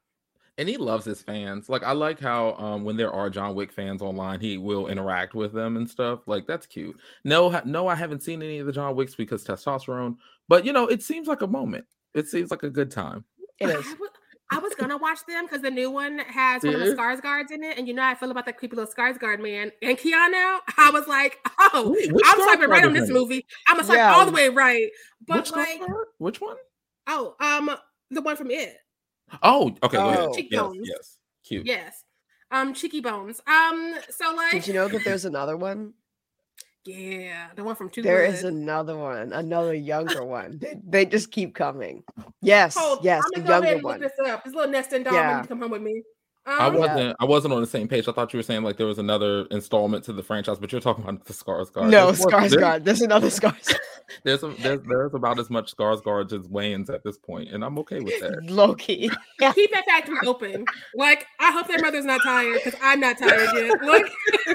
and 0.57 0.69
he 0.69 0.77
loves 0.77 1.05
his 1.05 1.21
fans. 1.21 1.69
Like 1.69 1.83
I 1.83 1.91
like 1.93 2.19
how 2.19 2.53
um 2.55 2.83
when 2.83 2.97
there 2.97 3.11
are 3.11 3.29
John 3.29 3.55
Wick 3.55 3.71
fans 3.71 4.01
online, 4.01 4.39
he 4.39 4.57
will 4.57 4.87
interact 4.87 5.33
with 5.33 5.53
them 5.53 5.77
and 5.77 5.89
stuff. 5.89 6.19
Like 6.27 6.45
that's 6.47 6.65
cute. 6.65 6.95
No, 7.23 7.49
ha- 7.49 7.63
no, 7.65 7.87
I 7.87 7.95
haven't 7.95 8.23
seen 8.23 8.41
any 8.43 8.59
of 8.59 8.65
the 8.67 8.71
John 8.73 8.95
Wicks 8.95 9.15
because 9.15 9.43
testosterone. 9.43 10.17
But 10.47 10.65
you 10.65 10.73
know, 10.73 10.87
it 10.87 11.01
seems 11.03 11.27
like 11.27 11.41
a 11.41 11.47
moment. 11.47 11.85
It 12.13 12.27
seems 12.27 12.51
like 12.51 12.63
a 12.63 12.69
good 12.69 12.91
time. 12.91 13.23
It 13.59 13.67
I 13.69 13.79
is. 13.79 13.85
wa- 13.99 14.07
I 14.51 14.59
was 14.59 14.75
gonna 14.75 14.97
watch 14.97 15.17
them 15.27 15.45
because 15.45 15.61
the 15.63 15.71
new 15.71 15.89
one 15.89 16.19
has 16.19 16.61
one 16.61 16.75
of 16.75 16.81
the 16.81 16.87
Yeah. 16.89 16.93
Skarsgårds 16.93 17.49
in 17.49 17.63
it, 17.63 17.75
and 17.79 17.87
you 17.87 17.93
know 17.95 18.03
how 18.03 18.11
I 18.11 18.15
feel 18.15 18.29
about 18.29 18.45
that 18.45 18.57
creepy 18.57 18.75
little 18.75 18.93
Skarsgård 18.93 19.41
man. 19.41 19.71
And 19.81 19.97
Keanu, 19.97 20.59
I 20.77 20.91
was 20.93 21.07
like, 21.07 21.39
oh, 21.59 21.85
Wh- 21.87 22.13
which 22.13 22.23
I'm 22.27 22.39
swiping 22.43 22.69
right 22.69 22.83
on 22.83 22.93
this 22.93 23.07
in 23.09 23.15
movie. 23.15 23.47
I'm 23.67 23.77
gonna 23.77 23.85
swipe 23.87 23.97
Yeah. 23.97 24.13
all 24.13 24.25
the 24.27 24.31
way 24.31 24.49
right. 24.49 24.89
But 25.25 25.37
Which 25.37 25.51
like, 25.53 25.81
Skarsgård? 25.81 26.03
Which 26.19 26.39
one? 26.41 26.57
oh, 27.07 27.35
um, 27.39 27.75
the 28.11 28.21
one 28.21 28.35
from 28.35 28.51
it, 28.51 28.75
Oh, 29.41 29.75
okay. 29.83 29.97
Go 29.97 30.09
ahead. 30.09 30.19
Oh. 30.19 30.27
Yes, 30.27 30.35
Cheekbones. 30.35 30.77
yes. 30.89 31.17
Cute. 31.43 31.65
yes, 31.65 32.03
um, 32.51 32.73
cheeky 32.73 33.01
bones. 33.01 33.41
Um, 33.47 33.95
so 34.09 34.33
like, 34.35 34.51
Did 34.51 34.67
you 34.67 34.73
know 34.73 34.87
that 34.87 35.01
there's 35.05 35.25
another 35.25 35.57
one? 35.57 35.93
yeah, 36.85 37.47
the 37.55 37.63
one 37.63 37.75
from 37.75 37.89
Two 37.89 38.01
There 38.01 38.25
Good. 38.25 38.35
is 38.35 38.43
another 38.43 38.97
one, 38.97 39.31
another 39.33 39.73
younger 39.73 40.23
one. 40.39 40.59
They, 40.59 40.79
they 40.85 41.05
just 41.05 41.31
keep 41.31 41.55
coming. 41.55 42.03
Yes, 42.41 42.75
Hold, 42.77 43.03
yes, 43.03 43.23
I'm 43.35 43.41
the 43.43 43.47
gonna 43.47 43.61
go 43.61 43.67
ahead 43.67 43.73
younger 43.73 43.75
and 43.75 43.83
look 43.83 43.91
one. 43.93 43.99
this 44.25 44.31
up. 44.33 44.43
This 44.43 44.53
little 44.53 44.71
nesting 44.71 45.03
dog 45.03 45.13
Yeah. 45.13 45.35
need 45.37 45.41
to 45.43 45.47
come 45.49 45.61
home 45.61 45.71
with 45.71 45.81
me. 45.81 46.01
I 46.45 46.67
Um, 46.67 46.75
wasn't. 46.75 47.15
I 47.21 47.25
wasn't 47.25 47.53
on 47.53 47.61
the 47.61 47.67
same 47.67 47.87
page. 47.87 48.07
I 48.07 48.11
thought 48.11 48.33
you 48.33 48.37
were 48.37 48.43
saying 48.43 48.63
like 48.63 48.75
there 48.77 48.85
was 48.87 48.97
another 48.99 49.45
installment 49.51 50.03
to 50.05 50.13
the 50.13 50.23
franchise, 50.23 50.59
but 50.59 50.71
you're 50.73 50.81
talking 50.81 51.03
about 51.03 51.23
the 51.23 51.33
Skarsgård. 51.33 51.89
No, 51.89 52.07
There's 52.11 52.19
more- 52.19 52.49
there- 52.49 52.79
There's 52.79 53.01
another 53.01 53.27
Skarsgård. 53.27 53.77
There's, 54.25 54.43
a, 54.43 54.49
there's 54.61 54.81
there's 54.85 55.13
about 55.13 55.39
as 55.39 55.49
much 55.49 55.73
Skarsgård 55.75 56.33
as 56.33 56.45
Wayans 56.49 56.89
at 56.93 57.03
this 57.05 57.17
point, 57.17 57.49
and 57.51 57.63
I'm 57.63 57.79
okay 57.79 58.01
with 58.01 58.19
that. 58.19 58.43
Loki. 58.51 59.09
keep 59.39 59.71
that 59.71 59.85
factory 59.85 60.17
open. 60.27 60.65
Like, 60.93 61.25
I 61.39 61.51
hope 61.53 61.67
their 61.69 61.79
mother's 61.79 62.03
not 62.03 62.19
tired 62.21 62.59
because 62.63 62.77
I'm 62.83 62.99
not 62.99 63.17
tired 63.17 63.49
yet. 63.55 63.81
Like, 63.81 64.05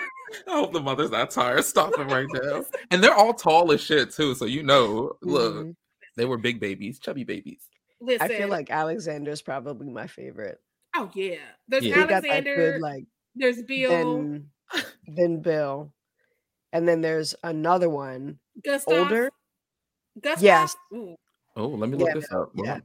I 0.47 0.51
hope 0.51 0.72
the 0.74 0.80
mother's 0.80 1.11
not 1.11 1.30
tired. 1.30 1.64
Stop 1.64 1.93
it 1.99 2.05
right 2.05 2.26
now. 2.43 2.64
And 2.91 3.03
they're 3.03 3.14
all 3.14 3.32
tall 3.32 3.72
as 3.72 3.80
shit 3.80 4.12
too, 4.12 4.34
so 4.34 4.45
you 4.45 4.62
know, 4.62 5.12
look, 5.22 5.55
Mhm. 5.55 5.76
they 6.16 6.26
were 6.26 6.36
big 6.36 6.61
babies, 6.61 6.99
chubby 6.99 7.24
babies. 7.24 7.62
listen. 8.01 8.20
I 8.20 8.28
feel 8.28 8.49
like 8.49 8.70
Alexander's 8.70 9.41
probably 9.43 9.89
my 9.89 10.07
favorite. 10.07 10.61
Oh 10.99 11.11
yeah, 11.14 11.36
there's 11.68 11.84
Yeah. 11.84 11.94
He 11.94 12.01
got 12.01 12.09
that 12.09 12.24
Alexander. 12.24 12.57
good 12.72 12.80
like 12.80 13.05
there's 13.34 13.62
Bill. 13.62 13.90
then 13.90 14.51
then 15.07 15.40
Bill. 15.40 15.92
And 16.72 16.86
then 16.86 17.01
there's 17.01 17.34
another 17.42 17.88
one. 17.88 18.38
Gustav. 18.62 18.99
older? 18.99 19.30
Gustav. 20.20 20.42
Yes. 20.42 20.76
Ooh. 20.94 21.16
Oh, 21.57 21.66
let 21.68 21.88
me 21.88 21.96
look 21.96 22.09
Yeah, 22.09 22.14
this 22.14 22.30
up. 22.30 22.51
yeah. 22.55 22.74
Wow. 22.74 22.80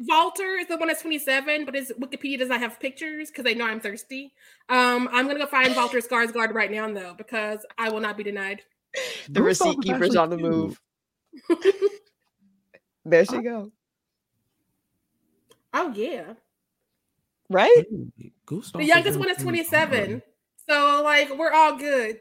Walter 0.00 0.56
is 0.58 0.66
the 0.66 0.76
one 0.76 0.88
that's 0.88 1.00
27, 1.02 1.64
but 1.64 1.74
his 1.74 1.92
Wikipedia 1.98 2.38
does 2.38 2.48
not 2.48 2.60
have 2.60 2.78
pictures 2.80 3.30
because 3.30 3.44
they 3.44 3.54
know 3.54 3.64
I'm 3.66 3.80
thirsty. 3.80 4.32
Um, 4.68 5.08
I'm 5.12 5.26
gonna 5.28 5.38
go 5.38 5.46
find 5.46 5.74
Walter 5.76 5.98
Skarsgård 5.98 6.52
right 6.52 6.70
now 6.70 6.92
though 6.92 7.14
because 7.16 7.64
I 7.78 7.88
will 7.88 8.00
not 8.00 8.16
be 8.18 8.22
denied. 8.24 8.62
The 9.28 9.40
Gustav 9.40 9.44
receipt 9.44 9.78
is 9.78 9.84
keeper's 9.84 10.16
on 10.16 10.28
the 10.30 10.36
move. 10.38 10.80
There 13.04 13.24
she 13.24 13.38
go. 13.42 13.72
Oh 15.74 15.92
yeah, 15.94 16.34
Right? 17.52 17.86
Hey, 18.18 18.32
Gustav 18.46 18.80
the 18.80 18.86
youngest 18.86 19.18
one 19.18 19.28
is 19.30 19.38
Skarsgård. 19.38 19.42
27, 19.42 20.22
so 20.68 21.00
like 21.04 21.36
we're 21.36 21.52
all 21.52 21.76
good. 21.76 22.20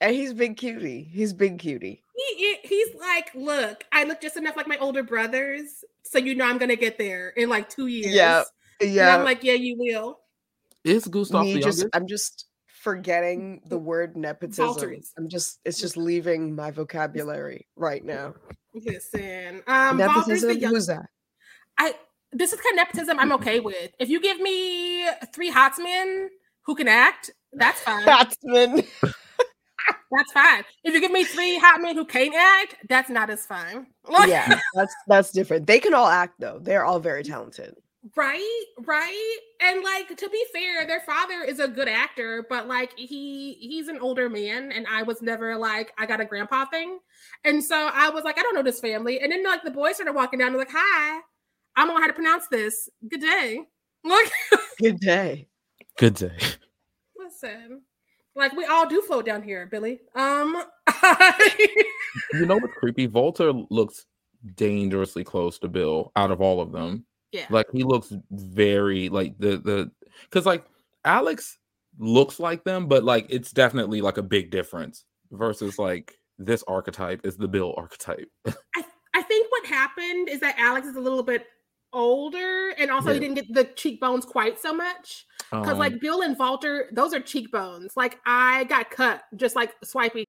And 0.00 0.14
he's 0.14 0.34
big 0.34 0.56
cutie. 0.56 1.04
He's 1.12 1.32
big 1.32 1.58
cutie. 1.58 2.02
He, 2.16 2.34
he- 2.36 2.68
he's 2.68 2.94
like, 2.96 3.30
look, 3.34 3.84
I 3.92 4.04
look 4.04 4.20
just 4.20 4.36
enough 4.36 4.56
like 4.56 4.66
my 4.68 4.76
older 4.78 5.02
brothers, 5.02 5.84
so 6.02 6.18
you 6.18 6.34
know 6.34 6.44
I'm 6.44 6.58
gonna 6.58 6.76
get 6.76 6.98
there 6.98 7.30
in 7.30 7.48
like 7.48 7.68
two 7.70 7.86
years. 7.86 8.14
Yeah, 8.14 8.42
And 8.80 8.90
Yeah. 8.92 9.16
I'm 9.16 9.24
like, 9.24 9.42
yeah, 9.44 9.54
you 9.54 9.76
will. 9.78 10.18
Is 10.84 11.06
Gustav 11.06 11.44
me 11.44 11.54
the 11.54 11.60
just 11.60 11.78
youngest? 11.78 11.96
I'm 11.96 12.06
just 12.08 12.46
forgetting 12.66 13.62
the 13.66 13.78
word 13.78 14.16
nepotism. 14.16 14.66
Valter. 14.66 15.00
I'm 15.16 15.28
just 15.28 15.60
it's 15.64 15.78
just 15.80 15.96
leaving 15.96 16.54
my 16.56 16.72
vocabulary 16.72 17.68
right 17.76 18.04
now. 18.04 18.34
Listen, 18.74 19.62
um, 19.68 19.98
Walter's 19.98 20.40
the 20.40 20.48
nepotism? 20.48 20.58
young- 20.58 20.74
Who's 20.74 20.86
that? 20.88 21.06
I 21.78 21.94
this 22.32 22.52
is 22.52 22.60
kind 22.60 22.78
of 22.78 22.86
nepotism 22.86 23.18
I'm 23.18 23.32
okay 23.32 23.60
with. 23.68 23.92
If 23.98 24.08
you 24.08 24.20
give 24.20 24.40
me 24.40 25.06
three 25.34 25.50
hotsmen 25.50 26.30
who 26.64 26.74
can 26.74 26.88
act, 26.88 27.30
that's 27.52 27.80
fine. 27.80 28.02
Scotsman. 28.02 28.82
That's 30.12 30.32
fine. 30.32 30.62
If 30.84 30.94
you 30.94 31.00
give 31.00 31.10
me 31.10 31.24
three 31.24 31.58
hot 31.58 31.80
men 31.80 31.96
who 31.96 32.04
can't 32.04 32.34
act, 32.34 32.76
that's 32.88 33.08
not 33.08 33.30
as 33.30 33.46
fine. 33.46 33.86
Like, 34.08 34.28
yeah, 34.28 34.58
that's 34.74 34.94
that's 35.06 35.30
different. 35.32 35.66
They 35.66 35.80
can 35.80 35.94
all 35.94 36.06
act 36.06 36.34
though. 36.38 36.58
They're 36.60 36.84
all 36.84 37.00
very 37.00 37.24
talented. 37.24 37.74
right, 38.16 38.64
right. 38.84 39.38
And 39.60 39.82
like 39.82 40.16
to 40.16 40.28
be 40.28 40.44
fair, 40.52 40.86
their 40.86 41.00
father 41.00 41.42
is 41.42 41.60
a 41.60 41.68
good 41.68 41.88
actor, 41.88 42.44
but 42.48 42.68
like 42.68 42.92
he 42.98 43.54
he's 43.54 43.88
an 43.88 43.98
older 44.00 44.28
man, 44.28 44.72
and 44.72 44.86
I 44.86 45.02
was 45.02 45.22
never 45.22 45.56
like 45.56 45.92
I 45.98 46.06
got 46.06 46.20
a 46.20 46.24
grandpa 46.24 46.66
thing, 46.66 46.98
and 47.44 47.62
so 47.64 47.88
I 47.92 48.10
was 48.10 48.24
like 48.24 48.38
I 48.38 48.42
don't 48.42 48.54
know 48.54 48.62
this 48.62 48.80
family, 48.80 49.20
and 49.20 49.32
then 49.32 49.44
like 49.44 49.62
the 49.62 49.70
boys 49.70 49.94
started 49.96 50.14
walking 50.14 50.40
down, 50.40 50.48
and 50.48 50.58
like 50.58 50.70
hi, 50.70 51.20
I 51.76 51.84
don't 51.84 51.94
know 51.94 52.00
how 52.00 52.06
to 52.06 52.12
pronounce 52.12 52.46
this. 52.48 52.88
Good 53.08 53.20
day. 53.20 53.60
Look, 54.04 54.30
Good 54.80 55.00
day. 55.00 55.48
Good 55.98 56.14
day. 56.14 56.36
listen. 57.16 57.82
Like 58.34 58.52
we 58.54 58.64
all 58.64 58.88
do 58.88 59.02
float 59.02 59.26
down 59.26 59.42
here, 59.42 59.66
Billy. 59.70 60.00
Um, 60.14 60.64
You 62.32 62.46
know 62.46 62.56
what's 62.56 62.74
creepy? 62.78 63.08
Valter 63.08 63.66
looks 63.70 64.06
dangerously 64.54 65.22
close 65.24 65.58
to 65.60 65.68
Bill 65.68 66.12
out 66.16 66.30
of 66.30 66.40
all 66.40 66.60
of 66.60 66.72
them. 66.72 67.04
yeah. 67.32 67.46
Like 67.50 67.66
he 67.72 67.84
looks 67.84 68.12
very 68.30 69.08
like 69.08 69.38
the 69.38 69.58
the 69.58 69.90
because 70.24 70.46
like 70.46 70.64
Alex 71.04 71.58
looks 71.98 72.40
like 72.40 72.64
them, 72.64 72.86
but 72.86 73.04
like 73.04 73.26
it's 73.28 73.50
definitely 73.52 74.00
like 74.00 74.16
a 74.18 74.22
big 74.22 74.50
difference 74.50 75.04
versus 75.30 75.78
like 75.78 76.14
this 76.38 76.64
archetype 76.66 77.24
is 77.24 77.36
the 77.36 77.48
Bill 77.48 77.74
archetype. 77.76 78.28
I, 78.46 78.84
I 79.14 79.22
think 79.22 79.50
what 79.50 79.66
happened 79.66 80.28
is 80.28 80.40
that 80.40 80.58
Alex 80.58 80.86
is 80.86 80.96
a 80.96 81.00
little 81.00 81.22
bit 81.22 81.46
older 81.92 82.70
and 82.78 82.90
also 82.90 83.08
Yeah. 83.08 83.14
he 83.14 83.20
didn't 83.20 83.34
get 83.34 83.52
the 83.52 83.64
cheekbones 83.64 84.24
quite 84.24 84.60
so 84.60 84.72
much. 84.72 85.26
Because 85.50 85.72
Um, 85.72 85.78
like 85.78 86.00
Bill 86.00 86.22
and 86.22 86.38
Walter, 86.38 86.88
those 86.92 87.12
are 87.12 87.20
cheekbones. 87.20 87.92
Like 87.96 88.18
I 88.24 88.64
got 88.64 88.90
cut 88.90 89.22
just 89.36 89.54
like 89.56 89.74
swiping. 89.84 90.24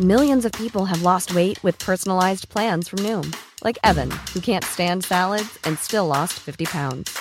Millions 0.00 0.44
of 0.44 0.52
people 0.52 0.84
have 0.86 1.02
lost 1.02 1.34
weight 1.34 1.62
with 1.62 1.78
personalized 1.78 2.48
plans 2.48 2.88
from 2.88 2.98
Noom, 3.00 3.34
like 3.62 3.78
Evan, 3.84 4.10
who 4.32 4.40
can't 4.40 4.64
stand 4.64 5.04
salads 5.04 5.56
and 5.64 5.78
still 5.78 6.06
lost 6.06 6.34
50 6.34 6.64
pounds. 6.66 7.16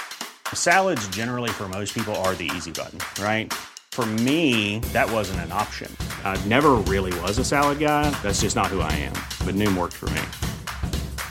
Salads, 0.54 1.08
generally, 1.10 1.50
for 1.52 1.70
most 1.70 1.94
people, 1.94 2.16
are 2.18 2.34
the 2.36 2.50
easy 2.56 2.72
button, 2.72 3.00
right? 3.24 3.54
For 3.92 4.06
me, 4.08 4.80
that 4.92 5.10
wasn't 5.12 5.42
an 5.42 5.52
option. 5.52 5.96
I 6.24 6.36
never 6.48 6.72
really 6.90 7.18
was 7.22 7.38
a 7.38 7.44
salad 7.46 7.78
guy. 7.80 8.10
That's 8.24 8.42
just 8.42 8.56
not 8.56 8.68
who 8.68 8.82
I 8.82 8.92
am. 8.94 9.14
But 9.46 9.54
Noom 9.54 9.78
worked 9.78 9.94
for 9.94 10.10
me. 10.10 10.22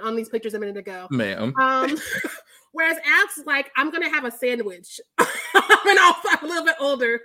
On 0.00 0.16
these 0.16 0.28
pictures 0.28 0.54
a 0.54 0.58
minute 0.58 0.76
ago. 0.76 1.06
ma'am. 1.10 1.54
Um, 1.58 1.96
whereas 2.72 2.98
Alex 3.06 3.38
is 3.38 3.46
like, 3.46 3.70
I'm 3.76 3.90
gonna 3.90 4.10
have 4.10 4.24
a 4.24 4.30
sandwich. 4.30 5.00
and 5.18 5.98
also 5.98 6.28
I'm 6.30 6.44
a 6.44 6.48
little 6.48 6.64
bit 6.64 6.76
older. 6.80 7.20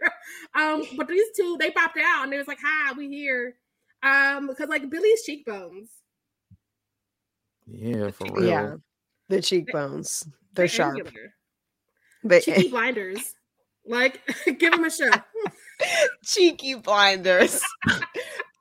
Um, 0.55 0.84
but 0.97 1.07
these 1.07 1.28
two 1.36 1.57
they 1.59 1.72
popped 1.72 1.97
out 1.97 2.24
and 2.24 2.34
it 2.34 2.38
was 2.38 2.47
like, 2.47 2.59
hi, 2.63 2.93
we 2.93 3.07
here. 3.07 3.55
Um, 4.03 4.47
because 4.47 4.70
like 4.70 4.89
Billy's 4.89 5.24
cheekbones. 5.24 5.89
yeah, 7.67 8.11
for 8.11 8.28
real. 8.34 8.47
Yeah. 8.47 8.76
The 9.28 9.41
cheekbones. 9.41 10.28
They're 10.53 10.67
sharp. 10.67 10.97
angular. 10.97 11.34
They, 12.24 12.41
Cheeky 12.41 12.67
blinders. 12.72 13.36
Like, 13.86 14.22
give 14.59 14.74
him 14.74 14.84
a 14.84 14.89
show. 14.91 15.09
cheeky 16.24 16.76
blinders. 16.76 17.61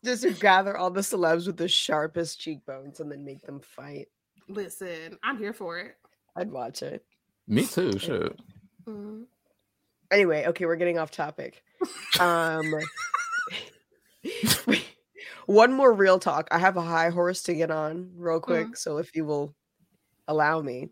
Just 0.04 0.22
to 0.22 0.30
gather 0.32 0.76
all 0.76 0.90
the 0.90 1.00
celebs 1.00 1.46
with 1.46 1.56
the 1.56 1.68
sharpest 1.68 2.40
cheekbones 2.40 3.00
and 3.00 3.10
then 3.10 3.24
make 3.24 3.42
them 3.42 3.60
fight. 3.60 4.08
Listen, 4.48 5.18
I'm 5.22 5.38
here 5.38 5.52
for 5.52 5.78
it. 5.78 5.96
I'd 6.36 6.50
watch 6.50 6.82
it. 6.82 7.04
Me 7.46 7.66
too. 7.66 7.98
Shit. 7.98 8.38
Mhm. 8.86 9.24
Anyway, 10.10 10.46
okay, 10.46 10.64
we're 10.66 10.76
getting 10.76 10.98
off 10.98 11.10
topic. 11.10 11.62
Um 12.20 12.74
one 15.46 15.72
more 15.72 15.92
real 15.92 16.18
talk. 16.18 16.48
I 16.50 16.58
have 16.58 16.76
a 16.76 16.82
high 16.82 17.10
horse 17.10 17.42
to 17.44 17.54
get 17.54 17.70
on 17.70 18.12
real 18.16 18.40
quick, 18.40 18.76
so 18.76 18.98
if 18.98 19.14
you 19.16 19.24
will 19.24 19.54
allow 20.26 20.60
me. 20.60 20.90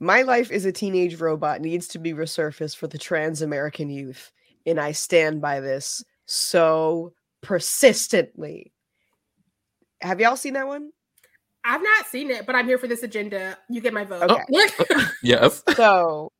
My 0.00 0.22
life 0.22 0.50
is 0.50 0.64
a 0.64 0.72
teenage 0.72 1.20
robot 1.20 1.60
needs 1.60 1.88
to 1.88 1.98
be 1.98 2.12
resurfaced 2.12 2.76
for 2.76 2.86
the 2.86 2.98
trans 2.98 3.42
American 3.42 3.88
youth, 3.90 4.32
and 4.66 4.80
I 4.80 4.92
stand 4.92 5.40
by 5.40 5.60
this 5.60 6.04
so 6.26 7.12
persistently. 7.44 8.72
Have 10.00 10.20
y'all 10.20 10.36
seen 10.36 10.54
that 10.54 10.66
one? 10.66 10.90
I've 11.64 11.82
not 11.82 12.06
seen 12.06 12.30
it, 12.30 12.44
but 12.46 12.54
I'm 12.54 12.66
here 12.66 12.76
for 12.78 12.86
this 12.88 13.02
agenda. 13.02 13.56
You 13.70 13.80
get 13.80 13.94
my 13.94 14.04
vote. 14.04 14.30
Okay. 14.30 15.04
Yes. 15.22 15.62
so 15.76 16.30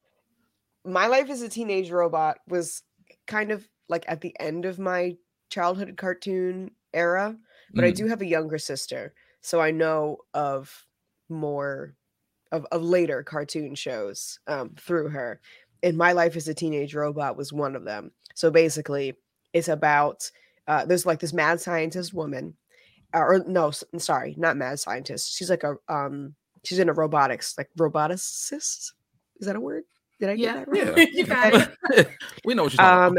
my 0.84 1.06
life 1.06 1.30
as 1.30 1.40
a 1.40 1.48
teenage 1.48 1.90
robot 1.90 2.36
was 2.48 2.82
kind 3.26 3.50
of 3.50 3.66
like 3.88 4.04
at 4.08 4.20
the 4.20 4.34
end 4.38 4.66
of 4.66 4.78
my 4.78 5.16
childhood 5.48 5.96
cartoon 5.96 6.70
era 6.92 7.34
but 7.72 7.84
i 7.84 7.90
Mhm. 7.92 7.96
do 7.96 8.06
have 8.08 8.20
a 8.20 8.26
younger 8.26 8.58
sister 8.58 9.14
so 9.40 9.60
i 9.60 9.70
know 9.70 10.18
of 10.34 10.84
more 11.30 11.94
of, 12.52 12.66
of 12.72 12.82
later 12.82 13.22
cartoon 13.22 13.74
shows 13.74 14.38
um, 14.46 14.74
through 14.78 15.08
her 15.08 15.40
and 15.82 15.96
my 15.96 16.12
life 16.12 16.36
as 16.36 16.48
a 16.48 16.54
teenage 16.54 16.94
robot 16.94 17.36
was 17.36 17.50
one 17.52 17.74
of 17.76 17.84
them 17.84 18.10
so 18.34 18.50
basically 18.50 19.14
it's 19.54 19.68
about 19.68 20.30
uh, 20.68 20.84
there's 20.84 21.06
like 21.06 21.20
this 21.20 21.32
mad 21.32 21.60
scientist 21.60 22.14
woman 22.14 22.54
uh, 23.14 23.18
or 23.18 23.44
no 23.46 23.70
sorry 23.98 24.34
not 24.38 24.56
mad 24.56 24.78
scientist 24.78 25.36
she's 25.36 25.50
like 25.50 25.62
a 25.64 25.74
um 25.88 26.34
she's 26.64 26.78
in 26.78 26.88
a 26.88 26.92
robotics 26.92 27.54
like 27.58 27.68
roboticist? 27.78 28.92
Is 29.40 29.46
that 29.46 29.56
a 29.56 29.60
word? 29.60 29.84
Did 30.20 30.30
i 30.30 30.36
get 30.36 30.42
Yeah. 30.44 30.52
that 30.54 30.68
right 30.68 31.08
Yeah. 31.14 31.66
You 31.96 32.06
we 32.44 32.54
know 32.54 32.64
what 32.64 32.72
you're 32.72 32.78
talking 32.78 33.18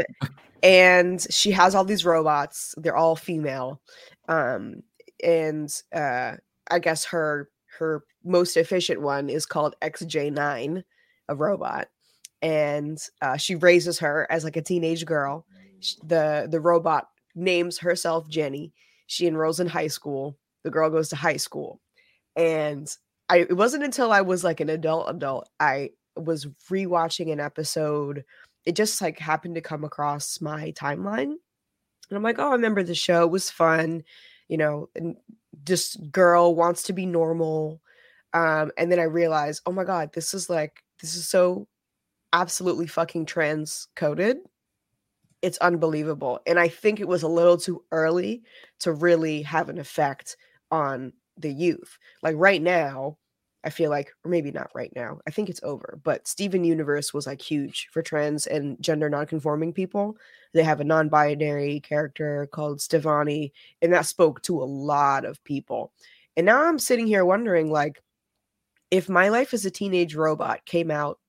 and 0.62 1.24
she 1.30 1.50
has 1.50 1.74
all 1.74 1.84
these 1.84 2.04
robots 2.04 2.74
they're 2.78 2.96
all 2.96 3.16
female 3.16 3.80
um 4.28 4.82
and 5.22 5.70
uh 5.94 6.32
i 6.70 6.78
guess 6.78 7.04
her 7.04 7.48
her 7.78 8.04
most 8.24 8.56
efficient 8.56 9.00
one 9.00 9.28
is 9.28 9.46
called 9.46 9.76
xj9 9.82 10.82
a 11.28 11.34
robot 11.34 11.88
and 12.42 12.98
uh, 13.22 13.36
she 13.36 13.54
raises 13.56 13.98
her 13.98 14.26
as 14.30 14.44
like 14.44 14.56
a 14.56 14.62
teenage 14.62 15.04
girl. 15.04 15.46
Sh- 15.80 15.94
the 16.04 16.46
the 16.50 16.60
robot 16.60 17.08
names 17.36 17.78
herself 17.78 18.28
jenny. 18.28 18.72
She 19.06 19.26
enrolls 19.26 19.60
in 19.60 19.68
high 19.68 19.86
school. 19.86 20.38
The 20.64 20.70
girl 20.70 20.90
goes 20.90 21.10
to 21.10 21.16
high 21.16 21.36
school. 21.36 21.80
And 22.34 22.94
i 23.28 23.38
it 23.38 23.56
wasn't 23.56 23.84
until 23.84 24.12
i 24.12 24.20
was 24.20 24.44
like 24.44 24.60
an 24.60 24.68
adult 24.68 25.10
adult 25.10 25.48
i 25.58 25.90
was 26.16 26.46
rewatching 26.70 27.32
an 27.32 27.40
episode. 27.40 28.24
It 28.64 28.74
just 28.74 29.00
like 29.00 29.18
happened 29.18 29.54
to 29.56 29.60
come 29.60 29.84
across 29.84 30.40
my 30.40 30.72
timeline. 30.72 31.34
And 32.08 32.16
i'm 32.16 32.22
like 32.22 32.38
oh 32.38 32.48
i 32.48 32.52
remember 32.52 32.82
the 32.82 32.94
show. 32.94 33.22
It 33.24 33.30
was 33.30 33.50
fun. 33.50 34.02
You 34.48 34.56
know 34.56 34.88
and 34.96 35.16
this 35.64 35.96
girl 36.10 36.54
wants 36.54 36.84
to 36.84 36.92
be 36.92 37.06
normal. 37.06 37.80
Um 38.32 38.72
and 38.78 38.90
then 38.90 38.98
i 38.98 39.04
realized 39.04 39.62
oh 39.66 39.72
my 39.72 39.84
god 39.84 40.12
this 40.14 40.34
is 40.34 40.50
like 40.50 40.82
this 41.00 41.14
is 41.14 41.28
so 41.28 41.68
absolutely 42.32 42.86
fucking 42.86 43.26
trans 43.26 43.88
coded 43.96 44.38
it's 45.46 45.58
unbelievable 45.58 46.40
and 46.44 46.58
i 46.58 46.66
think 46.66 46.98
it 46.98 47.06
was 47.06 47.22
a 47.22 47.28
little 47.28 47.56
too 47.56 47.80
early 47.92 48.42
to 48.80 48.90
really 48.90 49.42
have 49.42 49.68
an 49.68 49.78
effect 49.78 50.36
on 50.72 51.12
the 51.38 51.52
youth 51.52 51.98
like 52.20 52.34
right 52.36 52.60
now 52.62 53.16
i 53.62 53.70
feel 53.70 53.88
like 53.88 54.12
or 54.24 54.28
maybe 54.28 54.50
not 54.50 54.68
right 54.74 54.92
now 54.96 55.20
i 55.24 55.30
think 55.30 55.48
it's 55.48 55.62
over 55.62 56.00
but 56.02 56.26
steven 56.26 56.64
universe 56.64 57.14
was 57.14 57.28
like 57.28 57.40
huge 57.40 57.86
for 57.92 58.02
trans 58.02 58.48
and 58.48 58.76
gender 58.82 59.08
nonconforming 59.08 59.72
people. 59.72 60.16
They 60.52 60.64
have 60.64 60.80
a 60.80 60.84
non-binary 60.84 61.78
character 61.80 62.48
called 62.50 62.78
Stevonnie 62.78 63.52
and 63.82 63.92
that 63.92 64.06
spoke 64.06 64.42
to 64.42 64.60
a 64.60 64.64
lot 64.64 65.24
of 65.24 65.42
people 65.44 65.92
and 66.36 66.44
now 66.44 66.64
i'm 66.64 66.80
sitting 66.80 67.06
here 67.06 67.24
wondering 67.24 67.70
like 67.70 68.02
if 68.90 69.08
my 69.08 69.28
life 69.28 69.54
as 69.54 69.64
a 69.64 69.70
teenage 69.70 70.16
robot 70.16 70.64
came 70.64 70.90
out 70.90 71.20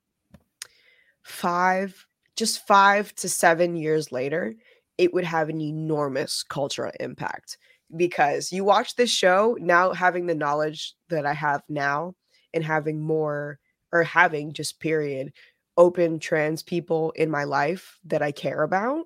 five 1.22 2.07
just 2.38 2.65
five 2.65 3.13
to 3.15 3.27
seven 3.27 3.75
years 3.75 4.11
later 4.11 4.55
it 4.97 5.13
would 5.13 5.25
have 5.25 5.49
an 5.49 5.61
enormous 5.61 6.43
cultural 6.43 6.91
impact 6.99 7.57
because 7.95 8.51
you 8.51 8.63
watch 8.63 8.95
this 8.95 9.09
show 9.09 9.57
now 9.59 9.91
having 9.91 10.25
the 10.25 10.35
knowledge 10.35 10.93
that 11.09 11.25
i 11.25 11.33
have 11.33 11.61
now 11.67 12.13
and 12.53 12.63
having 12.63 13.01
more 13.01 13.59
or 13.91 14.03
having 14.03 14.53
just 14.53 14.79
period 14.79 15.33
open 15.77 16.19
trans 16.19 16.63
people 16.63 17.11
in 17.11 17.29
my 17.29 17.43
life 17.43 17.99
that 18.05 18.21
i 18.21 18.31
care 18.31 18.63
about 18.63 19.05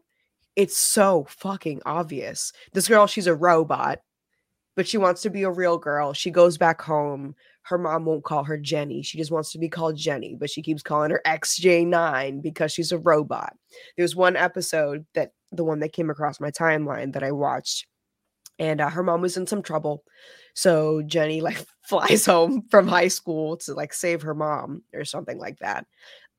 it's 0.56 0.78
so 0.78 1.26
fucking 1.30 1.82
obvious. 1.86 2.52
This 2.74 2.88
girl, 2.88 3.08
she's 3.08 3.28
a 3.28 3.36
robot, 3.36 4.00
but 4.76 4.88
she 4.88 4.98
wants 4.98 5.22
to 5.22 5.30
be 5.30 5.44
a 5.44 5.52
real 5.52 5.78
girl. 5.78 6.14
She 6.14 6.32
goes 6.32 6.58
back 6.58 6.82
home. 6.82 7.36
Her 7.64 7.78
mom 7.78 8.06
won't 8.06 8.24
call 8.24 8.44
her 8.44 8.58
Jenny. 8.58 9.02
She 9.02 9.18
just 9.18 9.32
wants 9.32 9.52
to 9.52 9.60
be 9.60 9.70
called 9.70 9.96
Jenny, 9.96 10.36
but 10.36 10.50
she 10.50 10.62
keeps 10.62 10.82
calling 10.82 11.12
her 11.12 11.22
XJ9 11.26 12.42
because 12.42 12.72
she's 12.72 12.92
a 12.92 12.98
robot. 12.98 13.56
There's 13.98 14.16
one 14.16 14.36
episode 14.36 15.06
that 15.14 15.34
the 15.52 15.64
one 15.64 15.80
that 15.80 15.94
came 15.94 16.10
across 16.10 16.40
my 16.40 16.52
timeline 16.52 17.14
that 17.14 17.24
I 17.24 17.32
watched, 17.32 17.88
and 18.60 18.82
uh, 18.82 18.90
her 18.90 19.04
mom 19.04 19.22
was 19.22 19.38
in 19.38 19.48
some 19.48 19.62
trouble. 19.62 20.04
So 20.54 21.02
Jenny 21.04 21.42
like 21.42 21.64
flies 21.82 22.26
home 22.26 22.64
from 22.70 22.88
high 22.88 23.08
school 23.08 23.58
to 23.58 23.74
like 23.74 23.94
save 23.94 24.22
her 24.22 24.36
mom 24.36 24.84
or 24.94 25.06
something 25.06 25.38
like 25.38 25.60
that. 25.60 25.86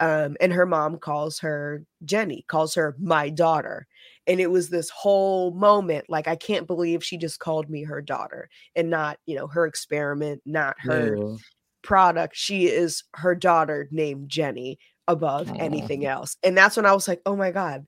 Um, 0.00 0.36
and 0.40 0.52
her 0.52 0.66
mom 0.66 0.98
calls 0.98 1.38
her 1.40 1.84
Jenny, 2.04 2.44
calls 2.48 2.74
her 2.74 2.96
my 2.98 3.28
daughter. 3.28 3.86
And 4.26 4.40
it 4.40 4.50
was 4.50 4.68
this 4.68 4.88
whole 4.90 5.52
moment 5.52 6.06
like, 6.08 6.28
I 6.28 6.36
can't 6.36 6.66
believe 6.66 7.04
she 7.04 7.16
just 7.16 7.40
called 7.40 7.68
me 7.68 7.82
her 7.84 8.00
daughter 8.00 8.48
and 8.76 8.88
not, 8.88 9.18
you 9.26 9.34
know, 9.34 9.48
her 9.48 9.66
experiment, 9.66 10.42
not 10.46 10.76
her 10.80 11.16
Yeah. 11.18 11.36
product. 11.82 12.36
She 12.36 12.66
is 12.66 13.04
her 13.14 13.34
daughter 13.34 13.88
named 13.90 14.28
Jenny 14.28 14.78
above 15.08 15.50
Aw. 15.50 15.56
anything 15.58 16.06
else. 16.06 16.36
And 16.44 16.56
that's 16.56 16.76
when 16.76 16.86
I 16.86 16.92
was 16.92 17.08
like, 17.08 17.20
oh 17.26 17.34
my 17.34 17.50
God, 17.50 17.86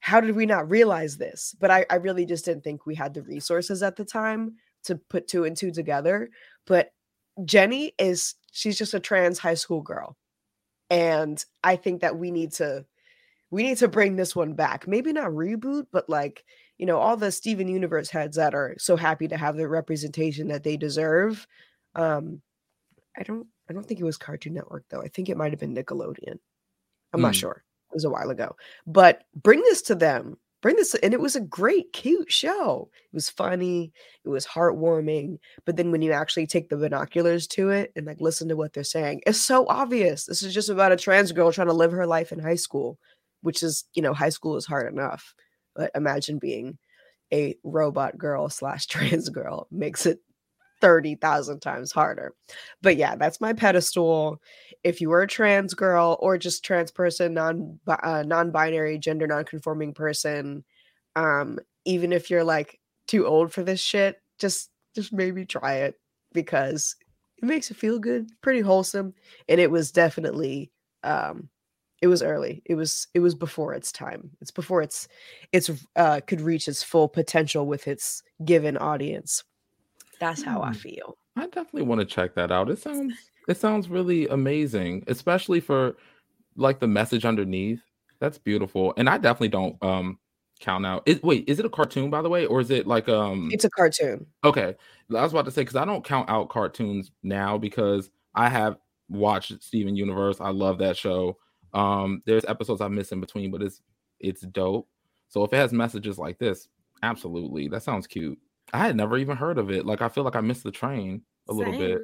how 0.00 0.20
did 0.20 0.34
we 0.34 0.46
not 0.46 0.68
realize 0.68 1.16
this? 1.16 1.54
But 1.60 1.70
I, 1.70 1.86
I 1.88 1.94
really 1.96 2.26
just 2.26 2.44
didn't 2.44 2.64
think 2.64 2.84
we 2.84 2.96
had 2.96 3.14
the 3.14 3.22
resources 3.22 3.84
at 3.84 3.94
the 3.94 4.04
time 4.04 4.56
to 4.84 4.96
put 4.96 5.28
two 5.28 5.44
and 5.44 5.56
two 5.56 5.70
together. 5.70 6.30
But 6.66 6.90
Jenny 7.44 7.92
is, 7.98 8.34
she's 8.50 8.76
just 8.76 8.94
a 8.94 9.00
trans 9.00 9.38
high 9.38 9.54
school 9.54 9.80
girl. 9.80 10.16
And 10.90 11.42
I 11.62 11.76
think 11.76 12.00
that 12.00 12.18
we 12.18 12.32
need 12.32 12.52
to, 12.54 12.84
we 13.52 13.62
need 13.62 13.76
to 13.78 13.86
bring 13.88 14.16
this 14.16 14.34
one 14.34 14.54
back. 14.54 14.88
Maybe 14.88 15.12
not 15.12 15.30
reboot, 15.30 15.86
but 15.92 16.08
like, 16.08 16.44
you 16.78 16.86
know, 16.86 16.98
all 16.98 17.16
the 17.18 17.30
Steven 17.30 17.68
Universe 17.68 18.08
heads 18.08 18.36
that 18.36 18.54
are 18.54 18.74
so 18.78 18.96
happy 18.96 19.28
to 19.28 19.36
have 19.36 19.56
the 19.56 19.68
representation 19.68 20.48
that 20.48 20.64
they 20.64 20.76
deserve. 20.76 21.46
Um, 21.94 22.40
I 23.16 23.22
don't 23.22 23.46
I 23.68 23.74
don't 23.74 23.84
think 23.86 24.00
it 24.00 24.04
was 24.04 24.16
Cartoon 24.16 24.54
Network 24.54 24.84
though. 24.88 25.02
I 25.02 25.08
think 25.08 25.28
it 25.28 25.36
might 25.36 25.52
have 25.52 25.60
been 25.60 25.74
Nickelodeon. 25.74 26.38
I'm 27.12 27.20
not 27.20 27.34
Mm. 27.34 27.40
sure. 27.40 27.64
It 27.90 27.94
was 27.94 28.04
a 28.04 28.10
while 28.10 28.30
ago. 28.30 28.56
But 28.86 29.24
bring 29.34 29.60
this 29.60 29.82
to 29.82 29.94
them. 29.94 30.38
Bring 30.62 30.76
this 30.76 30.94
and 30.94 31.12
it 31.12 31.20
was 31.20 31.36
a 31.36 31.40
great 31.40 31.92
cute 31.92 32.32
show. 32.32 32.88
It 33.12 33.14
was 33.14 33.28
funny, 33.28 33.92
it 34.24 34.28
was 34.28 34.46
heartwarming, 34.46 35.38
but 35.66 35.76
then 35.76 35.90
when 35.90 36.02
you 36.02 36.12
actually 36.12 36.46
take 36.46 36.68
the 36.70 36.76
binoculars 36.76 37.46
to 37.48 37.70
it 37.70 37.92
and 37.96 38.06
like 38.06 38.20
listen 38.20 38.48
to 38.48 38.56
what 38.56 38.72
they're 38.72 38.84
saying, 38.84 39.22
it's 39.26 39.40
so 39.40 39.66
obvious. 39.68 40.24
This 40.24 40.42
is 40.42 40.54
just 40.54 40.68
about 40.70 40.92
a 40.92 40.96
trans 40.96 41.32
girl 41.32 41.50
trying 41.52 41.66
to 41.66 41.72
live 41.72 41.92
her 41.92 42.06
life 42.06 42.30
in 42.32 42.38
high 42.38 42.54
school, 42.54 42.98
which 43.42 43.62
is, 43.62 43.84
you 43.94 44.02
know, 44.02 44.14
high 44.14 44.30
school 44.30 44.56
is 44.56 44.66
hard 44.66 44.92
enough. 44.92 45.34
But 45.74 45.90
imagine 45.94 46.38
being 46.38 46.78
a 47.32 47.56
robot 47.64 48.18
girl 48.18 48.48
slash 48.48 48.86
trans 48.88 49.28
girl 49.28 49.66
makes 49.70 50.06
it 50.06 50.20
30,000 50.80 51.60
times 51.60 51.92
harder. 51.92 52.34
But 52.82 52.96
yeah, 52.96 53.14
that's 53.14 53.40
my 53.40 53.52
pedestal. 53.52 54.42
If 54.82 55.00
you 55.00 55.08
were 55.08 55.22
a 55.22 55.28
trans 55.28 55.74
girl 55.74 56.18
or 56.20 56.36
just 56.36 56.64
trans 56.64 56.90
person, 56.90 57.34
non 57.34 57.78
uh, 57.86 58.24
non-binary, 58.26 58.98
gender 58.98 59.26
non-conforming 59.26 59.94
person, 59.94 60.64
um 61.14 61.58
even 61.84 62.12
if 62.12 62.30
you're 62.30 62.44
like 62.44 62.80
too 63.06 63.26
old 63.26 63.52
for 63.52 63.62
this 63.62 63.80
shit, 63.80 64.20
just 64.38 64.70
just 64.94 65.12
maybe 65.12 65.46
try 65.46 65.74
it 65.74 65.94
because 66.32 66.96
it 67.38 67.44
makes 67.44 67.70
you 67.70 67.76
feel 67.76 67.98
good, 67.98 68.28
pretty 68.40 68.60
wholesome, 68.60 69.14
and 69.48 69.60
it 69.60 69.70
was 69.70 69.92
definitely 69.92 70.72
um 71.04 71.48
it 72.02 72.08
was 72.08 72.22
early. 72.22 72.62
It 72.66 72.74
was 72.74 73.08
it 73.14 73.20
was 73.20 73.34
before 73.34 73.72
its 73.74 73.92
time. 73.92 74.32
It's 74.42 74.50
before 74.50 74.82
it's 74.82 75.08
it's 75.52 75.70
uh 75.96 76.20
could 76.26 76.40
reach 76.42 76.68
its 76.68 76.82
full 76.82 77.08
potential 77.08 77.66
with 77.66 77.88
its 77.88 78.22
given 78.44 78.76
audience. 78.76 79.44
That's 80.20 80.42
how 80.42 80.62
I 80.62 80.68
Hmm. 80.68 80.72
feel. 80.72 81.18
I 81.36 81.46
definitely 81.46 81.82
want 81.82 82.00
to 82.00 82.04
check 82.06 82.34
that 82.34 82.52
out. 82.52 82.70
It 82.70 82.78
sounds 82.78 83.14
it 83.48 83.56
sounds 83.56 83.88
really 83.88 84.28
amazing, 84.28 85.04
especially 85.06 85.60
for 85.60 85.96
like 86.56 86.80
the 86.80 86.86
message 86.88 87.24
underneath. 87.24 87.82
That's 88.20 88.38
beautiful. 88.38 88.94
And 88.96 89.08
I 89.08 89.18
definitely 89.18 89.48
don't 89.48 89.82
um 89.82 90.18
count 90.60 90.86
out. 90.86 91.02
It, 91.06 91.24
wait, 91.24 91.44
is 91.48 91.58
it 91.58 91.64
a 91.66 91.70
cartoon 91.70 92.10
by 92.10 92.22
the 92.22 92.28
way, 92.28 92.46
or 92.46 92.60
is 92.60 92.70
it 92.70 92.86
like 92.86 93.08
um? 93.08 93.48
It's 93.52 93.64
a 93.64 93.70
cartoon. 93.70 94.26
Okay, 94.44 94.76
I 95.14 95.22
was 95.22 95.32
about 95.32 95.44
to 95.46 95.50
say 95.50 95.62
because 95.62 95.76
I 95.76 95.84
don't 95.84 96.04
count 96.04 96.28
out 96.30 96.48
cartoons 96.50 97.10
now 97.22 97.58
because 97.58 98.10
I 98.34 98.48
have 98.48 98.76
watched 99.08 99.62
Steven 99.62 99.96
Universe. 99.96 100.40
I 100.40 100.50
love 100.50 100.78
that 100.78 100.96
show. 100.96 101.38
Um, 101.74 102.22
there's 102.26 102.44
episodes 102.44 102.80
I 102.80 102.88
miss 102.88 103.12
in 103.12 103.20
between, 103.20 103.50
but 103.50 103.62
it's 103.62 103.82
it's 104.20 104.42
dope. 104.42 104.88
So 105.28 105.44
if 105.44 105.52
it 105.52 105.56
has 105.56 105.72
messages 105.72 106.18
like 106.18 106.38
this, 106.38 106.68
absolutely, 107.02 107.68
that 107.68 107.82
sounds 107.82 108.06
cute. 108.06 108.38
I 108.72 108.86
had 108.86 108.96
never 108.96 109.18
even 109.18 109.36
heard 109.36 109.58
of 109.58 109.70
it. 109.70 109.86
Like 109.86 110.02
I 110.02 110.08
feel 110.08 110.24
like 110.24 110.36
I 110.36 110.40
missed 110.40 110.64
the 110.64 110.70
train 110.72 111.22
a 111.48 111.52
little 111.52 111.74
bit. 111.74 112.02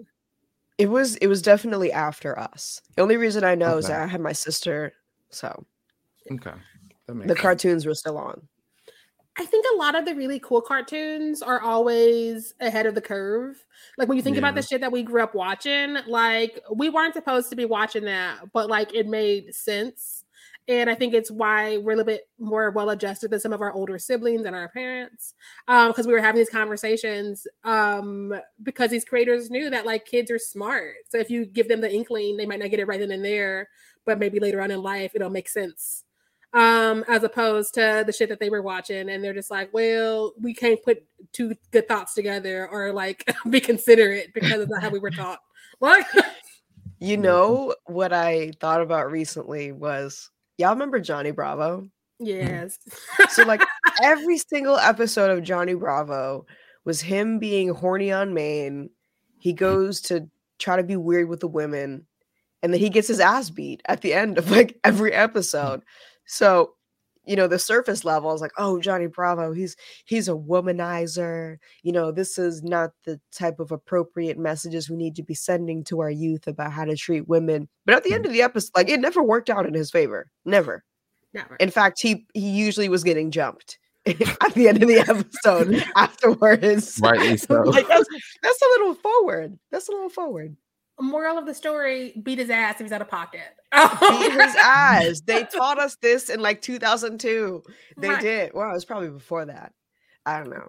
It 0.78 0.86
was 0.90 1.16
it 1.16 1.26
was 1.26 1.42
definitely 1.42 1.92
after 1.92 2.38
us. 2.38 2.80
The 2.96 3.02
only 3.02 3.16
reason 3.16 3.44
I 3.44 3.54
know 3.54 3.78
is 3.78 3.86
Okay. 3.86 3.88
that 3.88 4.00
I 4.00 4.06
had 4.06 4.20
my 4.20 4.32
sister, 4.32 4.94
so 5.30 5.66
Okay, 6.30 6.54
that 7.06 7.14
makes 7.14 7.34
the 7.34 7.36
sense. 7.36 7.52
cartoons 7.56 7.86
were 7.86 7.94
still 7.94 8.18
on. 8.18 8.48
I 9.38 9.44
think 9.44 9.64
a 9.72 9.76
lot 9.76 9.94
of 9.94 10.04
the 10.04 10.16
really 10.16 10.40
cool 10.40 10.60
cartoons 10.60 11.42
are 11.42 11.60
always 11.60 12.54
ahead 12.60 12.86
of 12.86 12.96
the 12.96 13.00
curve. 13.00 13.64
Like 13.96 14.08
when 14.08 14.16
you 14.16 14.22
think 14.22 14.36
about 14.36 14.56
the 14.56 14.62
shit 14.62 14.80
that 14.80 14.90
we 14.90 15.04
grew 15.04 15.22
up 15.22 15.32
watching, 15.32 15.96
like 16.08 16.60
we 16.74 16.90
weren't 16.90 17.14
supposed 17.14 17.48
to 17.50 17.56
be 17.56 17.64
watching 17.64 18.04
that, 18.06 18.40
but 18.52 18.68
like 18.68 18.92
it 18.94 19.06
made 19.06 19.54
sense. 19.54 20.24
And 20.66 20.90
I 20.90 20.96
think 20.96 21.14
it's 21.14 21.30
why 21.30 21.76
we're 21.78 21.92
a 21.92 21.96
little 21.96 22.12
bit 22.12 22.28
more 22.40 22.72
well 22.72 22.90
adjusted 22.90 23.30
than 23.30 23.38
some 23.38 23.52
of 23.52 23.62
our 23.62 23.72
older 23.72 23.96
siblings 23.98 24.44
and 24.44 24.56
our 24.56 24.68
parents. 24.70 25.34
Um, 25.68 25.88
because 25.88 26.08
we 26.08 26.12
were 26.12 26.20
having 26.20 26.40
these 26.40 26.50
conversations. 26.50 27.46
Um, 27.62 28.34
because 28.64 28.90
these 28.90 29.04
creators 29.04 29.50
knew 29.50 29.70
that 29.70 29.86
like 29.86 30.04
kids 30.04 30.32
are 30.32 30.38
smart. 30.38 30.94
So 31.10 31.18
if 31.18 31.30
you 31.30 31.46
give 31.46 31.68
them 31.68 31.80
the 31.80 31.94
inkling, 31.94 32.36
they 32.36 32.44
might 32.44 32.58
not 32.58 32.70
get 32.70 32.80
it 32.80 32.88
right 32.88 32.98
then 32.98 33.12
and 33.12 33.24
there, 33.24 33.68
but 34.04 34.18
maybe 34.18 34.40
later 34.40 34.60
on 34.60 34.72
in 34.72 34.82
life 34.82 35.12
it'll 35.14 35.30
make 35.30 35.48
sense 35.48 36.04
um 36.54 37.04
as 37.08 37.22
opposed 37.24 37.74
to 37.74 38.02
the 38.06 38.12
shit 38.12 38.28
that 38.28 38.40
they 38.40 38.48
were 38.48 38.62
watching 38.62 39.10
and 39.10 39.22
they're 39.22 39.34
just 39.34 39.50
like 39.50 39.68
well 39.74 40.32
we 40.40 40.54
can't 40.54 40.82
put 40.82 41.04
two 41.32 41.54
good 41.72 41.86
thoughts 41.86 42.14
together 42.14 42.66
or 42.68 42.92
like 42.92 43.30
be 43.50 43.60
considerate 43.60 44.32
because 44.32 44.60
it's 44.60 44.70
not 44.70 44.82
how 44.82 44.88
we 44.88 44.98
were 44.98 45.10
taught 45.10 45.40
like 45.80 46.06
You 47.00 47.16
know 47.16 47.74
what 47.86 48.12
I 48.12 48.52
thought 48.60 48.80
about 48.80 49.10
recently 49.12 49.72
was 49.72 50.30
y'all 50.56 50.70
remember 50.70 51.00
Johnny 51.00 51.30
Bravo? 51.32 51.86
yes 52.18 52.78
So 53.30 53.44
like 53.44 53.62
every 54.02 54.38
single 54.38 54.78
episode 54.78 55.30
of 55.30 55.44
Johnny 55.44 55.74
Bravo 55.74 56.46
was 56.84 57.00
him 57.02 57.38
being 57.38 57.68
horny 57.68 58.10
on 58.10 58.32
main. 58.34 58.88
He 59.38 59.52
goes 59.52 60.00
to 60.02 60.28
try 60.58 60.76
to 60.76 60.82
be 60.82 60.96
weird 60.96 61.28
with 61.28 61.40
the 61.40 61.46
women, 61.46 62.06
and 62.62 62.72
then 62.72 62.80
he 62.80 62.88
gets 62.88 63.06
his 63.06 63.20
ass 63.20 63.50
beat 63.50 63.82
at 63.84 64.00
the 64.00 64.14
end 64.14 64.38
of 64.38 64.50
like 64.50 64.76
every 64.82 65.12
episode. 65.12 65.82
So, 66.28 66.74
you 67.24 67.36
know, 67.36 67.48
the 67.48 67.58
surface 67.58 68.04
level 68.04 68.32
is 68.32 68.40
like, 68.40 68.52
oh, 68.56 68.80
Johnny 68.80 69.06
Bravo, 69.06 69.52
he's 69.52 69.76
he's 70.04 70.28
a 70.28 70.32
womanizer. 70.32 71.56
You 71.82 71.92
know, 71.92 72.12
this 72.12 72.38
is 72.38 72.62
not 72.62 72.92
the 73.04 73.20
type 73.32 73.60
of 73.60 73.72
appropriate 73.72 74.38
messages 74.38 74.88
we 74.88 74.96
need 74.96 75.16
to 75.16 75.22
be 75.22 75.34
sending 75.34 75.84
to 75.84 76.00
our 76.00 76.10
youth 76.10 76.46
about 76.46 76.72
how 76.72 76.84
to 76.84 76.96
treat 76.96 77.28
women. 77.28 77.68
But 77.84 77.96
at 77.96 78.04
the 78.04 78.14
end 78.14 78.24
mm. 78.24 78.28
of 78.28 78.32
the 78.32 78.42
episode, 78.42 78.70
like 78.76 78.88
it 78.88 79.00
never 79.00 79.22
worked 79.22 79.50
out 79.50 79.66
in 79.66 79.74
his 79.74 79.90
favor. 79.90 80.30
Never. 80.44 80.84
Never. 81.34 81.56
In 81.56 81.70
fact, 81.70 82.00
he 82.00 82.26
he 82.34 82.48
usually 82.50 82.88
was 82.88 83.04
getting 83.04 83.30
jumped 83.30 83.78
at 84.06 84.54
the 84.54 84.68
end 84.68 84.82
of 84.82 84.88
the 84.88 84.98
episode 85.00 85.84
afterwards. 85.96 86.98
Rightly 87.02 87.36
so. 87.36 87.60
Like, 87.62 87.88
that's, 87.88 88.08
that's 88.42 88.62
a 88.62 88.68
little 88.78 88.94
forward. 88.94 89.58
That's 89.70 89.88
a 89.88 89.92
little 89.92 90.08
forward. 90.08 90.56
Moral 91.00 91.38
of 91.38 91.46
the 91.46 91.54
story 91.54 92.12
beat 92.22 92.38
his 92.38 92.50
ass 92.50 92.74
if 92.80 92.86
he's 92.86 92.92
out 92.92 93.02
of 93.02 93.08
pocket 93.08 93.40
Beat 93.72 94.32
his 94.32 94.54
ass. 94.62 95.20
They 95.26 95.44
taught 95.44 95.78
us 95.78 95.96
this 95.96 96.30
in 96.30 96.40
like 96.40 96.62
2002. 96.62 97.62
They 97.98 98.08
Right. 98.08 98.20
did. 98.20 98.52
Well, 98.54 98.70
it 98.70 98.74
was 98.74 98.84
probably 98.84 99.10
before 99.10 99.44
that. 99.46 99.72
I 100.26 100.38
don't 100.38 100.50
know, 100.50 100.68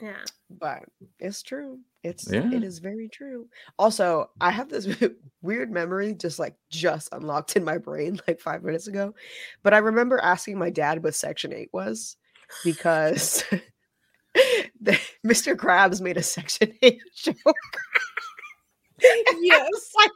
yeah 0.00 0.24
but 0.60 0.84
it's 1.18 1.42
true. 1.42 1.80
It's 2.04 2.30
Yeah. 2.30 2.48
it 2.52 2.62
is 2.62 2.78
very 2.78 3.08
true. 3.08 3.48
Also, 3.78 4.30
I 4.40 4.50
have 4.50 4.68
this 4.68 4.86
weird 5.42 5.72
memory 5.72 6.14
just 6.14 6.38
like 6.38 6.54
just 6.70 7.08
unlocked 7.12 7.56
in 7.56 7.64
my 7.64 7.78
brain 7.78 8.20
like 8.28 8.40
five 8.40 8.62
minutes 8.62 8.86
ago. 8.86 9.14
But 9.62 9.74
I 9.74 9.78
remember 9.78 10.18
asking 10.18 10.58
my 10.58 10.70
dad 10.70 11.02
what 11.02 11.14
Section 11.14 11.52
8 11.52 11.70
was 11.72 12.16
because 12.62 13.42
the, 14.80 14.98
Mr. 15.26 15.56
Krabs 15.56 16.00
made 16.00 16.16
a 16.18 16.22
Section 16.22 16.72
8 16.82 17.00
joke. 17.16 17.56
yes. 19.40 19.92
like, 19.96 20.10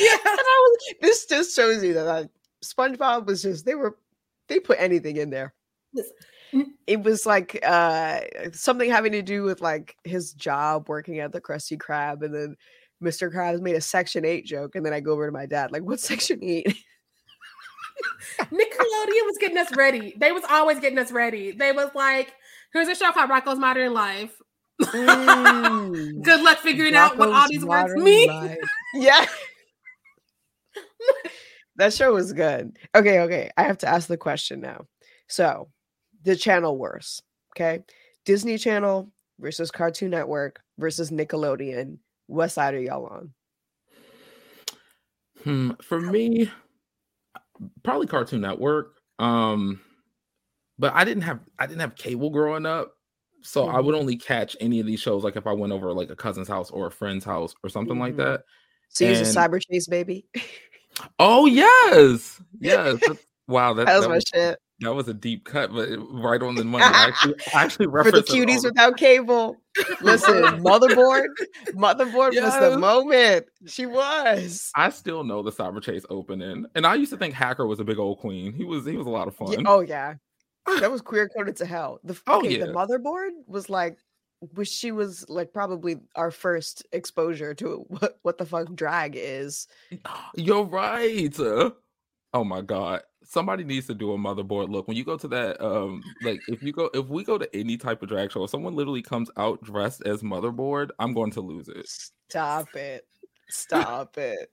and 0.00 0.20
I 0.24 0.70
was, 0.70 0.94
this 1.00 1.26
just 1.26 1.56
shows 1.56 1.82
you 1.82 1.94
that 1.94 2.04
like, 2.04 2.28
SpongeBob 2.64 3.26
was 3.26 3.42
just 3.42 3.64
they 3.64 3.74
were 3.74 3.96
they 4.48 4.58
put 4.60 4.78
anything 4.80 5.16
in 5.16 5.30
there. 5.30 5.54
Mm. 6.52 6.64
It 6.86 7.02
was 7.02 7.26
like 7.26 7.58
uh 7.64 8.20
something 8.52 8.90
having 8.90 9.12
to 9.12 9.22
do 9.22 9.42
with 9.42 9.60
like 9.60 9.96
his 10.04 10.32
job 10.32 10.88
working 10.88 11.20
at 11.20 11.32
the 11.32 11.40
Krusty 11.40 11.78
Krab, 11.78 12.22
and 12.22 12.34
then 12.34 12.56
Mr. 13.02 13.32
Krabs 13.32 13.60
made 13.60 13.76
a 13.76 13.80
Section 13.80 14.24
Eight 14.24 14.44
joke, 14.44 14.74
and 14.74 14.84
then 14.84 14.92
I 14.92 15.00
go 15.00 15.12
over 15.12 15.26
to 15.26 15.32
my 15.32 15.46
dad 15.46 15.72
like, 15.72 15.82
"What's 15.82 16.06
Section 16.06 16.40
8? 16.42 16.66
Nickelodeon 18.40 19.26
was 19.26 19.38
getting 19.38 19.58
us 19.58 19.74
ready. 19.76 20.14
They 20.16 20.32
was 20.32 20.44
always 20.48 20.80
getting 20.80 20.98
us 20.98 21.12
ready. 21.12 21.52
They 21.52 21.72
was 21.72 21.90
like, 21.94 22.32
here's 22.72 22.88
a 22.88 22.94
show 22.94 23.12
called 23.12 23.30
Rocko's 23.30 23.58
Modern 23.58 23.92
Life. 23.92 24.40
Mm. 24.80 26.22
Good 26.22 26.42
luck 26.42 26.58
figuring 26.58 26.94
out 26.94 27.18
what 27.18 27.30
all 27.30 27.46
these 27.48 27.64
words 27.64 27.94
mean. 27.94 28.28
Life. 28.28 28.58
Yeah. 28.94 29.26
that 31.76 31.92
show 31.92 32.14
was 32.14 32.32
good. 32.32 32.76
Okay, 32.94 33.20
okay. 33.20 33.50
I 33.56 33.64
have 33.64 33.78
to 33.78 33.88
ask 33.88 34.08
the 34.08 34.16
question 34.16 34.60
now. 34.60 34.86
So, 35.28 35.68
the 36.22 36.36
channel 36.36 36.78
worse. 36.78 37.22
Okay. 37.56 37.82
Disney 38.24 38.58
Channel 38.58 39.10
versus 39.40 39.70
Cartoon 39.70 40.10
Network 40.10 40.60
versus 40.76 41.10
Nickelodeon. 41.10 41.96
What 42.26 42.48
side 42.48 42.74
are 42.74 42.80
y'all 42.80 43.06
on? 43.06 43.32
Hmm, 45.44 45.70
for 45.82 45.98
me, 45.98 46.50
probably 47.82 48.06
Cartoon 48.06 48.42
Network. 48.42 48.96
Um, 49.18 49.80
but 50.78 50.92
I 50.94 51.04
didn't 51.04 51.22
have 51.22 51.40
I 51.58 51.66
didn't 51.66 51.80
have 51.80 51.96
cable 51.96 52.28
growing 52.28 52.66
up, 52.66 52.92
so 53.42 53.68
I 53.68 53.80
would 53.80 53.94
Mhm. 53.94 53.98
only 54.00 54.16
catch 54.16 54.56
any 54.60 54.80
of 54.80 54.86
these 54.86 55.00
shows 55.00 55.24
like 55.24 55.36
if 55.36 55.46
I 55.46 55.52
went 55.52 55.72
over 55.72 55.92
like 55.92 56.10
a 56.10 56.16
cousin's 56.16 56.48
house 56.48 56.70
or 56.70 56.86
a 56.86 56.90
friend's 56.90 57.24
house 57.24 57.54
or 57.62 57.68
something 57.68 57.98
like 57.98 58.14
Mhm. 58.14 58.18
that. 58.18 58.44
So 58.90 59.04
you 59.04 59.10
use 59.10 59.20
a 59.34 59.38
cyber 59.38 59.60
chase, 59.60 59.86
baby. 59.86 60.26
Oh 61.20 61.46
yes, 61.46 62.40
yes. 62.58 62.98
wow, 63.46 63.72
that, 63.74 63.86
That 63.86 63.94
was 63.96 64.02
that 64.04 64.08
my 64.08 64.14
was 64.16 64.24
shit. 64.34 64.58
that 64.80 64.94
was 64.94 65.06
a 65.06 65.14
deep 65.14 65.44
cut, 65.44 65.72
but 65.72 65.88
right 66.10 66.42
on 66.42 66.56
the 66.56 66.64
money. 66.74 66.82
I 66.82 67.04
actually, 67.08 67.34
I 67.54 67.62
actually 67.62 67.86
For 67.86 67.90
the 67.90 67.96
referenced 67.96 68.30
it 68.30 68.32
all 68.40 68.46
cuties 68.46 68.62
the- 68.62 68.68
without 68.70 68.96
cable. 68.96 69.56
Listen, 70.00 70.42
motherboard. 70.64 71.26
Motherboard 71.68 72.40
was 72.42 72.58
the 72.58 72.78
moment. 72.78 73.46
She 73.66 73.86
was. 73.86 74.72
I 74.74 74.90
still 74.90 75.22
know 75.22 75.42
the 75.42 75.52
cyber 75.52 75.80
chase 75.80 76.04
opening, 76.10 76.66
and 76.74 76.84
I 76.86 76.94
used 76.96 77.12
to 77.12 77.16
think 77.18 77.34
Hacker 77.34 77.66
was 77.66 77.78
a 77.78 77.84
big 77.84 77.98
old 77.98 78.18
queen. 78.18 78.52
He 78.52 78.64
was 78.64 78.84
he 78.84 78.96
was 78.96 79.06
a 79.06 79.10
lot 79.10 79.28
of 79.28 79.36
fun. 79.36 79.52
Yeah, 79.52 79.58
oh 79.66 79.80
yeah. 79.80 80.14
That 80.80 80.90
was 80.90 81.00
queer 81.02 81.28
coded 81.28 81.56
to 81.56 81.66
hell. 81.66 82.00
The 82.04 82.18
Oh, 82.26 82.38
okay, 82.38 82.58
the 82.58 82.66
motherboard 82.66 83.30
was 83.46 83.68
like 83.70 83.98
was 84.54 84.68
she 84.68 84.92
was 84.92 85.28
like 85.28 85.52
probably 85.52 85.96
our 86.14 86.30
first 86.30 86.86
exposure 86.92 87.54
to 87.54 87.84
what, 87.88 88.18
what 88.22 88.38
the 88.38 88.46
fuck 88.46 88.72
drag 88.74 89.14
is. 89.16 89.66
You're 90.36 90.64
right. 90.64 91.34
Oh 92.34 92.44
my 92.44 92.60
god. 92.60 93.02
Somebody 93.24 93.64
needs 93.64 93.86
to 93.88 93.94
do 93.94 94.12
a 94.12 94.16
motherboard 94.16 94.70
look. 94.70 94.88
When 94.88 94.96
you 94.96 95.04
go 95.04 95.18
to 95.18 95.28
that, 95.28 95.60
um, 95.60 96.02
like 96.22 96.40
if 96.48 96.62
you 96.62 96.72
go 96.72 96.88
if 96.94 97.08
we 97.08 97.24
go 97.24 97.36
to 97.36 97.48
any 97.54 97.76
type 97.76 98.02
of 98.02 98.08
drag 98.08 98.30
show, 98.32 98.44
if 98.44 98.50
someone 98.50 98.74
literally 98.74 99.02
comes 99.02 99.30
out 99.36 99.62
dressed 99.62 100.02
as 100.06 100.22
motherboard, 100.22 100.90
I'm 100.98 101.12
going 101.12 101.30
to 101.32 101.40
lose 101.40 101.68
it. 101.68 101.86
Stop 102.30 102.74
it. 102.74 103.06
Stop 103.50 104.16
it. 104.18 104.50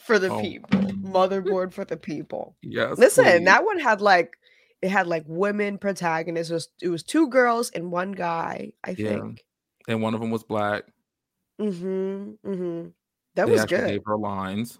For 0.00 0.18
the 0.18 0.28
Oh. 0.30 0.40
people. 0.40 0.80
Motherboard 0.80 1.72
for 1.74 1.84
the 1.84 1.96
people. 1.96 2.56
Yes. 2.62 2.98
Listen, 2.98 3.24
please. 3.24 3.44
that 3.44 3.64
one 3.64 3.78
had 3.78 4.00
like 4.00 4.36
it 4.82 4.90
had 4.90 5.06
like 5.06 5.24
women 5.26 5.78
protagonists. 5.78 6.50
It 6.50 6.54
was 6.54 6.68
it 6.82 6.88
was 6.88 7.02
two 7.02 7.28
girls 7.28 7.70
and 7.70 7.90
one 7.92 8.12
guy, 8.12 8.72
I 8.84 8.90
Yeah. 8.98 9.10
think. 9.10 9.44
and 9.88 10.02
one 10.02 10.14
of 10.14 10.20
them 10.20 10.30
was 10.30 10.42
black. 10.44 10.84
Mm-hmm. 11.60 12.32
Mm-hmm. 12.50 12.88
That 13.36 13.46
they 13.46 13.52
was 13.52 13.60
actually 13.62 13.78
good. 13.78 13.88
gave 13.88 14.04
her 14.06 14.16
lines. 14.18 14.78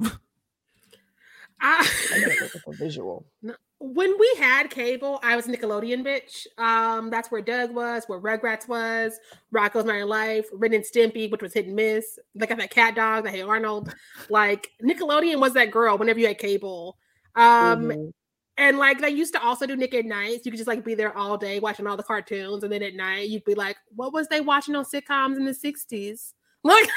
I, 0.00 0.10
I 2.14 2.20
gotta 2.20 2.60
a 2.66 2.72
visual. 2.72 3.24
when 3.78 4.18
we 4.18 4.34
had 4.38 4.70
cable, 4.70 5.20
I 5.22 5.36
was 5.36 5.46
a 5.48 5.52
Nickelodeon 5.56 6.04
bitch. 6.04 6.46
Um, 6.58 7.10
that's 7.10 7.30
where 7.30 7.40
Doug 7.42 7.74
was, 7.74 8.04
where 8.06 8.20
Rugrats 8.20 8.68
was, 8.68 9.18
Rocko's 9.54 9.84
Modern 9.84 10.08
Life, 10.08 10.46
Ren 10.52 10.72
and 10.74 10.84
Stimpy, 10.84 11.30
which 11.30 11.42
was 11.42 11.52
hit 11.52 11.66
and 11.66 11.76
miss. 11.76 12.18
They 12.34 12.46
got 12.46 12.58
that 12.58 12.72
CatDog, 12.72 13.24
that 13.24 13.30
Hey 13.34 13.42
Arnold. 13.42 13.94
Like 14.30 14.70
Nickelodeon 14.82 15.40
was 15.40 15.54
that 15.54 15.70
girl 15.70 15.98
whenever 15.98 16.18
you 16.18 16.26
had 16.28 16.38
cable. 16.38 16.96
Um, 17.36 17.84
Mhm. 17.88 18.12
And 18.58 18.78
like 18.78 19.00
they 19.00 19.10
used 19.10 19.32
to 19.34 19.42
also 19.42 19.66
do 19.66 19.76
Nick 19.76 19.94
at 19.94 20.04
nights. 20.04 20.44
You 20.44 20.52
could 20.52 20.58
just 20.58 20.68
like 20.68 20.84
be 20.84 20.94
there 20.94 21.16
all 21.16 21.38
day 21.38 21.58
watching 21.58 21.86
all 21.86 21.96
the 21.96 22.02
cartoons, 22.02 22.62
and 22.62 22.72
then 22.72 22.82
at 22.82 22.94
night 22.94 23.28
you'd 23.28 23.44
be 23.44 23.54
like, 23.54 23.76
"What 23.94 24.12
was 24.12 24.28
they 24.28 24.40
watching 24.40 24.74
on 24.74 24.84
sitcoms 24.84 25.36
in 25.36 25.44
the 25.44 25.52
'60s?" 25.52 26.32
Like, 26.64 26.88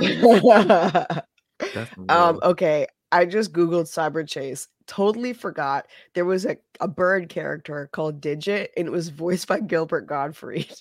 um, 2.08 2.40
okay. 2.42 2.88
I 3.12 3.26
just 3.26 3.52
Googled 3.52 3.86
Cyberchase. 3.86 4.66
Totally 4.88 5.32
forgot 5.32 5.86
there 6.14 6.24
was 6.24 6.44
a, 6.44 6.56
a 6.80 6.88
bird 6.88 7.28
character 7.28 7.88
called 7.92 8.20
Digit, 8.20 8.72
and 8.76 8.88
it 8.88 8.90
was 8.90 9.10
voiced 9.10 9.46
by 9.46 9.60
Gilbert 9.60 10.08
Gottfried. 10.08 10.74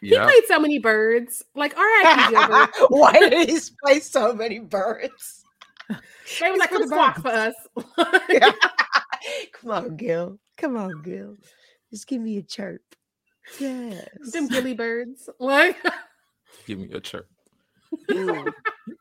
he 0.00 0.16
played 0.16 0.44
so 0.46 0.60
many 0.60 0.78
birds. 0.78 1.42
Like, 1.56 1.76
all 1.76 1.82
right, 1.82 2.28
Gilbert. 2.30 2.70
Why 2.90 3.12
did 3.18 3.48
he 3.48 3.58
play 3.84 3.98
so 3.98 4.32
many 4.32 4.60
birds? 4.60 5.44
They 5.88 6.50
was 6.50 6.60
like, 6.60 6.70
for 6.70 6.78
"Come 6.78 6.88
squawk 6.88 7.20
for 7.20 7.28
us." 7.28 7.54
Come 9.52 9.70
on, 9.70 9.96
Gil. 9.96 10.38
Come 10.56 10.76
on, 10.76 11.02
Gil. 11.02 11.36
Just 11.90 12.06
give 12.06 12.20
me 12.20 12.38
a 12.38 12.42
chirp. 12.42 12.82
Yes. 13.58 14.32
Them 14.32 14.48
gilly 14.48 14.74
birds. 14.74 15.28
What? 15.38 15.76
Give 16.66 16.78
me 16.78 16.90
a 16.92 17.00
chirp. 17.00 17.28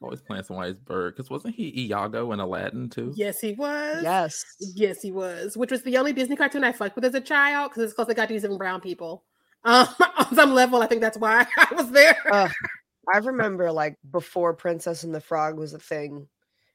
Always 0.01 0.21
playing 0.21 0.43
somebody's 0.43 0.75
bird. 0.77 1.15
Because 1.15 1.29
wasn't 1.29 1.55
he 1.55 1.85
Iago 1.85 2.31
in 2.31 2.39
Aladdin 2.39 2.89
too? 2.89 3.13
yes, 3.15 3.39
he 3.39 3.53
was. 3.53 4.03
yes. 4.03 4.43
Yes, 4.59 5.01
he 5.01 5.11
was. 5.11 5.55
Which 5.55 5.71
was 5.71 5.83
the 5.83 5.97
only 5.97 6.13
Disney 6.13 6.35
cartoon 6.35 6.63
I 6.63 6.71
fucked 6.71 6.95
with 6.95 7.05
as 7.05 7.13
a 7.13 7.21
child 7.21 7.71
because 7.71 7.83
it's 7.83 7.93
because 7.93 8.07
they 8.07 8.13
got 8.13 8.27
these 8.29 8.43
even 8.43 8.57
brown 8.57 8.81
people. 8.81 9.23
Um, 9.65 9.87
on 10.17 10.35
some 10.35 10.53
level, 10.53 10.81
I 10.81 10.87
think 10.87 11.01
that's 11.01 11.17
why 11.17 11.45
I 11.57 11.73
was 11.73 11.89
there. 11.91 12.17
Ugh. 12.31 12.51
I 13.13 13.17
remember 13.19 13.71
like 13.71 13.97
before 14.11 14.53
Princess 14.53 15.03
and 15.03 15.15
the 15.15 15.21
Frog 15.21 15.57
was 15.57 15.73
a 15.73 15.79
thing, 15.79 16.27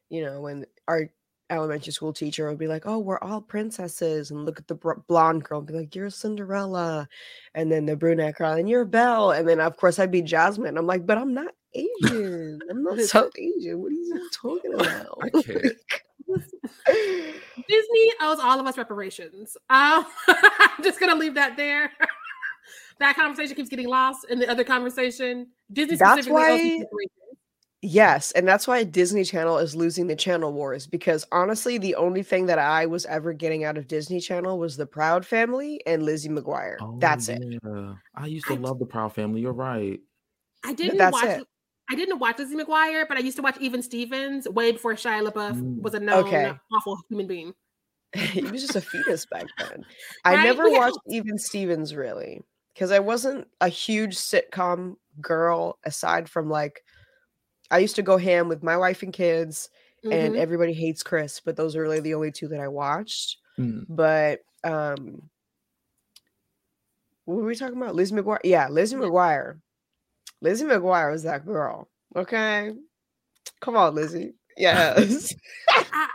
you 0.09 0.25
know, 0.25 0.41
when 0.41 0.65
our 0.87 1.11
elementary 1.51 1.93
school 1.93 2.13
teacher 2.13 2.49
would 2.49 2.59
be 2.59 2.67
like, 2.69 2.85
"Oh, 2.87 2.99
we're 2.99 3.19
all 3.21 3.41
princesses," 3.41 4.31
and 4.31 4.45
look 4.45 4.59
at 4.59 4.69
the 4.69 4.75
br- 4.75 5.01
blonde 5.07 5.45
girl 5.45 5.59
and 5.59 5.67
be 5.69 5.75
like, 5.75 5.95
"You're 5.95 6.11
Cinderella," 6.11 7.09
and 7.55 7.71
then 7.73 7.87
the 7.87 7.97
brunette 7.97 8.37
girl, 8.37 8.53
and 8.53 8.69
you're 8.69 8.85
Belle, 8.85 9.31
and 9.33 9.49
then 9.49 9.61
of 9.61 9.77
course 9.77 9.99
I'd 9.99 10.11
be 10.11 10.23
Jasmine. 10.23 10.77
I'm 10.79 10.87
like, 10.87 11.07
"But 11.07 11.19
I'm 11.19 11.33
not 11.35 11.55
Asian. 11.75 12.59
I'm 12.71 12.83
not 12.83 12.99
South 13.01 13.33
Asian. 13.39 13.81
What 13.81 13.93
are 13.93 13.95
you 13.95 14.31
talking 14.33 14.75
about?" 14.81 15.19
I 15.23 15.31
can't. 15.43 15.77
Disney 17.69 18.13
owes 18.21 18.39
all 18.39 18.61
of 18.61 18.67
us 18.67 18.77
reparations. 18.79 19.57
Um, 19.71 20.07
I'm 20.29 20.83
just 20.83 21.01
gonna 21.01 21.15
leave 21.15 21.35
that 21.35 21.57
there. 21.57 21.91
that 23.01 23.17
conversation 23.17 23.55
keeps 23.57 23.69
getting 23.69 23.89
lost 23.89 24.27
in 24.29 24.39
the 24.39 24.49
other 24.51 24.65
conversation. 24.65 25.47
Disney 25.73 25.97
That's 25.97 26.23
specifically 26.27 26.43
owes 26.43 26.51
us 26.51 26.61
why- 26.61 26.79
reparations. 26.85 27.28
Yes, 27.81 28.33
and 28.33 28.47
that's 28.47 28.67
why 28.67 28.83
Disney 28.83 29.23
Channel 29.23 29.59
is 29.59 29.77
losing 29.77 30.09
the 30.09 30.17
channel 30.17 30.53
wars 30.53 30.87
because 30.87 31.25
honestly, 31.31 31.79
the 31.79 31.95
only 31.95 32.25
thing 32.25 32.47
that 32.47 32.59
I 32.59 32.87
was 32.87 33.07
ever 33.07 33.33
getting 33.33 33.63
out 33.63 33.79
of 33.79 33.87
Disney 33.87 34.19
Channel 34.19 34.59
was 34.59 34.77
the 34.77 34.87
Proud 34.87 35.25
Family 35.25 35.81
and 35.87 36.03
Lizzie 36.03 36.29
McGuire. 36.29 36.77
That's 37.01 37.29
it. 37.29 37.41
I 38.17 38.27
used 38.27 38.47
to 38.49 38.55
I- 38.55 38.57
love 38.57 38.81
the 38.81 38.87
Proud 38.87 39.15
Family. 39.15 39.41
You're 39.43 39.53
right. 39.53 40.01
I 40.65 40.73
didn't 40.73 40.99
that's 40.99 41.13
watch. 41.13 41.25
it. 41.39 41.47
I 41.89 41.95
didn't 41.95 42.19
watch 42.19 42.39
Lizzie 42.39 42.57
McGuire, 42.57 43.07
but 43.07 43.17
I 43.17 43.21
used 43.21 43.37
to 43.37 43.43
watch 43.43 43.57
Even 43.61 43.81
Stevens 43.81 44.49
way 44.49 44.73
before 44.73 44.95
Shia 44.95 45.27
LaBeouf 45.27 45.55
Mm. 45.55 45.81
was 45.81 45.95
a 45.95 46.01
known 46.01 46.27
Okay. 46.27 46.53
awful 46.75 46.99
human 47.09 47.29
being. 47.29 47.55
he 48.13 48.43
was 48.43 48.61
just 48.63 48.75
a 48.75 48.81
fetus 48.81 49.25
back 49.27 49.47
then. 49.59 49.85
I 50.25 50.35
Right? 50.35 50.45
never 50.45 50.67
Yeah. 50.69 50.79
watched 50.79 50.99
even 51.09 51.39
Stevens 51.39 51.95
really 51.95 52.41
because 52.75 52.91
I 52.91 52.99
wasn't 52.99 53.47
a 53.61 53.69
huge 53.69 54.17
sitcom 54.17 54.97
girl 55.21 55.79
aside 55.85 56.29
from 56.29 56.51
like 56.51 56.83
I 57.71 57.79
used 57.79 57.97
to 57.97 58.03
go 58.03 58.17
ham 58.17 58.49
with 58.49 58.63
my 58.63 58.77
wife 58.77 59.03
and 59.03 59.13
kids 59.13 59.71
and 60.05 60.35
Mhm. 60.35 60.39
everybody 60.39 60.73
hates 60.73 61.03
Chris, 61.03 61.41
but 61.41 61.57
those 61.57 61.75
are 61.77 61.83
really 61.83 62.01
the 62.01 62.15
only 62.15 62.31
two 62.33 62.49
that 62.49 62.61
I 62.61 62.69
watched. 62.69 63.39
Mm. 63.59 63.85
But 63.89 64.41
um 64.65 65.29
what 67.25 67.37
were 67.37 67.45
we 67.45 67.55
talking 67.57 67.77
about? 67.77 67.95
Lizzie 67.95 68.15
McGuire. 68.15 68.39
Yeah, 68.45 68.69
Lizzie 68.69 68.97
McGuire. 68.97 69.61
Lizzie 70.41 70.65
McGuire 70.65 71.11
was 71.13 71.25
that 71.25 71.45
girl. 71.45 71.89
Okay. 72.17 72.73
Come 73.61 73.77
on, 73.77 73.95
Lizzie. 73.95 74.35
Yes. 74.61 75.33
I, 75.69 76.07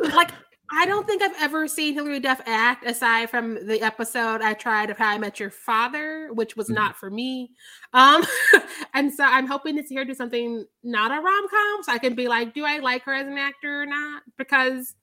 like 0.00 0.30
I 0.70 0.84
don't 0.86 1.06
think 1.06 1.22
I've 1.22 1.36
ever 1.40 1.68
seen 1.68 1.94
Hilary 1.94 2.18
Duff 2.20 2.40
act 2.44 2.84
aside 2.84 3.30
from 3.30 3.66
the 3.66 3.80
episode 3.82 4.42
I 4.42 4.52
tried 4.54 4.90
of 4.90 4.98
How 4.98 5.10
I 5.10 5.18
Met 5.18 5.38
Your 5.38 5.50
Father, 5.50 6.30
which 6.32 6.56
was 6.56 6.68
Mhm. 6.68 6.74
not 6.74 6.96
for 6.96 7.08
me. 7.10 7.52
Um, 7.92 8.24
and 8.94 9.12
so 9.12 9.24
I'm 9.24 9.46
hoping 9.46 9.76
to 9.76 9.84
see 9.84 9.94
her 9.96 10.04
do 10.04 10.14
something 10.14 10.66
not 10.82 11.12
a 11.12 11.20
rom 11.20 11.48
com, 11.48 11.82
so 11.82 11.92
I 11.92 11.98
can 11.98 12.14
be 12.14 12.26
like, 12.28 12.52
do 12.54 12.64
I 12.64 12.78
like 12.78 13.02
her 13.04 13.14
as 13.14 13.26
an 13.28 13.38
actor 13.38 13.82
or 13.82 13.86
not? 13.86 14.22
Because 14.36 14.94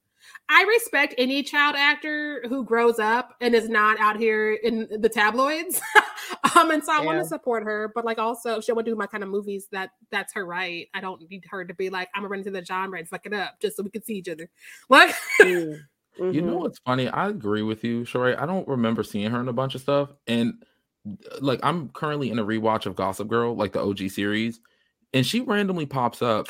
I 0.48 0.62
respect 0.64 1.14
any 1.16 1.42
child 1.42 1.74
actor 1.76 2.42
who 2.48 2.64
grows 2.64 2.98
up 2.98 3.34
and 3.40 3.54
is 3.54 3.68
not 3.68 3.98
out 3.98 4.18
here 4.18 4.52
in 4.54 4.88
the 5.00 5.08
tabloids. 5.08 5.80
um, 6.56 6.70
and 6.70 6.84
so 6.84 6.92
I 6.92 7.00
want 7.00 7.18
to 7.18 7.24
support 7.24 7.64
her, 7.64 7.90
but 7.94 8.04
like 8.04 8.18
also 8.18 8.58
if 8.58 8.64
she 8.64 8.72
want 8.72 8.84
to 8.86 8.92
do 8.92 8.96
my 8.96 9.06
kind 9.06 9.22
of 9.22 9.30
movies, 9.30 9.68
that 9.72 9.90
that's 10.10 10.34
her 10.34 10.44
right. 10.44 10.88
I 10.92 11.00
don't 11.00 11.22
need 11.30 11.44
her 11.50 11.64
to 11.64 11.74
be 11.74 11.88
like, 11.88 12.08
I'm 12.14 12.22
gonna 12.22 12.28
run 12.28 12.40
into 12.40 12.50
the 12.50 12.64
genre 12.64 12.98
and 12.98 13.08
fuck 13.08 13.24
it 13.24 13.32
up 13.32 13.58
just 13.60 13.76
so 13.76 13.82
we 13.82 13.90
can 13.90 14.02
see 14.02 14.16
each 14.16 14.28
other. 14.28 14.50
Like 14.90 15.14
Mm, 16.18 16.32
You 16.32 16.42
know 16.42 16.58
what's 16.58 16.78
funny? 16.80 17.08
I 17.08 17.28
agree 17.28 17.62
with 17.62 17.82
you, 17.82 18.02
Sheree. 18.02 18.40
I 18.40 18.46
don't 18.46 18.68
remember 18.68 19.02
seeing 19.02 19.30
her 19.30 19.40
in 19.40 19.48
a 19.48 19.52
bunch 19.52 19.74
of 19.74 19.80
stuff. 19.80 20.10
And 20.26 20.64
like 21.40 21.60
I'm 21.62 21.88
currently 21.90 22.30
in 22.30 22.38
a 22.38 22.44
rewatch 22.44 22.86
of 22.86 22.96
Gossip 22.96 23.28
Girl, 23.28 23.54
like 23.56 23.72
the 23.72 23.82
OG 23.82 24.10
series, 24.10 24.60
and 25.12 25.26
she 25.26 25.40
randomly 25.40 25.86
pops 25.86 26.22
up 26.22 26.48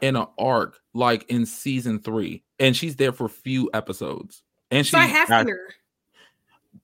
in 0.00 0.16
an 0.16 0.26
arc 0.38 0.78
like 0.94 1.24
in 1.28 1.46
season 1.46 2.00
three. 2.00 2.42
And 2.62 2.76
she's 2.76 2.96
there 2.96 3.12
for 3.12 3.26
a 3.26 3.30
few 3.30 3.68
episodes. 3.74 4.42
And 4.70 4.86
she 4.86 4.92
So 4.92 4.98
I 4.98 5.06
have 5.06 5.28
seen 5.28 5.48
her. 5.48 5.74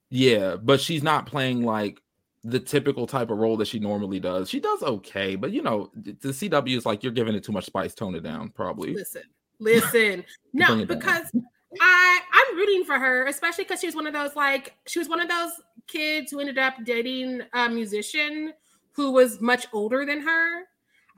Yeah, 0.09 0.57
but 0.57 0.81
she's 0.81 1.01
not 1.01 1.25
playing 1.25 1.63
like 1.63 2.01
the 2.43 2.59
typical 2.59 3.07
type 3.07 3.29
of 3.29 3.37
role 3.37 3.57
that 3.57 3.67
she 3.67 3.79
normally 3.79 4.19
does. 4.19 4.49
She 4.49 4.59
does 4.59 4.83
okay, 4.83 5.35
but 5.35 5.51
you 5.51 5.61
know, 5.61 5.89
the 5.95 6.29
CW 6.29 6.77
is 6.77 6.85
like 6.85 7.01
you're 7.01 7.13
giving 7.13 7.33
it 7.33 7.43
too 7.43 7.51
much 7.51 7.65
spice, 7.65 7.93
tone 7.93 8.15
it 8.15 8.23
down, 8.23 8.49
probably. 8.49 8.93
Listen, 8.93 9.23
listen. 9.59 10.23
No, 10.53 10.67
down. 10.67 10.85
because 10.85 11.31
I 11.79 12.19
I'm 12.33 12.57
rooting 12.57 12.83
for 12.83 12.97
her, 12.97 13.27
especially 13.27 13.63
because 13.63 13.79
she 13.79 13.87
was 13.87 13.95
one 13.95 14.07
of 14.07 14.13
those 14.13 14.35
like 14.35 14.75
she 14.87 14.99
was 14.99 15.07
one 15.07 15.21
of 15.21 15.29
those 15.29 15.51
kids 15.87 16.31
who 16.31 16.39
ended 16.39 16.57
up 16.57 16.73
dating 16.83 17.41
a 17.53 17.69
musician 17.69 18.53
who 18.93 19.11
was 19.11 19.39
much 19.39 19.67
older 19.71 20.05
than 20.05 20.21
her. 20.21 20.63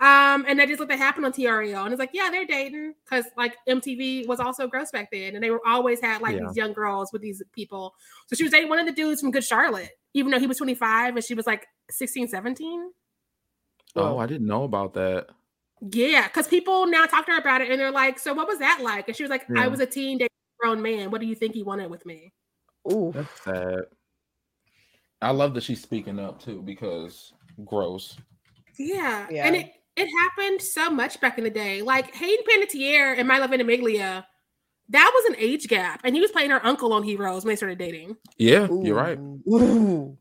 Um, 0.01 0.45
and 0.47 0.57
that 0.57 0.67
is 0.71 0.79
what 0.79 0.87
that 0.87 0.97
happened 0.97 1.27
on 1.27 1.31
TRL. 1.31 1.83
And 1.83 1.93
it's 1.93 1.99
like, 1.99 2.09
yeah, 2.11 2.29
they're 2.31 2.45
dating 2.45 2.95
because 3.03 3.25
like 3.37 3.55
MTV 3.69 4.25
was 4.27 4.39
also 4.39 4.67
gross 4.67 4.89
back 4.89 5.11
then, 5.11 5.35
and 5.35 5.43
they 5.43 5.51
were 5.51 5.61
always 5.65 6.01
had 6.01 6.23
like 6.23 6.35
Yeah. 6.35 6.47
these 6.47 6.57
young 6.57 6.73
girls 6.73 7.13
with 7.13 7.21
these 7.21 7.43
people. 7.53 7.93
So 8.25 8.35
she 8.35 8.41
was 8.43 8.51
dating 8.51 8.69
one 8.69 8.79
of 8.79 8.87
the 8.87 8.91
dudes 8.91 9.21
from 9.21 9.29
Good 9.29 9.43
Charlotte, 9.43 9.91
even 10.15 10.31
though 10.31 10.39
he 10.39 10.47
was 10.47 10.57
25 10.57 11.15
and 11.15 11.23
she 11.23 11.35
was 11.35 11.45
like 11.45 11.67
16, 11.91 12.29
17. 12.29 12.91
Oh, 13.95 14.17
I 14.17 14.25
didn't 14.25 14.47
know 14.47 14.63
about 14.63 14.95
that. 14.95 15.27
Yeah, 15.91 16.27
because 16.27 16.47
people 16.47 16.87
now 16.87 17.05
talk 17.05 17.27
to 17.27 17.33
her 17.33 17.37
about 17.39 17.61
it 17.61 17.69
and 17.69 17.79
they're 17.79 17.91
like, 17.91 18.17
So 18.17 18.33
what 18.33 18.47
was 18.47 18.57
that 18.57 18.79
like? 18.81 19.07
And 19.07 19.15
she 19.15 19.21
was 19.23 19.29
like, 19.29 19.45
I 19.55 19.67
was 19.67 19.81
a 19.81 19.85
teen 19.85 20.17
dating 20.17 20.29
a 20.31 20.65
grown 20.65 20.81
man. 20.81 21.11
What 21.11 21.21
do 21.21 21.27
you 21.27 21.35
think 21.35 21.53
he 21.53 21.61
wanted 21.61 21.91
with 21.91 22.07
me? 22.07 22.33
Ooh. 22.91 23.11
That's 23.13 23.41
sad. 23.43 23.83
I 25.21 25.29
love 25.29 25.53
that 25.53 25.61
she's 25.63 25.81
speaking 25.81 26.17
up 26.19 26.41
too 26.41 26.63
because 26.63 27.33
gross. 27.65 28.17
Yeah. 28.79 29.27
Yeah. 29.29 29.45
And 29.45 29.55
it 29.55 29.73
it 30.01 30.09
happened 30.09 30.61
so 30.61 30.89
much 30.89 31.19
back 31.21 31.37
in 31.37 31.43
the 31.43 31.49
day. 31.49 31.81
Like 31.81 32.13
Hayden 32.15 32.43
Panettiere 32.49 33.17
and 33.17 33.27
Milo 33.27 33.47
Ventimiglia, 33.47 34.25
that 34.89 35.11
was 35.13 35.25
an 35.29 35.35
age 35.37 35.67
gap. 35.67 36.01
And 36.03 36.15
he 36.15 36.21
was 36.21 36.31
playing 36.31 36.51
her 36.51 36.65
uncle 36.65 36.93
on 36.93 37.03
Heroes 37.03 37.43
when 37.43 37.51
they 37.51 37.55
started 37.55 37.77
dating. 37.77 38.17
Yeah, 38.37 38.67
you're 38.81 38.95
right. 38.95 39.17
Ooh. 39.47 40.17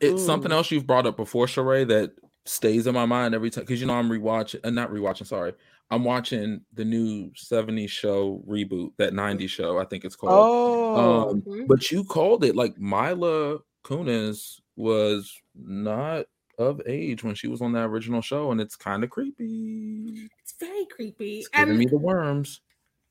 It's 0.00 0.24
something 0.24 0.52
else 0.52 0.70
you've 0.70 0.86
brought 0.86 1.06
up 1.06 1.16
before, 1.16 1.46
Sheree, 1.46 1.86
that 1.88 2.12
stays 2.44 2.86
in 2.86 2.94
my 2.94 3.04
mind 3.04 3.34
every 3.34 3.50
time 3.50 3.64
because 3.64 3.80
you 3.80 3.86
know 3.86 3.94
I'm 3.94 4.08
rewatching, 4.08 4.60
uh, 4.64 4.70
not 4.70 4.90
rewatching. 4.90 5.26
Sorry, 5.26 5.52
I'm 5.90 6.04
watching 6.04 6.62
the 6.72 6.84
new 6.84 7.30
'70s 7.32 7.90
show 7.90 8.42
reboot, 8.48 8.92
that 8.98 9.12
'90s 9.12 9.50
show. 9.50 9.78
I 9.78 9.84
think 9.84 10.04
it's 10.04 10.16
called. 10.16 10.32
Oh. 10.32 11.28
Um, 11.30 11.42
Mhm. 11.42 11.66
but 11.66 11.90
you 11.90 12.04
called 12.04 12.44
it 12.44 12.54
like 12.54 12.78
Mila 12.78 13.58
Kunis 13.84 14.60
was 14.76 15.34
not 15.54 16.26
of 16.58 16.82
age 16.86 17.22
when 17.24 17.34
she 17.34 17.48
was 17.48 17.62
on 17.62 17.72
that 17.72 17.84
original 17.86 18.20
show, 18.20 18.50
and 18.50 18.60
it's 18.60 18.76
kind 18.76 19.04
of 19.04 19.10
creepy. 19.10 20.28
It's 20.42 20.54
very 20.58 20.86
creepy. 20.86 21.38
It's 21.38 21.48
giving 21.48 21.70
And, 21.70 21.78
me 21.78 21.86
the 21.86 21.96
worms. 21.96 22.60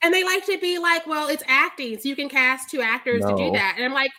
and 0.01 0.13
they 0.13 0.23
like 0.23 0.45
to 0.45 0.57
be 0.59 0.77
like, 0.77 1.07
well, 1.07 1.29
it's 1.29 1.43
acting, 1.47 1.97
so 1.97 2.09
you 2.09 2.15
can 2.15 2.29
cast 2.29 2.69
two 2.69 2.81
actors 2.81 3.23
to 3.23 3.35
do 3.35 3.51
that. 3.51 3.75
And 3.77 3.85
I'm 3.85 3.93
like, 3.93 4.11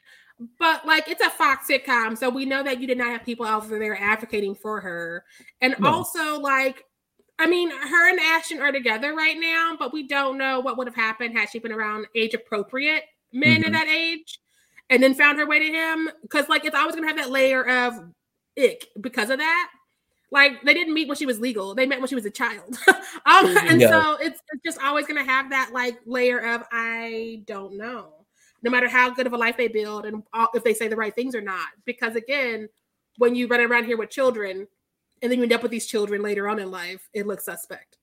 but 0.58 0.86
like 0.86 1.08
it's 1.08 1.24
a 1.24 1.30
Fox 1.30 1.68
sitcom, 1.68 2.16
so 2.16 2.30
we 2.30 2.44
know 2.46 2.62
that 2.62 2.80
you 2.80 2.86
did 2.86 2.98
not 2.98 3.08
have 3.08 3.24
people 3.24 3.44
out 3.44 3.68
there 3.68 4.00
advocating 4.00 4.54
for 4.54 4.80
her. 4.80 5.24
And 5.60 5.74
No. 5.78 5.88
also, 5.90 6.40
like, 6.40 6.84
I 7.38 7.46
mean, 7.46 7.70
her 7.70 8.08
and 8.10 8.18
Ashton 8.18 8.60
are 8.60 8.72
together 8.72 9.14
right 9.14 9.36
now, 9.38 9.76
but 9.78 9.92
we 9.92 10.08
don't 10.08 10.38
know 10.38 10.58
what 10.60 10.76
would 10.78 10.86
have 10.88 10.96
happened 10.96 11.36
had 11.38 11.50
she 11.50 11.58
been 11.58 11.72
around 11.72 12.06
age 12.14 12.34
appropriate 12.34 13.04
men 13.32 13.62
Mhm. 13.62 13.66
at 13.66 13.72
that 13.72 13.88
age 13.88 14.40
and 14.90 15.02
then 15.02 15.14
found 15.14 15.38
her 15.38 15.46
way 15.46 15.58
to 15.58 15.66
him. 15.66 16.10
Because 16.22 16.48
like 16.48 16.64
it's 16.64 16.74
always 16.74 16.94
gonna 16.94 17.06
have 17.06 17.16
that 17.16 17.30
layer 17.30 17.64
of 17.68 17.94
ick 18.58 18.88
because 19.00 19.30
of 19.30 19.38
that. 19.38 19.70
Like 20.30 20.62
they 20.62 20.74
didn't 20.74 20.92
meet 20.92 21.08
when 21.08 21.16
she 21.16 21.26
was 21.26 21.40
legal; 21.40 21.74
they 21.74 21.86
met 21.86 22.00
when 22.00 22.08
she 22.08 22.14
was 22.14 22.26
a 22.26 22.30
child. 22.30 22.76
um, 22.88 23.56
and 23.66 23.80
Yeah. 23.80 23.88
so 23.88 24.16
it's, 24.20 24.40
it's 24.52 24.62
just 24.64 24.78
always 24.78 25.06
gonna 25.06 25.24
have 25.24 25.50
that 25.50 25.70
like 25.72 25.98
layer 26.04 26.38
of 26.38 26.64
I 26.70 27.42
don't 27.46 27.76
know 27.78 28.18
no 28.62 28.70
matter 28.70 28.88
how 28.88 29.10
good 29.10 29.26
of 29.26 29.32
a 29.32 29.36
life 29.36 29.56
they 29.56 29.68
build 29.68 30.06
and 30.06 30.22
all, 30.32 30.48
if 30.54 30.64
they 30.64 30.74
say 30.74 30.88
the 30.88 30.96
right 30.96 31.14
things 31.14 31.34
or 31.34 31.40
not. 31.40 31.68
Because 31.84 32.16
again, 32.16 32.68
when 33.16 33.34
you 33.34 33.46
run 33.46 33.60
around 33.60 33.84
here 33.84 33.96
with 33.96 34.10
children 34.10 34.66
and 35.22 35.30
then 35.30 35.38
you 35.38 35.44
end 35.44 35.52
up 35.52 35.62
with 35.62 35.70
these 35.70 35.86
children 35.86 36.22
later 36.22 36.48
on 36.48 36.58
in 36.58 36.70
life, 36.70 37.08
it 37.12 37.26
looks 37.26 37.44
suspect. 37.44 37.98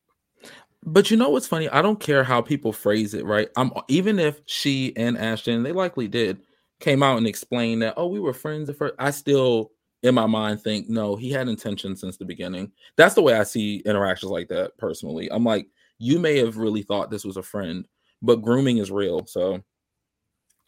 But 0.83 1.09
you 1.09 1.17
know 1.17 1.29
what's 1.29 1.47
funny? 1.47 1.67
I 1.69 1.81
don't 1.81 1.99
care 1.99 2.23
how 2.23 2.41
people 2.41 2.71
phrase 2.71 3.13
it, 3.13 3.25
right? 3.25 3.49
I'm 3.57 3.71
even 3.87 4.19
if 4.19 4.41
she 4.45 4.95
and 4.95 5.17
Ashton, 5.17 5.63
they 5.63 5.71
likely 5.71 6.07
did, 6.07 6.41
came 6.79 7.01
out 7.01 7.17
and 7.17 7.25
explained 7.25 7.81
that, 7.81 7.95
oh, 7.97 8.07
we 8.07 8.19
were 8.19 8.33
friends 8.33 8.69
at 8.69 8.77
first. 8.77 8.93
I 8.99 9.09
still, 9.11 9.71
in 10.05 10.13
my 10.15 10.27
mind, 10.27 10.61
think 10.61 10.87
no, 10.87 11.15
he 11.15 11.31
had 11.31 11.47
intention 11.47 11.95
since 11.95 12.15
the 12.17 12.25
beginning. 12.25 12.71
That's 12.95 13.15
the 13.15 13.21
way 13.23 13.33
I 13.33 13.43
see 13.43 13.77
interactions 13.85 14.31
like 14.31 14.47
that 14.49 14.77
personally. 14.77 15.29
I'm 15.31 15.43
like, 15.43 15.67
you 15.97 16.19
may 16.19 16.37
have 16.37 16.57
really 16.57 16.83
thought 16.83 17.09
this 17.09 17.25
was 17.25 17.37
a 17.37 17.43
friend, 17.43 17.87
but 18.21 18.41
grooming 18.41 18.77
is 18.77 18.91
real. 18.91 19.25
So 19.25 19.61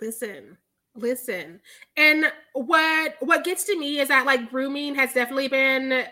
Listen, 0.02 0.58
listen. 0.96 1.60
And 1.96 2.32
what 2.54 3.16
what 3.20 3.44
gets 3.44 3.64
to 3.66 3.78
me 3.78 4.00
is 4.00 4.08
that 4.10 4.26
like 4.26 4.50
grooming 4.50 4.96
has 4.96 5.14
definitely 5.14 5.48
been 5.48 6.04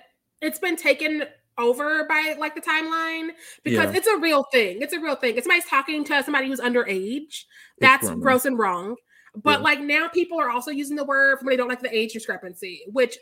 it's 0.41 0.60
been 0.60 0.76
taken 0.76 1.23
over 1.57 2.06
by 2.07 2.35
like 2.38 2.53
the 2.53 2.61
timeline 2.61 3.30
because 3.64 3.91
Yeah. 3.91 3.97
it's 3.97 4.07
a 4.07 4.18
real 4.18 4.43
thing. 4.52 4.81
It's 4.81 4.93
a 4.93 4.99
real 4.99 5.15
thing. 5.15 5.35
It's 5.38 5.45
somebody's 5.45 5.69
talking 5.69 6.03
to 6.06 6.23
somebody 6.23 6.47
who's 6.47 6.60
underage. 6.60 7.43
That's 7.80 8.10
gross 8.10 8.45
and 8.45 8.57
wrong. 8.60 8.95
But 9.44 9.60
Yeah. 9.60 9.64
like 9.64 9.80
now 9.82 10.07
people 10.07 10.40
are 10.40 10.49
also 10.49 10.72
using 10.72 10.95
the 10.95 11.06
word 11.06 11.38
when 11.41 11.49
they 11.52 11.57
don't 11.57 11.68
like 11.70 11.82
the 11.82 11.95
age 11.95 12.14
discrepancy, 12.14 12.84
which 12.88 13.18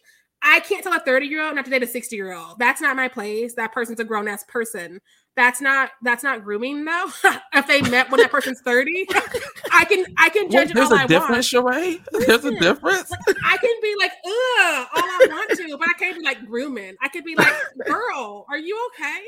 I 0.46 0.60
can't 0.60 0.84
tell 0.84 0.94
a 0.94 1.00
30 1.00 1.26
year 1.28 1.42
old 1.46 1.56
not 1.56 1.64
to 1.66 1.72
date 1.72 1.84
a 1.84 1.88
60 1.88 2.16
year 2.16 2.34
old. 2.34 2.60
That's 2.60 2.82
not 2.82 2.96
my 2.98 3.08
place. 3.08 3.56
That 3.56 3.72
person's 3.72 4.00
a 4.02 4.04
grown 4.04 4.28
ass 4.28 4.44
person. 4.44 5.00
That's 5.36 5.62
not 5.62 5.92
that's 6.02 6.24
not 6.24 6.44
grooming 6.44 6.84
though. 6.86 7.08
if 7.54 7.66
they 7.68 7.82
met 7.82 8.12
when 8.12 8.20
that 8.20 8.30
person's 8.30 8.60
30, 8.62 9.08
I 9.72 9.86
can 9.86 10.06
I 10.18 10.30
can 10.30 10.44
Well, 10.50 10.52
judge 10.52 10.72
it 10.72 10.76
there's 10.76 10.92
all 10.92 10.98
a 10.98 11.04
I 11.04 11.08
difference, 11.08 11.50
Sheree. 11.50 12.00
There's 12.28 12.46
a 12.46 12.52
difference. 12.60 13.10
Like, 13.10 13.38
I 13.46 13.58
can 13.58 13.76
be 13.82 13.96
like, 14.00 14.12
ugh, 14.26 14.88
all 14.96 15.04
I 15.04 15.28
want 15.30 15.52
to, 15.58 15.78
but 15.78 15.88
I 15.88 15.94
can't 15.98 16.20
be 16.20 16.24
like 16.26 16.46
grooming. 16.46 16.96
I 17.02 17.08
could 17.08 17.24
be 17.24 17.36
like, 17.36 17.54
girl, 17.88 18.46
are 18.50 18.58
you 18.58 18.90
okay? 18.94 19.22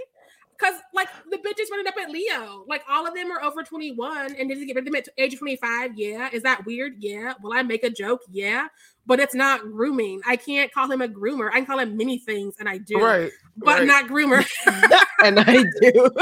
Because 0.57 0.80
like 0.94 1.10
the 1.30 1.38
bitches 1.38 1.69
running 1.72 1.88
up 1.88 1.95
at 2.02 2.10
Leo, 2.10 2.64
like 2.68 2.84
all 2.90 3.06
of 3.06 3.14
them 3.14 3.32
are 3.32 3.44
over 3.44 3.64
21 3.64 4.36
and 4.36 4.49
did 4.49 4.57
he 4.57 4.65
get 4.65 4.76
rid 4.76 4.88
of 4.88 4.94
them 4.94 4.95
at 4.95 5.07
age 5.18 5.38
25? 5.38 5.98
Yeah. 5.98 6.30
Is 6.32 6.44
that 6.44 6.65
weird? 6.65 6.94
Yeah. 6.99 7.34
Will 7.44 7.53
I 7.53 7.61
make 7.61 7.84
a 7.84 7.90
joke? 7.90 8.22
Yeah. 8.32 8.68
But 9.06 9.19
it's 9.19 9.36
not 9.36 9.61
grooming. 9.61 10.22
I 10.26 10.36
can't 10.36 10.72
call 10.72 10.90
him 10.90 11.02
a 11.02 11.07
groomer. 11.07 11.49
I 11.49 11.57
can 11.57 11.65
call 11.65 11.80
him 11.80 11.95
many 11.95 12.18
things, 12.18 12.56
and 12.60 12.68
I 12.68 12.80
do, 12.80 12.98
Right. 12.98 13.32
but 13.57 13.80
right. 13.80 13.88
not 13.88 14.06
groomer. 14.07 14.44
and 15.23 15.40
I 15.40 15.64
do. 15.82 16.10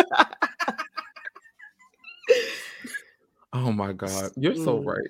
Oh 3.56 3.72
my 3.72 3.94
God. 3.94 4.32
You're 4.36 4.56
so 4.56 4.80
Mm. 4.80 4.86
right. 4.88 5.10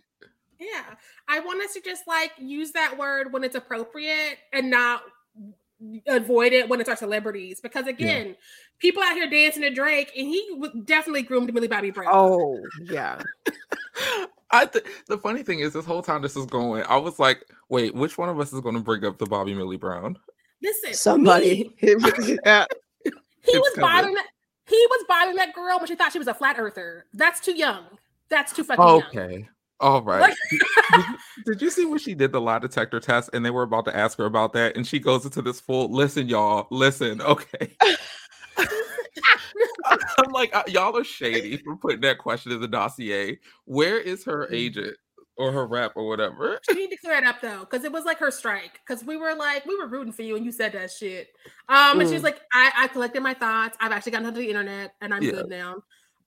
Yeah. 0.59 0.83
I 1.29 1.39
want 1.39 1.63
us 1.63 1.73
to 1.75 1.81
just 1.81 2.05
like 2.07 2.31
use 2.37 2.71
that 2.73 2.97
word 2.97 3.31
when 3.31 3.41
it's 3.43 3.55
appropriate 3.55 4.37
and 4.51 4.69
not 4.69 5.03
avoid 6.07 6.53
it 6.53 6.69
when 6.69 6.79
it's 6.79 6.89
our 6.89 6.95
celebrities. 6.95 7.59
Because 7.61 7.87
again, 7.87 8.35
people 8.79 9.01
out 9.03 9.13
here 9.13 9.29
dancing 9.29 9.63
to 9.63 9.69
Drake 9.69 10.11
and 10.17 10.27
he 10.27 10.47
w- 10.51 10.83
definitely 10.83 11.23
groomed 11.23 11.53
Millie 11.53 11.67
Bobby 11.67 11.91
Brown. 11.91 12.09
Oh, 12.11 12.59
yeah. 12.81 13.21
I 14.51 14.65
th- 14.67 14.85
the 15.07 15.17
funny 15.17 15.41
thing 15.41 15.59
is, 15.59 15.73
this 15.73 15.85
whole 15.85 16.03
time 16.03 16.21
this 16.21 16.35
is 16.37 16.45
going, 16.45 16.83
I 16.83 16.97
was 16.97 17.17
like, 17.19 17.43
wait, 17.69 17.95
which 17.95 18.17
one 18.17 18.29
of 18.29 18.39
us 18.39 18.53
is 18.53 18.61
going 18.61 18.75
to 18.75 18.81
bring 18.81 19.03
up 19.03 19.17
the 19.17 19.25
Bobby 19.25 19.53
Millie 19.53 19.77
Brown? 19.77 20.17
Listen, 20.61 20.93
Somebody. 20.93 21.75
he 21.77 21.91
It's 21.91 22.67
was 23.45 23.73
bothering 23.77 24.13
that 24.13 24.27
he 24.65 24.87
was 24.89 25.05
bothering 25.07 25.35
that 25.35 25.53
girl 25.53 25.77
when 25.77 25.87
she 25.87 25.95
thought 25.95 26.13
she 26.13 26.19
was 26.19 26.27
a 26.27 26.33
flat 26.33 26.57
earther. 26.57 27.05
That's 27.13 27.39
too 27.39 27.53
young. 27.53 27.83
That's 28.29 28.53
too 28.53 28.63
fucking 28.63 28.83
young. 28.83 29.03
Okay. 29.03 29.49
All 29.83 30.01
right. 30.01 30.21
Like- 30.21 30.37
did, 30.49 30.61
you, 31.09 31.17
did 31.45 31.61
you 31.61 31.69
see 31.69 31.85
when 31.85 31.99
she 31.99 32.13
did 32.13 32.31
the 32.31 32.39
lie 32.39 32.59
detector 32.59 32.99
test 33.01 33.29
and 33.33 33.45
they 33.45 33.49
were 33.51 33.63
about 33.63 33.83
to 33.85 33.95
ask 33.95 34.17
her 34.17 34.25
about 34.25 34.53
that? 34.53 34.77
And 34.77 34.87
she 34.87 34.97
goes 34.97 35.25
into 35.25 35.41
this 35.41 35.59
full 35.59 35.91
listen, 35.91 36.27
y'all, 36.29 36.67
listen, 36.71 37.21
okay. 37.21 37.75
I'm 39.85 40.31
like, 40.31 40.55
uh, 40.55 40.63
y'all 40.67 40.97
are 40.97 41.03
shady 41.03 41.57
for 41.57 41.75
putting 41.75 42.01
that 42.01 42.17
question 42.17 42.51
in 42.51 42.61
the 42.61 42.67
dossier. 42.67 43.39
Where 43.65 43.99
is 43.99 44.23
her 44.25 44.45
Mm-hmm. 44.45 44.55
agent 44.55 44.97
or 45.35 45.51
her 45.51 45.65
rep 45.67 45.91
or 45.95 46.07
whatever? 46.07 46.59
She 46.69 46.75
need 46.75 46.89
to 46.91 46.97
clear 46.97 47.15
it 47.17 47.23
up 47.25 47.41
though, 47.41 47.59
because 47.59 47.83
it 47.83 47.91
was 47.91 48.05
like 48.05 48.19
her 48.19 48.31
strike. 48.31 48.79
Because 48.87 49.03
we 49.03 49.17
were 49.17 49.35
like, 49.35 49.65
we 49.65 49.75
were 49.75 49.87
rooting 49.87 50.13
for 50.13 50.21
you, 50.21 50.35
and 50.37 50.45
you 50.45 50.51
said 50.51 50.71
that 50.73 50.91
shit. 50.91 51.27
Um, 51.67 51.99
and 51.99 52.09
she's 52.09 52.21
Mm. 52.21 52.25
like, 52.25 52.41
I, 52.53 52.71
I 52.77 52.87
collected 52.87 53.21
my 53.21 53.33
thoughts. 53.33 53.77
I've 53.81 53.91
actually 53.91 54.13
gotten 54.13 54.27
onto 54.27 54.39
the 54.39 54.47
internet, 54.49 54.93
and 55.01 55.13
I'm 55.13 55.21
Yeah. 55.23 55.31
good 55.31 55.49
now. 55.49 55.83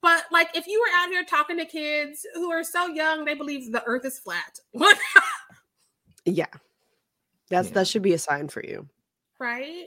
But 0.06 0.22
like, 0.30 0.54
if 0.54 0.68
you 0.68 0.80
were 0.80 0.96
out 1.02 1.08
here 1.08 1.24
talking 1.24 1.58
to 1.58 1.64
kids 1.64 2.24
who 2.34 2.52
are 2.52 2.62
so 2.62 2.86
young, 2.86 3.24
they 3.24 3.34
believe 3.34 3.72
the 3.72 3.82
Earth 3.86 4.04
is 4.04 4.20
flat. 4.20 4.60
Yeah. 6.24 6.46
That's 7.50 7.68
Yeah. 7.68 7.74
that 7.74 7.88
should 7.88 8.02
be 8.02 8.12
a 8.12 8.18
sign 8.18 8.46
for 8.48 8.62
you. 8.64 8.88
right? 9.40 9.86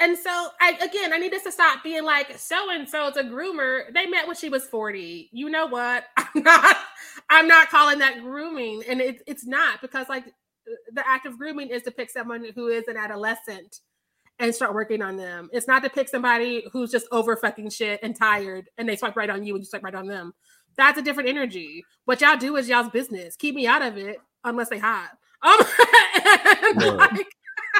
And 0.00 0.16
so, 0.18 0.48
I 0.60 0.72
again, 0.82 1.12
I 1.12 1.18
need 1.18 1.34
us 1.34 1.42
to 1.44 1.52
stop 1.52 1.82
being 1.84 2.04
like, 2.04 2.38
so 2.38 2.70
and 2.70 2.88
so 2.88 3.08
is 3.08 3.16
a 3.16 3.22
groomer. 3.24 3.92
They 3.94 4.06
met 4.06 4.26
when 4.26 4.36
she 4.36 4.48
was 4.48 4.66
forty. 4.66 5.28
You 5.32 5.48
know 5.50 5.66
what? 5.66 6.04
I'm 6.16 6.42
not. 6.42 6.76
I'm 7.30 7.48
not 7.48 7.68
calling 7.70 7.98
that 8.00 8.20
grooming, 8.22 8.82
and 8.88 9.00
it's 9.00 9.22
it's 9.26 9.46
not 9.46 9.80
because 9.82 10.08
like 10.08 10.24
the 10.92 11.06
act 11.08 11.26
of 11.26 11.38
grooming 11.38 11.68
is 11.70 11.82
to 11.84 11.90
pick 11.90 12.10
someone 12.10 12.44
who 12.54 12.68
is 12.68 12.88
an 12.88 12.96
adolescent 12.96 13.80
and 14.38 14.54
start 14.54 14.74
working 14.74 15.02
on 15.02 15.16
them. 15.16 15.48
It's 15.52 15.66
not 15.68 15.82
to 15.84 15.90
pick 15.90 16.08
somebody 16.08 16.64
who's 16.72 16.90
just 16.90 17.06
over 17.12 17.36
fucking 17.36 17.70
shit 17.70 18.00
and 18.02 18.14
tired 18.14 18.68
and 18.78 18.88
they 18.88 18.96
swipe 18.96 19.16
right 19.16 19.30
on 19.30 19.44
you 19.44 19.54
and 19.54 19.62
you 19.64 19.68
swipe 19.68 19.82
right 19.82 19.94
on 19.94 20.06
them. 20.06 20.32
That's 20.76 20.98
a 20.98 21.02
different 21.02 21.28
energy. 21.30 21.84
What 22.04 22.20
y'all 22.20 22.36
do 22.36 22.56
is 22.56 22.68
y'all's 22.68 22.90
business. 22.90 23.34
Keep 23.36 23.54
me 23.54 23.66
out 23.66 23.80
of 23.82 23.96
it 23.96 24.18
unless 24.44 24.68
they 24.68 24.78
hot. 24.78 25.10
Um, 25.42 26.96
like, 26.96 27.26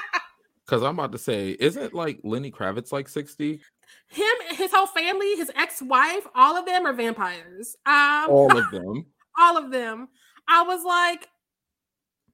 Because 0.65 0.83
I'm 0.83 0.99
about 0.99 1.13
to 1.13 1.19
say, 1.19 1.57
isn't 1.59 1.95
like 1.95 2.21
Lenny 2.23 2.51
Kravitz 2.51 2.93
like 2.93 3.09
60? 3.09 3.61
him, 4.09 4.25
his 4.51 4.73
whole 4.73 4.87
family, 4.87 5.37
his 5.37 5.51
ex-wife, 5.55 6.27
all 6.35 6.57
of 6.57 6.67
them 6.67 6.87
are 6.87 6.93
vampires. 6.93 7.77
Um, 7.87 8.27
All 8.29 8.57
of 8.57 8.71
them. 8.73 9.07
all 9.39 9.57
of 9.57 9.71
them. 9.71 10.09
I 10.49 10.63
was 10.63 10.85
like, 10.85 11.29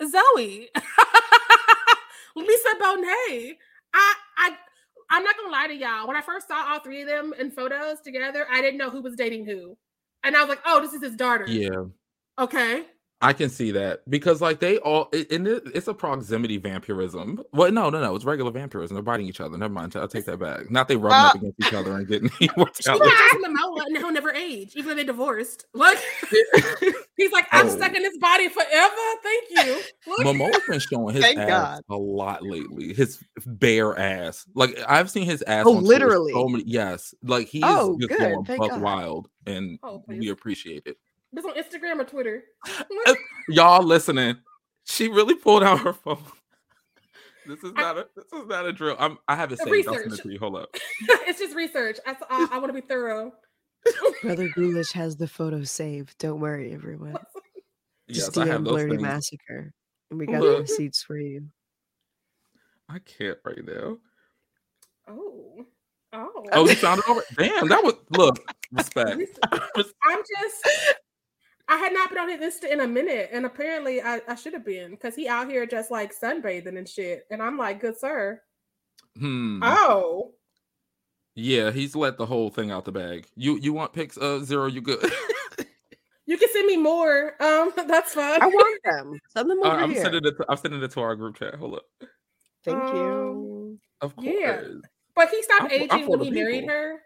Zoe, 0.02 0.68
Lisa 2.36 2.68
Bonet. 2.80 3.56
I, 3.94 4.14
I, 4.38 4.56
I'm 5.10 5.24
not 5.24 5.36
gonna 5.36 5.52
lie 5.52 5.66
to 5.68 5.74
y'all. 5.74 6.06
When 6.06 6.16
I 6.16 6.22
first 6.22 6.48
saw 6.48 6.64
all 6.68 6.80
three 6.80 7.02
of 7.02 7.08
them 7.08 7.34
in 7.38 7.50
photos 7.50 8.00
together, 8.00 8.46
I 8.50 8.60
didn't 8.60 8.78
know 8.78 8.90
who 8.90 9.02
was 9.02 9.14
dating 9.16 9.46
who, 9.46 9.76
and 10.22 10.36
I 10.36 10.40
was 10.40 10.48
like, 10.48 10.62
oh, 10.64 10.80
this 10.80 10.92
is 10.92 11.02
his 11.02 11.16
daughter. 11.16 11.46
Yeah. 11.48 11.84
Okay. 12.38 12.84
I 13.22 13.32
can 13.32 13.48
see 13.48 13.70
that 13.70 14.00
because 14.10 14.40
like 14.40 14.58
they 14.60 14.78
all 14.78 15.08
it, 15.12 15.30
and 15.30 15.46
it, 15.46 15.62
it's 15.74 15.86
a 15.88 15.94
proximity 15.94 16.56
vampirism. 16.58 17.40
Well, 17.52 17.70
no, 17.70 17.88
no, 17.88 18.00
no, 18.00 18.14
it's 18.16 18.24
regular 18.24 18.50
vampirism. 18.50 18.94
They're 18.94 19.02
biting 19.02 19.26
each 19.28 19.40
other. 19.40 19.56
Never 19.56 19.72
mind. 19.72 19.94
I'll 19.96 20.08
take 20.08 20.24
that 20.26 20.38
back. 20.38 20.70
Not 20.70 20.88
they 20.88 20.96
rubbing 20.96 21.24
up 21.24 21.34
Uh, 21.34 21.38
against 21.38 21.60
each 21.66 21.72
other 21.72 21.96
and 21.96 22.06
getting 22.08 22.28
She 22.40 22.48
immortality. 22.54 23.04
like 23.06 23.18
Jason 23.18 23.54
Momoa, 23.54 23.86
and 23.86 23.96
he'll 23.96 24.10
never 24.12 24.32
age, 24.32 24.72
even 24.74 24.88
though 24.90 24.94
they 24.96 25.04
divorced. 25.04 25.66
Like 25.72 25.98
he's 27.16 27.32
like, 27.32 27.46
I'm 27.52 27.66
Oh. 27.66 27.76
stuck 27.76 27.94
in 27.94 28.02
this 28.02 28.18
body 28.18 28.48
forever. 28.48 28.94
Thank 29.22 29.50
you. 29.66 29.82
Like, 30.06 30.26
Momoa's 30.26 30.60
been 30.68 30.80
showing 30.80 31.14
his 31.14 31.24
Thank 31.24 31.38
ass 31.38 31.48
God. 31.48 31.82
a 31.90 31.96
lot 31.96 32.42
lately. 32.42 32.92
His 32.92 33.22
bare 33.46 33.96
ass. 33.98 34.44
Like 34.54 34.78
I've 34.88 35.10
seen 35.10 35.24
his 35.26 35.42
ass. 35.42 35.64
Oh, 35.66 35.76
on 35.76 35.84
literally? 35.84 36.32
So 36.32 36.48
many, 36.48 36.64
yes. 36.66 37.14
Like 37.22 37.48
he 37.48 37.58
is 37.58 37.64
Oh, 37.66 37.96
just 38.00 38.08
good. 38.10 38.18
going 38.18 38.44
Thank 38.44 38.60
buck 38.60 38.70
God. 38.70 38.80
wild, 38.82 39.28
and 39.46 39.78
Oh, 39.82 40.02
we 40.08 40.30
appreciate 40.30 40.82
it. 40.86 40.96
This 41.32 41.44
on 41.44 41.54
Instagram 41.54 42.00
or 42.00 42.04
Twitter. 42.04 42.44
Y'all 43.48 43.82
listening? 43.82 44.36
She 44.84 45.08
really 45.08 45.34
pulled 45.34 45.62
out 45.62 45.80
her 45.80 45.92
phone. 45.92 46.22
This 47.44 47.58
is 47.64 47.72
not 47.72 47.98
a 47.98 48.06
this 48.14 48.26
is 48.32 48.46
not 48.46 48.66
a 48.66 48.72
drill. 48.72 48.94
I'm 49.00 49.18
I 49.26 49.34
have 49.34 49.50
it 49.50 49.58
saved. 49.58 49.88
I'll 49.88 49.94
send 49.94 50.12
it 50.12 50.22
to 50.22 50.30
you. 50.30 50.38
Hold 50.38 50.54
up. 50.54 50.68
it's 51.26 51.40
just 51.40 51.56
research. 51.56 51.98
I, 52.06 52.14
I, 52.30 52.46
I 52.52 52.58
want 52.58 52.68
to 52.68 52.72
be 52.72 52.86
thorough. 52.86 53.32
Brother 54.22 54.48
Ghoulish 54.54 54.92
has 54.92 55.16
the 55.16 55.26
photo 55.26 55.64
saved. 55.64 56.16
Don't 56.18 56.38
worry, 56.38 56.72
everyone. 56.72 57.16
Just 58.08 58.36
Yes, 58.36 58.38
I 58.38 58.46
have 58.46 58.60
DM 58.60 58.64
those 58.66 58.82
Blerdy 58.82 58.90
things. 58.90 59.02
Massacre. 59.02 59.72
And 60.12 60.20
we 60.20 60.26
got 60.26 60.40
Look. 60.40 60.56
the 60.58 60.62
receipts 60.62 61.02
for 61.02 61.18
you. 61.18 61.48
I 62.88 63.00
can't 63.00 63.38
right 63.44 63.64
now. 63.64 63.98
Oh. 65.08 65.66
Oh. 66.12 66.44
Oh, 66.52 66.68
you 66.68 66.76
found 66.76 67.00
it 67.00 67.10
over? 67.10 67.24
Damn, 67.36 67.66
that 67.70 67.82
was 67.82 67.94
look 68.10 68.38
respect. 68.72 69.20
I'm 69.52 70.22
just. 70.22 70.66
I 71.72 71.76
had 71.76 71.92
not 71.94 72.10
been 72.10 72.18
on 72.18 72.28
his 72.28 72.40
Insta 72.40 72.70
in 72.70 72.80
a 72.80 72.86
minute, 72.86 73.30
and 73.32 73.46
apparently 73.46 74.02
I, 74.02 74.20
I 74.28 74.34
should 74.34 74.52
have 74.52 74.64
been 74.64 74.90
because 74.90 75.14
he 75.16 75.26
out 75.26 75.48
here 75.48 75.64
just 75.64 75.90
like 75.90 76.12
sunbathing 76.14 76.76
and 76.76 76.86
shit, 76.88 77.24
and 77.30 77.42
I'm 77.42 77.56
like, 77.56 77.80
good 77.80 77.98
sir. 77.98 78.42
Hmm. 79.18 79.60
Oh, 79.62 80.32
Yeah, 81.34 81.70
he's 81.70 81.96
let 81.96 82.18
the 82.18 82.26
whole 82.26 82.50
thing 82.50 82.70
out 82.70 82.84
the 82.84 82.92
bag. 82.92 83.26
You 83.36 83.56
you 83.58 83.72
want 83.72 83.94
pics? 83.94 84.18
Uh, 84.18 84.40
zero. 84.40 84.66
You 84.66 84.82
good? 84.82 85.00
you 86.26 86.36
can 86.36 86.48
send 86.52 86.66
me 86.66 86.76
more. 86.76 87.42
Um, 87.42 87.72
that's 87.88 88.12
fine. 88.12 88.42
I 88.42 88.46
want 88.48 88.80
them. 88.84 89.18
Send 89.30 89.50
them 89.50 89.62
Uh, 89.62 89.66
over 89.68 89.76
I'm 89.76 89.90
here. 89.92 90.02
sending 90.02 90.24
it. 90.26 90.36
To, 90.36 90.44
I'm 90.50 90.56
sending 90.58 90.82
it 90.82 90.90
to 90.92 91.00
our 91.00 91.16
group 91.16 91.36
chat. 91.36 91.54
Hold 91.54 91.76
up. 91.76 91.84
Thank 92.64 92.76
Um, 92.82 92.94
you. 92.96 93.78
Of 94.02 94.14
course. 94.14 94.28
Yeah. 94.30 94.62
But 95.14 95.30
he 95.30 95.42
stopped 95.42 95.62
I'm 95.62 95.68
for- 95.68 95.74
I'm 95.74 95.82
aging 96.00 96.08
when 96.08 96.18
the 96.18 96.24
he 96.26 96.30
married 96.32 96.66
her, 96.68 97.00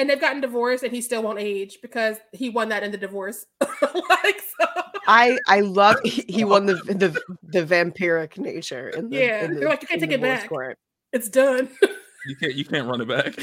and 0.00 0.08
they've 0.08 0.20
gotten 0.20 0.40
divorced, 0.40 0.82
and 0.82 0.92
he 0.92 1.02
still 1.02 1.22
won't 1.22 1.38
age 1.38 1.78
because 1.82 2.16
he 2.32 2.48
won 2.48 2.70
that 2.70 2.82
in 2.82 2.90
the 2.90 2.96
divorce. 2.96 3.44
like, 3.60 4.40
so, 4.58 4.66
I 5.06 5.38
I 5.46 5.60
love 5.60 5.96
he, 6.02 6.24
he 6.28 6.44
won 6.44 6.64
the 6.66 6.74
the 6.76 7.20
the 7.42 7.62
vampiric 7.64 8.38
nature 8.38 8.88
in 8.88 9.10
the, 9.10 9.16
Yeah, 9.18 9.44
in 9.44 9.52
they're 9.52 9.60
the, 9.60 9.68
like, 9.68 9.82
you 9.82 9.88
can't 9.88 10.00
take 10.00 10.10
it 10.12 10.22
back. 10.22 10.48
court. 10.48 10.78
it's 11.12 11.28
done. 11.28 11.68
You 12.26 12.36
can't. 12.36 12.54
You 12.54 12.66
can't 12.66 12.86
run 12.86 13.00
it 13.00 13.08
back. 13.08 13.34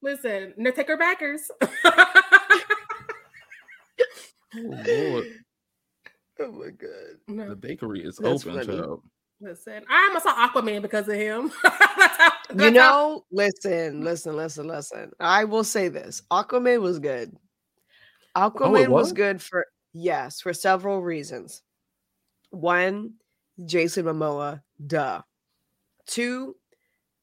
Listen, 0.00 0.54
no 0.56 0.70
take 0.70 0.88
her 0.88 0.96
backers. 0.96 1.50
Oh 1.62 2.06
Lord, 4.54 5.26
Oh 6.40 6.52
my 6.52 6.70
god. 6.70 7.18
No. 7.28 7.48
the 7.50 7.56
bakery 7.56 8.02
is 8.02 8.16
That's 8.16 8.46
open. 8.46 9.00
Funny. 9.44 9.80
child. 9.80 9.84
Listen, 9.84 9.84
I 9.90 10.06
almost 10.08 10.24
saw 10.24 10.48
Aquaman 10.48 10.82
because 10.82 11.08
of 11.08 11.14
him. 11.16 11.52
that's 11.62 11.76
how, 12.18 12.30
You 12.50 12.54
that's 12.56 12.76
how- 12.78 12.90
know, 13.08 13.24
listen, 13.30 14.02
listen, 14.04 14.36
listen, 14.36 14.66
listen. 14.66 15.12
I 15.20 15.44
will 15.44 15.64
say 15.64 15.88
this: 15.88 16.22
Aquaman 16.30 16.80
was 16.80 16.98
good. 16.98 17.36
Oh, 18.36 18.50
Aquaman 18.50 18.88
was? 18.88 19.04
was? 19.06 19.12
good 19.12 19.40
for 19.42 19.66
yes, 19.92 20.40
for 20.40 20.52
several 20.52 21.02
reasons. 21.02 21.62
One, 22.50 23.14
Jason 23.64 24.04
Momoa, 24.06 24.62
duh. 24.86 25.22
Two, 26.06 26.56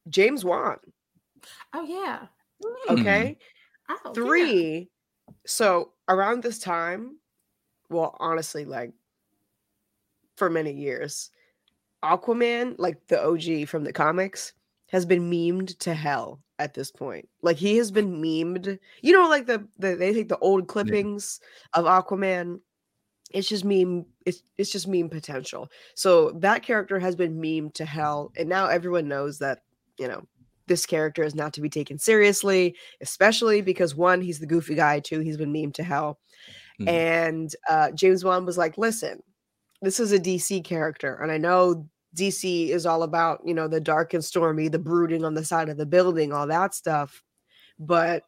James 0.09 0.43
Wan. 0.43 0.77
oh 1.73 1.83
yeah. 1.83 2.27
Okay. 2.89 3.37
Mm. 3.37 3.37
Oh, 3.89 3.97
yeah. 4.05 4.11
Three. 4.13 4.89
So 5.45 5.91
around 6.07 6.43
this 6.43 6.59
time, 6.59 7.17
well, 7.89 8.15
honestly, 8.19 8.65
like 8.65 8.93
for 10.37 10.49
many 10.49 10.71
years, 10.71 11.29
Aquaman, 12.03 12.75
like 12.77 13.07
the 13.07 13.23
OG 13.23 13.67
from 13.67 13.83
the 13.83 13.93
comics, 13.93 14.53
has 14.87 15.05
been 15.05 15.29
memed 15.29 15.77
to 15.79 15.93
hell 15.93 16.41
at 16.59 16.73
this 16.73 16.91
point. 16.91 17.27
Like 17.41 17.57
he 17.57 17.77
has 17.77 17.91
been 17.91 18.21
memed. 18.21 18.77
You 19.01 19.13
know, 19.13 19.27
like 19.29 19.47
the, 19.47 19.67
the 19.79 19.95
they 19.95 20.13
take 20.13 20.29
the 20.29 20.37
old 20.39 20.67
clippings 20.67 21.39
of 21.73 21.85
Aquaman. 21.85 22.59
It's 23.31 23.47
just 23.47 23.63
meme. 23.63 24.05
It's 24.25 24.43
it's 24.57 24.71
just 24.71 24.87
meme 24.87 25.09
potential. 25.09 25.69
So 25.95 26.31
that 26.31 26.63
character 26.63 26.99
has 26.99 27.15
been 27.15 27.39
memed 27.39 27.73
to 27.75 27.85
hell, 27.85 28.31
and 28.37 28.49
now 28.49 28.67
everyone 28.67 29.07
knows 29.07 29.39
that 29.39 29.59
you 29.97 30.07
know 30.07 30.27
this 30.67 30.85
character 30.85 31.23
is 31.23 31.35
not 31.35 31.53
to 31.53 31.61
be 31.61 31.69
taken 31.69 31.97
seriously, 31.97 32.75
especially 33.01 33.61
because 33.61 33.95
one, 33.95 34.21
he's 34.21 34.39
the 34.39 34.45
goofy 34.45 34.75
guy. 34.75 34.99
Two, 34.99 35.19
he's 35.19 35.37
been 35.37 35.53
memed 35.53 35.73
to 35.75 35.83
hell. 35.83 36.19
Mhm. 36.79 36.87
And 36.89 37.55
uh, 37.69 37.91
James 37.91 38.23
Wan 38.23 38.45
was 38.45 38.57
like, 38.57 38.77
"Listen, 38.77 39.21
this 39.81 39.99
is 39.99 40.11
a 40.11 40.19
DC 40.19 40.63
character, 40.63 41.15
and 41.15 41.31
I 41.31 41.37
know 41.37 41.87
DC 42.15 42.69
is 42.69 42.85
all 42.85 43.03
about 43.03 43.41
you 43.45 43.53
know 43.53 43.67
the 43.67 43.79
dark 43.81 44.13
and 44.13 44.23
stormy, 44.23 44.67
the 44.67 44.79
brooding 44.79 45.23
on 45.25 45.33
the 45.33 45.45
side 45.45 45.69
of 45.69 45.77
the 45.77 45.85
building, 45.85 46.31
all 46.33 46.47
that 46.47 46.73
stuff. 46.75 47.23
But 47.79 48.23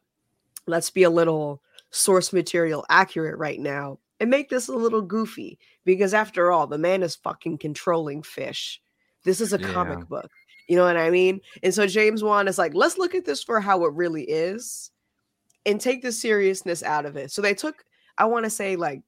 let's 0.66 0.90
be 0.90 1.02
a 1.04 1.10
little 1.10 1.62
source 1.90 2.32
material 2.32 2.84
accurate 2.88 3.38
right 3.38 3.60
now 3.60 3.98
and 4.20 4.30
make 4.30 4.48
this 4.48 4.68
a 4.68 4.74
little 4.74 5.02
goofy 5.02 5.58
because 5.84 6.14
after 6.14 6.50
all, 6.50 6.66
the 6.66 6.78
man 6.78 7.02
is 7.02 7.16
fucking 7.16 7.58
controlling 7.58 8.22
fish. 8.22 8.80
This 9.24 9.40
is 9.40 9.52
a 9.52 9.58
Yeah. 9.58 9.72
comic 9.72 10.08
book." 10.08 10.30
You 10.68 10.76
know 10.76 10.84
what 10.84 10.96
I 10.96 11.10
mean? 11.10 11.40
And 11.62 11.74
so 11.74 11.86
James 11.86 12.22
Wan 12.24 12.48
is 12.48 12.56
like, 12.58 12.72
let's 12.74 12.96
look 12.96 13.14
at 13.14 13.26
this 13.26 13.42
for 13.42 13.60
how 13.60 13.84
it 13.84 13.92
really 13.92 14.24
is 14.24 14.90
and 15.66 15.80
take 15.80 16.02
the 16.02 16.10
seriousness 16.12 16.82
out 16.82 17.04
of 17.06 17.16
it. 17.16 17.30
So 17.30 17.42
they 17.42 17.54
took, 17.54 17.84
I 18.18 18.24
want 18.26 18.44
to 18.44 18.50
say, 18.50 18.76
like 18.76 19.02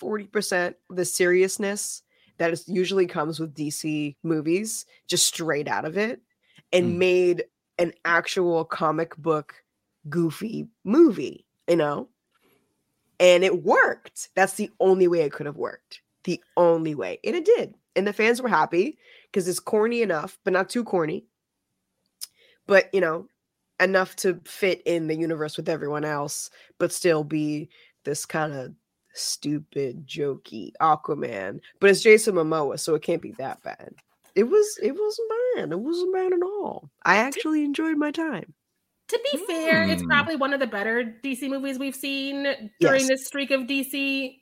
40% 0.00 0.74
the 0.88 1.04
seriousness 1.04 2.02
that 2.38 2.52
is 2.52 2.66
usually 2.68 3.06
comes 3.06 3.38
with 3.38 3.54
DC 3.54 4.16
movies, 4.22 4.86
just 5.06 5.26
straight 5.26 5.68
out 5.68 5.84
of 5.84 5.98
it, 5.98 6.22
and 6.72 6.94
Mm. 6.94 6.98
made 6.98 7.44
an 7.78 7.92
actual 8.04 8.64
comic 8.64 9.16
book 9.16 9.62
goofy 10.08 10.68
movie, 10.84 11.46
you 11.68 11.76
know? 11.76 12.08
And 13.18 13.44
it 13.44 13.62
worked. 13.64 14.30
That's 14.34 14.54
the 14.54 14.70
only 14.80 15.06
way 15.06 15.20
it 15.20 15.32
could 15.32 15.46
have 15.46 15.56
worked. 15.56 16.00
The 16.24 16.42
only 16.56 16.94
way. 16.94 17.18
And 17.24 17.36
it 17.36 17.44
did. 17.44 17.74
And 17.94 18.06
the 18.06 18.12
fans 18.12 18.40
were 18.40 18.48
happy 18.48 18.98
because 19.26 19.46
it's 19.48 19.60
corny 19.60 20.00
enough, 20.02 20.38
but 20.44 20.52
not 20.52 20.70
too 20.70 20.84
corny. 20.84 21.26
But, 22.66 22.92
you 22.94 23.00
know, 23.00 23.28
enough 23.80 24.16
to 24.16 24.40
fit 24.44 24.82
in 24.86 25.06
the 25.06 25.16
universe 25.16 25.56
with 25.56 25.68
everyone 25.68 26.04
else, 26.04 26.50
but 26.78 26.92
still 26.92 27.24
be 27.24 27.68
this 28.04 28.24
kind 28.24 28.52
of 28.54 28.74
stupid, 29.14 30.06
jokey 30.06 30.72
Aquaman. 30.80 31.60
But 31.80 31.90
it's 31.90 32.02
Jason 32.02 32.34
Momoa, 32.34 32.78
so 32.78 32.94
it 32.94 33.02
can't 33.02 33.22
be 33.22 33.32
that 33.32 33.62
bad. 33.62 33.94
It 34.34 34.44
was 34.44 34.78
it 34.82 34.92
wasn't 34.92 35.30
bad. 35.56 35.72
It 35.72 35.80
wasn't 35.80 36.14
bad 36.14 36.32
at 36.32 36.42
all. 36.42 36.90
I 37.04 37.16
actually 37.16 37.64
enjoyed 37.64 37.96
my 37.96 38.10
time. 38.10 38.52
To 39.08 39.20
be 39.32 39.38
fair, 39.46 39.82
it's 39.88 40.02
Hmm. 40.02 40.08
probably 40.08 40.36
one 40.36 40.52
of 40.52 40.60
the 40.60 40.66
better 40.68 41.02
DC 41.24 41.48
movies 41.48 41.78
we've 41.80 41.96
seen 41.96 42.44
during 42.78 43.00
Yes. 43.00 43.08
this 43.08 43.26
streak 43.26 43.50
of 43.50 43.62
DC 43.62 44.40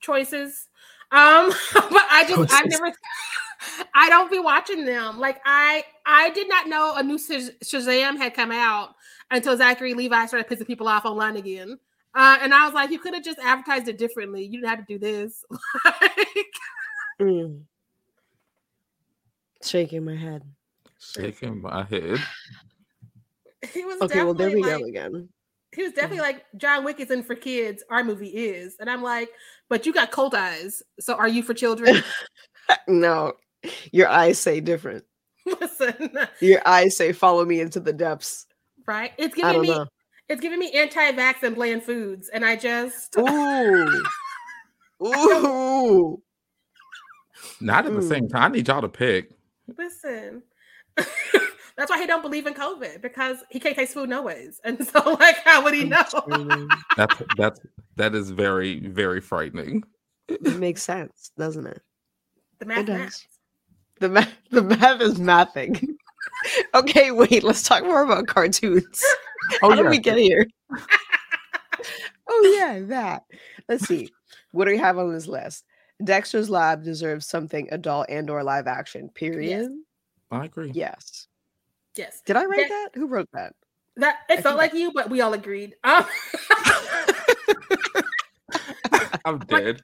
choices. 0.00 0.68
Um, 1.10 1.50
but 1.74 2.06
I 2.10 2.24
just 2.28 2.52
I 2.52 2.62
Choices. 2.62 2.80
never 2.80 2.92
I 3.94 4.08
don't 4.08 4.30
be 4.30 4.38
watching 4.38 4.84
them. 4.84 5.18
Like 5.18 5.40
I 5.44 5.84
I 6.06 6.30
did 6.30 6.48
not 6.48 6.68
know 6.68 6.94
a 6.96 7.02
new 7.02 7.16
Shazam 7.18 8.16
had 8.16 8.34
come 8.34 8.52
out 8.52 8.94
until 9.30 9.56
Zachary 9.56 9.94
Levi 9.94 10.26
started 10.26 10.48
pissing 10.48 10.66
people 10.66 10.86
off 10.86 11.04
online 11.04 11.36
again. 11.36 11.78
Uh, 12.14 12.38
and 12.42 12.54
I 12.54 12.64
was 12.64 12.74
like, 12.74 12.90
you 12.90 12.98
could 12.98 13.14
have 13.14 13.24
just 13.24 13.38
advertised 13.40 13.88
it 13.88 13.98
differently. 13.98 14.44
You 14.44 14.60
didn't 14.60 14.68
have 14.68 14.86
to 14.86 14.92
do 14.92 14.98
this. 14.98 15.44
Like, 15.84 16.46
Mm. 17.20 17.62
Shaking 19.62 20.04
my 20.04 20.16
head. 20.16 20.42
Shaking 20.98 21.62
my 21.62 21.84
head. 21.84 22.18
He 23.72 23.84
was 23.84 24.00
Okay, 24.02 24.22
well 24.22 24.34
there 24.34 24.50
we 24.50 24.62
definitely 24.62 24.92
go 24.92 25.00
like- 25.00 25.10
again. 25.10 25.28
He 25.74 25.82
was 25.82 25.92
definitely 25.92 26.20
like 26.20 26.44
John 26.56 26.84
Wick 26.84 27.00
isn't 27.00 27.24
for 27.24 27.34
kids. 27.34 27.82
Our 27.90 28.04
movie 28.04 28.28
is, 28.28 28.76
and 28.78 28.88
I'm 28.88 29.02
like, 29.02 29.30
but 29.68 29.86
you 29.86 29.92
got 29.92 30.12
cold 30.12 30.32
eyes. 30.34 30.82
So 31.00 31.14
are 31.14 31.26
you 31.26 31.42
for 31.42 31.52
children? 31.52 31.96
no, 32.88 33.32
your 33.90 34.06
eyes 34.08 34.38
say 34.38 34.60
different. 34.60 35.04
Listen, 35.46 36.16
Your 36.40 36.62
eyes 36.66 36.96
say 36.96 37.12
follow 37.12 37.44
me 37.44 37.60
into 37.60 37.80
the 37.80 37.92
depths. 37.92 38.46
right? 38.86 39.12
It's 39.18 39.34
I 39.34 39.36
giving 39.36 39.52
don't 39.52 39.62
me 39.62 39.68
know. 39.68 39.86
It's 40.28 40.40
giving 40.40 40.58
me 40.58 40.70
anti-vax 40.72 41.42
and 41.42 41.54
bland 41.54 41.82
foods, 41.82 42.28
and 42.28 42.44
I 42.44 42.56
just 42.56 43.16
Ooh. 43.18 44.02
Ooh. 45.02 46.22
Not 47.60 47.86
at 47.86 47.92
the 47.92 48.00
Mm. 48.00 48.08
same 48.08 48.28
time. 48.28 48.52
I 48.52 48.54
need 48.56 48.68
y'all 48.68 48.80
to 48.82 48.88
pick. 48.88 49.30
listen. 49.76 50.42
That's 51.76 51.90
why 51.90 51.98
he 52.00 52.06
don't 52.06 52.22
believe 52.22 52.46
in 52.46 52.54
COVID 52.54 53.02
because 53.02 53.38
he 53.50 53.58
can't 53.58 53.74
taste 53.74 53.94
food 53.94 54.08
no 54.08 54.22
ways. 54.22 54.60
And 54.64 54.86
so, 54.86 55.00
like, 55.20 55.36
how 55.44 55.62
would 55.64 55.74
he 55.74 55.84
know? 55.84 56.02
Screaming. 56.06 56.68
That's 56.96 57.20
that's 57.36 57.60
that 57.96 58.14
is 58.14 58.30
very 58.30 58.78
very 58.86 59.20
frightening. 59.20 59.82
It 60.28 60.56
makes 60.58 60.82
sense, 60.84 61.32
doesn't 61.36 61.66
it? 61.66 61.82
The 62.60 62.66
math, 62.66 62.78
It 62.78 62.86
does. 62.86 62.98
math. 62.98 63.26
The 64.00 64.08
math, 64.08 64.32
the 64.50 64.62
math 64.62 65.00
is 65.00 65.14
mathing. 65.18 65.93
okay, 66.74 67.10
wait. 67.10 67.42
Let's 67.42 67.62
talk 67.62 67.84
more 67.84 68.02
about 68.02 68.26
cartoons. 68.26 69.02
Oh 69.62 69.68
How 69.68 69.76
did 69.76 69.90
we 69.90 69.98
get 69.98 70.16
here? 70.16 70.46
oh 72.30 72.56
yeah, 72.56 72.80
that. 72.86 73.24
Let's 73.68 73.86
see. 73.86 74.08
What 74.52 74.64
do 74.64 74.70
we 74.70 74.78
have 74.78 74.96
on 74.96 75.12
this 75.12 75.26
list? 75.26 75.64
Dexter's 76.02 76.48
Lab 76.48 76.82
deserves 76.82 77.26
something 77.26 77.68
adult 77.70 78.06
and 78.08 78.30
or 78.30 78.42
live 78.42 78.66
action. 78.66 79.10
Period. 79.10 79.70
I 80.30 80.46
agree. 80.46 80.70
Yes. 80.72 81.28
Yes, 81.94 82.22
Did 82.24 82.36
I 82.36 82.46
write 82.46 82.56
Dex- 82.56 82.70
that? 82.70 82.88
Who 82.94 83.06
wrote 83.06 83.28
that? 83.34 83.54
that 83.96 84.20
it 84.28 84.42
felt 84.42 84.58
think 84.58 84.72
like 84.72 84.80
you, 84.80 84.92
but 84.92 85.10
we 85.10 85.20
all 85.20 85.34
agreed. 85.34 85.74
Um, 85.84 86.06
I'm 89.24 89.38
dead. 89.40 89.80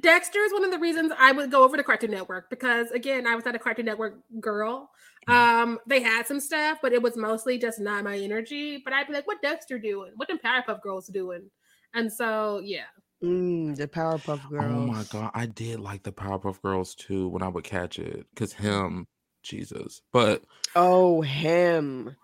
Dexter 0.00 0.40
is 0.40 0.52
one 0.52 0.64
of 0.64 0.70
the 0.70 0.78
reasons 0.78 1.12
I 1.18 1.32
would 1.32 1.50
go 1.50 1.64
over 1.64 1.76
to 1.76 1.82
Cartoon 1.82 2.10
Network 2.10 2.50
because 2.50 2.90
again, 2.90 3.26
I 3.26 3.34
was 3.34 3.44
not 3.44 3.54
a 3.54 3.58
Cartoon 3.58 3.86
Network 3.86 4.18
girl. 4.40 4.90
Um, 5.28 5.78
they 5.86 6.00
had 6.00 6.26
some 6.26 6.40
stuff, 6.40 6.78
but 6.82 6.92
it 6.92 7.02
was 7.02 7.16
mostly 7.16 7.58
just 7.58 7.80
not 7.80 8.04
my 8.04 8.18
energy. 8.18 8.78
But 8.84 8.92
I'd 8.92 9.06
be 9.06 9.12
like, 9.12 9.26
"What 9.26 9.42
Dexter 9.42 9.78
doing? 9.78 10.12
What 10.16 10.28
them 10.28 10.38
Powerpuff 10.38 10.80
Girls 10.82 11.08
doing?" 11.08 11.50
And 11.94 12.12
so, 12.12 12.60
yeah, 12.64 12.84
Mm, 13.22 13.76
the 13.76 13.88
Powerpuff 13.88 14.48
Girls. 14.48 14.64
Oh 14.64 14.86
my 14.86 15.02
god, 15.10 15.30
I 15.34 15.46
did 15.46 15.80
like 15.80 16.02
the 16.04 16.12
Powerpuff 16.12 16.62
Girls 16.62 16.94
too 16.94 17.28
when 17.28 17.42
I 17.42 17.48
would 17.48 17.64
catch 17.64 17.98
it. 17.98 18.26
Cause 18.36 18.52
him, 18.52 19.06
Jesus. 19.42 20.02
But 20.12 20.44
Oh, 20.76 21.20
him. 21.22 22.14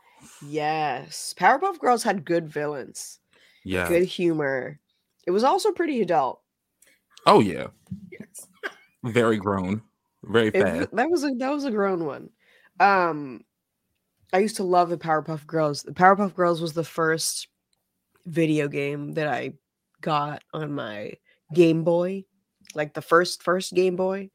Yes. 0.46 1.34
Powerpuff 1.36 1.78
Girls 1.80 2.02
had 2.02 2.24
good 2.24 2.48
villains, 2.48 3.18
yeah. 3.64 3.88
good 3.88 4.04
humor. 4.04 4.78
It 5.26 5.32
was 5.32 5.42
also 5.44 5.72
pretty 5.72 6.00
adult. 6.00 6.40
Oh 7.26 7.40
yeah. 7.40 7.68
yes, 8.12 8.46
Very 9.02 9.36
grown. 9.38 9.82
Very 10.22 10.48
It- 10.48 10.90
that 10.94 11.10
was 11.10 11.24
a 11.24 11.30
that 11.38 11.50
was 11.50 11.64
a 11.64 11.70
grown 11.70 12.04
one. 12.04 12.30
Um, 12.80 13.44
I 14.32 14.38
used 14.38 14.56
to 14.56 14.64
love 14.64 14.88
the 14.88 14.98
Powerpuff 14.98 15.46
Girls. 15.46 15.82
The 15.82 15.92
Powerpuff 15.92 16.34
Girls 16.34 16.60
was 16.60 16.72
the 16.72 16.84
first 16.84 17.48
video 18.26 18.68
game 18.68 19.12
that 19.12 19.28
I 19.28 19.52
got 20.00 20.42
on 20.52 20.72
my 20.72 21.14
Game 21.52 21.84
Boy, 21.84 22.24
like 22.74 22.94
the 22.94 23.02
first 23.02 23.42
first 23.42 23.74
Game 23.74 23.96
Boy, 23.96 24.30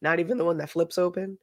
not 0.00 0.18
even 0.18 0.38
the 0.38 0.44
one 0.44 0.58
that 0.58 0.70
flips 0.70 0.98
open. 0.98 1.38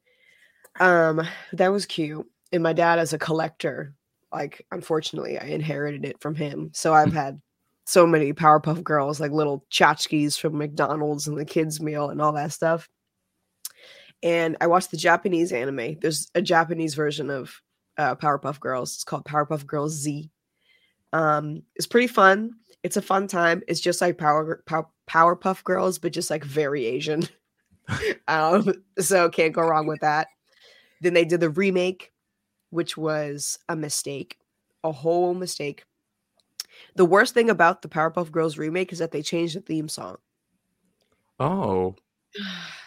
Um, 0.79 1.25
that 1.53 1.71
was 1.71 1.85
cute. 1.85 2.25
And 2.51 2.63
my 2.63 2.73
dad, 2.73 2.99
as 2.99 3.13
a 3.13 3.17
collector, 3.17 3.93
like 4.33 4.65
unfortunately, 4.71 5.39
I 5.39 5.45
inherited 5.45 6.05
it 6.05 6.19
from 6.19 6.35
him. 6.35 6.71
So 6.73 6.93
I've 6.93 7.13
had 7.13 7.41
so 7.85 8.05
many 8.05 8.33
Powerpuff 8.33 8.83
Girls, 8.83 9.19
like 9.19 9.31
little 9.31 9.63
tchotchkes 9.71 10.37
from 10.37 10.57
McDonald's 10.57 11.27
and 11.27 11.37
the 11.37 11.45
kids' 11.45 11.79
meal 11.79 12.09
and 12.09 12.21
all 12.21 12.33
that 12.33 12.51
stuff 12.51 12.89
and 14.25 14.57
I 14.59 14.65
watched 14.65 14.89
the 14.89 14.97
Japanese 14.97 15.51
anime. 15.51 15.99
There's 16.01 16.31
a 16.33 16.41
Japanese 16.41 16.95
version 16.95 17.29
of 17.29 17.61
uh, 17.95 18.15
Powerpuff 18.15 18.59
Girls. 18.59 18.95
It's 18.95 19.03
called 19.03 19.23
Powerpuff 19.23 19.67
Girls 19.67 19.93
Z. 19.93 20.31
Um, 21.13 21.61
it's 21.75 21.85
pretty 21.85 22.07
fun. 22.07 22.55
It's 22.81 22.97
a 22.97 23.03
fun 23.03 23.27
time. 23.27 23.61
It's 23.67 23.79
just 23.79 24.01
like 24.01 24.17
Power 24.17 24.63
Pow- 24.65 24.89
Powerpuff 25.07 25.63
Girls, 25.63 25.99
but 25.99 26.11
just 26.11 26.31
like 26.31 26.43
very 26.43 26.87
Asian. 26.87 27.29
um, 28.27 28.73
so 28.97 29.29
can't 29.29 29.53
go 29.53 29.61
wrong 29.61 29.85
with 29.85 30.01
that. 30.01 30.27
Then 31.01 31.13
they 31.13 31.25
did 31.25 31.39
the 31.39 31.51
remake, 31.51 32.11
which 32.71 32.97
was 32.97 33.59
a 33.69 33.75
mistake, 33.75 34.39
a 34.83 34.91
whole 34.91 35.35
mistake. 35.35 35.85
The 36.95 37.05
worst 37.05 37.35
thing 37.35 37.51
about 37.51 37.83
the 37.83 37.89
Powerpuff 37.89 38.31
Girls 38.31 38.57
remake 38.57 38.91
is 38.91 38.97
that 38.99 39.11
they 39.11 39.21
changed 39.21 39.55
the 39.55 39.61
theme 39.61 39.87
song. 39.87 40.17
Oh. 41.39 41.95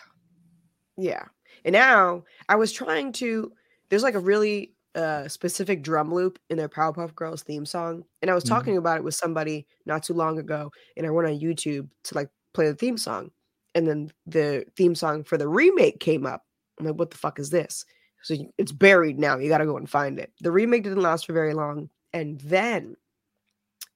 Yeah. 0.99 1.25
And 1.65 1.75
now 1.75 2.25
I 2.51 2.57
was 2.57 2.73
trying 2.73 3.13
to 3.15 3.53
there's 3.91 4.03
like 4.05 4.15
a 4.17 4.21
really 4.21 4.75
uh 4.97 5.29
specific 5.29 5.83
drum 5.83 6.13
loop 6.15 6.39
in 6.51 6.59
their 6.59 6.69
Powerpuff 6.69 7.15
Girls 7.15 7.43
theme 7.45 7.67
song. 7.67 8.05
And 8.23 8.31
I 8.31 8.35
was 8.35 8.45
Mhm. 8.45 8.49
talking 8.51 8.79
about 8.79 8.99
it 8.99 9.05
with 9.05 9.15
somebody 9.15 9.67
not 9.87 10.05
too 10.05 10.15
long 10.15 10.39
ago 10.39 10.73
and 10.97 11.07
I 11.07 11.11
went 11.11 11.29
on 11.29 11.41
YouTube 11.41 11.91
to 12.05 12.17
like 12.17 12.31
play 12.55 12.69
the 12.69 12.77
theme 12.77 12.99
song. 12.99 13.33
And 13.75 13.87
then 13.87 14.13
the 14.27 14.67
theme 14.77 14.97
song 14.97 15.25
for 15.25 15.39
the 15.39 15.49
remake 15.49 16.01
came 16.01 16.27
up. 16.27 16.45
I'm 16.81 16.87
like, 16.87 16.97
what 16.97 17.11
the 17.13 17.19
fuck 17.19 17.41
is 17.41 17.51
this? 17.51 17.87
So 18.25 18.37
it's 18.59 18.73
buried 18.73 19.19
now. 19.21 19.39
You 19.39 19.49
gotta 19.49 19.67
go 19.67 19.79
and 19.79 19.91
find 19.91 20.21
it. 20.21 20.33
The 20.43 20.53
remake 20.53 20.85
didn't 20.85 21.01
last 21.03 21.27
for 21.27 21.35
very 21.35 21.55
long. 21.55 21.91
And 22.13 22.41
then 22.43 22.97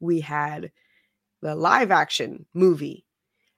we 0.01 0.21
had 0.21 0.73
the 1.43 1.55
live 1.57 1.93
action 1.93 2.47
movie 2.55 3.07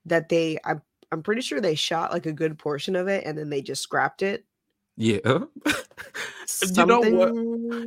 that 0.06 0.30
they 0.30 0.58
I'm 0.64 0.82
I'm 1.14 1.22
pretty 1.22 1.40
sure 1.40 1.60
they 1.60 1.74
shot 1.74 2.12
like 2.12 2.26
a 2.26 2.32
good 2.32 2.58
portion 2.58 2.96
of 2.96 3.08
it 3.08 3.24
and 3.24 3.38
then 3.38 3.48
they 3.48 3.62
just 3.62 3.82
scrapped 3.82 4.22
it. 4.22 4.44
Yeah. 4.96 5.18
you 5.24 6.84
know 6.86 7.00
what? 7.00 7.32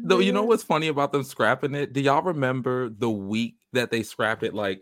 Though 0.04 0.20
you 0.20 0.32
know 0.32 0.44
what's 0.44 0.64
funny 0.64 0.88
about 0.88 1.12
them 1.12 1.24
scrapping 1.24 1.76
it? 1.76 1.94
Do 1.94 2.02
y'all 2.02 2.22
remember 2.22 2.90
the 2.90 3.10
week 3.10 3.58
that 3.74 3.92
they 3.92 4.04
scrapped 4.04 4.44
it? 4.44 4.54
Like 4.54 4.82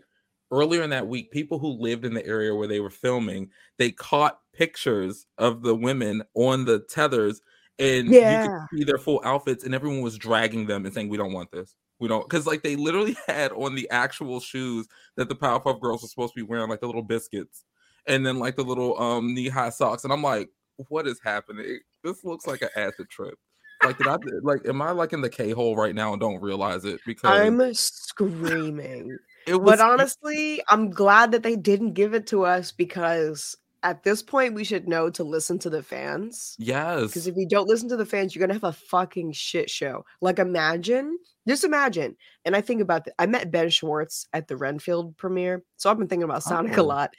earlier 0.50 0.82
in 0.82 0.90
that 0.90 1.08
week, 1.08 1.30
people 1.30 1.58
who 1.58 1.68
lived 1.80 2.04
in 2.04 2.14
the 2.14 2.26
area 2.26 2.54
where 2.54 2.68
they 2.68 2.80
were 2.80 2.90
filming, 2.90 3.50
they 3.78 3.90
caught 3.90 4.38
pictures 4.52 5.26
of 5.38 5.62
the 5.62 5.74
women 5.74 6.22
on 6.34 6.64
the 6.64 6.80
tethers, 6.80 7.40
and 7.78 8.08
you 8.08 8.12
Yeah. 8.14 8.38
could 8.40 8.78
see 8.78 8.84
their 8.84 8.98
full 8.98 9.20
outfits, 9.24 9.64
and 9.64 9.74
everyone 9.74 10.00
was 10.02 10.16
dragging 10.18 10.66
them 10.66 10.84
and 10.84 10.94
saying, 10.94 11.08
"We 11.08 11.16
don't 11.16 11.32
want 11.32 11.50
this. 11.52 11.74
We 11.98 12.08
don't," 12.08 12.28
because 12.28 12.46
like 12.46 12.62
they 12.62 12.76
literally 12.76 13.16
had 13.26 13.52
on 13.52 13.74
the 13.74 13.88
actual 13.90 14.40
shoes 14.40 14.86
that 15.16 15.28
the 15.28 15.36
Powerpuff 15.36 15.80
Girls 15.80 16.02
were 16.02 16.08
supposed 16.08 16.34
to 16.34 16.40
be 16.40 16.46
wearing, 16.46 16.68
like 16.70 16.80
the 16.80 16.86
little 16.86 17.02
biscuits, 17.02 17.64
and 18.06 18.24
then 18.24 18.38
like 18.38 18.56
the 18.56 18.64
little 18.64 19.00
um 19.00 19.34
knee 19.34 19.48
high 19.48 19.70
socks, 19.70 20.04
and 20.04 20.12
I'm 20.12 20.22
like, 20.22 20.50
"What 20.88 21.06
is 21.06 21.20
happening? 21.22 21.80
This 22.02 22.24
looks 22.24 22.46
like 22.46 22.62
an 22.62 22.70
acid 22.76 23.08
trip." 23.10 23.38
Like, 23.84 23.98
did 23.98 24.06
I 24.06 24.16
like? 24.42 24.66
Am 24.66 24.80
I 24.80 24.90
like 24.92 25.12
in 25.12 25.20
the 25.20 25.28
K 25.30 25.50
hole 25.50 25.76
right 25.76 25.94
now 25.94 26.12
and 26.12 26.20
don't 26.20 26.40
realize 26.40 26.84
it? 26.84 27.00
Because 27.06 27.30
I'm 27.30 27.74
screaming. 27.74 29.18
it 29.46 29.56
was 29.56 29.78
But 29.78 29.80
honestly, 29.80 30.62
I'm 30.68 30.90
glad 30.90 31.32
that 31.32 31.42
they 31.42 31.56
didn't 31.56 31.92
give 31.92 32.14
it 32.14 32.26
to 32.28 32.44
us 32.44 32.72
because 32.72 33.56
at 33.82 34.02
this 34.02 34.22
point 34.22 34.54
we 34.54 34.64
should 34.64 34.88
know 34.88 35.10
to 35.10 35.22
listen 35.22 35.58
to 35.60 35.70
the 35.70 35.82
fans. 35.82 36.56
yes, 36.58 37.08
Because 37.08 37.26
if 37.26 37.36
you 37.36 37.46
don't 37.46 37.68
listen 37.68 37.88
to 37.90 37.96
the 37.96 38.06
fans, 38.06 38.34
you're 38.34 38.40
gonna 38.40 38.54
have 38.54 38.64
a 38.64 38.72
fucking 38.72 39.32
shit 39.32 39.70
show. 39.70 40.04
Like 40.20 40.38
imagine, 40.38 41.18
just 41.46 41.62
imagine. 41.62 42.16
And 42.44 42.56
I 42.56 42.62
think 42.62 42.80
about 42.80 43.04
that. 43.04 43.14
I 43.18 43.26
met 43.26 43.50
Ben 43.52 43.70
Schwartz 43.70 44.26
at 44.32 44.48
the 44.48 44.56
Renfield 44.56 45.16
premiere, 45.18 45.62
so 45.76 45.90
I've 45.90 45.98
been 45.98 46.08
thinking 46.08 46.24
about 46.24 46.42
Sonic 46.42 46.76
a 46.78 46.82
lot. 46.82 47.14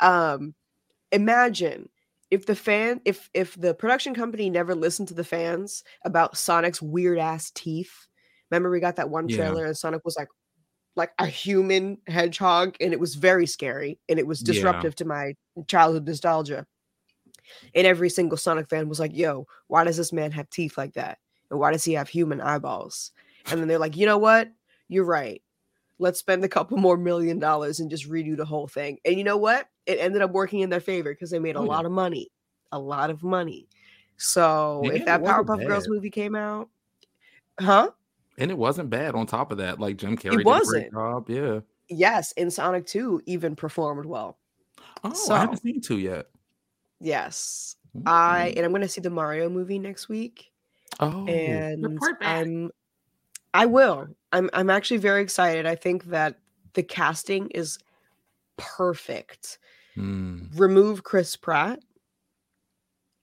Um, 0.00 0.54
imagine 1.12 1.88
if 2.30 2.46
the 2.46 2.56
fan, 2.56 3.00
if 3.04 3.30
if 3.34 3.54
the 3.56 3.74
production 3.74 4.14
company 4.14 4.50
never 4.50 4.74
listened 4.74 5.08
to 5.08 5.14
the 5.14 5.24
fans 5.24 5.84
about 6.04 6.36
Sonic's 6.38 6.82
weird 6.82 7.18
ass 7.18 7.50
teeth. 7.52 8.08
Remember, 8.50 8.70
we 8.70 8.80
got 8.80 8.96
that 8.96 9.10
one 9.10 9.28
Yeah. 9.28 9.36
trailer 9.36 9.64
and 9.66 9.76
Sonic 9.76 10.04
was 10.04 10.16
like, 10.16 10.28
like 10.96 11.12
a 11.18 11.26
human 11.26 11.98
hedgehog, 12.08 12.76
and 12.80 12.92
it 12.92 13.00
was 13.00 13.14
very 13.16 13.46
scary 13.46 13.98
and 14.08 14.18
it 14.18 14.26
was 14.26 14.40
Yeah. 14.40 14.52
disruptive 14.52 14.94
to 14.96 15.04
my 15.06 15.34
childhood 15.68 16.06
nostalgia. 16.06 16.66
And 17.74 17.86
every 17.86 18.10
single 18.10 18.38
Sonic 18.38 18.68
fan 18.68 18.88
was 18.88 19.00
like, 19.00 19.14
yo, 19.14 19.46
why 19.68 19.84
does 19.84 19.96
this 19.96 20.12
man 20.12 20.32
have 20.32 20.50
teeth 20.50 20.76
like 20.78 20.94
that? 20.94 21.18
And 21.50 21.58
why 21.60 21.72
does 21.72 21.84
he 21.84 21.94
have 21.94 22.08
human 22.08 22.40
eyeballs? 22.40 23.12
And 23.50 23.60
then 23.60 23.68
they're 23.68 23.78
like, 23.78 23.96
you 23.96 24.06
know 24.06 24.18
what? 24.18 24.50
You're 24.88 25.04
right. 25.04 25.42
Let's 25.98 26.18
spend 26.20 26.44
a 26.44 26.48
couple 26.48 26.78
more 26.78 26.96
million 26.96 27.38
dollars 27.38 27.80
and 27.80 27.90
just 27.90 28.10
redo 28.10 28.36
the 28.36 28.44
whole 28.44 28.68
thing. 28.68 28.98
And 29.04 29.16
you 29.16 29.24
know 29.24 29.36
what? 29.36 29.68
It 29.86 29.98
ended 29.98 30.22
up 30.22 30.30
working 30.32 30.60
in 30.60 30.70
their 30.70 30.80
favor 30.80 31.12
because 31.12 31.30
they 31.30 31.38
made 31.38 31.56
a 31.56 31.58
Oh, 31.58 31.62
yeah. 31.64 31.68
lot 31.68 31.84
of 31.86 31.92
money. 31.92 32.28
A 32.72 32.78
lot 32.78 33.10
of 33.10 33.22
money. 33.22 33.68
So 34.16 34.82
Yeah, 34.84 34.92
if 34.92 35.04
that 35.06 35.20
wasn't 35.20 35.46
Powerpuff 35.48 35.66
Girls 35.66 35.88
movie 35.88 36.10
came 36.10 36.34
out, 36.36 36.68
huh? 37.60 37.90
and 38.38 38.50
it 38.50 38.56
wasn't 38.56 38.88
bad. 38.90 39.14
On 39.14 39.26
top 39.26 39.52
of 39.52 39.58
that, 39.58 39.78
like 39.80 39.96
Jim 39.96 40.16
Carrey 40.16 40.38
did 40.38 40.40
a 40.42 40.44
wasn't. 40.44 40.90
great 40.90 40.92
job. 40.92 41.28
Yeah. 41.28 41.60
Yes, 41.88 42.32
and 42.36 42.50
Sonic 42.52 42.86
2 42.86 43.22
even 43.26 43.54
performed 43.56 44.06
well. 44.06 44.38
Oh, 45.04 45.12
so, 45.12 45.34
I 45.34 45.40
haven't 45.40 45.60
seen 45.62 45.80
two 45.80 45.98
yet. 45.98 46.28
Yes. 47.00 47.76
I 48.06 48.52
Mm. 48.54 48.56
and 48.56 48.64
I'm 48.66 48.72
gonna 48.72 48.88
see 48.88 49.00
the 49.02 49.10
Mario 49.10 49.50
movie 49.50 49.78
next 49.78 50.08
week. 50.08 50.50
Oh, 51.00 51.26
and 51.26 51.98
I'm 52.22 52.70
I 53.52 53.66
will. 53.66 54.06
I'm 54.32 54.48
I'm 54.54 54.70
actually 54.70 54.96
very 54.98 55.20
excited. 55.22 55.66
I 55.66 55.74
think 55.74 56.04
that 56.04 56.38
the 56.72 56.82
casting 56.82 57.50
is 57.50 57.78
perfect. 58.56 59.58
Hmm. 59.94 60.44
Remove 60.54 61.02
Chris 61.04 61.36
Pratt 61.36 61.80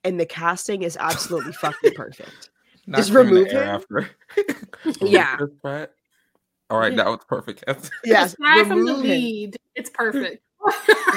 and 0.04 0.20
the 0.20 0.26
casting 0.26 0.84
is 0.84 0.98
absolutely 0.98 1.54
fucking 1.54 1.94
perfect. 1.96 2.50
Not 2.88 2.98
Just 2.98 3.12
remove 3.12 3.48
him? 3.52 3.58
after. 3.58 4.10
Yeah. 5.02 5.36
Chris 5.38 5.52
Pratt. 5.62 5.92
All 6.70 6.80
right, 6.80 6.92
Yeah. 6.92 6.98
that 7.04 7.08
was 7.08 7.20
perfect. 7.28 7.64
Yes, 8.04 8.34
Aside 8.34 8.68
from 8.68 8.70
the 8.86 8.92
remove 8.94 8.98
him. 9.06 9.12
lead, 9.12 9.58
it's 9.76 9.90
perfect. 9.90 10.44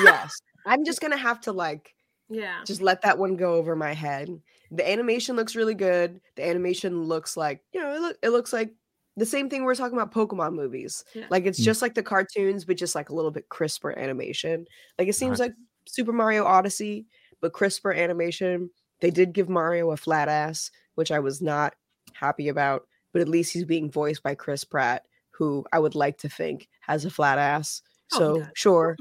Yes. 0.03 0.41
I'm 0.66 0.85
just 0.85 1.01
going 1.01 1.11
to 1.12 1.16
have 1.19 1.41
to 1.43 1.53
like 1.53 1.95
Yeah. 2.29 2.61
just 2.65 2.81
let 2.83 3.03
that 3.03 3.19
one 3.19 3.37
go 3.37 3.55
over 3.55 3.77
my 3.77 3.93
head. 3.93 4.29
The 4.70 4.89
animation 4.89 5.37
looks 5.37 5.55
really 5.57 5.74
good. 5.74 6.20
The 6.37 6.47
animation 6.49 7.05
looks 7.05 7.37
like, 7.37 7.62
you 7.73 7.81
know, 7.83 7.93
it, 7.95 8.01
look, 8.01 8.16
it 8.23 8.31
looks 8.31 8.53
like 8.53 8.73
the 9.16 9.26
same 9.26 9.51
thing 9.51 9.60
we 9.60 9.66
we're 9.66 9.74
talking 9.74 9.98
about 9.98 10.12
Pokemon 10.14 10.55
movies. 10.55 11.05
Yeah. 11.14 11.26
Like 11.30 11.44
it's 11.47 11.60
Mm. 11.60 11.64
just 11.64 11.82
like 11.82 11.94
the 11.94 12.02
cartoons, 12.02 12.64
but 12.64 12.76
just 12.76 12.94
like 12.94 13.10
a 13.10 13.14
little 13.14 13.30
bit 13.30 13.48
crisper 13.48 13.97
animation. 13.98 14.66
Like 14.98 15.09
it 15.09 15.14
seems 15.14 15.39
Nice. 15.39 15.48
like 15.48 15.55
Super 15.86 16.12
Mario 16.12 16.44
Odyssey, 16.44 17.06
but 17.40 17.52
crisper 17.52 17.93
animation. 17.93 18.70
They 19.01 19.10
did 19.10 19.32
give 19.32 19.48
Mario 19.48 19.90
a 19.90 19.97
flat 19.97 20.28
ass, 20.28 20.70
which 20.94 21.10
I 21.10 21.18
was 21.18 21.43
not 21.43 21.74
happy 22.14 22.48
about, 22.48 22.86
but 23.12 23.20
at 23.20 23.28
least 23.28 23.52
he's 23.52 23.64
being 23.64 23.90
voiced 23.90 24.22
by 24.22 24.34
Chris 24.34 24.64
Pratt, 24.64 25.05
who 25.30 25.64
I 25.72 25.78
would 25.78 25.94
like 25.94 26.18
to 26.18 26.28
think 26.28 26.68
has 26.80 27.05
a 27.05 27.10
flat 27.10 27.39
ass. 27.39 27.82
Oh, 28.14 28.18
So 28.18 28.39
does. 28.39 28.48
sure, 28.55 28.97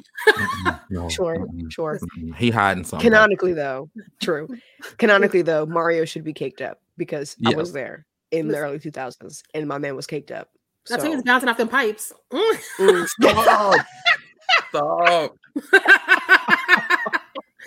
no, 0.90 1.10
sure, 1.10 1.46
sure. 1.70 2.00
He 2.38 2.50
hiding 2.50 2.84
something. 2.86 3.06
Canonically, 3.10 3.54
though, 3.54 3.90
true. 4.22 4.48
Canonically, 4.98 5.42
though, 5.42 5.66
Mario 5.66 6.06
should 6.06 6.24
be 6.24 6.34
caked 6.34 6.62
up 6.62 6.82
because 6.98 7.36
I 7.46 7.54
was 7.56 7.74
there 7.74 8.06
in 8.32 8.48
the 8.48 8.58
early 8.58 8.80
2000s 8.80 9.44
and 9.54 9.68
my 9.68 9.78
man 9.78 9.96
was 9.96 10.08
caked 10.08 10.32
up. 10.32 10.50
That's 10.88 11.04
why 11.04 11.10
So, 11.10 11.16
he's 11.16 11.24
bouncing 11.24 11.50
off 11.50 11.58
them 11.58 11.68
pipes. 11.70 12.12
mm, 12.32 13.08
Stop. 13.08 13.86
Stop. 14.70 15.36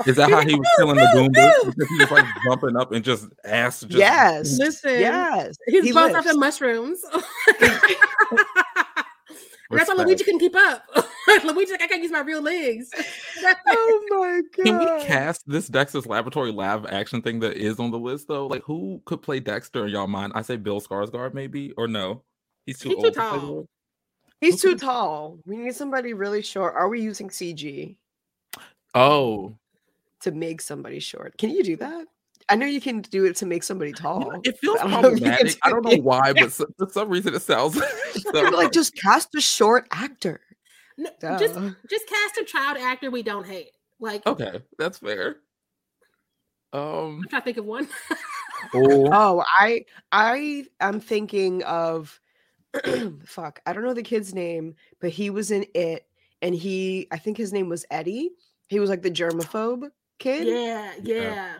Is 0.06 0.16
that 0.16 0.28
how 0.28 0.40
he 0.40 0.56
was 0.56 0.66
killing 0.76 0.96
the 0.96 1.08
Goombas? 1.14 1.66
Because 1.66 1.88
he 1.88 1.98
was 1.98 2.10
like 2.10 2.24
jumping 2.44 2.76
up 2.76 2.90
and 2.92 3.04
just 3.04 3.26
ass. 3.44 3.80
Just, 3.82 3.92
yes, 3.92 4.58
Listen, 4.58 4.98
yes. 5.00 5.56
He's 5.66 5.84
he 5.84 5.92
bouncing 5.92 6.16
off 6.16 6.24
the 6.24 6.36
mushrooms. 6.36 7.00
And 9.70 9.78
that's 9.80 9.88
why 9.88 10.04
Luigi 10.04 10.24
couldn't 10.24 10.40
keep 10.40 10.54
up. 10.54 10.84
Luigi's 11.44 11.70
like, 11.72 11.82
I 11.82 11.86
can't 11.86 12.02
use 12.02 12.12
my 12.12 12.20
real 12.20 12.42
legs. 12.42 12.90
Oh 13.66 14.01
my 14.10 14.40
god! 14.56 14.64
Can 14.64 14.78
we 14.78 15.05
cast 15.05 15.42
this 15.46 15.66
Dexter's 15.68 16.06
Laboratory 16.06 16.51
live 16.52 16.86
action 16.86 17.20
thing 17.20 17.40
that 17.40 17.56
is 17.56 17.78
on 17.78 17.90
the 17.90 17.98
list 17.98 18.28
though? 18.28 18.46
Like, 18.46 18.62
who 18.62 19.02
could 19.05 19.20
play 19.20 19.40
Dexter 19.40 19.84
in 19.86 19.92
y'all 19.92 20.06
mind? 20.06 20.32
I 20.34 20.42
say 20.42 20.56
Bill 20.56 20.80
Skarsgård, 20.80 21.34
maybe, 21.34 21.72
or 21.72 21.86
no? 21.88 22.22
He's 22.64 22.78
too 22.78 22.90
He's 22.90 22.98
too 22.98 23.05
old. 23.05 23.12
to 23.14 23.18
tall. 23.20 23.38
role? 23.40 23.68
He's 24.40 24.62
Who 24.62 24.68
too 24.70 24.74
could- 24.76 24.80
tall. 24.86 25.38
We 25.46 25.56
need 25.56 25.74
somebody 25.74 26.14
really 26.14 26.40
short. 26.42 26.74
Are 26.74 26.88
we 26.88 27.01
using 27.02 27.28
CG 27.28 27.96
Oh, 28.94 29.55
to 30.20 30.30
make 30.30 30.60
somebody 30.60 31.01
short? 31.01 31.36
Can 31.36 31.51
you 31.51 31.62
do 31.64 31.76
that? 31.76 32.06
I 32.48 32.56
know 32.56 32.66
you 32.66 32.80
can 32.80 33.01
do 33.01 33.24
it 33.24 33.36
to 33.36 33.46
make 33.46 33.62
somebody 33.62 33.92
tall. 33.92 34.40
it 34.44 34.59
feels 34.59 34.78
I 34.78 34.82
don't 34.82 34.90
know 35.02 35.09
if 35.09 35.14
you 35.20 35.26
problematic. 35.26 35.59
I 35.62 35.68
do 35.70 35.74
don't 35.74 35.84
know 35.84 36.02
why, 36.02 36.32
but 36.34 36.52
so, 36.52 36.66
for 36.78 36.88
some 36.90 37.09
reason 37.09 37.34
it 37.34 37.40
sounds. 37.42 37.80
You're 38.34 38.51
like 38.52 38.70
just 38.72 38.94
cast 38.96 39.34
a 39.34 39.40
short 39.40 39.86
actor. 39.90 40.40
No, 40.96 41.10
just 41.38 41.54
Duh. 41.54 41.70
just 41.88 42.08
cast 42.08 42.38
a 42.38 42.44
child 42.44 42.76
actor 42.78 43.10
we 43.10 43.22
don't 43.22 43.46
hate. 43.46 43.70
Like 44.00 44.26
okay, 44.26 44.62
that's 44.78 44.98
fair. 44.98 45.36
Um. 46.72 47.20
I'm 47.22 47.28
trying 47.28 47.42
to 47.42 47.44
think 47.44 47.56
of 47.58 47.64
one. 47.64 47.88
Oh, 48.74 49.08
Oh, 49.12 49.44
I 49.58 49.84
I 50.10 50.64
am 50.80 51.00
thinking 51.00 51.62
of 51.64 52.20
fuck. 53.24 53.60
I 53.66 53.72
don't 53.72 53.84
know 53.84 53.94
the 53.94 54.02
kid's 54.02 54.34
name, 54.34 54.74
but 55.00 55.10
he 55.10 55.30
was 55.30 55.50
in 55.50 55.66
it, 55.74 56.06
and 56.42 56.54
he 56.54 57.06
I 57.12 57.18
think 57.18 57.36
his 57.36 57.52
name 57.52 57.68
was 57.68 57.84
Eddie. 57.90 58.30
He 58.68 58.80
was 58.80 58.90
like 58.90 59.02
the 59.02 59.10
germaphobe 59.10 59.90
kid. 60.18 60.46
yeah, 60.48 60.92
yeah. 61.02 61.58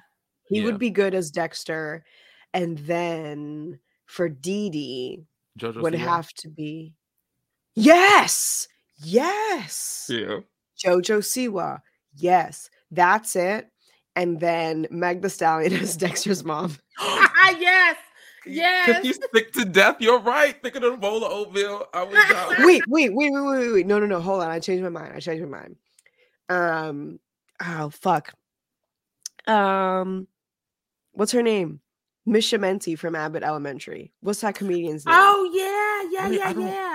He 0.49 0.59
Yeah. 0.61 0.65
would 0.65 0.79
be 0.79 0.91
good 0.91 1.15
as 1.15 1.31
Dexter, 1.31 2.05
and 2.53 2.79
then 2.79 3.79
for 4.07 4.29
Dee 4.29 4.71
Dee 4.71 5.25
would 5.63 5.95
Siwa? 5.95 5.99
have 5.99 6.33
to 6.35 6.49
be 6.49 6.95
yes, 7.75 8.67
yes. 9.05 10.07
Yeah. 10.09 10.41
Jojo 10.83 11.19
Siwa, 11.21 11.81
yes, 12.17 12.69
that's 12.91 13.37
it. 13.37 13.69
And 14.17 14.41
then 14.41 14.87
Meg 14.91 15.23
the 15.23 15.31
Stallion 15.31 15.73
as 15.81 15.97
Dexter's 15.97 16.45
mom. 16.45 16.77
yes, 17.59 17.97
Because 18.45 18.57
yes. 18.57 19.03
he's 19.03 19.19
sick 19.35 19.53
to 19.53 19.65
death. 19.65 19.97
You're 20.01 20.21
right. 20.21 20.61
Thinking 20.63 20.85
of 20.85 20.93
the 20.93 20.99
bowl 20.99 21.25
of 21.25 21.33
oatmeal. 21.33 21.87
I 21.93 22.05
was 22.05 22.15
down. 22.29 22.67
wait, 22.67 22.83
wait, 22.89 23.13
wait, 23.15 23.33
wait, 23.33 23.43
wait, 23.43 23.59
wait, 23.59 23.73
wait. 23.73 23.87
No, 23.87 23.99
no, 23.99 24.07
no. 24.07 24.21
Hold 24.21 24.43
on. 24.43 24.51
I 24.51 24.61
changed 24.61 24.83
my 24.83 24.91
mind. 24.91 25.13
I 25.15 25.21
changed 25.21 25.45
my 25.45 25.59
mind. 25.61 25.77
Um, 26.49 27.19
oh 27.65 27.91
fuck. 27.91 28.33
Um, 29.47 30.27
what's 31.13 31.33
her 31.33 31.43
name? 31.43 31.81
Miss 32.27 32.49
Schemmenti 32.51 32.99
from 32.99 33.15
Abbott 33.15 33.43
Elementary. 33.43 34.13
What's 34.21 34.41
that 34.41 34.55
comedian's 34.55 35.05
name? 35.05 35.15
Oh 35.19 35.51
yeah, 35.53 36.21
yeah, 36.21 36.31
Wait, 36.31 36.41
I 36.41 36.51
yeah, 36.51 36.67
yeah. 36.69 36.94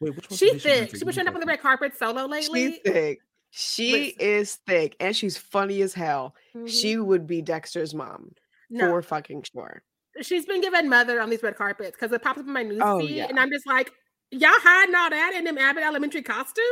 Wait, 0.00 0.16
which 0.16 0.28
one's 0.30 0.38
She 0.38 0.58
thick. 0.58 0.80
Manti? 0.80 0.98
She 0.98 1.04
was 1.04 1.14
showing 1.14 1.28
up 1.28 1.34
on 1.34 1.40
the 1.40 1.46
red 1.46 1.60
carpet 1.60 1.96
solo 1.96 2.24
lately. 2.26 2.72
she's 2.72 2.78
thick. 2.92 3.18
She 3.52 3.92
Listen. 3.92 4.20
is 4.20 4.54
thick, 4.66 4.96
and 5.00 5.14
she's 5.16 5.36
funny 5.36 5.82
as 5.82 5.92
hell. 5.92 6.34
Mhm. 6.54 6.68
She 6.68 6.96
would 6.98 7.26
be 7.26 7.42
Dexter's 7.42 7.94
mom 7.94 8.32
no, 8.70 8.86
for 8.90 9.02
fucking 9.02 9.42
sure. 9.52 9.82
she's 10.22 10.46
been 10.46 10.60
given 10.60 10.88
mother 10.88 11.20
on 11.20 11.30
these 11.30 11.42
red 11.42 11.56
carpets 11.56 11.92
because 11.96 12.12
it 12.12 12.22
pops 12.22 12.38
up 12.38 12.46
in 12.46 12.52
my 12.52 12.62
news 12.62 12.80
Oh, 12.82 13.00
feed, 13.00 13.10
yeah. 13.10 13.26
and 13.28 13.38
I'm 13.40 13.50
just 13.50 13.66
like, 13.66 13.90
y'all 14.30 14.50
hiding 14.52 14.94
all 14.94 15.10
that 15.10 15.34
in 15.36 15.42
them 15.44 15.58
Abbott 15.58 15.82
Elementary 15.82 16.22
costumes? 16.22 16.66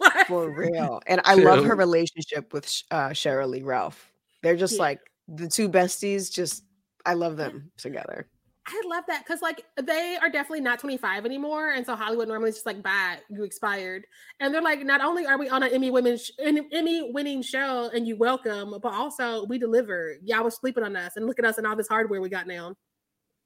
For 0.26 0.50
real. 0.50 1.00
And 1.06 1.22
I 1.24 1.34
love 1.34 1.64
her 1.64 1.74
relationship 1.74 2.52
with 2.52 2.68
Sh- 2.68 2.82
uh, 2.90 3.08
Sheryl 3.10 3.48
Lee 3.48 3.62
Ralph. 3.62 4.12
They're 4.42 4.56
just 4.56 4.74
Yeah. 4.74 4.82
like 4.82 5.00
the 5.28 5.48
two 5.48 5.68
besties. 5.70 6.30
Just 6.30 6.62
I 7.06 7.14
love 7.14 7.38
them 7.38 7.72
together. 7.78 8.28
I 8.70 8.82
love 8.86 9.04
that 9.08 9.24
because 9.24 9.40
like 9.40 9.64
they 9.80 10.16
are 10.20 10.28
definitely 10.28 10.60
not 10.60 10.78
25 10.78 11.24
anymore, 11.24 11.70
and 11.70 11.86
so 11.86 11.96
Hollywood 11.96 12.28
normally 12.28 12.50
is 12.50 12.56
just 12.56 12.66
like, 12.66 12.82
"Bye, 12.82 13.18
you 13.30 13.42
expired." 13.42 14.04
And 14.40 14.52
they're 14.52 14.62
like, 14.62 14.84
"Not 14.84 15.00
only 15.00 15.26
are 15.26 15.38
we 15.38 15.48
on 15.48 15.62
an 15.62 15.72
Emmy 15.72 15.90
women 15.90 16.18
sh- 16.18 16.32
an 16.38 16.68
Emmy 16.70 17.10
winning 17.12 17.40
show, 17.42 17.90
and 17.94 18.06
you 18.06 18.16
welcome, 18.16 18.74
but 18.82 18.92
also 18.92 19.46
we 19.46 19.58
deliver. 19.58 20.16
Y'all 20.22 20.44
was 20.44 20.56
sleeping 20.56 20.84
on 20.84 20.94
us, 20.96 21.16
and 21.16 21.26
look 21.26 21.38
at 21.38 21.46
us 21.46 21.56
and 21.56 21.66
all 21.66 21.76
this 21.76 21.88
hardware 21.88 22.20
we 22.20 22.28
got 22.28 22.46
now." 22.46 22.74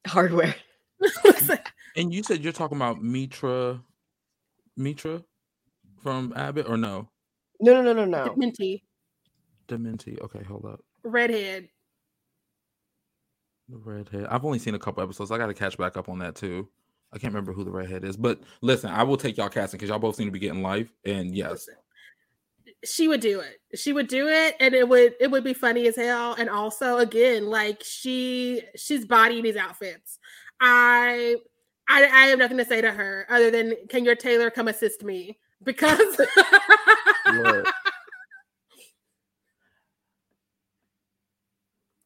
Hardware. 0.07 0.55
And 1.97 2.13
you 2.13 2.23
said 2.23 2.43
you're 2.43 2.53
talking 2.53 2.77
about 2.79 3.03
Mitra, 3.03 3.83
Mitra 4.77 5.23
from 6.03 6.33
Abbott, 6.35 6.67
or 6.69 6.77
no? 6.77 7.11
No, 7.61 7.75
no, 7.75 7.93
no, 7.93 8.05
no, 8.05 8.05
no. 8.05 8.35
Minty, 8.37 8.83
Dementi. 9.69 10.19
Okay, 10.23 10.43
hold 10.43 10.65
up. 10.65 10.81
redhead. 11.05 11.69
The 13.73 13.79
redhead. 13.79 14.27
I've 14.27 14.45
only 14.45 14.59
seen 14.59 14.75
a 14.75 14.79
couple 14.79 15.03
episodes. 15.03 15.31
I 15.31 15.39
got 15.39 15.47
to 15.47 15.55
catch 15.55 15.79
back 15.79 15.97
up 15.97 16.11
on 16.11 16.19
that 16.19 16.35
too. 16.35 16.69
I 17.11 17.19
can't 17.19 17.33
remember 17.33 17.55
who 17.55 17.65
the 17.65 17.71
redhead 17.71 18.05
is, 18.05 18.19
but 18.19 18.41
listen, 18.61 18.91
I 18.91 19.03
will 19.03 19.17
take 19.17 19.39
y'all 19.39 19.49
casting 19.49 19.79
because 19.79 19.89
y'all 19.89 19.99
both 19.99 20.17
seem 20.17 20.27
to 20.27 20.31
be 20.31 20.39
getting 20.39 20.63
life. 20.63 20.93
And 21.07 21.35
yes, 21.35 21.69
she 22.85 23.09
would 23.09 23.21
do 23.21 23.41
it. 23.41 23.61
She 23.75 23.95
would 23.95 24.09
do 24.09 24.29
it, 24.29 24.57
and 24.61 24.75
it 24.75 24.87
would 24.87 25.15
it 25.21 25.31
would 25.31 25.43
be 25.43 25.55
funny 25.55 25.87
as 25.89 25.97
hell. 25.97 26.35
And 26.35 26.51
also, 26.51 26.99
again, 26.99 27.47
like 27.47 27.83
she 27.83 28.61
she's 28.77 29.07
bodying 29.07 29.43
these 29.43 29.57
outfits. 29.57 30.19
I 30.61 31.37
I 31.89 32.05
I 32.05 32.27
have 32.27 32.39
nothing 32.39 32.59
to 32.59 32.67
say 32.67 32.83
to 32.83 32.93
her 32.93 33.27
other 33.31 33.51
than 33.51 33.75
can 33.89 34.05
your 34.05 34.17
tailor 34.17 34.51
come 34.51 34.69
assist 34.69 35.03
me 35.03 35.39
because 35.63 36.21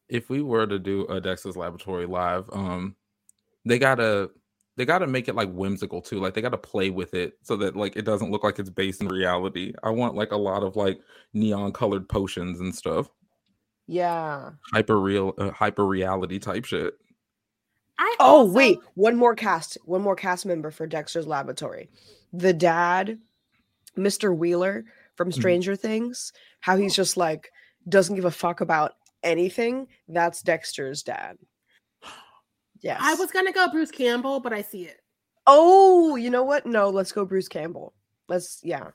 if 0.09 0.29
we 0.29 0.41
were 0.41 0.65
to 0.67 0.79
do 0.79 1.05
a 1.07 1.19
Dexter's 1.21 1.57
Laboratory 1.57 2.05
live, 2.05 2.49
um, 2.53 2.95
they 3.65 3.77
gotta 3.79 4.29
they 4.77 4.85
gotta 4.85 5.07
make 5.07 5.27
it 5.27 5.35
like 5.35 5.51
whimsical 5.51 6.01
too. 6.01 6.19
Like 6.19 6.33
they 6.33 6.41
gotta 6.41 6.57
play 6.57 6.89
with 6.89 7.13
it 7.13 7.37
so 7.41 7.55
that 7.57 7.75
like 7.75 7.95
it 7.95 8.03
doesn't 8.05 8.31
look 8.31 8.43
like 8.43 8.59
it's 8.59 8.69
based 8.69 9.01
in 9.01 9.07
reality. 9.07 9.73
I 9.83 9.89
want 9.89 10.15
like 10.15 10.31
a 10.31 10.37
lot 10.37 10.63
of 10.63 10.75
like 10.75 10.99
neon 11.33 11.73
colored 11.73 12.07
potions 12.07 12.59
and 12.59 12.73
stuff, 12.73 13.09
Yeah. 13.87 14.51
hyper 14.71 14.99
real, 14.99 15.33
uh, 15.37 15.51
hyper 15.51 15.85
reality 15.85 16.39
type 16.39 16.65
shit. 16.65 16.93
I 17.97 18.15
Oh, 18.19 18.41
also- 18.41 18.53
wait. 18.53 18.79
One 18.93 19.15
more 19.15 19.33
cast. 19.35 19.77
One 19.85 20.01
more 20.03 20.15
cast 20.15 20.45
member 20.45 20.69
for 20.69 20.85
Dexter's 20.85 21.25
Laboratory. 21.27 21.89
The 22.31 22.53
dad, 22.53 23.17
Mr. 23.97 24.35
Wheeler 24.35 24.85
from 25.15 25.29
Mm-hmm. 25.29 25.39
Stranger 25.39 25.75
Things. 25.75 26.31
How 26.59 26.77
he's 26.77 26.95
just 26.95 27.17
like 27.17 27.51
doesn't 27.89 28.15
give 28.15 28.25
a 28.25 28.31
fuck 28.31 28.61
about 28.61 28.93
anything. 29.23 29.87
That's 30.07 30.41
Dexter's 30.41 31.03
dad. 31.03 31.37
Yes. 32.83 32.99
I 33.01 33.15
was 33.15 33.31
gonna 33.31 33.51
go 33.51 33.67
Bruce 33.71 33.89
Campbell, 33.89 34.39
but 34.39 34.53
I 34.53 34.61
see 34.61 34.83
it. 34.83 35.01
Oh, 35.47 36.15
you 36.15 36.29
know 36.29 36.43
what? 36.43 36.67
No, 36.67 36.91
let's 36.91 37.11
go 37.11 37.25
Bruce 37.25 37.47
Campbell. 37.47 37.95
Let's 38.29 38.59
yeah. 38.63 38.91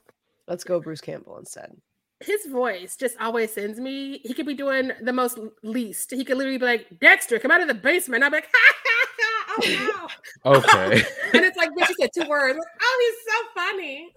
Let's 0.47 0.63
go 0.63 0.79
Bruce 0.79 1.01
Campbell 1.01 1.37
instead. 1.37 1.75
His 2.21 2.45
voice 2.45 2.95
just 2.95 3.17
always 3.19 3.51
sends 3.51 3.81
me. 3.81 4.19
He 4.23 4.33
could 4.33 4.45
be 4.45 4.53
doing 4.53 4.91
the 5.01 5.11
most 5.11 5.37
least. 5.63 6.11
He 6.11 6.23
could 6.23 6.37
literally 6.37 6.57
be 6.57 6.65
like, 6.65 6.99
Dexter, 7.01 7.39
come 7.39 7.51
out 7.51 7.59
of 7.59 7.67
the 7.67 7.73
basement. 7.73 8.23
I'm 8.23 8.31
like, 8.31 8.47
ha 8.53 8.73
ha 8.85 9.03
oh 9.49 9.61
no. 9.65 10.07
Okay. 10.57 11.03
and 11.33 11.45
it's 11.45 11.57
like, 11.57 11.69
but 11.77 11.87
she 11.87 11.93
said 11.99 12.09
two 12.13 12.27
words. 12.27 12.57
Like, 12.57 12.67
oh, 12.81 12.99
he's 13.03 13.15
so 13.27 13.39
funny. 13.61 14.13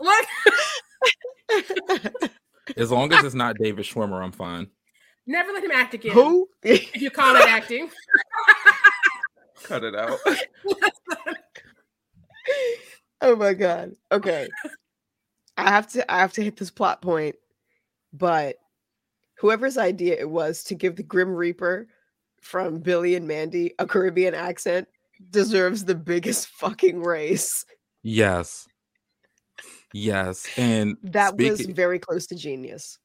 Like, 2.20 2.32
as 2.76 2.90
long 2.90 3.12
as 3.12 3.24
it's 3.24 3.34
not 3.34 3.56
David 3.58 3.84
Schwimmer, 3.84 4.22
I'm 4.22 4.32
fine. 4.32 4.68
Never 5.26 5.52
let 5.52 5.64
him 5.64 5.70
act 5.72 5.94
again. 5.94 6.12
Who? 6.12 6.48
If 6.62 7.00
you 7.00 7.10
call 7.10 7.36
it 7.36 7.46
acting. 7.46 7.90
Cut 9.64 9.84
it 9.84 9.94
out. 9.94 10.18
oh 13.20 13.36
my 13.36 13.54
god. 13.54 13.96
Okay. 14.12 14.48
I 15.56 15.70
have 15.70 15.88
to 15.88 16.10
I 16.12 16.18
have 16.18 16.32
to 16.34 16.42
hit 16.42 16.56
this 16.56 16.70
plot 16.70 17.02
point, 17.02 17.36
but 18.12 18.56
whoever's 19.38 19.78
idea 19.78 20.16
it 20.18 20.28
was 20.28 20.62
to 20.64 20.74
give 20.74 20.96
the 20.96 21.02
Grim 21.02 21.34
Reaper 21.34 21.88
from 22.40 22.78
Billy 22.78 23.14
and 23.14 23.26
Mandy 23.26 23.74
a 23.78 23.86
Caribbean 23.86 24.34
accent 24.34 24.86
deserves 25.30 25.84
the 25.84 25.94
biggest 25.94 26.48
fucking 26.48 27.02
race. 27.02 27.64
Yes. 28.02 28.66
Yes. 29.92 30.46
And 30.56 30.96
That 31.02 31.36
was 31.36 31.66
very 31.66 31.98
close 31.98 32.26
to 32.28 32.34
genius. 32.34 32.98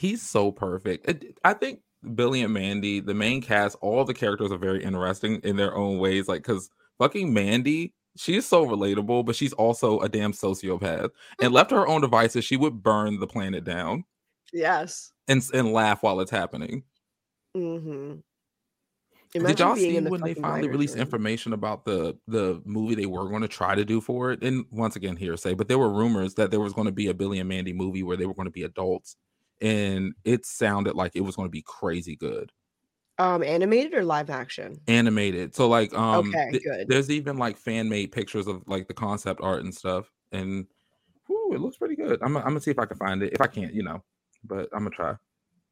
He's 0.00 0.22
so 0.22 0.50
perfect. 0.50 1.12
I 1.44 1.52
think 1.52 1.80
Billy 2.14 2.42
and 2.42 2.54
Mandy, 2.54 3.00
the 3.00 3.12
main 3.12 3.42
cast, 3.42 3.76
all 3.82 4.04
the 4.04 4.14
characters 4.14 4.50
are 4.50 4.56
very 4.56 4.82
interesting 4.82 5.40
in 5.44 5.56
their 5.56 5.76
own 5.76 5.98
ways. 5.98 6.26
Like, 6.26 6.42
because 6.42 6.70
fucking 6.98 7.34
Mandy, 7.34 7.92
she's 8.16 8.46
so 8.46 8.64
relatable, 8.66 9.26
but 9.26 9.36
she's 9.36 9.52
also 9.52 10.00
a 10.00 10.08
damn 10.08 10.32
sociopath. 10.32 11.10
And 11.42 11.52
left 11.52 11.68
to 11.70 11.76
her 11.76 11.86
own 11.86 12.00
devices, 12.00 12.46
she 12.46 12.56
would 12.56 12.82
burn 12.82 13.20
the 13.20 13.26
planet 13.26 13.64
down 13.64 14.04
Yes. 14.54 15.12
and 15.28 15.42
and 15.52 15.72
laugh 15.72 16.02
while 16.02 16.20
it's 16.20 16.30
happening. 16.30 16.84
Mm-hmm. 17.56 18.20
Did 19.32 19.60
y'all 19.60 19.76
see 19.76 20.00
when 20.00 20.22
they 20.22 20.34
finally 20.34 20.68
released 20.68 20.96
information 20.96 21.52
about 21.52 21.84
the 21.84 22.16
the 22.26 22.60
movie 22.64 22.94
they 22.96 23.06
were 23.06 23.28
going 23.28 23.42
to 23.42 23.48
try 23.48 23.74
to 23.76 23.84
do 23.84 24.00
for 24.00 24.32
it? 24.32 24.42
And 24.42 24.64
once 24.70 24.96
again, 24.96 25.16
hearsay, 25.16 25.54
but 25.54 25.68
there 25.68 25.78
were 25.78 25.90
rumors 25.92 26.34
that 26.34 26.50
there 26.50 26.58
was 26.58 26.72
going 26.72 26.86
to 26.86 26.92
be 26.92 27.08
a 27.08 27.14
Billy 27.14 27.38
and 27.38 27.48
Mandy 27.48 27.72
movie 27.72 28.02
where 28.02 28.16
they 28.16 28.26
were 28.26 28.34
going 28.34 28.46
to 28.46 28.50
be 28.50 28.64
adults, 28.64 29.16
and 29.60 30.14
it 30.24 30.46
sounded 30.46 30.94
like 30.96 31.12
it 31.14 31.20
was 31.20 31.36
going 31.36 31.46
to 31.48 31.50
be 31.52 31.62
crazy 31.62 32.16
good, 32.16 32.52
Um, 33.18 33.42
animated 33.42 33.94
or 33.94 34.04
live 34.04 34.30
action? 34.30 34.80
animated. 34.88 35.54
So 35.54 35.68
like, 35.68 35.92
um, 35.94 36.28
Okay, 36.28 36.50
th- 36.52 36.62
good. 36.62 36.88
there's 36.88 37.10
even 37.10 37.36
like 37.36 37.56
fan 37.58 37.88
made 37.88 38.12
pictures 38.12 38.46
of 38.46 38.62
like 38.66 38.88
the 38.88 38.94
concept 38.94 39.40
art 39.42 39.62
and 39.64 39.74
stuff, 39.74 40.10
and 40.32 40.66
whew, 41.26 41.52
it 41.54 41.60
looks 41.60 41.76
pretty 41.78 41.96
good. 41.96 42.20
I'm 42.22 42.32
gonna- 42.32 42.44
I'm 42.44 42.50
gonna 42.52 42.60
see 42.60 42.70
if 42.70 42.78
I 42.78 42.86
can 42.86 42.96
find 42.96 43.22
it. 43.22 43.32
If 43.34 43.40
I 43.40 43.46
can't, 43.46 43.74
you 43.74 43.82
know, 43.82 44.02
but 44.44 44.68
I'm 44.72 44.80
gonna 44.84 44.90
try. 44.90 45.16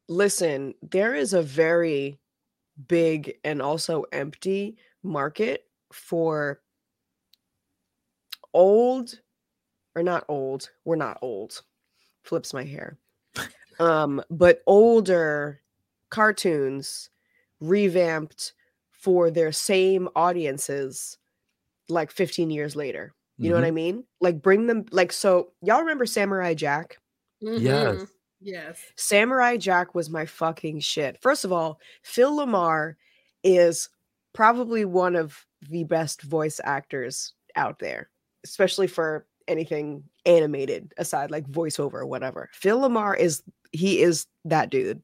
Listen, 0.07 0.73
there 0.81 1.13
is 1.15 1.33
a 1.33 1.41
very 1.43 2.19
big 2.87 3.37
and 3.43 3.61
also 3.61 4.03
empty 4.11 4.77
market 5.03 5.69
for 5.91 6.61
old 8.53 9.19
or 9.95 10.03
not 10.03 10.23
old. 10.27 10.69
We're 10.85 10.95
not 10.95 11.19
old. 11.21 11.61
Flips 12.23 12.53
my 12.53 12.63
hair. 12.63 12.97
Um, 13.79 14.21
but 14.29 14.61
older 14.67 15.61
cartoons 16.09 17.09
revamped 17.61 18.53
for 18.91 19.31
their 19.31 19.51
same 19.51 20.09
audiences 20.15 21.17
like 21.89 22.11
15 22.11 22.49
years 22.49 22.75
later. 22.75 23.13
You 23.41 23.49
know 23.49 23.55
what 23.55 23.63
I 23.65 23.71
mean? 23.71 24.03
Like 24.19 24.41
bring 24.41 24.67
them 24.67 24.85
like 24.91 25.11
so 25.13 25.53
y'all 25.61 25.79
remember 25.79 26.05
Samurai 26.05 26.53
Jack? 26.53 26.99
Yes. 27.41 28.01
Mhm. 28.01 28.09
Yes. 28.41 28.81
Samurai 28.97 29.57
Jack 29.57 29.95
was 29.95 30.09
my 30.09 30.25
fucking 30.25 30.79
shit. 30.81 31.21
First 31.21 31.45
of 31.45 31.51
all, 31.51 31.79
Phil 32.03 32.37
LaMarr 32.37 32.95
is 33.43 33.89
probably 34.33 34.85
one 34.85 35.15
of 35.15 35.45
the 35.61 35.83
best 35.85 36.21
voice 36.21 36.59
actors 36.63 37.33
out 37.55 37.79
there, 37.79 38.09
especially 38.43 38.87
for 38.87 39.25
anything 39.47 40.03
animated 40.29 40.93
aside 40.97 41.31
like 41.31 41.49
voiceover 41.49 41.95
or 41.95 42.05
whatever. 42.05 42.49
Phil 42.53 42.79
LaMarr 42.79 43.17
is 43.17 43.41
he 43.71 44.01
is 44.01 44.27
that 44.45 44.69
dude. 44.69 45.01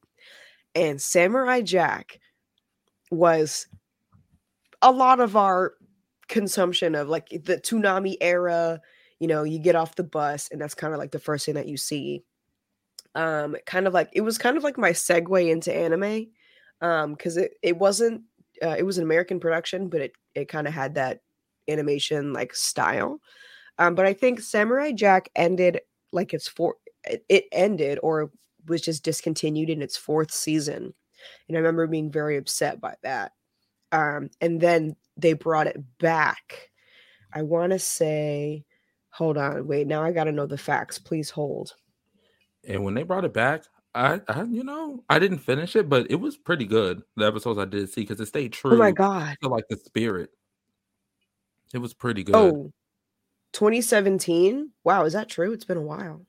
And 0.75 1.01
Samurai 1.01 1.61
Jack 1.61 2.19
was 3.09 3.67
a 4.81 4.91
lot 4.91 5.19
of 5.19 5.35
our 5.35 5.73
consumption 6.27 6.95
of 6.95 7.09
like 7.09 7.29
the 7.29 7.57
Toonami 7.57 8.17
era, 8.21 8.81
you 9.19 9.27
know, 9.27 9.43
you 9.43 9.57
get 9.59 9.75
off 9.75 9.95
the 9.95 10.03
bus 10.03 10.49
and 10.51 10.61
that's 10.61 10.75
kind 10.75 10.93
of 10.93 10.99
like 10.99 11.11
the 11.11 11.19
first 11.19 11.45
thing 11.45 11.55
that 11.55 11.67
you 11.67 11.77
see 11.77 12.23
um 13.15 13.55
kind 13.65 13.87
of 13.87 13.93
like 13.93 14.09
it 14.11 14.21
was 14.21 14.37
kind 14.37 14.57
of 14.57 14.63
like 14.63 14.77
my 14.77 14.91
segue 14.91 15.49
into 15.49 15.73
anime 15.73 16.27
um 16.81 17.13
because 17.13 17.37
it, 17.37 17.53
it 17.63 17.77
wasn't 17.77 18.21
uh, 18.61 18.75
it 18.77 18.83
was 18.83 18.97
an 18.97 19.03
american 19.03 19.39
production 19.39 19.87
but 19.87 20.01
it 20.01 20.11
it 20.35 20.49
kind 20.49 20.67
of 20.67 20.73
had 20.73 20.95
that 20.95 21.21
animation 21.69 22.33
like 22.33 22.53
style 22.53 23.19
um 23.79 23.95
but 23.95 24.05
i 24.05 24.13
think 24.13 24.39
samurai 24.39 24.91
jack 24.91 25.29
ended 25.35 25.79
like 26.11 26.33
its 26.33 26.47
four 26.47 26.75
it, 27.29 27.45
ended 27.51 27.99
or 28.01 28.31
was 28.67 28.81
just 28.81 29.03
discontinued 29.03 29.69
in 29.69 29.81
its 29.81 29.97
fourth 29.97 30.31
season 30.31 30.93
and 31.47 31.57
i 31.57 31.59
remember 31.59 31.87
being 31.87 32.11
very 32.11 32.37
upset 32.37 32.81
by 32.81 32.95
that 33.03 33.31
um 33.91 34.29
and 34.41 34.59
then 34.59 34.95
they 35.17 35.33
brought 35.33 35.67
it 35.67 35.77
back 35.99 36.69
i 37.33 37.41
want 37.41 37.71
to 37.71 37.79
say 37.79 38.65
hold 39.09 39.37
on 39.37 39.67
wait 39.67 39.87
now 39.87 40.03
i 40.03 40.11
gotta 40.11 40.31
know 40.31 40.45
the 40.45 40.57
facts 40.57 40.97
please 40.97 41.29
hold 41.29 41.73
And 42.67 42.83
when 42.83 42.93
they 42.95 43.03
brought 43.03 43.25
it 43.25 43.33
back, 43.33 43.63
I, 43.93 44.19
I, 44.27 44.43
you 44.43 44.63
know, 44.63 45.03
I 45.09 45.19
didn't 45.19 45.37
finish 45.39 45.75
it, 45.75 45.87
but 45.87 46.09
it 46.11 46.15
was 46.15 46.35
pretty 46.35 46.65
good. 46.65 47.01
The 47.15 47.25
episodes 47.27 47.57
I 47.57 47.65
did 47.65 47.89
see 47.89 48.01
because 48.01 48.19
it 48.19 48.25
stayed 48.25 48.51
true 48.51 48.73
oh 48.73 48.77
my 48.77 48.91
god 48.91 49.37
to 49.41 49.47
like 49.47 49.65
the 49.69 49.77
spirit. 49.77 50.31
It 51.73 51.77
was 51.77 51.93
pretty 51.93 52.23
good. 52.23 52.35
Oh, 52.35 52.73
2017? 53.55 54.71
Wow, 54.83 55.05
is 55.05 55.13
that 55.13 55.29
true? 55.29 55.53
It's 55.53 55.63
been 55.63 55.77
a 55.77 55.81
while. 55.81 56.25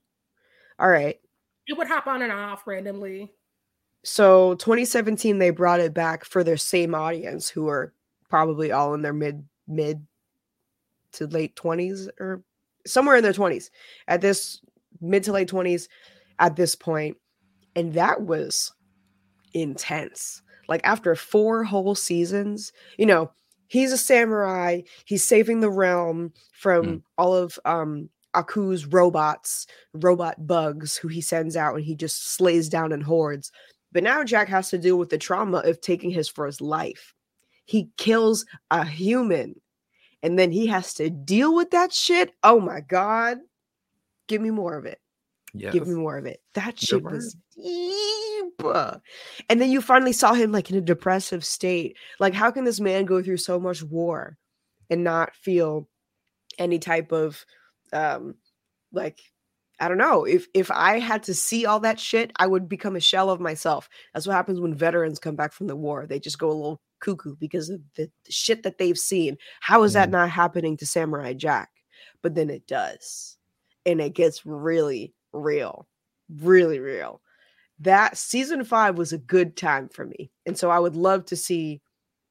All 0.78 0.89
right. 0.89 1.19
It 1.66 1.77
would 1.77 1.89
hop 1.89 2.07
on 2.07 2.23
and 2.23 2.31
off 2.31 2.66
randomly. 2.66 3.32
So 4.05 4.55
2017 4.55 5.39
they 5.40 5.51
brought 5.51 5.81
it 5.81 5.93
back 5.93 6.24
for 6.24 6.44
their 6.44 6.57
same 6.57 6.94
audience 6.94 7.48
who 7.48 7.66
are 7.69 7.93
probably 8.31 8.70
all 8.70 8.94
in 8.94 9.03
their 9.03 9.12
mid 9.12 9.44
mid 9.66 10.07
to 11.12 11.27
late 11.27 11.57
20s 11.57 12.09
or 12.20 12.44
somewhere 12.86 13.16
in 13.16 13.24
their 13.24 13.32
20s. 13.32 13.70
At 14.07 14.20
this 14.20 14.61
mid 15.01 15.24
to 15.24 15.32
late 15.32 15.48
20s 15.48 15.89
at 16.39 16.55
this 16.55 16.77
point 16.77 17.16
and 17.74 17.93
that 17.94 18.23
was 18.23 18.73
intense. 19.53 20.43
Like 20.69 20.82
after 20.85 21.16
four 21.16 21.65
whole 21.65 21.97
seasons, 21.97 22.73
you 22.97 23.07
know, 23.07 23.32
he's 23.69 23.93
a 23.93 23.99
samurai, 23.99 24.83
he's 25.05 25.25
saving 25.25 25.61
the 25.61 25.71
realm 25.71 26.33
from 26.53 27.03
all 27.19 27.35
of 27.35 27.59
um 27.65 28.09
Aku's 28.35 28.85
robots, 28.87 29.67
robot 29.95 30.47
bugs 30.47 30.97
who 30.97 31.09
he 31.09 31.21
sends 31.21 31.57
out 31.57 31.75
and 31.75 31.85
he 31.85 31.95
just 31.95 32.35
slays 32.35 32.69
down 32.69 32.93
in 32.93 33.01
hordes. 33.01 33.51
But 33.93 34.03
now 34.03 34.23
Jack 34.25 34.49
has 34.49 34.69
to 34.71 34.79
deal 34.79 34.99
with 34.99 35.09
the 35.09 35.19
trauma 35.19 35.59
of 35.59 35.81
taking 35.81 36.11
his 36.11 36.29
first 36.29 36.61
life. 36.61 37.15
He 37.65 37.89
kills 37.97 38.45
a 38.71 38.85
human 38.85 39.59
and 40.23 40.39
then 40.39 40.53
he 40.53 40.67
has 40.67 40.93
to 40.95 41.09
deal 41.09 41.55
with 41.55 41.71
that 41.71 41.93
shit. 41.93 42.33
Oh 42.43 42.61
my 42.61 42.81
god. 42.81 43.39
Give 44.29 44.43
me 44.43 44.51
more 44.51 44.77
of 44.77 44.85
it. 44.85 45.01
Yes. 45.61 45.73
Give 45.73 45.87
me 45.87 45.95
more 45.95 46.19
of 46.19 46.27
it. 46.27 46.41
That 46.55 46.83
You're 46.83 47.01
shit 47.01 47.05
was 47.05 47.37
deep. 47.55 48.62
And 49.49 49.61
then 49.61 49.70
you 49.70 49.81
finally 49.81 50.12
saw 50.12 50.33
him 50.33 50.53
like 50.53 50.70
in 50.70 50.77
a 50.77 50.81
depressive 50.81 51.45
state. 51.45 51.97
Like, 52.19 52.35
how 52.35 52.51
can 52.51 52.65
this 52.65 52.81
man 52.81 53.05
go 53.05 53.23
through 53.23 53.37
so 53.39 53.61
much 53.61 53.83
war 53.83 54.39
and 54.91 55.05
not 55.05 55.35
feel 55.35 55.89
any 56.59 56.78
type 56.78 57.12
of 57.12 57.45
um 57.93 58.35
like 58.93 59.20
I 59.78 59.89
don't 59.89 59.99
know. 59.99 60.24
If 60.24 60.47
if 60.55 60.70
I 60.70 60.99
had 60.99 61.23
to 61.24 61.35
see 61.35 61.66
all 61.66 61.81
that 61.81 62.01
shit, 62.01 62.33
I 62.37 62.47
would 62.47 62.69
become 62.69 62.97
a 62.97 63.01
shell 63.01 63.28
of 63.28 63.41
myself. 63.41 63.89
That's 64.15 64.27
what 64.27 64.35
happens 64.35 64.59
when 64.59 64.74
veterans 64.74 65.19
come 65.19 65.37
back 65.37 65.53
from 65.53 65.66
the 65.66 65.77
war. 65.77 66.07
They 66.07 66.19
just 66.19 66.39
go 66.39 66.49
a 66.49 66.53
little 66.53 66.81
cuckoo 67.01 67.37
because 67.37 67.69
of 67.69 67.81
the, 67.95 68.11
the 68.24 68.33
shit 68.33 68.62
that 68.62 68.78
they've 68.78 68.97
seen. 68.97 69.37
How 69.61 69.83
is 69.83 69.93
that 69.93 70.11
not 70.11 70.31
happening 70.31 70.78
to 70.78 70.87
Samurai 70.87 71.35
Jack? 71.35 71.69
But 72.23 72.35
then 72.35 72.49
it 72.49 72.66
does. 72.66 73.37
And 73.85 74.01
it 74.01 74.15
gets 74.15 74.47
really 74.47 75.15
real. 75.37 75.87
Really 76.29 76.79
real. 76.79 77.21
That 77.81 78.17
season 78.17 78.65
5 78.65 78.97
was 78.97 79.13
a 79.13 79.19
good 79.19 79.57
time 79.57 79.89
for 79.89 80.05
me. 80.05 80.31
And 80.47 80.57
so 80.59 80.71
I 80.71 80.79
would 80.79 80.97
love 80.97 81.27
to 81.27 81.37
see 81.37 81.83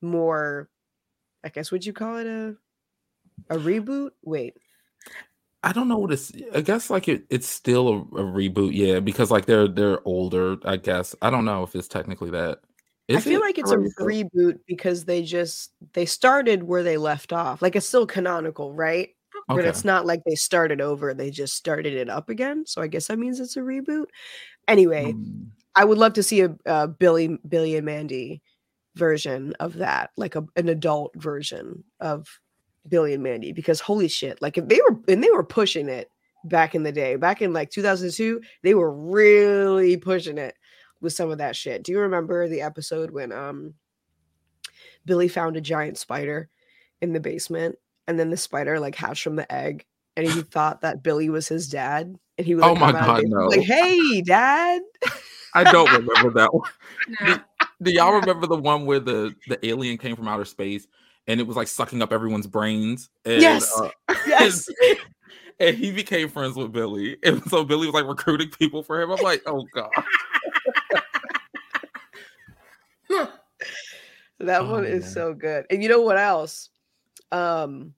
more 0.02 0.69
I 1.45 1.49
guess 1.49 1.72
would 1.72 1.86
you 1.86 1.94
call 1.94 2.18
it 2.18 2.26
a 2.26 2.56
a 3.49 3.57
reboot? 3.57 4.11
Wait. 4.23 4.56
I 5.64 5.72
don't 5.72 5.88
know 5.88 5.98
what 5.98 6.11
it's. 6.11 6.32
I 6.53 6.61
guess 6.61 6.90
like 6.90 7.07
it, 7.07 7.26
it's 7.30 7.48
still 7.48 7.88
a, 7.88 7.98
a 7.98 8.23
reboot, 8.23 8.72
yeah, 8.73 8.99
because 8.99 9.32
like 9.32 9.45
they're 9.45 9.68
they're 9.68 9.99
older. 10.06 10.57
I 10.65 10.77
guess 10.77 11.15
I 11.22 11.30
don't 11.30 11.45
know 11.45 11.64
if 11.64 11.76
it's 11.76 11.88
technically 11.88 12.32
that. 12.32 12.60
I 13.10 13.19
feel 13.19 13.40
it 13.40 13.44
like 13.44 13.57
it's 13.60 13.72
a 13.72 13.77
reboot 13.77 14.60
because 14.68 15.06
they 15.06 15.22
just 15.22 15.72
they 15.94 16.07
started 16.07 16.64
where 16.64 16.82
they 16.82 16.98
left 16.98 17.32
off. 17.32 17.61
Like 17.61 17.76
it's 17.76 17.88
still 17.88 18.07
canonical, 18.07 18.73
right? 18.73 19.10
But 19.47 19.65
it's 19.65 19.85
not 19.85 20.05
like 20.05 20.23
they 20.26 20.35
started 20.35 20.81
over, 20.81 21.13
they 21.13 21.30
just 21.30 21.55
started 21.55 21.93
it 21.93 22.09
up 22.09 22.30
again. 22.30 22.65
So 22.65 22.81
I 22.81 22.88
guess 22.88 23.07
that 23.07 23.19
means 23.19 23.39
it's 23.39 23.57
a 23.57 23.61
reboot. 23.61 24.05
Anyway, 24.67 25.13
Mm, 25.13 25.47
I 25.76 25.85
would 25.85 25.97
love 25.97 26.13
to 26.13 26.23
see 26.23 26.41
a, 26.41 26.55
uh 26.65 26.88
Billy 26.88 27.38
Billy 27.47 27.76
and 27.76 27.85
Mandy 27.85 28.41
version 28.95 29.53
of 29.59 29.73
that, 29.76 30.11
like 30.17 30.35
a, 30.35 30.45
an 30.55 30.69
adult 30.69 31.13
version 31.15 31.84
of 31.99 32.27
Billy 32.88 33.13
and 33.13 33.22
Mandy, 33.23 33.51
because 33.51 33.80
holy 33.80 34.07
shit, 34.07 34.41
like 34.41 34.57
if 34.57 34.67
they 34.67 34.80
were 34.89 34.99
and 35.07 35.23
they 35.23 35.30
were 35.31 35.43
pushing 35.43 35.89
it 35.89 36.09
back 36.45 36.73
in 36.76 36.84
the 36.84 36.91
day, 36.91 37.15
back 37.15 37.41
in 37.41 37.53
like 37.53 37.69
2002, 37.69 38.41
they 38.63 38.73
were 38.73 38.91
really 38.91 39.97
pushing 39.97 40.38
it 40.38 40.55
with 41.01 41.13
some 41.13 41.30
of 41.30 41.38
that 41.39 41.55
shit. 41.55 41.84
Do 41.84 41.91
you 41.91 41.99
remember 41.99 42.47
the 42.47 42.61
episode 42.61 43.11
when 43.11 43.31
um 43.31 43.73
Billy 45.05 45.27
found 45.27 45.55
a 45.57 45.61
giant 45.61 45.97
spider 45.97 46.49
in 47.01 47.13
the 47.13 47.19
basement 47.19 47.77
and 48.07 48.19
then 48.19 48.30
the 48.30 48.38
spider 48.38 48.80
like 48.80 48.95
hatched 48.95 49.23
from 49.23 49.36
the 49.36 49.52
egg 49.52 49.86
and 50.15 50.27
he 50.27 50.41
thought 50.52 50.82
that 50.82 51.03
Billy 51.03 51.30
was 51.30 51.48
his 51.48 51.68
dad 51.68 52.15
and 52.38 52.48
he 52.48 52.56
was 52.56 52.64
like, 52.64 52.72
Oh 52.72 52.76
my 52.76 52.91
come 52.91 52.95
out 52.95 53.10
of 53.10 53.15
God, 53.15 53.30
no. 53.30 53.45
like 53.48 53.61
hey 53.61 54.22
dad 54.22 54.82
I 55.53 55.64
don't 55.64 55.91
remember 55.91 56.32
that 56.32 56.53
one. 56.53 56.69
No. 57.22 57.38
Do 57.82 57.91
y'all 57.91 58.14
remember 58.14 58.48
the 58.48 58.56
one 58.56 58.86
where 58.86 58.99
the 58.99 59.36
the 59.48 59.64
alien 59.65 59.98
came 59.98 60.15
from 60.15 60.27
outer 60.27 60.45
space 60.45 60.88
and 61.27 61.40
it 61.40 61.45
was 61.45 61.56
like 61.56 61.68
sucking 61.68 62.02
up 62.02 62.11
everyone's 62.11 62.48
brains? 62.48 63.10
And, 63.26 63.41
Yes. 63.41 63.72
uh, 63.77 63.90
yes 64.27 64.68
and 65.60 65.76
he 65.77 65.91
became 65.91 66.30
friends 66.30 66.56
with 66.56 66.72
Billy, 66.72 67.18
and 67.23 67.41
so 67.49 67.64
Billy 67.64 67.88
was 67.88 67.94
like 67.94 68.06
recruiting 68.06 68.49
people 68.49 68.84
for 68.84 69.02
him. 69.02 69.11
I'm 69.11 69.22
like, 69.22 69.41
oh 69.45 69.65
god, 69.73 69.90
that 74.40 74.61
Oh, 74.64 74.72
one 74.72 74.86
is 74.86 75.03
man. 75.03 75.11
so 75.11 75.34
good 75.34 75.65
and 75.69 75.82
you 75.82 75.90
know 75.90 76.02
what 76.02 76.18
else 76.18 76.69
um 77.36 77.94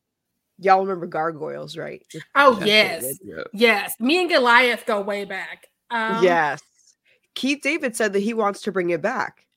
y'all 0.60 0.82
remember 0.82 1.06
gargoyles 1.06 1.78
right 1.78 2.06
Oh 2.36 2.56
That's 2.56 2.68
yes, 2.68 3.20
yeah. 3.24 3.44
yes. 3.54 3.94
Me 4.00 4.22
and 4.22 4.30
Goliath 4.30 4.86
go 4.86 5.02
way 5.02 5.26
back. 5.26 5.68
Um, 5.92 6.24
yes 6.24 6.62
Keith 7.36 7.60
David 7.62 7.96
said 7.96 8.14
that 8.14 8.20
he 8.20 8.34
wants 8.34 8.62
to 8.62 8.72
bring 8.72 8.90
it 8.90 9.02
back 9.02 9.48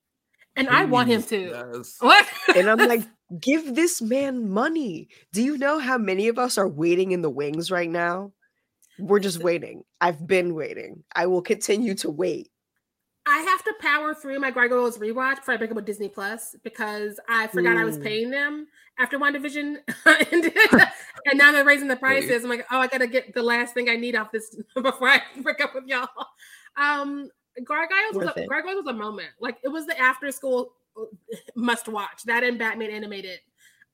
and 0.56 0.68
I 0.68 0.84
want 0.84 1.08
him 1.08 1.22
to. 1.24 1.70
yes. 1.74 1.96
What? 2.00 2.26
and 2.54 2.68
I'm 2.68 2.78
like, 2.88 3.02
give 3.40 3.74
this 3.74 4.02
man 4.02 4.50
money. 4.50 5.08
Do 5.32 5.42
you 5.42 5.56
know 5.56 5.78
how 5.78 5.96
many 5.96 6.28
of 6.28 6.38
us 6.38 6.58
are 6.58 6.68
waiting 6.68 7.12
in 7.12 7.22
the 7.22 7.30
wings 7.30 7.70
right 7.70 7.88
now? 7.88 8.32
We're 8.98 9.20
just 9.20 9.42
waiting. 9.42 9.84
I've 10.00 10.26
been 10.26 10.54
waiting. 10.54 11.04
I 11.14 11.26
will 11.26 11.40
continue 11.40 11.94
to 11.96 12.10
wait. 12.10 12.50
I 13.26 13.38
have 13.38 13.62
to 13.64 13.74
power 13.80 14.14
through 14.14 14.40
my 14.40 14.50
Gargoyles 14.50 14.98
rewatch 14.98 15.36
before 15.36 15.54
I 15.54 15.56
break 15.58 15.70
up 15.70 15.76
with 15.76 15.84
Disney 15.84 16.08
Plus 16.08 16.56
because 16.64 17.20
I 17.28 17.48
forgot 17.48 17.76
I 17.76 17.84
was 17.84 17.98
paying 17.98 18.30
them 18.30 18.66
after 18.98 19.18
WandaVision 19.18 19.76
ended, 20.32 20.56
and 21.26 21.38
now 21.38 21.52
they're 21.52 21.64
raising 21.64 21.88
the 21.88 21.96
prices. 21.96 22.44
I'm 22.44 22.50
like, 22.50 22.66
oh, 22.70 22.78
I 22.78 22.86
gotta 22.86 23.06
get 23.06 23.34
the 23.34 23.42
last 23.42 23.74
thing 23.74 23.88
I 23.88 23.96
need 23.96 24.16
off 24.16 24.32
this 24.32 24.56
before 24.74 25.08
I 25.08 25.20
break 25.42 25.60
up 25.60 25.74
with 25.74 25.84
y'all. 25.86 26.08
Um, 26.76 27.30
Gargoyles 27.62 28.14
was 28.14 28.28
a, 28.36 28.42
it. 28.42 28.48
Gargoyles 28.48 28.84
was 28.84 28.94
a 28.94 28.98
moment. 28.98 29.30
Like 29.38 29.58
it 29.62 29.68
was 29.68 29.86
the 29.86 29.98
after 30.00 30.32
school 30.32 30.72
uh, 30.98 31.04
must 31.54 31.88
watch. 31.88 32.22
That 32.24 32.42
and 32.42 32.58
Batman 32.58 32.90
animated. 32.90 33.40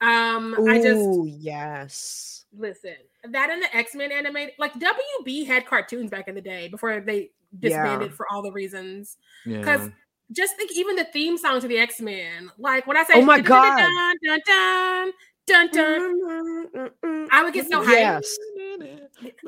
Um, 0.01 0.55
I 0.69 0.77
just 0.77 1.01
Ooh, 1.01 1.27
yes. 1.27 2.45
listen 2.57 2.95
that 3.29 3.51
and 3.51 3.61
the 3.61 3.77
x-men 3.77 4.13
animated 4.13 4.55
like 4.59 4.73
wb 4.75 5.47
had 5.47 5.67
cartoons 5.67 6.11
back 6.11 6.29
in 6.29 6.35
the 6.35 6.41
day 6.41 6.69
before 6.69 7.01
they 7.01 7.31
disbanded 7.59 8.11
Yeah. 8.11 8.17
for 8.17 8.27
all 8.31 8.43
the 8.43 8.53
reasons 8.53 9.17
Yeah. 9.45 9.59
because 9.59 9.91
just 10.33 10.57
think 10.57 10.73
even 10.73 10.97
the 10.97 11.05
theme 11.05 11.39
song 11.39 11.61
to 11.61 11.69
the 11.69 11.79
x-men 11.79 12.51
like 12.59 12.87
when 12.87 12.97
i 12.97 13.05
say 13.05 13.13
Oh 13.15 13.23
my 13.23 13.37
dun, 13.41 13.45
God. 13.45 13.77
dun, 14.25 14.41
dun, 14.47 15.13
dun, 15.47 15.71
dun, 15.71 16.71
dun, 16.75 17.29
I 17.31 17.45
would 17.45 17.55
get 17.55 17.69
so 17.71 17.81
hyped. 17.83 17.91
Yes. 17.93 18.37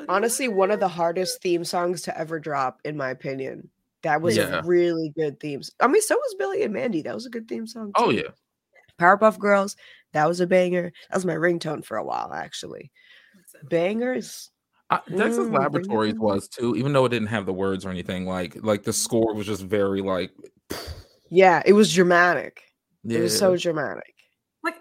Honestly, 0.07 0.47
one 0.47 0.71
of 0.71 0.79
the 0.79 0.87
hardest 0.87 1.41
theme 1.41 1.65
songs 1.65 2.01
to 2.03 2.17
ever 2.17 2.39
drop, 2.39 2.79
in 2.85 2.95
my 2.95 3.09
opinion. 3.09 3.69
That 4.03 4.21
was 4.21 4.37
Yeah. 4.37 4.61
really 4.63 5.11
good 5.17 5.39
themes. 5.41 5.71
I 5.81 5.87
mean, 5.87 6.01
so 6.01 6.15
was 6.15 6.35
Billy 6.39 6.63
and 6.63 6.73
Mandy. 6.73 7.01
That 7.01 7.13
was 7.15 7.25
a 7.25 7.29
good 7.29 7.49
theme 7.49 7.67
song. 7.67 7.91
Oh 7.95 8.11
too. 8.11 8.17
yeah. 8.17 8.29
Powerpuff 8.97 9.37
Girls. 9.39 9.75
That 10.13 10.27
was 10.27 10.39
a 10.39 10.47
banger. 10.47 10.91
That 11.09 11.17
was 11.17 11.25
my 11.25 11.35
ringtone 11.35 11.83
for 11.83 11.97
a 11.97 12.03
while, 12.03 12.31
actually. 12.33 12.91
Bangers. 13.63 14.51
I, 14.91 14.99
Dexter's 15.15 15.47
Mm, 15.49 15.59
Laboratories 15.59 16.13
on. 16.13 16.19
was 16.19 16.47
too, 16.47 16.75
even 16.75 16.93
though 16.93 17.05
it 17.05 17.09
didn't 17.09 17.27
have 17.27 17.45
the 17.45 17.53
words 17.53 17.85
or 17.85 17.89
anything. 17.89 18.25
Like 18.25 18.57
like 18.63 18.83
the 18.83 18.93
score 18.93 19.33
was 19.33 19.45
just 19.47 19.61
very 19.63 20.01
like 20.01 20.31
Yeah, 21.29 21.61
it 21.65 21.73
was 21.73 21.93
dramatic. 21.93 22.63
yeah. 23.03 23.19
It 23.19 23.21
was 23.23 23.37
so 23.37 23.55
dramatic. 23.55 24.13
like 24.63 24.75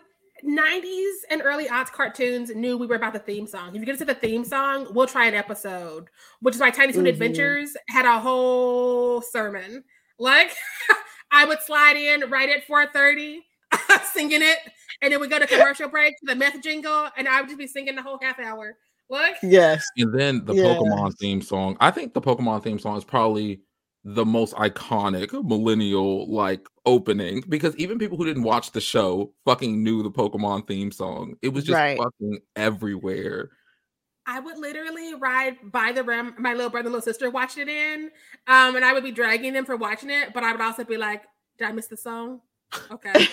90s 0.44 1.14
and 1.30 1.42
early 1.42 1.66
aughts 1.66 1.92
cartoons 1.92 2.54
knew 2.54 2.78
we 2.78 2.86
were 2.86 2.94
about 2.96 3.12
the 3.12 3.18
theme 3.18 3.46
song. 3.46 3.68
If 3.70 3.80
you 3.80 3.84
get 3.86 3.92
into 4.00 4.04
the 4.06 4.14
theme 4.14 4.44
song, 4.44 4.86
we'll 4.94 5.06
try 5.06 5.26
an 5.26 5.34
episode, 5.34 6.08
which 6.40 6.54
is 6.54 6.60
why 6.60 6.70
Tiny 6.70 6.92
Toon 6.92 7.04
Mhm. 7.04 7.08
Adventures 7.10 7.76
had 7.88 8.06
a 8.06 8.18
whole 8.18 9.20
sermon. 9.20 9.84
Like 10.18 10.52
I 11.30 11.44
would 11.44 11.60
slide 11.60 11.96
in 11.96 12.30
right 12.30 12.48
at 12.48 12.66
4:30, 12.66 13.40
singing 14.14 14.40
it, 14.40 14.58
and 15.02 15.12
then 15.12 15.20
we 15.20 15.28
go 15.28 15.38
to 15.38 15.46
commercial 15.46 15.88
break 15.90 16.14
to 16.20 16.26
the 16.26 16.34
meth 16.34 16.62
jingle, 16.62 17.10
and 17.18 17.28
I 17.28 17.40
would 17.42 17.48
just 17.48 17.58
be 17.58 17.66
singing 17.66 17.94
the 17.94 18.02
whole 18.02 18.18
half 18.22 18.38
hour. 18.40 18.76
Like 19.10 19.36
Yes. 19.42 19.84
And 19.96 20.12
then 20.14 20.44
the 20.44 20.54
Yeah. 20.54 20.64
Pokemon 20.64 21.16
theme 21.18 21.40
song. 21.42 21.76
I 21.80 21.90
think 21.90 22.14
the 22.14 22.20
Pokemon 22.20 22.62
theme 22.62 22.78
song 22.78 22.96
is 22.96 23.04
probably 23.04 23.60
the 24.04 24.24
most 24.24 24.54
iconic 24.54 25.32
millennial 25.44 26.30
like 26.32 26.66
opening 26.86 27.42
because 27.48 27.76
even 27.76 27.98
people 27.98 28.16
who 28.16 28.24
didn't 28.24 28.42
watch 28.44 28.70
the 28.72 28.80
show 28.80 29.32
fucking 29.44 29.82
knew 29.82 30.02
the 30.02 30.10
Pokemon 30.10 30.66
theme 30.66 30.92
song. 30.92 31.34
It 31.42 31.48
was 31.50 31.64
just 31.64 31.76
Right. 31.76 31.98
fucking 31.98 32.38
everywhere. 32.56 33.50
I 34.26 34.40
would 34.40 34.58
literally 34.58 35.14
ride 35.14 35.56
by 35.72 35.92
the 35.92 36.04
rim. 36.04 36.34
My 36.38 36.52
little 36.52 36.70
brother 36.70 36.88
and 36.88 36.92
little 36.94 37.04
sister 37.04 37.30
watched 37.30 37.56
it 37.56 37.68
in, 37.68 38.10
um, 38.46 38.76
and 38.76 38.84
I 38.84 38.92
would 38.92 39.02
be 39.02 39.10
dragging 39.10 39.54
them 39.54 39.64
for 39.64 39.76
watching 39.76 40.10
it. 40.10 40.34
But 40.34 40.44
I 40.44 40.52
would 40.52 40.60
also 40.60 40.84
be 40.84 40.98
like, 40.98 41.22
"Did 41.58 41.66
I 41.68 41.72
miss 41.72 41.86
the 41.86 41.96
song?" 41.96 42.42
Okay. 42.92 43.26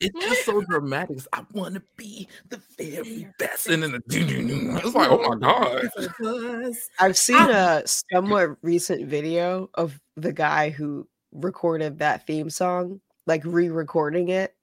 It's 0.00 0.26
just 0.26 0.44
so 0.46 0.60
dramatic. 0.62 1.18
I 1.32 1.44
want 1.52 1.74
to 1.74 1.82
be 1.96 2.26
the 2.48 2.60
very 2.76 3.28
best, 3.38 3.68
and 3.68 3.84
then 3.84 3.92
the 3.92 4.02
it's 4.08 4.94
like, 4.96 5.10
oh 5.10 5.28
my 5.28 5.36
god. 5.36 5.88
was. 6.18 6.88
I've 6.98 7.16
seen 7.16 7.38
a 7.38 7.82
somewhat 7.86 8.56
recent 8.62 9.06
video 9.06 9.70
of 9.74 10.00
the 10.16 10.32
guy 10.32 10.70
who 10.70 11.06
recorded 11.30 12.00
that 12.00 12.26
theme 12.26 12.50
song, 12.50 13.00
like 13.26 13.42
re-recording 13.44 14.28
it 14.28 14.56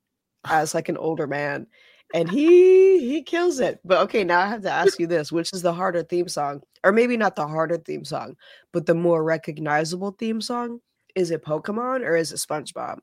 as 0.45 0.73
like 0.73 0.89
an 0.89 0.97
older 0.97 1.27
man. 1.27 1.67
And 2.13 2.29
he 2.29 2.99
he 2.99 3.21
kills 3.23 3.59
it. 3.59 3.79
But 3.85 3.99
okay, 3.99 4.23
now 4.23 4.41
I 4.41 4.47
have 4.47 4.63
to 4.63 4.71
ask 4.71 4.99
you 4.99 5.07
this, 5.07 5.31
which 5.31 5.53
is 5.53 5.61
the 5.61 5.73
harder 5.73 6.03
theme 6.03 6.27
song? 6.27 6.61
Or 6.83 6.91
maybe 6.91 7.17
not 7.17 7.35
the 7.35 7.47
harder 7.47 7.77
theme 7.77 8.03
song, 8.03 8.35
but 8.73 8.85
the 8.85 8.95
more 8.95 9.23
recognizable 9.23 10.15
theme 10.17 10.41
song? 10.41 10.81
Is 11.15 11.31
it 11.31 11.45
Pokemon 11.45 12.01
or 12.01 12.15
is 12.15 12.31
it 12.31 12.37
SpongeBob? 12.37 12.99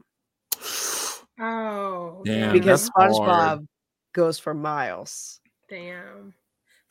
Oh, 1.38 2.22
Damn, 2.24 2.52
because 2.52 2.88
that's 2.96 3.14
hard. 3.16 3.60
SpongeBob 3.60 3.66
goes 4.12 4.38
for 4.38 4.54
miles. 4.54 5.40
damn. 5.68 6.34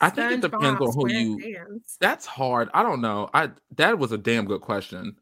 I 0.02 0.10
think 0.10 0.32
it 0.32 0.42
depends 0.42 0.82
on 0.82 0.94
who 0.94 1.08
you. 1.10 1.38
SquarePants. 1.38 1.98
That's 2.00 2.26
hard. 2.26 2.70
I 2.74 2.84
don't 2.84 3.02
know. 3.02 3.30
I 3.34 3.52
that 3.78 3.98
was 3.98 4.12
a 4.12 4.18
damn 4.18 4.46
good 4.46 4.62
question. 4.62 5.16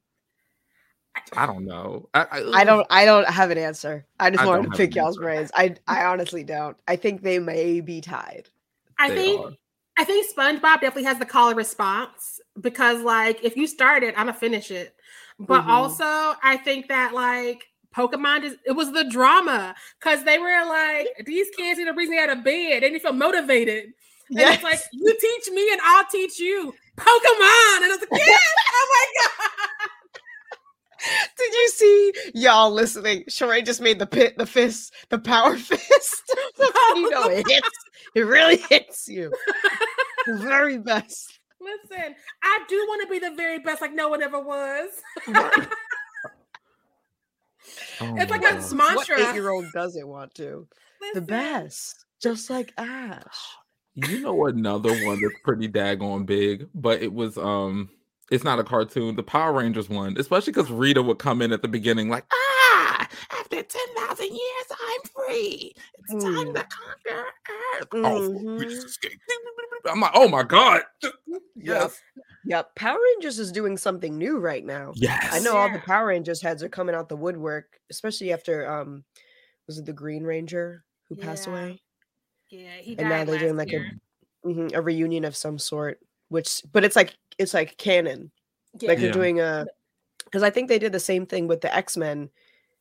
I 1.38 1.46
don't 1.46 1.66
know. 1.66 2.10
I, 2.14 2.22
I, 2.32 2.62
I 2.62 2.64
don't 2.64 2.86
I 2.90 3.06
don't 3.06 3.28
have 3.28 3.52
an 3.52 3.58
answer. 3.58 4.06
I 4.20 4.30
just 4.32 4.42
I 4.42 4.46
wanted 4.48 4.72
to 4.72 4.78
pick 4.78 4.96
y'all's 4.96 5.18
brains. 5.18 5.52
I 5.56 5.76
I 5.88 6.06
honestly 6.06 6.44
don't. 6.44 6.76
I 6.88 6.96
think 6.96 7.22
they 7.22 7.40
may 7.40 7.82
be 7.82 8.02
tied. 8.02 8.50
I 8.98 9.10
They 9.10 9.16
think 9.16 9.42
are. 9.42 9.52
I 9.98 10.04
think 10.06 10.26
SpongeBob 10.36 10.82
definitely 10.82 11.04
has 11.04 11.20
the 11.20 11.26
call 11.26 11.50
and 11.50 11.58
response 11.58 12.40
because, 12.60 13.04
like, 13.04 13.44
if 13.44 13.56
you 13.56 13.68
start 13.68 14.04
it, 14.04 14.16
I'm 14.18 14.26
gonna 14.26 14.34
finish 14.34 14.72
it. 14.72 14.96
But 15.40 15.66
Mhm. 15.66 15.70
also, 15.70 16.36
I 16.44 16.60
think 16.64 16.88
that 16.88 17.14
like 17.14 17.64
Pokemon 17.96 18.44
is 18.44 18.56
it 18.66 18.72
was 18.72 18.92
the 18.92 19.04
drama 19.04 19.76
because 20.00 20.24
they 20.24 20.40
were 20.40 20.66
like 20.68 21.08
these 21.26 21.48
kids 21.56 21.80
need 21.80 21.88
a 21.88 21.94
reason 21.94 22.18
out 22.18 22.30
of 22.30 22.44
bed. 22.44 22.84
They 22.84 22.90
need 22.90 23.00
to 23.00 23.00
feel 23.00 23.14
motivated. 23.14 23.94
And 24.30 24.40
it's 24.40 24.64
like 24.64 24.80
you 24.92 25.18
teach 25.20 25.54
me 25.54 25.72
and 25.72 25.82
I'll 25.84 26.06
teach 26.12 26.40
you 26.40 26.74
Pokemon. 26.98 27.78
And 27.78 27.86
I 27.86 27.98
was 28.00 28.00
like, 28.10 28.20
yes, 28.20 28.42
oh 28.68 28.88
my 28.94 29.22
god. 29.22 29.90
Did 31.38 31.54
you 31.54 31.70
see 31.70 32.14
y'all 32.34 32.72
listening? 32.72 33.24
Sheree 33.30 33.66
just 33.66 33.82
made 33.82 34.00
the 34.00 34.06
pit, 34.06 34.38
the 34.38 34.46
fist, 34.46 34.94
the 35.10 35.20
power 35.20 35.58
fist. 35.58 36.24
you 36.96 37.10
know 37.10 37.28
it 37.28 37.46
hits. 37.48 37.70
It 38.16 38.22
really 38.22 38.58
hits 38.58 39.08
you. 39.08 39.32
The 40.26 40.38
very 40.38 40.78
best. 40.78 41.40
Listen, 41.60 42.16
I 42.44 42.60
do 42.68 42.76
want 42.88 43.02
to 43.02 43.08
be 43.08 43.20
the 43.20 43.36
very 43.36 43.60
best, 43.60 43.82
like 43.82 43.94
no 43.94 44.10
one 44.10 44.22
ever 44.22 44.40
was. 44.40 44.90
Oh 48.02 48.16
It's 48.18 48.32
my 48.32 48.38
like 48.38 48.54
a 48.54 48.60
God. 48.60 48.74
mantra. 48.74 49.16
What 49.18 49.30
eight-year-old 49.30 49.66
doesn't 49.74 50.08
want 50.08 50.34
to? 50.36 50.68
The 51.14 51.22
best. 51.22 52.06
Just 52.22 52.50
like 52.50 52.74
Ash. 52.78 53.24
You 53.96 54.22
know 54.22 54.48
another 54.48 54.92
one 55.06 55.22
that's 55.22 55.36
pretty 55.44 55.70
daggone 55.70 56.26
big, 56.26 56.68
but 56.74 57.04
it 57.04 57.14
was 57.14 57.38
um 57.38 57.90
it's 58.32 58.44
not 58.44 58.58
a 58.58 58.64
cartoon, 58.64 59.16
the 59.16 59.22
Power 59.22 59.54
Rangers 59.54 59.88
one, 59.88 60.18
especially 60.18 60.52
because 60.52 60.72
Rita 60.72 61.04
would 61.04 61.20
come 61.20 61.44
in 61.44 61.52
at 61.52 61.62
the 61.62 61.68
beginning 61.68 62.10
like, 62.10 62.26
ah, 62.34 62.63
after 63.58 63.78
10,000 63.96 64.26
years, 64.26 64.66
I'm 64.72 65.02
free. 65.28 65.74
It's 66.00 66.24
time 66.24 66.48
Mm. 66.48 66.56
to 66.56 66.66
conquer 66.66 67.26
Earth. 67.80 67.88
Oh, 67.94 68.30
we 68.58 68.66
just 68.66 68.86
escaped. 68.88 69.18
I'm 69.86 70.00
like, 70.02 70.12
oh 70.14 70.28
my 70.28 70.44
God. 70.44 70.82
Yep. 71.26 71.42
Yes. 71.56 72.02
Yep. 72.46 72.76
Power 72.76 72.98
Rangers 73.16 73.40
is 73.40 73.52
doing 73.52 73.78
something 73.78 74.18
new 74.18 74.38
right 74.40 74.66
now. 74.66 74.92
Yes. 74.96 75.30
I 75.32 75.40
know 75.40 75.56
all 75.56 75.72
the 75.72 75.80
Power 75.80 76.08
Rangers 76.08 76.42
heads 76.42 76.62
are 76.62 76.68
coming 76.70 76.94
out 76.94 77.08
the 77.08 77.16
woodwork, 77.16 77.80
especially 77.90 78.34
after 78.34 78.70
um 78.70 79.04
was 79.68 79.78
it 79.78 79.86
the 79.86 79.94
Green 79.94 80.24
Ranger 80.24 80.84
who 81.08 81.16
passed 81.16 81.48
away? 81.48 81.82
Yeah, 82.50 82.76
he 82.82 82.98
And 82.98 83.08
now 83.08 83.24
they're 83.24 83.40
doing 83.40 83.56
like 83.56 83.72
year. 83.72 83.94
a 84.44 84.48
mhm, 84.48 84.74
a 84.76 84.82
reunion 84.82 85.24
of 85.26 85.36
some 85.38 85.58
sort, 85.58 86.00
which 86.30 86.62
but 86.74 86.84
it's 86.84 86.96
like 86.98 87.16
it's 87.38 87.54
like 87.54 87.78
canon. 87.78 88.30
Like 88.82 89.00
they're 89.00 89.14
doing 89.14 89.40
a 89.40 89.66
because 90.26 90.44
I 90.44 90.50
think 90.50 90.68
they 90.68 90.80
did 90.80 90.92
the 90.92 91.00
same 91.00 91.26
thing 91.26 91.48
with 91.48 91.62
the 91.62 91.74
X 91.74 91.96
Men 91.96 92.30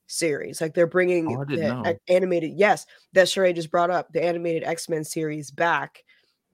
series. 0.07 0.61
Like 0.61 0.75
they're 0.75 0.87
bringing 0.87 1.37
Oh, 1.37 1.45
the 1.45 1.57
know. 1.57 1.95
animated, 2.09 2.53
yes, 2.57 2.87
that 3.13 3.27
Sheree 3.27 3.55
just 3.55 3.71
brought 3.71 3.91
up 3.91 4.13
the 4.13 4.23
animated 4.25 4.65
X 4.65 4.89
Men 4.89 5.05
series 5.05 5.51
back, 5.51 6.03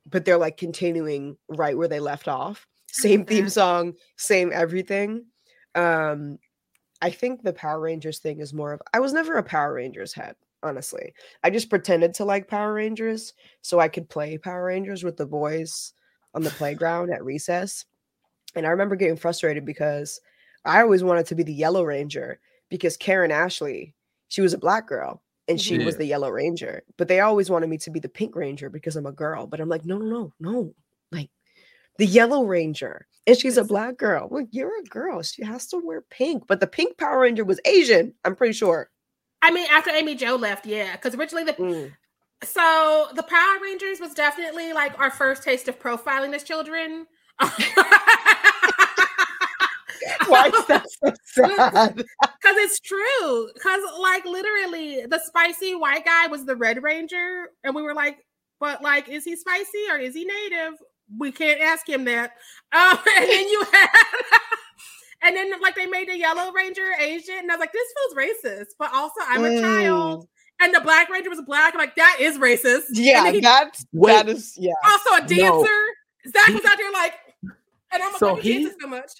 but 0.06 0.24
they're 0.24 0.38
like 0.38 0.56
continuing 0.56 1.36
right 1.48 1.76
where 1.76 1.88
they 1.88 2.00
left 2.00 2.28
off. 2.28 2.66
Same 2.90 3.24
theme 3.24 3.48
song, 3.48 3.94
same 4.16 4.50
everything. 4.52 5.26
Um, 5.74 6.38
I 7.02 7.10
think 7.10 7.42
the 7.42 7.52
Power 7.52 7.80
Rangers 7.80 8.18
thing 8.18 8.40
is 8.40 8.52
more 8.54 8.72
of. 8.72 8.82
I 8.92 9.00
was 9.00 9.12
never 9.12 9.36
a 9.36 9.42
Power 9.42 9.74
Rangers 9.74 10.12
head, 10.12 10.34
honestly. 10.62 11.12
I 11.44 11.50
just 11.50 11.70
pretended 11.70 12.14
to 12.14 12.24
like 12.24 12.48
Power 12.48 12.72
Rangers 12.74 13.34
so 13.62 13.78
I 13.78 13.88
could 13.88 14.08
play 14.08 14.38
Power 14.38 14.64
Rangers 14.64 15.04
with 15.04 15.16
the 15.16 15.26
boys 15.26 15.92
on 16.34 16.42
the 16.42 16.50
playground 16.58 17.12
at 17.12 17.24
recess. 17.24 17.84
And 18.56 18.66
I 18.66 18.70
remember 18.70 18.96
getting 18.96 19.16
frustrated 19.16 19.64
because 19.64 20.20
I 20.64 20.80
always 20.80 21.04
wanted 21.04 21.26
to 21.26 21.34
be 21.34 21.42
the 21.42 21.52
Yellow 21.54 21.84
Ranger 21.84 22.40
because 22.70 22.96
Karan 22.96 23.30
Ashley, 23.30 23.94
she 24.28 24.40
was 24.40 24.52
a 24.52 24.58
black 24.58 24.86
girl 24.86 25.22
and 25.48 25.60
she 25.60 25.78
was 25.78 25.96
the 25.96 26.04
Yellow 26.04 26.30
Ranger. 26.30 26.82
But 26.96 27.08
they 27.08 27.20
always 27.20 27.48
wanted 27.50 27.70
me 27.70 27.78
to 27.78 27.90
be 27.90 28.00
the 28.00 28.08
Pink 28.08 28.36
Ranger 28.36 28.68
because 28.68 28.96
I'm 28.96 29.06
a 29.06 29.12
girl. 29.12 29.46
But 29.46 29.60
I'm 29.60 29.68
like, 29.68 29.84
no, 29.84 29.96
no, 29.98 30.06
no, 30.06 30.32
no. 30.40 30.74
Like 31.10 31.30
the 31.96 32.06
Yellow 32.06 32.44
Ranger. 32.44 33.06
And 33.26 33.36
she's 33.36 33.56
a 33.56 33.64
black 33.64 33.96
girl. 33.96 34.28
Well, 34.30 34.46
you're 34.50 34.80
a 34.80 34.84
girl. 34.84 35.22
She 35.22 35.44
has 35.44 35.66
to 35.68 35.78
wear 35.78 36.02
pink. 36.10 36.44
But 36.46 36.60
the 36.60 36.66
pink 36.66 36.98
Power 36.98 37.20
Ranger 37.20 37.44
was 37.44 37.60
Asian, 37.64 38.14
I'm 38.24 38.36
pretty 38.36 38.54
sure. 38.54 38.90
I 39.42 39.50
mean, 39.50 39.66
after 39.70 39.90
Amy 39.90 40.14
Jo 40.14 40.36
left, 40.36 40.66
yeah, 40.66 40.96
because 40.96 41.14
originally 41.14 41.44
the 41.44 41.52
Mm. 41.54 41.92
so 42.42 43.08
the 43.14 43.22
Power 43.22 43.58
Rangers 43.62 44.00
was 44.00 44.12
definitely 44.12 44.72
like 44.72 44.98
our 44.98 45.10
first 45.10 45.42
taste 45.42 45.68
of 45.68 45.78
profiling 45.78 46.34
as 46.34 46.42
children. 46.42 47.06
Why 50.26 50.48
is 50.48 50.66
that 50.66 50.86
so 50.90 51.12
sad? 51.24 52.04
Because 52.40 52.56
it's 52.58 52.80
true. 52.80 53.48
Because 53.52 53.80
like 54.00 54.24
literally, 54.24 55.04
the 55.06 55.20
spicy 55.24 55.74
white 55.74 56.04
guy 56.04 56.28
was 56.28 56.46
the 56.46 56.56
Red 56.56 56.82
Ranger, 56.82 57.48
and 57.64 57.74
we 57.74 57.82
were 57.82 57.94
like, 57.94 58.18
"But 58.60 58.82
like, 58.82 59.08
is 59.08 59.24
he 59.24 59.36
spicy 59.36 59.84
or 59.90 59.98
is 59.98 60.14
he 60.14 60.24
native? 60.24 60.74
We 61.18 61.32
can't 61.32 61.60
ask 61.60 61.86
him 61.88 62.04
that." 62.04 62.32
Um, 62.72 62.98
and 63.18 63.28
then 63.28 63.48
you 63.48 63.64
had, 63.72 63.88
and 65.22 65.36
then 65.36 65.60
like 65.60 65.74
they 65.74 65.86
made 65.86 66.08
the 66.08 66.16
Yellow 66.16 66.52
Ranger 66.52 66.88
Asian, 67.00 67.38
and 67.38 67.50
I 67.50 67.56
was 67.56 67.60
like, 67.60 67.72
"This 67.72 67.88
feels 67.96 68.28
racist," 68.28 68.66
but 68.78 68.90
also 68.94 69.20
I'm 69.26 69.44
a 69.44 69.60
child, 69.60 70.26
and 70.60 70.72
the 70.74 70.80
Black 70.80 71.10
Ranger 71.10 71.30
was 71.30 71.42
black. 71.42 71.74
I'm 71.74 71.78
like, 71.78 71.96
"That 71.96 72.18
is 72.20 72.38
racist." 72.38 72.84
Yeah, 72.92 73.30
he- 73.30 73.40
that's 73.40 73.84
Wait. 73.92 74.12
that 74.12 74.28
is 74.28 74.54
yeah. 74.56 74.72
also 74.84 75.24
a 75.24 75.26
dancer. 75.26 75.64
No. 75.64 76.30
Zach 76.32 76.48
was 76.48 76.64
out 76.64 76.78
there 76.78 76.92
like, 76.92 77.14
and 77.92 78.02
I'm 78.02 78.12
like, 78.12 78.18
So 78.18 78.34
"Why 78.34 78.40
he- 78.40 78.64
dancing 78.64 78.78
so 78.80 78.86
much?" 78.86 79.10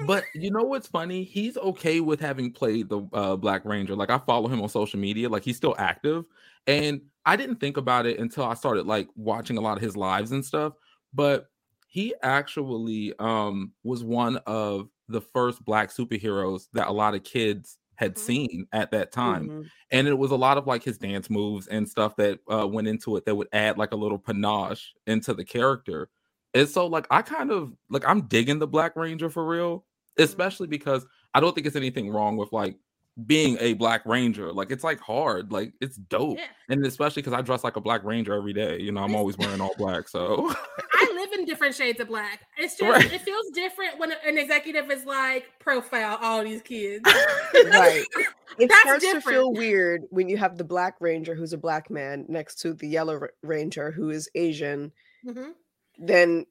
But 0.00 0.28
you 0.34 0.50
know 0.50 0.64
what's 0.64 0.88
funny? 0.88 1.22
He's 1.24 1.56
okay 1.56 2.00
with 2.00 2.20
having 2.20 2.52
played 2.52 2.88
the 2.88 3.02
uh, 3.12 3.36
Black 3.36 3.64
Ranger. 3.64 3.94
Like 3.94 4.10
I 4.10 4.18
follow 4.18 4.48
him 4.48 4.60
on 4.60 4.68
social 4.68 4.98
media. 4.98 5.28
Like 5.28 5.44
he's 5.44 5.56
still 5.56 5.74
active, 5.78 6.24
and 6.66 7.02
I 7.24 7.36
didn't 7.36 7.56
think 7.56 7.76
about 7.76 8.04
it 8.06 8.18
until 8.18 8.44
I 8.44 8.54
started 8.54 8.86
like 8.86 9.08
watching 9.14 9.56
a 9.56 9.60
lot 9.60 9.76
of 9.76 9.82
his 9.82 9.96
lives 9.96 10.32
and 10.32 10.44
stuff. 10.44 10.74
But 11.12 11.46
he 11.86 12.12
actually 12.22 13.14
um 13.20 13.72
was 13.84 14.02
one 14.02 14.38
of 14.46 14.88
the 15.08 15.20
first 15.20 15.64
Black 15.64 15.90
superheroes 15.90 16.66
that 16.72 16.88
a 16.88 16.92
lot 16.92 17.14
of 17.14 17.22
kids 17.22 17.78
had 17.96 18.16
Mhm. 18.16 18.18
seen 18.18 18.66
at 18.72 18.90
that 18.90 19.12
time 19.12 19.52
Mhm. 19.52 19.70
and 19.92 20.08
it 20.08 20.14
was 20.18 20.32
a 20.32 20.36
lot 20.36 20.58
of 20.58 20.66
like 20.66 20.82
his 20.82 20.98
dance 20.98 21.30
moves 21.30 21.68
and 21.68 21.88
stuff 21.88 22.16
that 22.16 22.40
uh, 22.50 22.66
went 22.66 22.88
into 22.88 23.14
it 23.16 23.24
that 23.24 23.36
would 23.36 23.46
add 23.52 23.78
like 23.78 23.92
a 23.92 23.96
little 23.96 24.18
panache 24.18 24.92
into 25.06 25.32
the 25.32 25.44
character. 25.44 26.08
And 26.54 26.68
so 26.68 26.86
like 26.86 27.06
I 27.10 27.22
kind 27.22 27.50
of 27.50 27.72
like 27.90 28.04
I'm 28.06 28.22
digging 28.22 28.58
the 28.58 28.66
Black 28.66 28.94
Ranger 28.96 29.28
for 29.28 29.44
real, 29.46 29.84
especially 30.18 30.66
because 30.68 31.04
I 31.34 31.40
don't 31.40 31.54
think 31.54 31.66
it's 31.66 31.76
anything 31.76 32.10
wrong 32.10 32.36
with 32.36 32.52
like 32.52 32.76
being 33.26 33.56
a 33.60 33.74
Black 33.74 34.04
Ranger. 34.06 34.52
Like 34.52 34.70
it's 34.70 34.84
like 34.84 35.00
hard, 35.00 35.52
like 35.52 35.72
it's 35.80 35.96
dope, 35.96 36.38
Yeah. 36.38 36.44
and 36.68 36.84
especially 36.86 37.22
because 37.22 37.32
I 37.32 37.42
dress 37.42 37.62
like 37.64 37.76
a 37.76 37.80
Black 37.80 38.02
Ranger 38.04 38.34
every 38.34 38.52
day. 38.52 38.78
You 38.80 38.92
know, 38.92 39.02
I'm 39.02 39.14
always 39.14 39.36
wearing 39.38 39.60
all 39.60 39.74
black, 39.78 40.08
so 40.08 40.52
I 40.94 41.12
live 41.14 41.32
in 41.32 41.44
different 41.44 41.74
shades 41.74 42.00
of 42.00 42.08
black. 42.08 42.40
It's 42.56 42.76
just 42.76 42.90
Right. 42.90 43.12
it 43.12 43.20
feels 43.22 43.50
different 43.50 43.98
when 43.98 44.12
an 44.26 44.36
executive 44.38 44.90
is 44.90 45.04
like 45.04 45.46
profile 45.60 46.18
all 46.22 46.42
these 46.44 46.62
kids. 46.62 47.02
Right. 47.66 48.04
It 48.58 48.68
That's 48.68 48.80
starts 48.82 49.04
to 49.12 49.20
feel 49.20 49.52
weird 49.52 50.02
when 50.10 50.28
you 50.28 50.36
have 50.36 50.58
the 50.58 50.64
black 50.64 50.94
ranger 51.00 51.34
who's 51.34 51.52
a 51.52 51.58
black 51.58 51.90
man 51.90 52.24
next 52.28 52.60
to 52.60 52.74
the 52.74 52.86
yellow 52.86 53.14
Ra- 53.16 53.28
ranger 53.42 53.90
who 53.90 54.10
is 54.10 54.28
Asian. 54.36 54.92
Mhm. 55.26 55.52
Then 55.98 56.46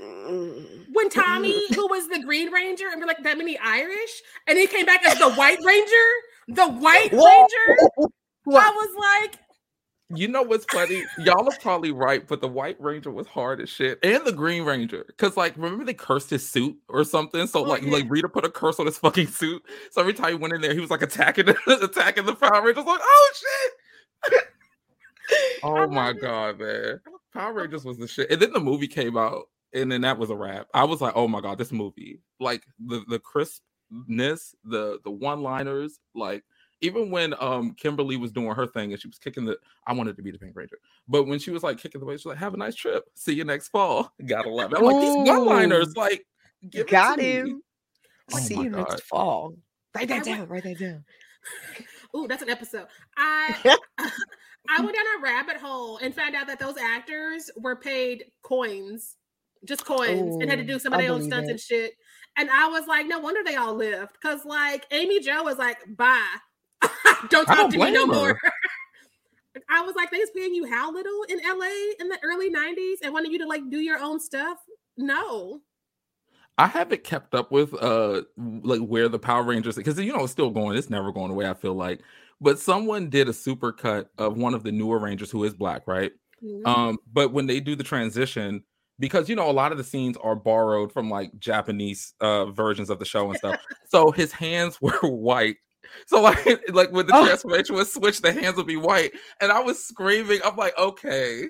Mm, 0.00 0.86
When 0.92 1.08
Tommy, 1.10 1.62
who 1.74 1.86
was 1.88 2.08
the 2.08 2.20
Green 2.24 2.50
Ranger, 2.50 2.88
and 2.90 3.00
we're 3.00 3.06
like 3.06 3.22
that 3.22 3.38
many 3.38 3.58
Irish, 3.58 4.22
and 4.48 4.58
he 4.58 4.66
came 4.66 4.86
back 4.86 5.06
as 5.06 5.18
the 5.18 5.30
White 5.32 5.58
Ranger, 5.64 6.06
the 6.48 6.68
White 6.68 7.10
Whoa. 7.12 7.24
Ranger. 7.24 8.10
I 8.48 8.70
was 8.70 9.22
like, 9.22 9.38
You 10.08 10.28
know 10.28 10.42
what's 10.42 10.64
funny? 10.64 11.04
Y'all 11.18 11.46
are 11.48 11.56
probably 11.60 11.92
right, 11.92 12.26
but 12.26 12.40
the 12.40 12.48
White 12.48 12.80
Ranger 12.80 13.10
was 13.12 13.28
hard 13.28 13.60
as 13.60 13.68
shit, 13.68 14.00
and 14.02 14.24
the 14.24 14.32
Green 14.32 14.64
Ranger, 14.64 15.04
because 15.06 15.36
like 15.36 15.56
remember 15.56 15.84
they 15.84 15.94
cursed 15.94 16.30
his 16.30 16.48
suit 16.48 16.76
or 16.88 17.04
something. 17.04 17.46
So 17.46 17.60
Oh, 17.64 17.68
like 17.68 17.82
yeah. 17.82 17.92
like 17.92 18.06
Rita 18.08 18.28
put 18.28 18.44
a 18.44 18.50
curse 18.50 18.80
on 18.80 18.86
his 18.86 18.98
fucking 18.98 19.28
suit. 19.28 19.62
So 19.92 20.00
every 20.00 20.14
time 20.14 20.30
he 20.30 20.34
went 20.36 20.54
in 20.54 20.62
there, 20.62 20.74
he 20.74 20.80
was 20.80 20.90
like 20.90 21.02
attacking 21.02 21.48
attacking 21.66 22.24
the 22.26 22.34
Power 22.34 22.62
Rangers. 22.64 22.84
Like 22.84 23.00
oh 23.02 23.32
shit. 24.24 24.42
oh 25.62 25.86
my 25.86 26.08
love 26.08 26.20
god, 26.20 26.58
man! 26.58 27.00
Power 27.32 27.52
Rangers 27.52 27.84
was 27.84 27.98
the 27.98 28.06
shit, 28.08 28.30
and 28.30 28.40
then 28.40 28.52
the 28.52 28.60
movie 28.60 28.88
came 28.88 29.16
out, 29.16 29.44
and 29.72 29.90
then 29.90 30.00
that 30.02 30.18
was 30.18 30.30
a 30.30 30.36
wrap. 30.36 30.66
I 30.74 30.84
was 30.84 31.00
like, 31.00 31.12
oh 31.16 31.28
my 31.28 31.40
god, 31.40 31.58
this 31.58 31.72
movie, 31.72 32.20
like 32.40 32.62
the 32.78 33.02
the 33.08 33.18
crispness, 33.18 34.54
the 34.64 34.98
the 35.04 35.10
one 35.10 35.42
liners, 35.42 35.98
like 36.14 36.44
even 36.80 37.10
when 37.10 37.34
um 37.40 37.74
Kimberly 37.74 38.16
was 38.16 38.32
doing 38.32 38.54
her 38.54 38.66
thing 38.66 38.92
and 38.92 39.00
she 39.00 39.08
was 39.08 39.18
kicking 39.18 39.44
the 39.44 39.56
I 39.86 39.92
wanted 39.92 40.16
to 40.16 40.22
be 40.22 40.30
the 40.32 40.38
Pink 40.38 40.56
Ranger, 40.56 40.78
but 41.08 41.24
when 41.24 41.38
she 41.38 41.50
was 41.50 41.62
like 41.62 41.78
kicking 41.78 42.00
the 42.00 42.06
way, 42.06 42.14
she 42.14 42.28
was 42.28 42.34
like, 42.34 42.38
"Have 42.38 42.54
a 42.54 42.58
nice 42.58 42.74
trip. 42.74 43.04
See 43.14 43.32
you 43.34 43.44
next 43.44 43.68
fall." 43.68 44.12
Gotta 44.26 44.50
love 44.50 44.72
it. 44.72 44.78
I'm 44.78 44.84
like 44.84 45.00
these 45.00 45.14
one 45.28 45.46
liners, 45.46 45.96
like 45.96 46.24
give 46.70 46.82
it 46.86 46.90
Got 46.90 47.18
me. 47.18 47.24
him. 47.24 47.62
Oh 48.32 48.38
See 48.38 48.54
you 48.60 48.70
God. 48.70 48.88
next 48.90 49.02
fall. 49.04 49.54
Write 49.94 50.08
that 50.08 50.14
I 50.14 50.16
went- 50.16 50.24
down. 50.26 50.48
Write 50.48 50.62
that 50.64 50.78
down. 50.78 51.04
"Ooh, 52.16 52.26
that's 52.28 52.42
an 52.42 52.50
episode." 52.50 52.86
I 53.16 53.76
I 54.68 54.80
went 54.80 54.94
down 54.94 55.04
a 55.18 55.22
rabbit 55.22 55.56
hole 55.56 55.98
and 55.98 56.14
found 56.14 56.34
out 56.34 56.46
that 56.46 56.58
those 56.58 56.76
actors 56.76 57.50
were 57.56 57.76
paid 57.76 58.24
coins, 58.42 59.16
just 59.64 59.84
coins, 59.84 60.36
and 60.40 60.48
had 60.48 60.58
to 60.58 60.64
do 60.64 60.78
some 60.78 60.92
of 60.92 61.00
their 61.00 61.12
own 61.12 61.22
stunts 61.22 61.48
it. 61.48 61.52
and 61.52 61.60
shit. 61.60 61.92
And 62.36 62.48
I 62.50 62.68
was 62.68 62.86
like, 62.86 63.06
no 63.06 63.18
wonder 63.18 63.40
they 63.44 63.56
all 63.56 63.74
lived, 63.74 64.12
because 64.20 64.44
like 64.44 64.86
Amy 64.90 65.20
Jo 65.20 65.42
was 65.42 65.58
like, 65.58 65.78
bye, 65.96 66.24
don't 67.28 67.46
talk 67.46 67.56
don't 67.56 67.70
to 67.72 67.78
me 67.78 67.90
no 67.90 68.06
her. 68.06 68.12
more. 68.12 68.40
I 69.68 69.82
was 69.82 69.94
like, 69.94 70.10
they 70.10 70.18
was 70.18 70.30
paying 70.34 70.54
you 70.54 70.64
how 70.66 70.92
little 70.92 71.24
in 71.28 71.38
LA 71.38 71.92
in 72.00 72.08
the 72.08 72.18
early 72.24 72.50
'90s 72.50 72.96
and 73.02 73.12
wanted 73.12 73.32
you 73.32 73.38
to 73.40 73.46
like 73.46 73.68
do 73.70 73.80
your 73.80 73.98
own 73.98 74.18
stuff. 74.18 74.58
No, 74.96 75.60
I 76.58 76.66
haven't 76.66 77.04
kept 77.04 77.34
up 77.34 77.50
with 77.50 77.74
uh 77.74 78.22
like 78.36 78.80
where 78.80 79.08
the 79.08 79.18
Power 79.18 79.42
Rangers 79.42 79.76
because 79.76 79.98
you 79.98 80.12
know 80.12 80.24
it's 80.24 80.32
still 80.32 80.50
going, 80.50 80.76
it's 80.76 80.90
never 80.90 81.12
going 81.12 81.30
away. 81.30 81.48
I 81.48 81.54
feel 81.54 81.74
like, 81.74 82.00
but 82.42 82.58
someone 82.58 83.08
did 83.10 83.28
a 83.28 83.32
super 83.32 83.72
cut 83.72 84.10
of 84.18 84.36
one 84.36 84.54
of 84.54 84.64
the 84.64 84.72
newer 84.72 84.98
Rangers 84.98 85.30
who 85.30 85.44
is 85.44 85.54
black, 85.54 85.86
right? 85.86 86.12
Mhm. 86.44 86.66
Um, 86.66 86.98
but 87.12 87.32
when 87.32 87.46
they 87.46 87.60
do 87.60 87.76
the 87.76 87.84
transition, 87.84 88.64
because 88.98 89.28
you 89.28 89.36
know 89.36 89.50
a 89.50 89.52
lot 89.52 89.72
of 89.72 89.78
the 89.78 89.84
scenes 89.84 90.16
are 90.18 90.36
borrowed 90.36 90.92
from 90.92 91.08
like 91.10 91.38
Japanese 91.38 92.14
uh 92.20 92.46
versions 92.46 92.90
of 92.90 92.98
the 92.98 93.04
show 93.06 93.28
and 93.28 93.38
stuff, 93.38 93.58
so 93.88 94.10
his 94.10 94.32
hands 94.32 94.78
were 94.82 94.92
white. 95.02 95.56
So 96.06 96.20
like 96.20 96.44
like 96.72 96.90
when 96.92 97.06
the 97.06 97.14
Oh. 97.16 97.24
transformation 97.24 97.74
was 97.76 97.92
switched, 97.92 98.22
the 98.22 98.32
hands 98.32 98.56
would 98.56 98.66
be 98.66 98.76
white, 98.76 99.12
and 99.40 99.50
I 99.52 99.60
was 99.60 99.84
screaming. 99.84 100.40
I'm 100.44 100.56
like, 100.56 100.76
okay. 100.78 101.46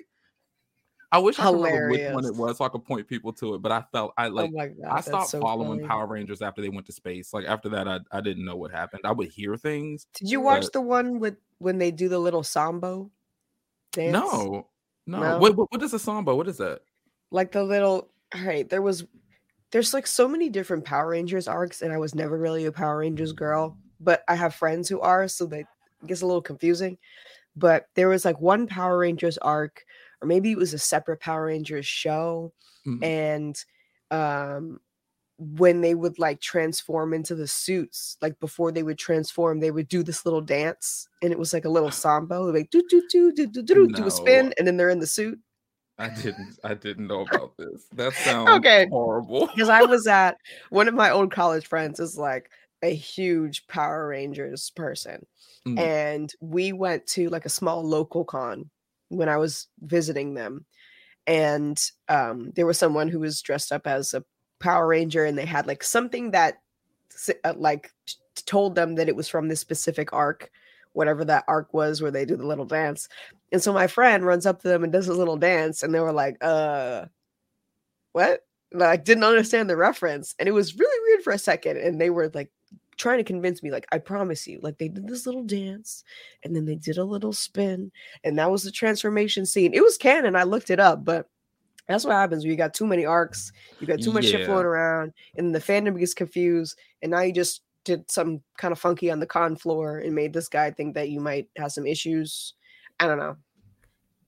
I 1.13 1.19
wish 1.19 1.39
I 1.39 1.43
could 1.43 1.63
remember 1.63 1.89
which 1.89 2.13
one 2.13 2.25
it 2.25 2.35
was 2.35 2.57
so 2.57 2.65
I 2.65 2.69
could 2.69 2.83
point 2.83 3.07
people 3.07 3.31
to 3.33 3.53
it, 3.53 3.61
but 3.61 3.71
I 3.71 3.83
felt 3.91 4.13
I 4.17 4.27
oh 4.27 4.29
like 4.29 4.51
oh 4.53 4.57
god. 4.57 4.75
I 4.89 5.01
stopped 5.01 5.29
so 5.29 5.39
following 5.39 5.79
funny. 5.79 5.87
Power 5.87 6.07
Rangers 6.07 6.41
after 6.41 6.61
they 6.61 6.69
went 6.69 6.85
to 6.87 6.91
space. 6.91 7.33
Like 7.33 7.45
after 7.45 7.69
that, 7.69 7.87
I, 7.87 7.99
I 8.11 8.19
didn't 8.19 8.43
know 8.43 8.55
what 8.55 8.71
happened. 8.71 9.03
I 9.05 9.11
would 9.11 9.29
hear 9.29 9.55
things. 9.55 10.07
Did 10.15 10.29
you 10.29 10.41
watch 10.41 10.63
but- 10.63 10.73
the 10.73 10.81
one 10.81 11.19
with 11.19 11.37
when 11.59 11.77
they 11.77 11.91
do 11.91 12.09
the 12.09 12.19
little 12.19 12.43
sambo 12.43 13.09
dance? 13.93 14.11
No, 14.11 14.67
no. 15.07 15.19
No? 15.19 15.37
What, 15.37 15.55
what 15.55 15.71
what 15.71 15.83
is 15.83 15.93
a 15.93 15.99
samba? 15.99 16.35
What 16.35 16.47
is 16.49 16.57
that? 16.57 16.81
like 17.33 17.51
the 17.51 17.63
little 17.63 18.09
all 18.33 18.41
right 18.45 18.69
there 18.69 18.81
was 18.81 19.03
there's 19.71 19.93
like 19.93 20.07
so 20.07 20.27
many 20.27 20.49
different 20.49 20.85
power 20.85 21.09
rangers 21.09 21.47
arcs 21.47 21.81
and 21.81 21.91
i 21.91 21.97
was 21.97 22.15
never 22.15 22.37
really 22.37 22.65
a 22.65 22.71
power 22.71 22.99
rangers 22.99 23.33
girl 23.33 23.75
but 23.99 24.23
i 24.29 24.35
have 24.35 24.55
friends 24.55 24.87
who 24.87 25.01
are 25.01 25.27
so 25.27 25.45
they 25.45 25.61
it 25.61 25.67
gets 26.07 26.21
a 26.21 26.25
little 26.25 26.41
confusing 26.41 26.97
but 27.55 27.87
there 27.95 28.07
was 28.07 28.23
like 28.23 28.39
one 28.39 28.67
power 28.67 28.99
rangers 28.99 29.37
arc 29.39 29.83
or 30.23 30.27
maybe 30.27 30.51
it 30.51 30.57
was 30.57 30.73
a 30.73 30.79
separate 30.79 31.19
power 31.21 31.45
rangers 31.47 31.85
show 31.87 32.53
Mhm. 32.85 33.03
and 33.03 33.65
um 34.11 34.79
when 35.37 35.81
they 35.81 35.95
would 35.95 36.19
like 36.19 36.39
transform 36.41 37.13
into 37.13 37.35
the 37.35 37.47
suits, 37.47 38.17
like 38.21 38.39
before 38.39 38.71
they 38.71 38.83
would 38.83 38.99
transform, 38.99 39.59
they 39.59 39.71
would 39.71 39.87
do 39.87 40.03
this 40.03 40.25
little 40.25 40.41
dance, 40.41 41.07
and 41.21 41.31
it 41.33 41.39
was 41.39 41.53
like 41.53 41.65
a 41.65 41.69
little 41.69 41.91
samba, 41.91 42.35
like 42.35 42.69
do 42.69 42.83
do 42.89 43.03
do 43.09 43.31
do 43.33 43.47
do 43.47 43.63
do 43.63 43.89
do 43.93 44.07
a 44.07 44.11
spin, 44.11 44.53
and 44.57 44.67
then 44.67 44.77
they're 44.77 44.89
in 44.91 44.99
the 44.99 45.07
suit. 45.07 45.39
I 45.97 46.09
didn't. 46.09 46.59
I 46.63 46.73
didn't 46.73 47.07
know 47.07 47.21
about 47.21 47.57
this. 47.57 47.87
That 47.93 48.15
sounds 48.15 48.65
Okay. 48.65 48.87
horrible. 48.89 49.49
Because 49.55 49.69
I 49.69 49.83
was 49.83 50.07
at 50.07 50.37
one 50.69 50.87
of 50.87 50.93
my 50.95 51.11
old 51.11 51.31
college 51.31 51.67
friends 51.67 51.99
is 51.99 52.17
like 52.17 52.49
a 52.83 52.93
huge 52.95 53.67
Power 53.67 54.07
Rangers 54.07 54.71
person, 54.71 55.25
Mm. 55.65 55.77
and 55.77 56.31
we 56.41 56.73
went 56.73 57.07
to 57.09 57.29
like 57.29 57.45
a 57.45 57.49
small 57.49 57.83
local 57.83 58.25
con 58.25 58.69
when 59.17 59.29
I 59.29 59.37
was 59.37 59.67
visiting 59.81 60.33
them, 60.33 60.65
and 61.27 61.81
um, 62.09 62.51
there 62.55 62.65
was 62.65 62.77
someone 62.77 63.07
who 63.07 63.19
was 63.19 63.41
dressed 63.41 63.71
up 63.71 63.87
as 63.87 64.13
a 64.13 64.23
Power 64.59 64.87
Ranger, 64.87 65.25
and 65.25 65.37
they 65.37 65.45
had 65.45 65.67
like 65.67 65.83
something 65.83 66.31
that 66.31 66.61
uh, 67.43 67.53
like 67.55 67.91
told 68.45 68.75
them 68.75 68.95
that 68.95 69.09
it 69.09 69.15
was 69.15 69.27
from 69.29 69.47
this 69.47 69.59
specific 69.59 70.13
arc, 70.13 70.51
whatever 70.93 71.25
that 71.25 71.45
arc 71.47 71.73
was, 71.73 72.01
where 72.01 72.11
they 72.11 72.25
do 72.25 72.35
the 72.35 72.47
little 72.47 72.65
dance. 72.65 73.07
And 73.51 73.61
so 73.61 73.73
my 73.73 73.87
friend 73.87 74.25
runs 74.25 74.45
up 74.45 74.61
to 74.61 74.67
them 74.67 74.83
and 74.83 74.91
does 74.91 75.07
a 75.07 75.13
little 75.13 75.37
dance, 75.37 75.83
and 75.83 75.93
they 75.93 75.99
were 75.99 76.13
like, 76.13 76.37
"Uh, 76.41 77.05
what?" 78.13 78.45
Like 78.73 79.03
didn't 79.03 79.23
understand 79.23 79.69
the 79.69 79.77
reference, 79.77 80.33
and 80.39 80.49
it 80.49 80.53
was 80.53 80.77
really 80.77 81.11
weird 81.11 81.23
for 81.23 81.33
a 81.33 81.37
second. 81.37 81.77
And 81.77 82.01
they 82.01 82.09
were 82.09 82.31
like 82.33 82.51
trying 82.97 83.17
to 83.17 83.23
convince 83.23 83.63
me, 83.63 83.71
like, 83.71 83.87
"I 83.91 83.97
promise 83.97 84.47
you." 84.47 84.59
Like 84.61 84.77
they 84.77 84.87
did 84.87 85.07
this 85.07 85.25
little 85.25 85.43
dance, 85.43 86.03
and 86.43 86.55
then 86.55 86.65
they 86.65 86.75
did 86.75 86.97
a 86.97 87.03
little 87.03 87.33
spin, 87.33 87.91
and 88.23 88.37
that 88.39 88.51
was 88.51 88.63
the 88.63 88.71
transformation 88.71 89.45
scene. 89.45 89.73
It 89.73 89.83
was 89.83 89.97
canon. 89.97 90.35
I 90.35 90.43
looked 90.43 90.69
it 90.69 90.79
up, 90.79 91.03
but 91.03 91.27
that's 91.87 92.05
what 92.05 92.13
happens 92.13 92.43
when 92.43 92.51
you 92.51 92.57
got 92.57 92.73
too 92.73 92.87
many 92.87 93.05
arcs, 93.05 93.51
you 93.79 93.87
got 93.87 94.01
too 94.01 94.13
much 94.13 94.25
shit 94.25 94.39
Yeah. 94.39 94.45
floating 94.45 94.67
around, 94.67 95.13
and 95.37 95.53
the 95.53 95.59
fandom 95.59 95.99
gets 95.99 96.13
confused, 96.13 96.77
and 97.01 97.11
now 97.11 97.21
you 97.21 97.33
just 97.33 97.61
did 97.83 98.09
some 98.09 98.41
kind 98.57 98.71
of 98.71 98.79
funky 98.79 99.11
on 99.11 99.19
the 99.19 99.25
con 99.25 99.57
floor 99.57 99.99
and 99.99 100.15
made 100.15 100.31
this 100.31 100.47
guy 100.47 100.71
think 100.71 100.95
that 100.95 101.09
you 101.09 101.19
might 101.19 101.49
have 101.57 101.71
some 101.73 101.85
issues. 101.85 102.53
I 102.99 103.07
don't 103.07 103.17
know. 103.17 103.35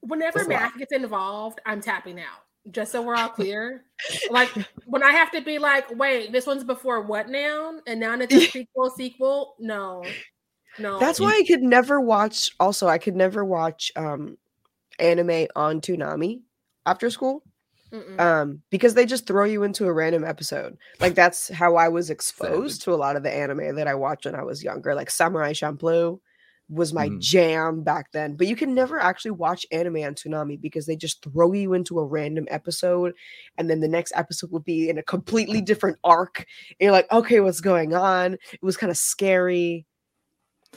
Whenever 0.02 0.40
That's 0.40 0.50
a 0.50 0.52
lot. 0.52 0.62
math 0.62 0.78
gets 0.78 0.92
involved, 0.92 1.62
I'm 1.66 1.80
tapping 1.80 2.20
out. 2.20 2.45
Just 2.72 2.92
so 2.92 3.02
we're 3.02 3.16
all 3.16 3.30
clear. 3.30 3.84
like 4.30 4.50
when 4.86 5.04
I 5.04 5.12
have 5.12 5.32
to 5.32 5.42
be 5.42 5.60
like, 5.60 5.96
wait, 5.98 6.32
this 6.32 6.48
one's 6.48 6.64
before 6.64 7.02
what 7.02 7.30
now? 7.30 7.80
And 7.86 8.00
now 8.00 8.18
it's 8.20 8.34
a 8.34 8.40
sequel, 8.52 8.90
sequel. 8.90 9.56
No. 9.60 10.04
No. 10.80 11.00
That's 11.00 11.20
why 11.20 11.38
I 11.38 11.44
could 11.48 11.62
never 11.62 12.02
watch. 12.02 12.52
Also, 12.60 12.88
I 12.88 12.98
could 12.98 13.16
never 13.16 13.46
watch 13.46 13.92
um 13.96 14.38
anime 15.00 15.48
on 15.56 15.82
Toonami 15.82 16.42
after 16.86 17.10
school. 17.10 17.44
Mm-mm. 17.94 18.20
um 18.20 18.64
because 18.72 18.96
they 18.96 19.06
just 19.06 19.28
throw 19.28 19.46
you 19.46 19.62
into 19.62 19.86
a 19.86 19.94
random 19.94 20.26
episode 20.26 20.76
like 21.00 21.14
that's 21.14 21.50
how 21.50 21.76
i 21.76 21.88
was 21.88 22.10
exposed 22.10 22.82
to 22.82 22.92
a 22.92 22.98
lot 22.98 23.16
of 23.16 23.22
the 23.22 23.32
anime 23.32 23.76
that 23.76 23.88
i 23.88 23.94
watched 23.94 24.26
when 24.26 24.34
i 24.34 24.42
was 24.42 24.64
younger 24.64 24.96
like 24.96 25.10
samurai 25.12 25.54
champloo 25.54 26.20
was 26.70 26.94
my 26.94 27.10
Mhm. 27.10 27.20
jam 27.20 27.84
back 27.84 28.12
then 28.12 28.36
but 28.36 28.48
you 28.48 28.56
can 28.56 28.74
never 28.74 29.00
actually 29.00 29.32
watch 29.32 29.68
anime 29.72 29.98
on 29.98 30.16
Toonami 30.16 30.60
because 30.60 30.88
they 30.88 30.96
just 30.96 31.24
throw 31.24 31.52
you 31.54 31.74
into 31.74 32.00
a 32.00 32.06
random 32.06 32.48
episode 32.50 33.14
and 33.58 33.70
then 33.70 33.82
the 33.82 33.88
next 33.88 34.14
episode 34.16 34.52
would 34.52 34.64
be 34.64 34.90
in 34.90 34.98
a 34.98 35.04
completely 35.04 35.62
different 35.62 35.98
arc 36.04 36.40
and 36.40 36.46
you're 36.80 36.92
like 36.92 37.12
okay 37.12 37.40
what's 37.40 37.62
going 37.62 37.94
on 37.94 38.34
it 38.52 38.64
was 38.64 38.78
kind 38.78 38.90
of 38.90 38.98
scary 38.98 39.86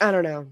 i 0.02 0.10
don't 0.10 0.24
know 0.24 0.47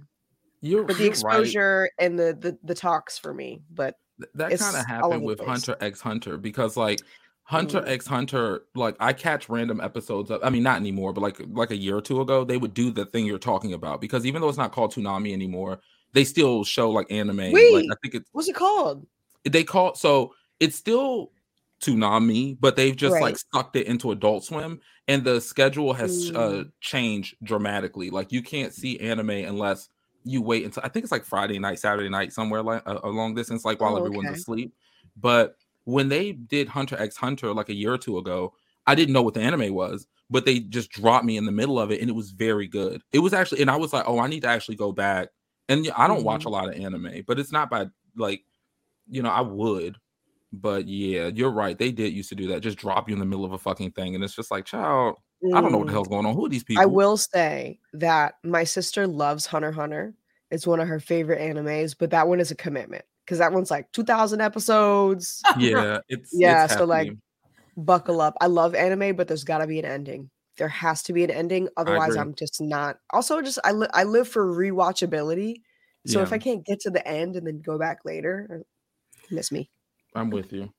You're, 0.63 0.85
but 0.85 0.97
the 0.97 1.03
you're 1.05 1.11
right. 1.13 1.19
exposure 1.19 1.91
and 1.99 2.19
the, 2.19 2.37
the 2.41 2.59
the 2.65 2.75
talks 2.75 3.19
for 3.19 3.35
me 3.35 3.61
but 3.71 3.95
Th- 4.19 4.31
That 4.37 4.59
kind 4.59 4.77
of 4.77 4.87
happened 4.87 5.23
with 5.25 5.37
place. 5.39 5.67
Hunter 5.67 5.77
x 5.83 6.01
Hunter 6.01 6.39
because 6.39 6.75
like 6.79 7.01
Hunter 7.49 7.81
Mm. 7.81 7.89
x 7.89 8.07
Hunter, 8.07 8.63
like 8.75 8.97
I 9.01 9.13
catch 9.13 9.49
random 9.49 9.81
episodes 9.81 10.31
of. 10.31 10.43
I 10.43 10.51
mean, 10.51 10.65
not 10.65 10.77
anymore, 10.79 11.13
but 11.13 11.21
like 11.21 11.41
like 11.51 11.71
a 11.71 11.77
year 11.77 11.97
or 11.97 12.01
two 12.03 12.21
ago, 12.21 12.45
they 12.45 12.57
would 12.57 12.75
do 12.75 12.91
the 12.91 13.07
thing 13.07 13.25
you're 13.25 13.39
talking 13.39 13.73
about 13.73 14.01
because 14.01 14.27
even 14.27 14.41
though 14.43 14.49
it's 14.49 14.59
not 14.59 14.73
called 14.73 14.93
Toonami 14.93 15.33
anymore, 15.33 15.81
they 16.13 16.25
still 16.25 16.65
show 16.65 16.91
like 16.91 17.11
anime. 17.11 17.39
Like 17.71 17.85
I 17.91 17.95
think 18.03 18.15
it's 18.15 18.29
what's 18.33 18.49
it 18.49 18.57
called 18.57 19.07
they 19.45 19.63
call 19.65 19.95
so 19.95 20.35
it's 20.61 20.77
still 20.77 21.31
Toonami, 21.81 22.57
but 22.59 22.75
they've 22.75 22.97
just 22.97 23.21
like 23.21 23.37
Right. 23.37 23.39
sucked 23.55 23.77
it 23.77 23.87
into 23.87 24.11
Adult 24.11 24.45
Swim, 24.45 24.81
and 25.09 25.23
the 25.25 25.41
schedule 25.41 25.93
has 25.93 26.31
uh 26.35 26.65
Mm. 26.65 26.73
changed 26.81 27.37
dramatically. 27.45 28.11
Like 28.11 28.33
you 28.33 28.43
can't 28.43 28.75
see 28.75 28.99
anime 28.99 29.31
unless 29.31 29.89
you 30.25 30.43
wait 30.43 30.65
until 30.65 30.83
I 30.85 30.89
think 30.89 31.05
it's 31.05 31.13
like 31.13 31.25
Friday 31.25 31.59
night, 31.61 31.79
Saturday 31.79 32.09
night, 32.09 32.33
somewhere 32.33 32.63
like 32.63 32.83
uh, 32.87 32.99
along 33.05 33.35
distance, 33.37 33.65
like 33.65 33.81
while 33.81 33.95
Oh, 33.95 33.99
everyone's 33.99 34.31
okay. 34.31 34.41
asleep. 34.41 34.73
But 35.17 35.57
when 35.87 36.09
they 36.09 36.33
did 36.33 36.69
Hunter 36.69 37.01
x 37.01 37.17
Hunter 37.17 37.55
like 37.55 37.69
a 37.71 37.75
year 37.75 37.95
or 37.95 37.99
two 37.99 38.19
ago, 38.19 38.53
I 38.87 38.95
didn't 38.95 39.15
know 39.15 39.23
what 39.23 39.35
the 39.35 39.41
anime 39.41 39.73
was, 39.73 40.07
but 40.29 40.45
they 40.45 40.59
just 40.59 40.91
dropped 40.91 41.25
me 41.25 41.37
in 41.37 41.47
the 41.47 41.53
middle 41.53 41.79
of 41.81 41.91
it, 41.91 42.01
and 42.01 42.11
it 42.11 42.15
was 42.15 42.31
very 42.33 42.67
good. 42.67 43.03
It 43.13 43.21
was 43.21 43.33
actually, 43.33 43.63
and 43.63 43.71
I 43.71 43.77
was 43.77 43.93
like, 43.93 44.05
oh, 44.07 44.19
I 44.19 44.27
need 44.27 44.43
to 44.43 44.49
actually 44.49 44.77
go 44.77 44.93
back. 44.93 45.29
And 45.69 45.89
I 45.97 46.07
don't 46.09 46.25
watch 46.25 46.41
Mm-hmm. 46.41 46.49
a 46.49 46.53
lot 46.53 46.69
of 46.69 46.75
anime, 46.75 47.25
but 47.27 47.39
it's 47.39 47.53
not 47.53 47.71
by 47.71 47.87
like, 48.17 48.43
you 49.09 49.23
know, 49.23 49.31
I 49.31 49.41
would. 49.41 49.97
But 50.53 50.87
yeah, 50.89 51.29
you're 51.29 51.51
right. 51.51 51.77
They 51.79 51.93
did 51.93 52.13
used 52.13 52.29
to 52.31 52.35
do 52.35 52.49
that. 52.49 52.61
Just 52.61 52.79
drop 52.79 53.09
you 53.09 53.15
in 53.15 53.19
the 53.21 53.27
middle 53.27 53.45
of 53.45 53.53
a 53.53 53.59
fucking 53.59 53.93
thing, 53.93 54.15
and 54.15 54.23
it's 54.25 54.35
just 54.35 54.51
like, 54.51 54.65
child, 54.65 55.17
I 55.55 55.61
don't 55.61 55.71
know 55.73 55.79
what 55.79 55.87
the 55.87 55.93
Mm. 55.93 55.95
hell's 55.95 56.09
going 56.09 56.27
on. 56.27 56.35
Who 56.35 56.47
are 56.47 56.49
these 56.49 56.65
people? 56.65 56.83
I 56.83 56.87
will 56.87 57.17
say 57.17 57.79
that 57.93 58.35
my 58.43 58.65
sister 58.65 59.07
loves 59.07 59.47
Hunter 59.47 59.69
x 59.69 59.77
Hunter. 59.77 60.15
It's 60.51 60.67
one 60.67 60.81
of 60.81 60.89
her 60.89 61.01
favorite 61.01 61.41
animes, 61.41 61.95
but 61.99 62.11
that 62.11 62.27
one 62.29 62.41
is 62.41 62.51
a 62.51 62.57
commitment 62.57 63.05
because 63.27 63.39
that 63.39 63.53
one's 63.53 63.71
like 63.71 63.93
2000 63.93 64.41
episodes. 64.41 65.43
Yeah, 65.59 65.99
it's 66.09 66.31
Yeah, 66.33 66.65
it's 66.65 66.77
so, 66.77 66.85
like. 66.85 67.13
Buckle 67.79 68.23
up. 68.23 68.39
I 68.41 68.47
love 68.47 68.75
anime, 68.75 69.17
but 69.17 69.29
there's 69.29 69.45
got 69.45 69.59
to 69.59 69.67
be 69.67 69.79
an 69.79 69.85
ending. 69.85 70.31
There 70.57 70.67
has 70.67 71.03
to 71.03 71.13
be 71.13 71.25
an 71.25 71.31
ending. 71.31 71.69
Otherwise. 71.77 72.17
I'm 72.17 72.35
just 72.35 72.59
not. 72.59 72.97
Also, 73.11 73.43
just 73.43 73.59
I, 73.65 73.73
li- 73.73 73.87
I 73.93 74.05
live 74.05 74.29
for 74.29 74.47
rewatchability. 74.47 75.57
So 76.07 76.23
if 76.23 76.33
I 76.33 76.39
can't 76.39 76.65
get 76.65 76.81
to 76.81 76.91
the 76.91 77.07
end 77.07 77.37
and 77.37 77.47
then 77.47 77.61
go 77.61 77.79
back 77.79 77.99
later, 78.05 78.49
uh, 78.51 78.63
miss 79.31 79.53
me. 79.53 79.71
I'm 80.15 80.31
with 80.31 80.53
you. 80.53 80.73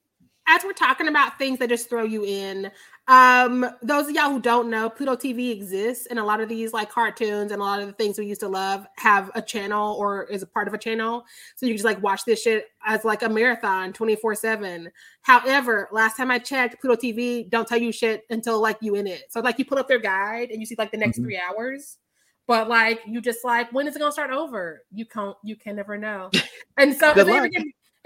As 0.48 0.64
we're 0.64 0.74
talking 0.74 1.08
about 1.08 1.38
things 1.38 1.60
that 1.60 1.70
just 1.70 1.90
throw 1.90 2.04
you 2.04 2.24
in, 2.24 2.72
um, 3.10 3.66
those 3.82 4.08
of 4.08 4.16
y'all 4.16 4.30
who 4.30 4.42
don't 4.42 4.70
know, 4.70 4.90
Pluto 4.90 5.16
TV 5.16 5.52
exists, 5.52 6.08
and 6.08 6.20
a 6.20 6.24
lot 6.24 6.42
of 6.42 6.50
these 6.50 6.74
like 6.74 6.90
cartoons 6.90 7.52
and 7.52 7.62
a 7.62 7.64
lot 7.64 7.82
of 7.82 7.88
the 7.88 7.94
things 7.94 8.18
we 8.18 8.26
used 8.26 8.42
to 8.42 8.48
love 8.50 8.86
have 8.98 9.32
a 9.36 9.42
channel 9.42 9.96
or 9.96 10.26
is 10.26 10.44
a 10.44 10.48
part 10.48 10.68
of 10.68 10.74
a 10.74 10.78
channel. 10.78 11.26
So 11.56 11.66
you 11.66 11.72
can 11.72 11.78
just 11.78 11.86
like 11.86 12.02
watch 12.02 12.26
this 12.26 12.42
shit 12.42 12.68
as 12.86 13.06
like 13.06 13.24
a 13.24 13.30
marathon 13.30 13.94
24-7. 13.94 14.90
However, 15.22 15.88
last 15.92 16.18
time 16.18 16.32
I 16.32 16.40
checked, 16.40 16.82
Pluto 16.82 17.02
TV 17.02 17.50
don't 17.50 17.68
tell 17.68 17.80
you 17.80 17.92
shit 17.92 18.24
until 18.30 18.62
like 18.62 18.78
you 18.82 18.96
in 18.96 19.08
it. 19.08 19.24
So 19.30 19.40
like 19.40 19.60
you 19.60 19.66
pull 19.66 19.78
up 19.80 19.88
their 19.88 20.00
guide 20.00 20.50
and 20.52 20.60
you 20.60 20.66
see 20.66 20.76
like 20.78 20.92
the 20.92 20.98
next 20.98 21.20
Mhm. 21.20 21.24
three 21.24 21.40
hours. 21.40 21.98
But 22.46 22.70
like 22.70 23.02
you 23.06 23.22
just 23.22 23.44
like 23.44 23.72
when 23.74 23.88
is 23.88 23.96
it 23.96 24.00
gonna 24.00 24.12
start 24.12 24.32
over? 24.32 24.84
You 24.92 25.06
can't 25.06 25.36
you 25.44 25.56
can 25.56 25.76
never 25.76 25.98
know. 25.98 26.30
And 26.80 26.96
so 26.96 27.14
Good 27.16 27.26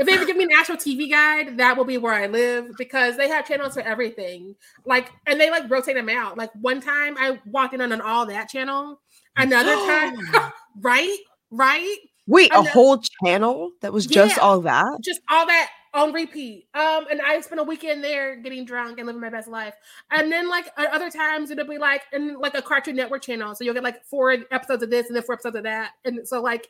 if 0.01 0.07
they, 0.07 0.13
ever 0.13 0.25
give, 0.25 0.35
if 0.35 0.37
they 0.37 0.37
ever 0.37 0.37
give 0.37 0.37
me 0.37 0.43
an 0.45 0.51
actual 0.51 0.75
TV 0.75 1.09
guide, 1.09 1.57
that 1.57 1.77
will 1.77 1.85
be 1.85 1.97
where 1.97 2.13
I 2.13 2.27
live 2.27 2.71
because 2.77 3.17
they 3.17 3.29
have 3.29 3.47
channels 3.47 3.73
for 3.73 3.81
everything. 3.81 4.55
Like, 4.85 5.11
and 5.27 5.39
they 5.39 5.49
like 5.49 5.69
rotate 5.69 5.95
them 5.95 6.09
out. 6.09 6.37
Like 6.37 6.51
one 6.59 6.81
time 6.81 7.15
I 7.17 7.39
walked 7.45 7.73
in 7.73 7.81
on 7.81 7.91
an 7.91 8.01
all 8.01 8.25
that 8.25 8.49
channel. 8.49 8.99
Another 9.37 9.75
time, 9.87 10.17
right, 10.81 11.17
right, 11.51 11.95
Wait, 12.27 12.51
a 12.53 12.61
whole 12.61 13.01
channel 13.23 13.71
that 13.81 13.91
was 13.91 14.05
just 14.05 14.37
Yeah. 14.37 14.43
all 14.43 14.61
that? 14.61 15.01
just 15.01 15.21
all 15.29 15.45
that 15.47 15.69
on 15.93 16.13
repeat. 16.13 16.67
Um, 16.73 17.05
and 17.11 17.21
I 17.21 17.41
spent 17.41 17.59
a 17.59 17.63
weekend 17.63 18.03
there 18.03 18.37
getting 18.37 18.63
drunk 18.63 18.97
and 18.97 19.07
living 19.07 19.21
my 19.21 19.29
best 19.29 19.47
life. 19.47 19.73
And 20.11 20.31
then 20.31 20.47
like 20.49 20.67
at 20.77 20.91
other 20.91 21.09
times 21.09 21.51
it'll 21.51 21.67
be 21.67 21.77
like 21.77 22.03
in 22.13 22.39
like 22.39 22.55
a 22.55 22.61
Cartoon 22.61 22.95
Network 22.95 23.21
channel, 23.21 23.53
so 23.55 23.63
you'll 23.63 23.73
get 23.73 23.83
like 23.83 24.03
four 24.05 24.31
episodes 24.51 24.83
of 24.83 24.89
this 24.89 25.07
and 25.07 25.15
then 25.15 25.23
four 25.23 25.33
episodes 25.35 25.57
of 25.57 25.63
that. 25.63 25.91
And 26.05 26.25
so 26.27 26.41
like 26.41 26.69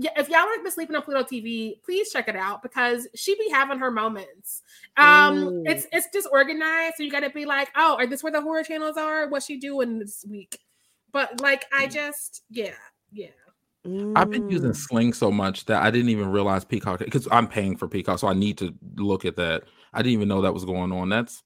yeah, 0.00 0.10
if 0.16 0.28
y'all 0.28 0.46
like 0.46 0.62
been 0.62 0.70
sleeping 0.70 0.94
on 0.94 1.02
Pluto 1.02 1.24
TV, 1.24 1.82
please 1.82 2.10
check 2.12 2.28
it 2.28 2.36
out 2.36 2.62
because 2.62 3.08
she 3.16 3.34
be 3.34 3.50
having 3.50 3.78
her 3.80 3.90
moments. 3.90 4.62
Um, 4.96 5.50
Mm. 5.50 5.62
it's 5.66 5.86
it's 5.92 6.08
disorganized, 6.12 6.94
so 6.96 7.02
you 7.02 7.10
got 7.10 7.20
to 7.20 7.30
be 7.30 7.44
like, 7.44 7.68
oh, 7.76 7.96
are 7.98 8.06
this 8.06 8.22
where 8.22 8.32
the 8.32 8.40
horror 8.40 8.62
channels 8.62 8.96
are? 8.96 9.28
What's 9.28 9.46
she 9.46 9.58
doing 9.58 9.98
this 9.98 10.24
week? 10.28 10.60
But 11.12 11.40
like, 11.40 11.64
I 11.72 11.88
just 11.88 12.42
yeah, 12.48 12.74
yeah. 13.12 13.28
I've 14.14 14.30
been 14.30 14.44
using 14.48 14.70
Mm. 14.70 14.76
Sling 14.76 15.12
so 15.14 15.30
much 15.32 15.64
that 15.64 15.82
I 15.82 15.90
didn't 15.90 16.10
even 16.10 16.30
realize 16.30 16.64
Peacock 16.64 17.00
because 17.00 17.26
I'm 17.32 17.48
paying 17.48 17.76
for 17.76 17.88
Peacock, 17.88 18.18
so 18.20 18.28
I 18.28 18.34
need 18.34 18.58
to 18.58 18.72
look 18.96 19.24
at 19.24 19.36
that. 19.36 19.64
I 19.92 19.98
didn't 20.02 20.12
even 20.12 20.28
know 20.28 20.42
that 20.42 20.54
was 20.54 20.64
going 20.64 20.92
on. 20.92 21.08
That's 21.08 21.42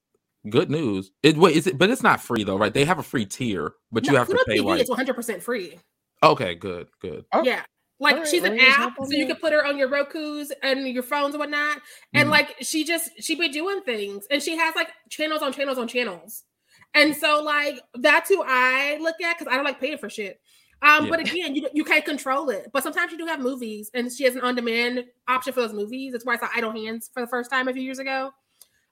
good 0.51 0.71
news. 0.71 1.11
It 1.23 1.39
wait, 1.39 1.57
is 1.57 1.67
it? 1.67 1.79
But 1.79 1.89
it's 1.89 2.03
not 2.03 2.21
free 2.21 2.45
though, 2.45 2.57
right? 2.59 2.75
They 2.75 2.85
have 2.85 2.99
a 2.99 3.03
free 3.03 3.25
tier, 3.25 3.75
but 3.93 4.05
you 4.05 4.13
No, 4.13 4.19
have 4.19 4.29
to 4.29 4.45
pay 4.47 4.59
TV 4.59 4.65
like. 4.67 4.83
is 4.83 4.89
100 4.91 5.15
percent 5.15 5.43
free. 5.43 5.79
Okay, 6.23 6.55
good, 6.55 6.89
good. 7.01 7.25
Oh, 7.33 7.43
Yeah. 7.43 7.63
Like 8.03 8.17
Alright, 8.17 8.29
she's 8.29 8.43
an 8.43 8.59
app, 8.59 8.97
so 8.97 9.17
you 9.17 9.27
can 9.27 9.37
put 9.37 9.53
her 9.53 9.65
on 9.65 9.79
your 9.79 9.89
Roku's 9.89 10.53
and 10.65 10.89
your 10.89 11.05
phones 11.05 11.35
and 11.35 11.39
whatnot. 11.39 11.79
And 12.15 12.27
Mhm. 12.27 12.33
like 12.33 12.57
she 12.61 12.83
just 12.83 13.11
she 13.21 13.37
be 13.37 13.49
doing 13.49 13.81
things, 13.83 14.27
and 14.29 14.43
she 14.43 14.57
has 14.57 14.75
like 14.75 14.89
channels 15.09 15.41
on 15.41 15.53
channels 15.53 15.79
on 15.79 15.87
channels. 15.87 16.43
And 16.95 17.17
so 17.17 17.41
like 17.45 17.79
that's 17.95 18.29
who 18.29 18.43
I 18.45 18.99
look 19.01 19.21
at 19.23 19.39
because 19.39 19.51
I 19.51 19.55
don't 19.55 19.65
like 19.65 19.79
paying 19.81 19.99
for 19.99 20.11
shit. 20.11 20.41
Um, 20.83 21.09
but 21.09 21.21
again, 21.21 21.55
you 21.55 21.69
you 21.73 21.85
can't 21.85 22.05
control 22.05 22.51
it. 22.51 22.71
But 22.73 22.83
sometimes 22.83 23.13
you 23.13 23.19
do 23.19 23.27
have 23.27 23.39
movies, 23.39 23.89
and 23.95 24.11
she 24.13 24.25
has 24.25 24.35
an 24.35 24.41
on 24.41 24.57
demand 24.57 25.05
option 25.29 25.53
for 25.53 25.61
those 25.61 25.73
movies. 25.73 26.11
That's 26.11 26.27
why 26.27 26.35
I 26.35 26.39
saw 26.39 26.49
Idle 26.53 26.73
Hands 26.73 27.09
for 27.15 27.21
the 27.21 27.29
first 27.29 27.51
time 27.53 27.69
a 27.69 27.73
few 27.73 27.83
years 27.83 28.01
ago. 28.01 28.33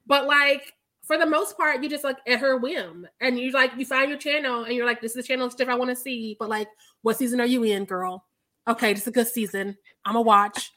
But 0.07 0.29
like 0.29 0.73
for 1.03 1.19
the 1.19 1.27
most 1.27 1.57
part, 1.57 1.83
you 1.83 1.89
just 1.91 2.05
like 2.05 2.19
at 2.29 2.39
her 2.39 2.59
whim, 2.59 3.09
and 3.21 3.41
you 3.41 3.51
like 3.51 3.73
you 3.77 3.85
find 3.85 4.09
your 4.09 4.21
channel, 4.21 4.63
and 4.63 4.75
you're 4.75 4.87
like, 4.87 5.01
this 5.01 5.17
is 5.17 5.17
the 5.17 5.29
channel 5.29 5.51
stuff 5.51 5.69
I 5.69 5.75
want 5.75 5.91
to 5.91 5.97
see. 5.97 6.37
But 6.39 6.49
like, 6.49 6.69
what 7.03 7.17
season 7.19 7.41
are 7.41 7.47
you 7.47 7.65
in, 7.65 7.87
girl? 7.87 8.25
Okay, 8.69 8.93
this 8.93 9.03
is 9.03 9.09
a 9.09 9.13
good 9.13 9.29
season. 9.29 9.77
I'm 10.05 10.15
gonna 10.15 10.23
watch. 10.23 10.73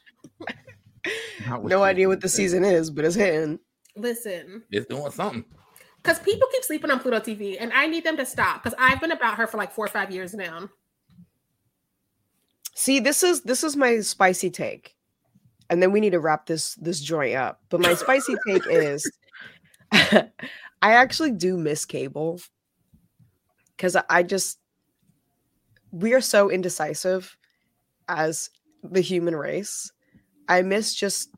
no 1.62 1.82
idea 1.82 2.08
what 2.08 2.20
the 2.20 2.28
season 2.28 2.64
is, 2.64 2.90
but 2.90 3.04
it's 3.04 3.14
hitting. 3.14 3.58
Listen, 3.96 4.62
it's 4.70 4.86
doing 4.86 5.10
something. 5.10 5.44
Because 6.02 6.18
people 6.18 6.48
keep 6.52 6.64
sleeping 6.64 6.90
on 6.90 7.00
Pluto 7.00 7.20
TV, 7.20 7.56
and 7.58 7.72
I 7.72 7.86
need 7.86 8.04
them 8.04 8.16
to 8.16 8.26
stop. 8.26 8.62
Because 8.62 8.76
I've 8.78 9.00
been 9.00 9.12
about 9.12 9.36
her 9.36 9.46
for 9.46 9.56
like 9.56 9.72
four 9.72 9.84
or 9.84 9.88
five 9.88 10.10
years 10.10 10.34
now. 10.34 10.68
See, 12.74 13.00
this 13.00 13.22
is 13.22 13.42
this 13.42 13.62
is 13.62 13.76
my 13.76 14.00
spicy 14.00 14.50
take, 14.50 14.96
and 15.70 15.82
then 15.82 15.92
we 15.92 16.00
need 16.00 16.10
to 16.10 16.20
wrap 16.20 16.46
this 16.46 16.74
this 16.76 17.00
joint 17.00 17.36
up. 17.36 17.60
But 17.68 17.80
my 17.80 17.94
spicy 17.94 18.34
take 18.48 18.66
is, 18.68 19.10
I 19.92 20.24
actually 20.82 21.30
do 21.32 21.56
miss 21.56 21.84
cable 21.84 22.40
because 23.76 23.96
I 24.08 24.22
just 24.22 24.58
we 25.92 26.12
are 26.12 26.20
so 26.20 26.50
indecisive 26.50 27.36
as 28.08 28.50
the 28.82 29.00
human 29.00 29.36
race. 29.36 29.92
I 30.48 30.62
miss 30.62 30.94
just 30.94 31.30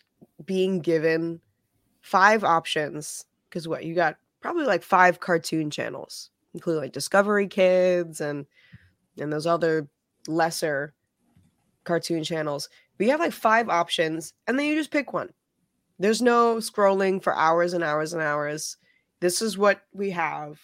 being 0.44 0.80
given 0.80 1.40
five 2.00 2.44
options 2.44 3.24
because 3.48 3.68
what 3.68 3.84
you 3.84 3.94
got 3.94 4.16
probably 4.40 4.64
like 4.64 4.82
five 4.82 5.20
cartoon 5.20 5.70
channels, 5.70 6.30
including 6.54 6.82
like 6.82 6.92
Discovery 6.92 7.48
Kids 7.48 8.20
and 8.20 8.46
and 9.18 9.32
those 9.32 9.46
other 9.46 9.88
lesser 10.28 10.94
cartoon 11.84 12.24
channels. 12.24 12.68
But 12.96 13.06
you 13.06 13.10
have 13.10 13.20
like 13.20 13.32
five 13.32 13.68
options, 13.68 14.32
and 14.46 14.58
then 14.58 14.66
you 14.66 14.74
just 14.74 14.90
pick 14.90 15.12
one. 15.12 15.32
There's 15.98 16.20
no 16.20 16.56
scrolling 16.56 17.22
for 17.22 17.34
hours 17.34 17.72
and 17.72 17.82
hours 17.82 18.12
and 18.12 18.22
hours. 18.22 18.76
This 19.20 19.40
is 19.40 19.56
what 19.56 19.80
we 19.92 20.10
have 20.10 20.60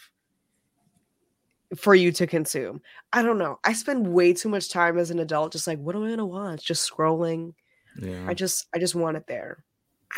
for 1.77 1.94
you 1.94 2.12
to 2.12 2.27
consume. 2.27 2.81
I 3.12 3.23
don't 3.23 3.39
know. 3.39 3.59
I 3.65 3.73
spend 3.73 4.07
way 4.07 4.32
too 4.32 4.49
much 4.49 4.70
time 4.70 4.99
as 4.99 5.11
an 5.11 5.19
adult 5.19 5.53
just 5.53 5.66
like, 5.66 5.78
what 5.78 5.97
am 5.97 6.05
I 6.05 6.11
gonna 6.11 6.27
watch? 6.27 6.65
Just 6.65 6.90
scrolling. 6.90 7.55
Yeah. 7.99 8.24
I 8.27 8.35
just 8.35 8.66
I 8.74 8.78
just 8.78 8.94
want 8.94 9.16
it 9.16 9.27
there. 9.27 9.65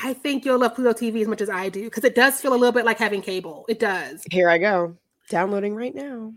I 0.02 0.12
think 0.12 0.44
you'll 0.44 0.58
love 0.58 0.74
Pluto 0.74 0.92
TV 0.92 1.22
as 1.22 1.28
much 1.28 1.40
as 1.40 1.48
I 1.48 1.68
do 1.68 1.84
because 1.84 2.04
it 2.04 2.14
does 2.14 2.40
feel 2.40 2.52
a 2.52 2.56
little 2.56 2.72
bit 2.72 2.84
like 2.84 2.98
having 2.98 3.22
cable. 3.22 3.64
It 3.68 3.78
does. 3.78 4.24
Here 4.30 4.48
I 4.48 4.58
go. 4.58 4.96
Downloading 5.30 5.74
right 5.74 5.94
now. 5.94 6.32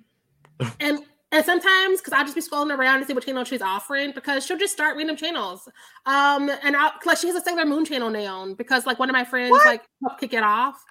and 0.80 1.00
and 1.32 1.46
sometimes 1.46 2.00
because 2.00 2.14
I'll 2.14 2.24
just 2.24 2.36
be 2.36 2.42
scrolling 2.42 2.76
around 2.78 3.02
to 3.02 3.06
see 3.06 3.14
what 3.14 3.26
channel 3.26 3.44
she's 3.44 3.62
offering 3.62 4.12
because 4.12 4.46
she'll 4.46 4.58
just 4.58 4.74
start 4.74 4.96
random 4.96 5.16
channels. 5.16 5.68
Um, 6.06 6.50
and 6.64 6.76
I 6.76 6.92
like 7.06 7.18
she 7.18 7.28
has 7.28 7.36
a 7.36 7.42
Sailor 7.42 7.66
Moon 7.66 7.84
channel 7.84 8.10
now 8.10 8.54
because 8.54 8.86
like 8.86 9.00
one 9.00 9.10
of 9.10 9.14
my 9.14 9.26
friends 9.26 9.52
what? 9.52 9.66
like 9.66 9.84
helped 10.02 10.22
kick 10.22 10.34
it 10.34 10.44
off. 10.44 10.82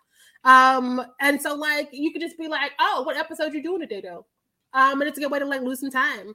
Um, 0.47 1.05
and 1.21 1.43
so 1.43 1.55
like 1.55 1.89
you 1.93 2.13
could 2.13 2.23
just 2.23 2.39
be 2.39 2.49
like, 2.49 2.73
oh, 2.79 3.03
what 3.03 3.17
episode 3.17 3.53
you 3.53 3.63
doing 3.63 3.81
today 3.81 4.01
though? 4.01 4.25
Um, 4.73 5.01
and 5.01 5.09
it's 5.09 5.19
a 5.19 5.21
good 5.21 5.31
way 5.31 5.41
to 5.41 5.45
like 5.45 5.61
lose 5.61 5.81
some 5.81 5.91
time. 5.91 6.35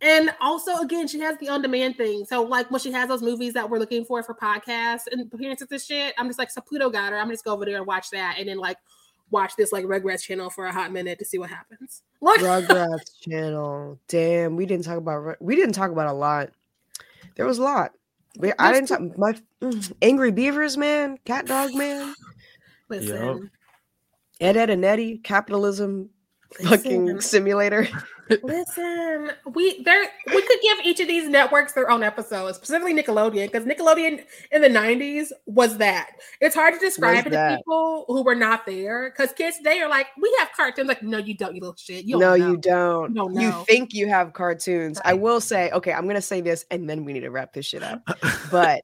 And 0.00 0.34
also, 0.40 0.78
again, 0.78 1.06
she 1.06 1.20
has 1.20 1.38
the 1.38 1.48
on-demand 1.48 1.96
thing. 1.96 2.24
So, 2.24 2.42
like 2.42 2.70
when 2.70 2.80
she 2.80 2.90
has 2.90 3.08
those 3.08 3.22
movies 3.22 3.52
that 3.52 3.68
we're 3.68 3.78
looking 3.78 4.04
for 4.04 4.22
for 4.22 4.34
podcasts 4.34 5.02
and 5.10 5.32
appearances 5.32 5.68
and 5.70 5.80
shit, 5.80 6.14
I'm 6.18 6.26
just 6.26 6.38
like, 6.38 6.50
so 6.50 6.60
Pluto 6.60 6.90
got 6.90 7.12
her. 7.12 7.18
I'm 7.18 7.30
just 7.30 7.44
go 7.44 7.52
over 7.52 7.64
there 7.64 7.76
and 7.76 7.86
watch 7.86 8.10
that, 8.10 8.36
and 8.38 8.48
then 8.48 8.56
like 8.56 8.78
watch 9.30 9.54
this 9.56 9.70
like 9.70 9.84
Rugrats 9.84 10.22
channel 10.22 10.50
for 10.50 10.66
a 10.66 10.72
hot 10.72 10.92
minute 10.92 11.18
to 11.20 11.24
see 11.24 11.38
what 11.38 11.50
happens. 11.50 12.02
Look, 12.20 12.40
Rugrats 12.40 13.20
channel. 13.20 14.00
Damn, 14.08 14.56
we 14.56 14.66
didn't 14.66 14.86
talk 14.86 14.96
about 14.96 15.40
we 15.40 15.54
didn't 15.54 15.74
talk 15.74 15.92
about 15.92 16.08
a 16.08 16.12
lot. 16.12 16.50
There 17.36 17.46
was 17.46 17.58
a 17.58 17.62
lot. 17.62 17.92
We, 18.38 18.52
I 18.58 18.72
didn't 18.72 18.88
talk 18.88 19.18
my 19.18 19.36
mm, 19.60 19.92
angry 20.00 20.32
beavers, 20.32 20.76
man, 20.76 21.18
CatDog, 21.26 21.74
man. 21.74 22.14
Listen, 22.92 23.50
yep. 24.40 24.56
Ed, 24.56 24.56
Edd 24.56 24.70
n 24.70 24.84
Eddy, 24.84 25.18
capitalism, 25.18 26.10
Listen. 26.60 26.68
fucking 26.68 27.20
simulator. 27.20 27.88
Listen, 28.42 29.30
we 29.54 29.82
there 29.82 30.04
we 30.26 30.42
could 30.42 30.58
give 30.62 30.78
each 30.84 31.00
of 31.00 31.08
these 31.08 31.28
networks 31.28 31.72
their 31.72 31.90
own 31.90 32.02
episodes, 32.02 32.56
specifically 32.56 32.94
Nickelodeon, 32.94 33.50
because 33.50 33.66
Nickelodeon 33.66 34.24
in 34.50 34.62
the 34.62 34.68
'90s 34.68 35.32
was 35.46 35.78
that. 35.78 36.10
It's 36.40 36.54
hard 36.54 36.74
to 36.74 36.80
describe 36.80 37.26
it 37.26 37.30
to 37.30 37.56
people 37.58 38.04
who 38.08 38.22
were 38.22 38.34
not 38.34 38.66
there, 38.66 39.10
because 39.10 39.32
kids 39.32 39.58
today 39.58 39.80
are 39.80 39.88
like, 39.88 40.06
"We 40.20 40.34
have 40.38 40.50
cartoons." 40.56 40.88
Like, 40.88 41.02
no, 41.02 41.18
you 41.18 41.34
don't, 41.34 41.54
you 41.54 41.60
little 41.60 41.76
shit. 41.76 42.04
You 42.04 42.18
no, 42.18 42.36
know. 42.36 42.50
you 42.50 42.56
don't. 42.56 43.14
No, 43.14 43.28
You 43.30 43.64
think 43.66 43.92
you 43.92 44.08
have 44.08 44.32
cartoons? 44.32 45.00
Right. 45.04 45.12
I 45.12 45.14
will 45.14 45.40
say, 45.40 45.70
okay, 45.70 45.92
I'm 45.92 46.06
gonna 46.06 46.22
say 46.22 46.40
this, 46.40 46.64
and 46.70 46.88
then 46.88 47.04
we 47.04 47.12
need 47.12 47.20
to 47.20 47.30
wrap 47.30 47.52
this 47.52 47.66
shit 47.66 47.82
up. 47.82 48.02
but 48.50 48.82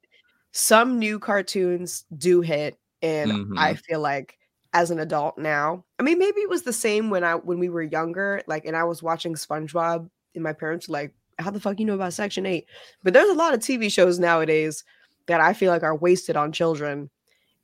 some 0.52 0.98
new 0.98 1.18
cartoons 1.18 2.04
do 2.16 2.40
hit, 2.40 2.78
and 3.02 3.30
mm-hmm. 3.30 3.58
I 3.58 3.74
feel 3.74 4.00
like 4.00 4.38
as 4.72 4.90
an 4.90 4.98
adult 4.98 5.38
now. 5.38 5.84
I 5.98 6.02
mean, 6.02 6.18
maybe 6.18 6.40
it 6.40 6.48
was 6.48 6.62
the 6.62 6.72
same 6.72 7.10
when 7.10 7.24
I 7.24 7.34
when 7.34 7.58
we 7.58 7.68
were 7.68 7.82
younger, 7.82 8.42
like, 8.46 8.64
and 8.64 8.76
I 8.76 8.84
was 8.84 9.02
watching 9.02 9.34
SpongeBob, 9.34 10.08
and 10.34 10.44
my 10.44 10.52
parents 10.52 10.88
were 10.88 10.92
like, 10.92 11.14
"How 11.38 11.50
the 11.50 11.60
fuck 11.60 11.78
you 11.78 11.86
know 11.86 11.94
about 11.94 12.12
Section 12.12 12.46
8? 12.46 12.66
But 13.02 13.12
there's 13.14 13.30
a 13.30 13.34
lot 13.34 13.54
of 13.54 13.60
TV 13.60 13.90
shows 13.90 14.18
nowadays 14.18 14.84
that 15.26 15.40
I 15.40 15.52
feel 15.52 15.72
like 15.72 15.82
are 15.82 15.96
wasted 15.96 16.36
on 16.36 16.52
children, 16.52 17.10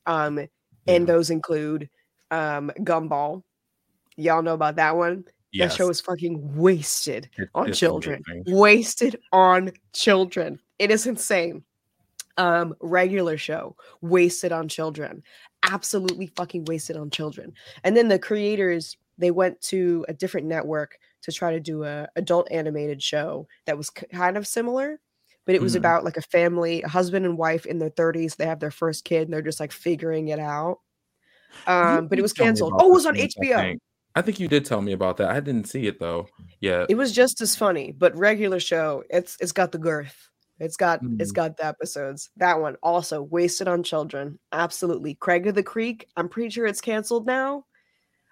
um, 0.07 0.39
yeah. 0.39 0.47
and 0.89 1.07
those 1.07 1.31
include 1.31 1.89
um, 2.31 2.71
Gumball. 2.81 3.43
Y'all 4.17 4.43
know 4.43 4.55
about 4.55 4.77
that 4.77 4.97
one. 4.97 5.25
Yes. 5.53 5.73
That 5.73 5.77
show 5.77 5.89
is 5.89 6.01
fucking 6.01 6.57
wasted 6.57 7.31
it, 7.37 7.49
on 7.55 7.73
children. 7.73 8.23
Amazing. 8.29 8.59
Wasted 8.59 9.21
on 9.33 9.73
children. 9.93 10.59
It 10.81 10.91
is 10.91 11.07
insane 11.07 11.65
um 12.37 12.75
regular 12.81 13.39
show 13.39 13.77
wasted 14.01 14.51
on 14.51 14.69
children 14.69 15.23
absolutely 15.65 16.27
fucking 16.27 16.65
wasted 16.67 16.97
on 16.97 17.11
children. 17.11 17.53
And 17.83 17.97
then 17.97 18.09
the 18.09 18.19
creators 18.19 18.97
they 19.17 19.31
went 19.31 19.61
to 19.61 20.05
a 20.09 20.13
different 20.13 20.47
network 20.47 20.99
to 21.23 21.33
try 21.33 21.53
to 21.53 21.61
do 21.61 21.85
a 21.85 22.09
adult 22.17 22.51
animated 22.51 23.03
show 23.03 23.47
that 23.67 23.79
was 23.79 23.91
kind 23.91 24.37
of 24.37 24.47
similar 24.47 25.01
but 25.47 25.55
it 25.55 25.61
was 25.61 25.75
mm. 25.75 25.79
about 25.79 26.05
like 26.05 26.17
a 26.17 26.23
family 26.23 26.83
a 26.83 26.89
husband 26.89 27.25
and 27.25 27.39
wife 27.39 27.65
in 27.65 27.79
their 27.79 27.91
30s 27.91 28.35
they 28.35 28.45
have 28.45 28.59
their 28.59 28.73
first 28.73 29.05
kid 29.05 29.23
and 29.23 29.33
they're 29.33 29.41
just 29.41 29.61
like 29.61 29.71
figuring 29.71 30.29
it 30.29 30.41
out 30.41 30.81
um 31.69 32.09
but 32.09 32.19
it 32.19 32.23
was 32.23 32.33
canceled 32.33 32.73
oh 32.77 32.91
it 32.91 32.93
was 32.93 33.07
on 33.07 33.15
hbo 33.15 33.57
I 33.57 33.63
think. 33.63 33.81
I 34.17 34.23
think 34.23 34.41
you 34.41 34.49
did 34.49 34.65
tell 34.65 34.83
me 34.83 34.91
about 34.91 35.17
that 35.19 35.31
i 35.31 35.39
didn't 35.39 35.69
see 35.69 35.87
it 35.87 36.01
though 36.01 36.27
yeah 36.61 36.87
it 36.89 36.97
was 36.97 37.13
just 37.13 37.41
as 37.41 37.55
funny 37.55 37.93
but 37.93 38.17
regular 38.17 38.59
show 38.59 39.05
it's 39.11 39.37
it's 39.41 39.53
got 39.53 39.71
the 39.71 39.79
girth 39.79 40.29
it's 40.65 40.77
got 40.77 41.03
mm. 41.03 41.21
it's 41.21 41.33
got 41.33 41.57
the 41.57 41.67
episodes. 41.67 42.31
That 42.39 42.61
one 42.61 42.77
also 42.83 43.23
wasted 43.23 43.69
on 43.69 43.83
children. 43.83 44.39
Absolutely. 44.51 45.15
Craig 45.15 45.47
of 45.47 45.55
the 45.55 45.63
Creek. 45.63 46.09
I'm 46.17 46.29
pretty 46.29 46.51
sure 46.51 46.67
it's 46.67 46.81
canceled 46.81 47.27
now. 47.27 47.65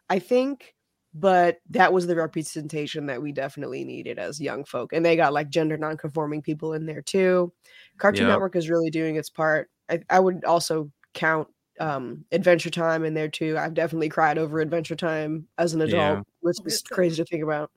I 0.09 0.19
think, 0.19 0.75
but 1.15 1.59
that 1.71 1.93
was 1.93 2.07
the 2.07 2.17
representation 2.17 3.07
that 3.07 3.23
we 3.23 3.33
definitely 3.33 3.85
needed 3.85 4.19
as 4.19 4.41
young 4.41 4.65
folk. 4.65 4.93
And 4.93 5.05
they 5.05 5.17
got 5.17 5.33
like 5.33 5.49
gender 5.49 5.77
non-conforming 5.77 6.43
people 6.43 6.73
in 6.73 6.87
there 6.87 7.03
too. 7.03 7.53
Cartoon 7.99 8.27
yep. 8.27 8.35
Network 8.35 8.57
is 8.57 8.69
really 8.69 8.91
doing 8.91 9.17
its 9.17 9.31
part. 9.31 9.71
I, 9.91 10.01
I 10.11 10.21
would 10.21 10.45
also 10.45 10.91
count 11.15 11.49
um 11.81 12.25
Adventure 12.33 12.71
Time 12.71 13.05
in 13.05 13.15
there 13.15 13.29
too. 13.29 13.57
I've 13.59 13.75
definitely 13.75 14.09
cried 14.09 14.39
over 14.39 14.61
Adventure 14.61 14.97
Time 14.97 15.49
as 15.59 15.75
an 15.75 15.81
adult, 15.83 16.19
yeah. 16.19 16.23
which 16.41 16.57
is 16.65 16.83
crazy 16.83 17.17
to 17.17 17.25
think 17.25 17.43
about. 17.43 17.71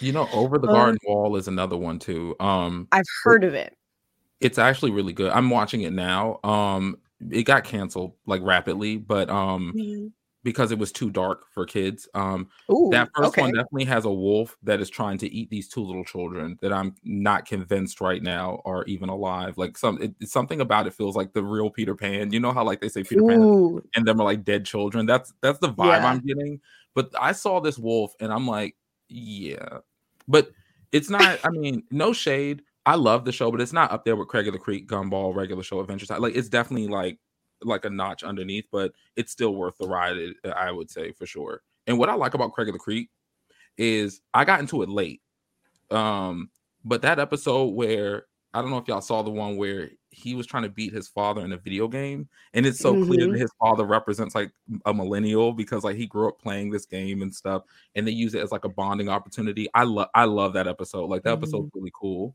You 0.00 0.12
know, 0.12 0.28
Over 0.32 0.58
the 0.58 0.66
Garden 0.66 0.98
Wall 1.06 1.36
is 1.36 1.48
another 1.48 1.76
one 1.76 1.98
too. 1.98 2.34
Um 2.40 2.88
I've 2.92 3.06
heard 3.22 3.44
of 3.44 3.54
it. 3.54 3.77
It's 4.40 4.58
actually 4.58 4.92
really 4.92 5.12
good. 5.12 5.32
I'm 5.32 5.50
watching 5.50 5.82
it 5.82 5.92
now. 5.92 6.38
Um, 6.44 6.98
it 7.30 7.42
got 7.44 7.64
canceled 7.64 8.14
like 8.26 8.42
rapidly, 8.42 8.96
but 8.96 9.28
um, 9.28 9.72
mm-hmm. 9.76 10.06
because 10.44 10.70
it 10.70 10.78
was 10.78 10.92
too 10.92 11.10
dark 11.10 11.46
for 11.52 11.66
kids. 11.66 12.08
Um, 12.14 12.48
Ooh, 12.70 12.88
that 12.92 13.10
first 13.14 13.30
okay. 13.30 13.42
one 13.42 13.52
definitely 13.52 13.84
has 13.86 14.04
a 14.04 14.12
wolf 14.12 14.56
that 14.62 14.80
is 14.80 14.88
trying 14.88 15.18
to 15.18 15.32
eat 15.32 15.50
these 15.50 15.68
two 15.68 15.82
little 15.82 16.04
children 16.04 16.56
that 16.62 16.72
I'm 16.72 16.94
not 17.02 17.46
convinced 17.46 18.00
right 18.00 18.22
now 18.22 18.62
are 18.64 18.84
even 18.84 19.08
alive. 19.08 19.58
Like 19.58 19.76
some, 19.76 20.00
it, 20.00 20.14
something 20.28 20.60
about 20.60 20.86
it 20.86 20.94
feels 20.94 21.16
like 21.16 21.32
the 21.32 21.42
real 21.42 21.70
Peter 21.70 21.96
Pan. 21.96 22.32
You 22.32 22.38
know 22.38 22.52
how 22.52 22.64
like 22.64 22.80
they 22.80 22.88
say 22.88 23.02
Peter 23.02 23.22
Ooh. 23.22 23.80
Pan 23.80 23.90
and 23.96 24.06
them 24.06 24.20
are 24.20 24.24
like 24.24 24.44
dead 24.44 24.64
children. 24.64 25.06
That's 25.06 25.32
that's 25.40 25.58
the 25.58 25.72
vibe 25.72 25.86
yeah. 25.86 26.06
I'm 26.06 26.20
getting. 26.20 26.60
But 26.94 27.10
I 27.20 27.32
saw 27.32 27.60
this 27.60 27.78
wolf 27.78 28.12
and 28.20 28.32
I'm 28.32 28.46
like, 28.46 28.76
yeah, 29.08 29.78
but 30.28 30.50
it's 30.92 31.10
not. 31.10 31.40
I 31.44 31.50
mean, 31.50 31.82
no 31.90 32.12
shade 32.12 32.62
I 32.88 32.94
love 32.94 33.26
the 33.26 33.32
show, 33.32 33.50
but 33.50 33.60
it's 33.60 33.74
not 33.74 33.92
up 33.92 34.06
there 34.06 34.16
with 34.16 34.28
Craig 34.28 34.46
of 34.46 34.54
the 34.54 34.58
Creek, 34.58 34.88
Gumball, 34.88 35.34
regular 35.34 35.62
show, 35.62 35.78
Adventure 35.78 36.06
Time. 36.06 36.22
Like 36.22 36.34
it's 36.34 36.48
definitely 36.48 36.88
like 36.88 37.18
like 37.62 37.84
a 37.84 37.90
notch 37.90 38.22
underneath, 38.22 38.64
but 38.72 38.92
it's 39.14 39.30
still 39.30 39.54
worth 39.54 39.76
the 39.76 39.86
ride. 39.86 40.16
I 40.56 40.72
would 40.72 40.90
say 40.90 41.12
for 41.12 41.26
sure. 41.26 41.60
And 41.86 41.98
what 41.98 42.08
I 42.08 42.14
like 42.14 42.32
about 42.32 42.52
Craig 42.52 42.68
of 42.68 42.72
the 42.72 42.78
Creek 42.78 43.10
is 43.76 44.22
I 44.32 44.46
got 44.46 44.60
into 44.60 44.80
it 44.80 44.88
late. 44.88 45.20
Um, 45.90 46.48
but 46.82 47.02
that 47.02 47.18
episode 47.18 47.74
where 47.74 48.24
I 48.54 48.62
don't 48.62 48.70
know 48.70 48.78
if 48.78 48.88
y'all 48.88 49.02
saw 49.02 49.20
the 49.20 49.30
one 49.30 49.58
where 49.58 49.90
he 50.08 50.34
was 50.34 50.46
trying 50.46 50.62
to 50.62 50.70
beat 50.70 50.94
his 50.94 51.08
father 51.08 51.44
in 51.44 51.52
a 51.52 51.58
video 51.58 51.88
game, 51.88 52.26
and 52.54 52.64
it's 52.64 52.78
so 52.78 52.94
mm-hmm. 52.94 53.04
clear 53.04 53.30
that 53.30 53.38
his 53.38 53.52
father 53.60 53.84
represents 53.84 54.34
like 54.34 54.50
a 54.86 54.94
millennial 54.94 55.52
because 55.52 55.84
like 55.84 55.96
he 55.96 56.06
grew 56.06 56.28
up 56.28 56.40
playing 56.40 56.70
this 56.70 56.86
game 56.86 57.20
and 57.20 57.34
stuff, 57.34 57.64
and 57.96 58.08
they 58.08 58.12
use 58.12 58.34
it 58.34 58.42
as 58.42 58.50
like 58.50 58.64
a 58.64 58.70
bonding 58.70 59.10
opportunity. 59.10 59.68
I 59.74 59.84
love 59.84 60.08
I 60.14 60.24
love 60.24 60.54
that 60.54 60.66
episode. 60.66 61.10
Like 61.10 61.22
that 61.24 61.34
mm-hmm. 61.34 61.42
episode's 61.42 61.70
really 61.74 61.92
cool. 61.94 62.34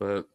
But 0.00 0.26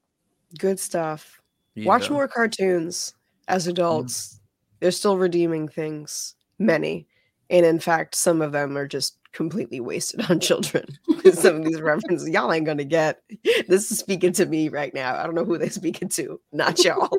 good 0.57 0.79
stuff. 0.79 1.41
Yeah. 1.73 1.87
Watch 1.87 2.09
more 2.09 2.29
cartoons 2.29 3.15
as 3.49 3.67
adults. 3.67 4.35
Mm. 4.35 4.39
They're 4.79 4.91
still 4.91 5.17
redeeming 5.17 5.67
things. 5.67 6.35
many. 6.57 7.07
And 7.49 7.65
in 7.65 7.79
fact, 7.79 8.15
some 8.15 8.41
of 8.41 8.53
them 8.53 8.77
are 8.77 8.87
just 8.87 9.17
completely 9.33 9.79
wasted 9.79 10.29
on 10.31 10.39
children. 10.39 10.85
some 11.33 11.57
of 11.57 11.65
these 11.65 11.81
references, 11.81 12.29
y'all 12.29 12.51
ain't 12.51 12.65
gonna 12.65 12.85
get. 12.85 13.21
This 13.67 13.91
is 13.91 13.99
speaking 13.99 14.31
to 14.33 14.45
me 14.45 14.69
right 14.69 14.93
now. 14.93 15.15
I 15.15 15.23
don't 15.23 15.35
know 15.35 15.45
who 15.45 15.57
they're 15.57 15.69
speaking 15.69 16.09
to, 16.09 16.39
not 16.53 16.83
y'all. 16.83 17.09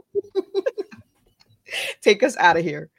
Take 2.01 2.23
us 2.23 2.37
out 2.39 2.57
of 2.57 2.65
here. 2.65 2.91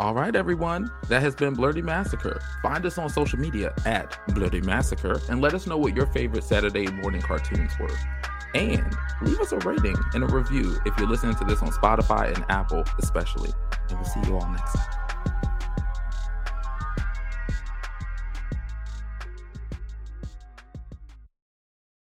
All 0.00 0.14
right, 0.14 0.34
everyone. 0.34 0.90
That 1.08 1.20
has 1.20 1.34
been 1.34 1.54
Blerdy 1.54 1.82
Massacre. 1.82 2.40
Find 2.62 2.86
us 2.86 2.96
on 2.96 3.10
social 3.10 3.38
media 3.38 3.74
at 3.84 4.12
Blerdy 4.28 4.64
Massacre 4.64 5.20
and 5.28 5.42
let 5.42 5.52
us 5.52 5.66
know 5.66 5.76
what 5.76 5.94
your 5.94 6.06
favorite 6.06 6.42
Saturday 6.42 6.90
morning 6.90 7.20
cartoons 7.20 7.72
were. 7.78 7.94
And 8.54 8.96
leave 9.20 9.38
us 9.40 9.52
a 9.52 9.58
rating 9.58 9.96
and 10.14 10.24
a 10.24 10.26
review 10.26 10.80
if 10.86 10.98
you're 10.98 11.06
listening 11.06 11.34
to 11.34 11.44
this 11.44 11.60
on 11.60 11.68
Spotify 11.68 12.34
and 12.34 12.46
Apple, 12.48 12.82
especially. 12.98 13.52
And 13.90 13.98
we'll 13.98 14.08
see 14.08 14.20
you 14.20 14.38
all 14.38 14.50
next 14.50 14.72
time. 14.72 15.19